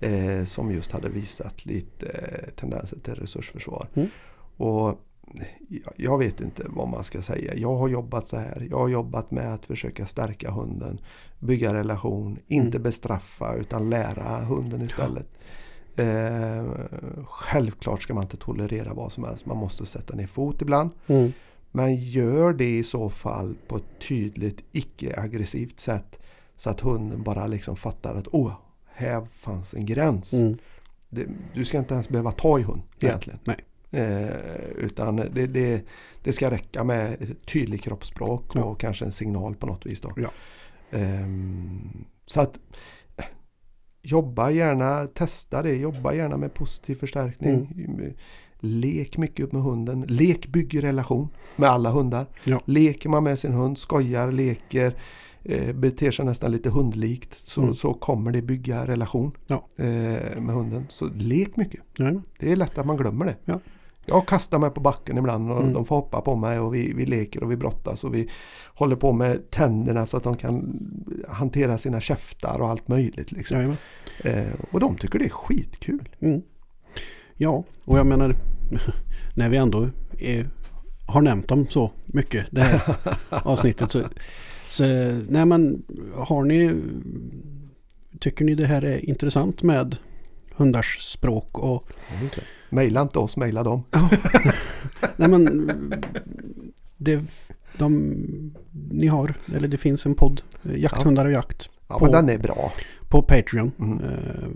Eh, 0.00 0.44
som 0.44 0.72
just 0.72 0.92
hade 0.92 1.08
visat 1.08 1.66
lite 1.66 2.06
tendenser 2.56 2.98
till 2.98 3.14
resursförsvar. 3.14 3.88
Mm. 3.94 4.08
Och 4.56 4.98
jag, 5.96 6.18
vet 6.18 6.40
inte 6.40 6.66
vad 6.68 6.88
man 6.88 7.04
ska 7.04 7.22
säga. 7.22 7.54
Jag 7.54 7.76
har 7.76 7.88
jobbat 7.88 8.28
så 8.28 8.36
här. 8.36 8.66
Jag 8.70 8.78
har 8.78 8.88
jobbat 8.88 9.30
med 9.30 9.54
att 9.54 9.66
försöka 9.66 10.06
stärka 10.06 10.50
hunden. 10.50 11.00
Bygga 11.38 11.74
relation. 11.74 12.38
Inte 12.46 12.76
Mm. 12.76 12.82
bestraffa 12.82 13.54
utan 13.54 13.90
lära 13.90 14.44
hunden 14.44 14.82
istället. 14.82 15.26
Eh, 15.96 16.64
självklart 17.26 18.02
ska 18.02 18.14
man 18.14 18.22
inte 18.22 18.36
tolerera 18.36 18.94
vad 18.94 19.12
som 19.12 19.24
helst. 19.24 19.46
Man 19.46 19.56
måste 19.56 19.86
sätta 19.86 20.16
ner 20.16 20.26
fot 20.26 20.62
ibland. 20.62 20.90
mm. 21.06 21.32
Men 21.74 21.96
gör 21.96 22.52
det 22.52 22.78
i 22.78 22.82
så 22.84 23.10
fall 23.10 23.54
på 23.68 23.76
ett 23.76 24.00
tydligt 24.08 24.60
icke-aggressivt 24.72 25.80
sätt. 25.80 26.18
Så 26.56 26.70
att 26.70 26.80
hunden 26.80 27.22
bara 27.22 27.46
liksom 27.46 27.76
fattar 27.76 28.14
att 28.14 28.26
åh, 28.32 28.52
här 28.94 29.26
fanns 29.32 29.74
en 29.74 29.86
gräns. 29.86 30.32
Mm. 30.32 30.58
Det, 31.10 31.26
du 31.54 31.64
ska 31.64 31.78
inte 31.78 31.94
ens 31.94 32.08
behöva 32.08 32.32
ta 32.32 32.58
i 32.58 32.62
hund 32.62 32.82
Nej, 33.00 33.08
egentligen. 33.08 33.38
nej. 33.44 33.56
Eh, 33.94 34.28
utan 34.78 35.16
det, 35.16 35.46
det, 35.46 35.82
det 36.22 36.32
ska 36.32 36.50
räcka 36.50 36.84
med 36.84 37.22
ett 37.22 37.46
tydligt 37.46 37.82
kroppsspråk 37.82 38.50
Ja. 38.54 38.64
och 38.64 38.80
kanske 38.80 39.04
en 39.04 39.12
signal 39.12 39.54
på 39.54 39.66
något 39.66 39.86
vis. 39.86 40.00
Då. 40.00 40.12
Ja. 40.16 40.28
Ehm, 40.98 42.04
så 42.26 42.40
att 42.40 42.58
eh, 43.16 43.24
jobba 44.02 44.50
gärna, 44.50 45.06
testa 45.06 45.62
det, 45.62 45.76
jobba 45.76 46.14
gärna 46.14 46.36
med 46.36 46.54
positiv 46.54 46.94
förstärkning. 46.94 47.54
Mm. 47.88 48.12
Lek 48.60 49.16
mycket 49.18 49.44
upp 49.44 49.52
med 49.52 49.62
hunden. 49.62 50.00
Lek 50.08 50.46
bygger 50.46 50.80
relation 50.82 51.28
med 51.56 51.70
alla 51.70 51.90
hundar. 51.90 52.26
Ja. 52.44 52.60
Leker 52.64 53.08
man 53.08 53.24
med 53.24 53.38
sin 53.38 53.52
hund, 53.52 53.78
skojar, 53.78 54.32
leker, 54.32 54.94
eh, 55.44 55.72
beter 55.74 56.10
sig 56.10 56.24
nästan 56.24 56.52
lite 56.52 56.70
hundlikt 56.70 57.34
så, 57.34 57.62
Mm. 57.62 57.74
så 57.74 57.94
kommer 57.94 58.30
det 58.30 58.42
bygga 58.42 58.86
relation 58.86 59.32
Ja. 59.46 59.68
eh, 59.76 60.40
med 60.40 60.54
hunden. 60.54 60.86
Så 60.88 61.06
lek 61.14 61.56
mycket. 61.56 61.80
Ja, 61.96 62.12
Det 62.38 62.52
är 62.52 62.56
lätt 62.56 62.78
att 62.78 62.86
man 62.86 62.96
glömmer 62.96 63.24
det. 63.24 63.36
Ja. 64.06 64.14
Jag 64.14 64.28
kastar 64.28 64.58
mig 64.58 64.70
på 64.70 64.80
backen 64.80 65.18
ibland 65.18 65.50
och 65.50 65.60
Mm. 65.60 65.72
de 65.72 65.84
får 65.84 65.96
hoppa 65.96 66.20
på 66.20 66.36
mig 66.36 66.58
och 66.58 66.74
vi, 66.74 66.92
vi 66.92 67.06
leker 67.06 67.42
och 67.42 67.50
vi 67.50 67.56
brottas 67.56 68.04
och 68.04 68.14
vi 68.14 68.30
håller 68.74 68.96
på 68.96 69.12
med 69.12 69.50
tänderna 69.50 70.06
så 70.06 70.16
att 70.16 70.22
de 70.22 70.36
kan 70.36 70.80
hantera 71.28 71.78
sina 71.78 72.00
käftar 72.00 72.60
och 72.60 72.68
allt 72.68 72.88
möjligt. 72.88 73.32
Liksom. 73.32 73.76
Eh, 74.24 74.42
och 74.70 74.80
de 74.80 74.96
tycker 74.96 75.18
det 75.18 75.24
är 75.24 75.28
skitkul. 75.30 76.08
Mm. 76.20 76.42
Ja, 77.36 77.64
och 77.84 77.98
jag 77.98 78.06
menar 78.06 78.36
när 79.36 79.48
vi 79.48 79.56
ändå 79.56 79.88
är, 80.18 80.48
har 81.06 81.22
nämnt 81.22 81.48
dem 81.48 81.66
så 81.70 81.90
mycket 82.06 82.46
det 82.50 82.60
här 82.60 82.96
avsnittet 83.30 83.90
så, 83.90 84.02
så 84.68 84.84
nej 85.28 85.44
men 85.44 85.82
har 86.14 86.44
ni 86.44 86.74
tycker 88.20 88.44
ni 88.44 88.54
det 88.54 88.66
här 88.66 88.84
är 88.84 89.08
intressant 89.10 89.62
med 89.62 89.96
hundars 90.56 90.98
språk 91.12 91.58
och 91.58 91.86
Maila 92.72 93.02
inte 93.02 93.18
oss, 93.18 93.36
maila 93.36 93.62
dem. 93.62 93.82
nej 95.16 95.28
men 95.28 95.70
det 96.96 97.20
de, 97.78 98.14
ni 98.90 99.06
har 99.06 99.34
eller 99.56 99.68
det 99.68 99.76
finns 99.76 100.06
en 100.06 100.14
podd 100.14 100.42
eh, 100.64 100.76
Jakthundar 100.80 101.24
och 101.24 101.32
jakt 101.32 101.68
Ja, 101.88 101.98
På- 101.98 102.04
men 102.04 102.12
den 102.12 102.28
är 102.28 102.38
bra. 102.38 102.72
på 103.08 103.22
Patreon 103.22 103.72
Mm. 103.78 103.98
eh, 104.04 104.48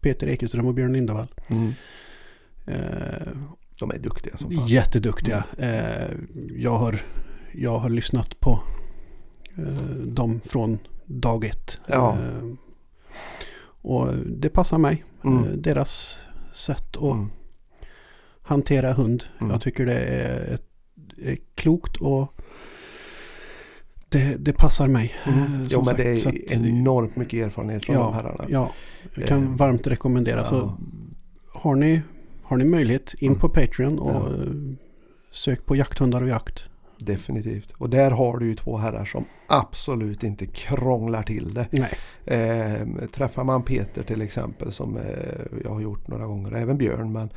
Peter 0.00 0.26
Ekeström 0.26 0.66
och 0.66 0.74
Björn 0.74 0.92
Lindevall 0.92 1.26
Mm. 1.48 1.72
eh, 2.66 3.28
De 3.80 3.90
är 3.90 3.98
duktiga 3.98 4.36
som 4.36 4.50
fan. 4.50 4.66
Jätteduktiga. 4.66 5.44
Eh, 5.58 6.10
jag, 6.56 6.76
har, 6.78 7.02
jag 7.52 7.78
har 7.78 7.90
lyssnat 7.90 8.40
på 8.40 8.60
dem 10.04 10.40
från 10.44 10.78
dag 11.06 11.44
ett. 11.44 11.80
Ja. 11.86 12.16
Och 13.82 14.08
det 14.26 14.48
passar 14.48 14.78
mig. 14.78 15.04
Mm. 15.24 15.62
Deras 15.62 16.18
sätt 16.52 16.96
att 16.96 17.02
Mm. 17.02 17.30
Hantera 18.44 18.92
hund. 18.92 19.24
Mm. 19.40 19.50
Jag 19.52 19.60
tycker 19.60 19.86
det 19.86 19.98
är, 19.98 20.58
är 21.22 21.36
klokt 21.54 21.96
och 21.96 22.40
det, 24.08 24.36
det 24.38 24.52
passar 24.52 24.88
mig. 24.88 25.14
Mm. 25.26 25.38
Eh, 25.38 25.66
Jo, 25.70 25.82
men 25.86 25.96
det 25.96 26.16
så 26.16 26.28
är 26.28 26.32
att- 26.32 26.52
enormt 26.52 27.16
mycket 27.16 27.46
erfarenhet 27.46 27.84
från 27.84 27.96
Ja, 27.96 28.02
de 28.02 28.14
herrarna. 28.14 28.44
Ja, 28.48 28.72
jag 29.14 29.28
kan 29.28 29.42
Eh, 29.44 29.50
varmt 29.56 29.86
rekommendera. 29.86 30.44
Så 30.44 30.54
ja. 30.54 30.78
har 31.60 31.74
ni, 31.74 32.02
har 32.42 32.56
ni 32.56 32.64
möjlighet 32.64 33.14
in 33.18 33.28
Mm. 33.28 33.40
på 33.40 33.48
Patreon 33.48 33.98
och 33.98 34.14
Ja. 34.32 34.44
Sök 35.32 35.66
på 35.66 35.76
jakthundar 35.76 36.22
och 36.22 36.28
jakt. 36.28 36.64
Definitivt. 36.98 37.72
Och 37.72 37.90
där 37.90 38.10
har 38.10 38.38
du 38.38 38.46
ju 38.48 38.54
två 38.54 38.76
herrar 38.76 39.04
som 39.04 39.24
absolut 39.48 40.22
inte 40.22 40.46
krånglar 40.46 41.22
till 41.22 41.54
det. 41.54 41.66
Nej. 41.70 41.90
Eh, 42.40 43.06
träffar 43.12 43.44
man 43.44 43.62
Peter 43.62 44.02
till 44.02 44.22
exempel 44.22 44.72
som 44.72 44.96
eh, 44.96 45.02
jag 45.64 45.70
har 45.70 45.80
gjort 45.80 46.08
några 46.08 46.26
gånger, 46.26 46.52
även 46.56 46.78
Björn. 46.78 47.12
Men, 47.12 47.30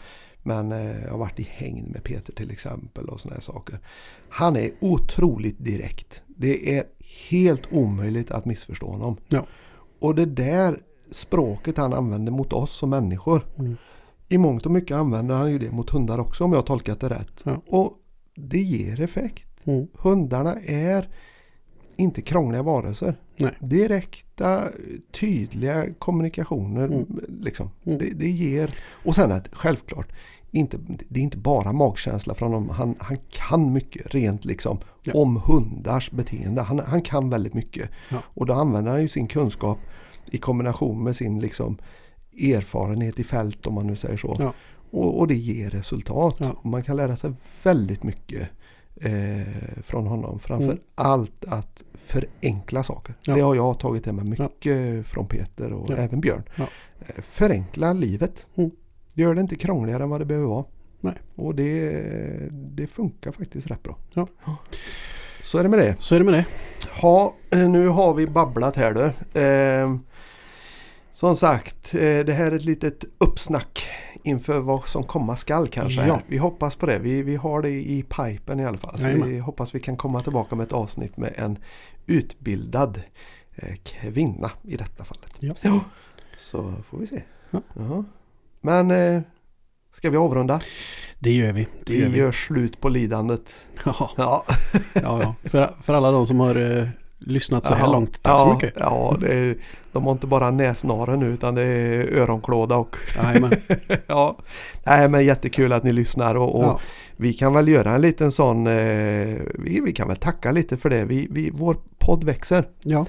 men 0.48 0.72
eh, 0.72 1.04
jag 1.04 1.12
har 1.12 1.18
varit 1.18 1.40
i 1.40 1.48
hängn 1.52 1.92
med 1.94 2.04
Peter 2.04 2.34
till 2.34 2.52
exempel 2.52 3.10
och 3.10 3.20
sådana 3.20 3.36
här 3.36 3.42
saker. 3.42 3.80
Han 4.30 4.56
är 4.56 4.72
otroligt 4.80 5.56
direkt. 5.60 6.24
Det 6.28 6.78
är 6.78 6.84
helt 7.30 7.74
omöjligt 7.74 8.32
att 8.32 8.46
missförstå 8.46 8.88
honom. 8.88 9.18
Ja. 9.28 9.46
Och 10.00 10.16
det 10.16 10.26
där 10.26 10.82
språket 11.12 11.78
han 11.78 11.94
använder 11.94 12.32
mot 12.32 12.54
oss 12.54 12.78
som 12.78 12.90
människor. 12.90 13.46
Mm. 13.60 13.78
I 14.28 14.38
mångt 14.38 14.66
och 14.66 14.72
mycket 14.72 14.98
använder 14.98 15.36
han 15.36 15.52
ju 15.52 15.60
det 15.60 15.72
mot 15.72 15.90
hundar 15.90 16.20
också 16.20 16.44
om 16.44 16.52
jag 16.52 16.60
har 16.60 16.66
tolkat 16.66 17.00
det 17.00 17.10
rätt. 17.10 17.42
Ja. 17.46 17.62
Och 17.68 17.94
det 18.36 18.62
ger 18.62 19.02
effekt. 19.02 19.48
Mm. 19.64 19.88
Hundarna 19.94 20.56
är 20.66 21.10
inte 21.98 22.22
krångliga 22.22 22.64
varelser. 22.64 23.16
Nej. 23.38 23.52
Direkta, 23.60 24.64
tydliga 25.20 25.94
kommunikationer. 26.00 26.86
Mm. 26.86 27.06
Liksom. 27.42 27.70
Mm. 27.86 27.98
Det, 27.98 28.10
det 28.10 28.30
ger... 28.30 28.76
Och 28.90 29.16
sen 29.16 29.32
att 29.32 29.48
självklart, 29.52 30.12
inte, 30.52 30.78
det 31.10 31.20
är 31.20 31.24
inte 31.24 31.38
bara 31.38 31.74
magkänsla 31.74 32.36
från 32.36 32.54
honom. 32.54 32.70
Han, 32.70 32.96
han 33.00 33.18
kan 33.30 33.74
mycket 33.74 34.14
rent 34.14 34.46
liksom 34.46 34.80
Ja. 35.04 35.14
om 35.14 35.42
hundars 35.46 36.12
beteende. 36.12 36.62
Han, 36.62 36.80
han 36.80 37.02
kan 37.02 37.30
väldigt 37.30 37.54
mycket. 37.54 37.90
Ja. 38.10 38.18
Och 38.34 38.46
då 38.46 38.54
använder 38.54 38.92
han 38.92 39.02
ju 39.02 39.08
sin 39.08 39.28
kunskap 39.28 39.78
i 40.32 40.38
kombination 40.38 41.04
med 41.04 41.16
sin 41.16 41.40
liksom 41.40 41.78
erfarenhet 42.42 43.20
i 43.20 43.24
fält 43.24 43.68
om 43.68 43.74
man 43.74 43.88
nu 43.88 43.96
säger 43.96 44.18
så. 44.18 44.36
Ja. 44.40 44.54
Och, 44.92 45.20
och 45.20 45.28
det 45.28 45.36
ger 45.36 45.70
resultat. 45.70 46.42
Man 46.64 46.84
kan 46.84 46.96
lära 46.98 47.16
sig 47.16 47.34
väldigt 47.64 48.04
mycket 48.04 48.48
eh, 49.02 49.82
från 49.84 50.08
honom. 50.08 50.40
Framför 50.40 50.66
Mm. 50.66 50.80
allt 50.96 51.46
att 51.48 51.84
förenkla 52.06 52.84
saker. 52.84 53.16
Ja. 53.26 53.36
Det 53.36 53.42
har 53.42 53.56
jag 53.56 53.80
tagit 53.80 54.06
med 54.06 54.16
mig 54.16 54.26
mycket 54.40 55.08
från 55.08 55.28
Peter 55.28 55.74
och 55.74 55.90
Ja. 55.92 55.96
även 55.96 56.22
Björn. 56.22 56.44
Ja. 56.56 56.68
Eh, 57.00 57.22
Förenkla 57.30 57.94
livet. 57.94 58.48
Mm. 58.56 58.72
Gör 59.14 59.36
det 59.36 59.42
inte 59.42 59.56
krångligare 59.56 60.04
än 60.04 60.10
vad 60.10 60.22
det 60.22 60.26
behöver 60.26 60.48
vara. 60.48 60.66
Nej. 61.00 61.14
Och 61.36 61.56
det, 61.56 61.92
det 62.52 62.88
funkar 62.88 63.32
faktiskt 63.32 63.68
rätt 63.68 63.84
bra. 63.84 63.98
Ja. 64.14 64.28
Så 65.44 65.58
är 65.58 65.64
det 65.64 65.70
med 65.70 65.80
det. 65.80 65.96
Så 66.00 66.16
är 66.16 66.20
det 66.20 66.26
med 66.26 66.34
det. 66.34 66.46
Ja, 67.02 67.34
nu 67.52 67.88
har 67.88 68.14
vi 68.14 68.28
babblat 68.28 68.76
här 68.76 68.94
du. 68.94 69.40
Eh, 69.42 69.96
som 71.20 71.36
sagt, 71.36 71.94
eh, 71.94 72.00
det 72.00 72.34
här 72.34 72.52
är 72.52 72.56
ett 72.56 72.66
litet 72.66 73.06
uppsnack 73.18 73.84
inför 74.24 74.60
vad 74.60 74.88
som 74.88 75.04
komma 75.04 75.36
skall 75.36 75.68
kanske. 75.68 76.08
Ja. 76.08 76.22
Vi 76.28 76.38
hoppas 76.38 76.76
på 76.76 76.86
det. 76.86 77.00
Vi, 77.00 77.22
vi 77.24 77.36
har 77.36 77.62
det 77.62 77.70
i 77.70 78.04
pipen 78.04 78.60
i 78.60 78.66
alla 78.66 78.78
fall. 78.78 78.98
Vi 79.26 79.40
hoppas 79.40 79.76
vi 79.76 79.80
kan 79.80 79.98
komma 79.98 80.22
tillbaka 80.24 80.56
med 80.56 80.64
ett 80.64 80.74
avsnitt 80.74 81.18
med 81.18 81.34
en 81.38 81.58
utbildad 82.06 83.02
eh, 83.56 83.76
kvinna 83.84 84.52
i 84.64 84.78
detta 84.78 85.04
fallet. 85.04 85.36
Ja. 85.40 85.80
Så 86.38 86.74
får 86.90 86.98
vi 86.98 87.08
se. 87.08 87.24
Ja. 87.52 87.62
Ja. 87.76 88.04
Men 88.62 88.92
eh, 88.92 89.22
ska 89.94 90.10
vi 90.10 90.18
avrunda? 90.18 90.60
Det 91.20 91.32
gör 91.32 91.54
vi. 91.54 91.68
Det 91.86 91.94
Vi 91.94 92.00
gör 92.02 92.10
vi. 92.10 92.18
gör 92.18 92.32
slut 92.32 92.82
på 92.82 92.90
lidandet. 92.90 93.68
Ja, 93.86 94.12
Ja. 94.18 94.46
ja, 94.96 95.22
ja. 95.22 95.36
För, 95.44 95.74
för 95.82 95.94
alla 95.94 96.12
de 96.12 96.28
som 96.28 96.40
har 96.40 96.56
eh, 96.78 96.88
lyssnat 97.20 97.66
så 97.66 97.74
här 97.74 97.86
Ja, 97.86 97.92
långt. 97.92 98.22
Tack 98.24 98.34
ja, 98.34 98.46
så 98.46 98.54
mycket. 98.54 98.74
Ja, 98.80 99.18
är, 99.28 99.58
de 99.92 100.04
har 100.06 100.12
inte 100.12 100.28
bara 100.28 100.52
näsnaren 100.52 101.20
nu 101.20 101.26
utan 101.26 101.56
det 101.56 101.62
är 101.64 102.14
öronklåda 102.18 102.78
och 102.78 102.96
ja. 104.08 104.38
Nej 104.86 105.10
men 105.10 105.26
jättekul 105.26 105.74
att 105.74 105.84
ni 105.84 105.94
lyssnar 105.94 106.36
och, 106.36 106.56
och 106.56 106.64
Ja. 106.64 106.80
vi 107.18 107.34
kan 107.34 107.54
väl 107.54 107.68
göra 107.68 107.92
en 107.96 108.02
liten 108.02 108.32
sån 108.32 108.68
eh, 108.68 108.74
vi, 109.56 109.82
vi 109.86 109.92
kan 109.94 110.08
väl 110.08 110.18
tacka 110.18 110.52
lite 110.52 110.78
för 110.78 110.90
det. 110.90 111.06
Vi, 111.06 111.28
vi, 111.32 111.50
vår 111.54 111.78
podd 111.98 112.24
växer 112.24 112.68
Ja. 112.84 113.06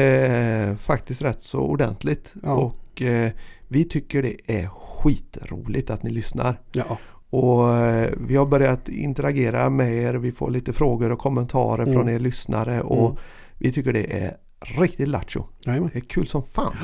eh, 0.00 0.76
faktiskt 0.76 1.22
rätt 1.22 1.42
så 1.42 1.58
ordentligt 1.60 2.34
Ja. 2.42 2.52
och 2.54 3.02
eh, 3.02 3.30
vi 3.68 3.84
tycker 3.84 4.22
det 4.22 4.36
är 4.46 4.66
skitroligt 4.68 5.90
att 5.90 6.02
ni 6.02 6.10
lyssnar. 6.10 6.60
Ja. 6.72 6.98
Och 7.30 7.76
eh, 7.76 8.10
vi 8.28 8.36
har 8.36 8.46
börjat 8.46 8.88
interagera 8.88 9.70
med 9.70 9.94
er. 9.94 10.14
Vi 10.14 10.32
får 10.32 10.50
lite 10.50 10.72
frågor 10.72 11.12
och 11.12 11.18
kommentarer 11.18 11.82
Mm. 11.82 11.94
från 11.94 12.08
er 12.08 12.18
lyssnare 12.18 12.80
och 12.80 13.10
Mm. 13.10 13.16
Vi 13.62 13.72
tycker 13.72 13.92
det 13.92 14.22
är 14.24 14.36
riktigt 14.80 15.08
lattjo. 15.08 15.44
Jajamän. 15.66 15.90
Det 15.92 15.98
är 15.98 16.00
kul 16.00 16.26
som 16.26 16.42
fan. 16.42 16.76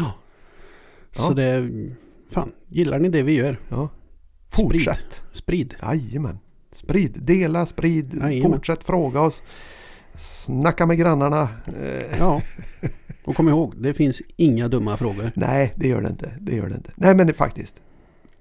Så 1.12 1.30
Ja. 1.30 1.34
det... 1.34 1.70
Fan, 2.34 2.52
gillar 2.68 2.98
ni 2.98 3.08
det 3.08 3.22
vi 3.22 3.32
gör? 3.36 3.60
Ja. 3.68 3.88
Fortsätt. 4.48 5.22
Sprid. 5.32 5.74
Jajamän. 5.82 6.38
Sprid, 6.72 7.18
dela, 7.22 7.66
sprid, 7.66 8.14
Jajamän. 8.22 8.52
fortsätt 8.52 8.84
fråga 8.84 9.20
oss. 9.20 9.42
Snacka 10.14 10.86
med 10.86 10.98
grannarna. 10.98 11.42
Eh, 11.66 12.18
Ja. 12.18 12.42
Och 13.24 13.36
kom 13.36 13.48
ihåg, 13.48 13.74
det 13.82 13.94
finns 13.94 14.22
inga 14.36 14.68
dumma 14.68 14.96
frågor. 14.96 15.32
nej, 15.36 15.72
det 15.76 15.88
gör 15.88 16.00
det 16.02 16.08
inte. 16.08 16.32
Det 16.40 16.56
gör 16.56 16.68
det 16.68 16.74
inte. 16.76 16.90
Nej, 16.96 17.14
men 17.14 17.26
det, 17.26 17.32
faktiskt. 17.32 17.80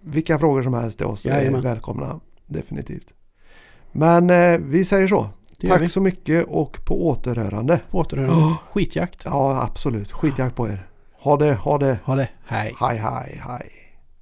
Vilka 0.01 0.39
frågor 0.39 0.63
som 0.63 0.73
helst 0.73 0.97
till 0.97 1.07
oss 1.07 1.25
är 1.25 1.29
Jajamän. 1.29 1.61
välkomna. 1.61 2.19
Definitivt. 2.47 3.13
Men 3.91 4.29
eh, 4.29 4.57
vi 4.59 4.85
säger 4.85 5.07
så. 5.07 5.29
Det 5.59 5.67
Tack 5.67 5.81
vi. 5.81 5.89
så 5.89 6.01
mycket 6.01 6.45
och 6.47 6.77
på 6.85 7.07
återhörande. 7.07 7.79
På 7.91 7.97
återhörande. 7.97 8.41
Ja. 8.41 8.57
Skitjakt. 8.71 9.21
Ja, 9.25 9.63
absolut. 9.63 10.11
Skitjakt 10.11 10.55
på 10.55 10.67
er. 10.67 10.87
Ha 11.19 11.37
det, 11.37 11.53
ha 11.53 11.77
det. 11.77 11.99
Ha 12.03 12.15
det. 12.15 12.29
Hej. 12.45 12.73
Hej, 12.79 12.97
hej, 12.97 13.41
hej. 13.47 13.69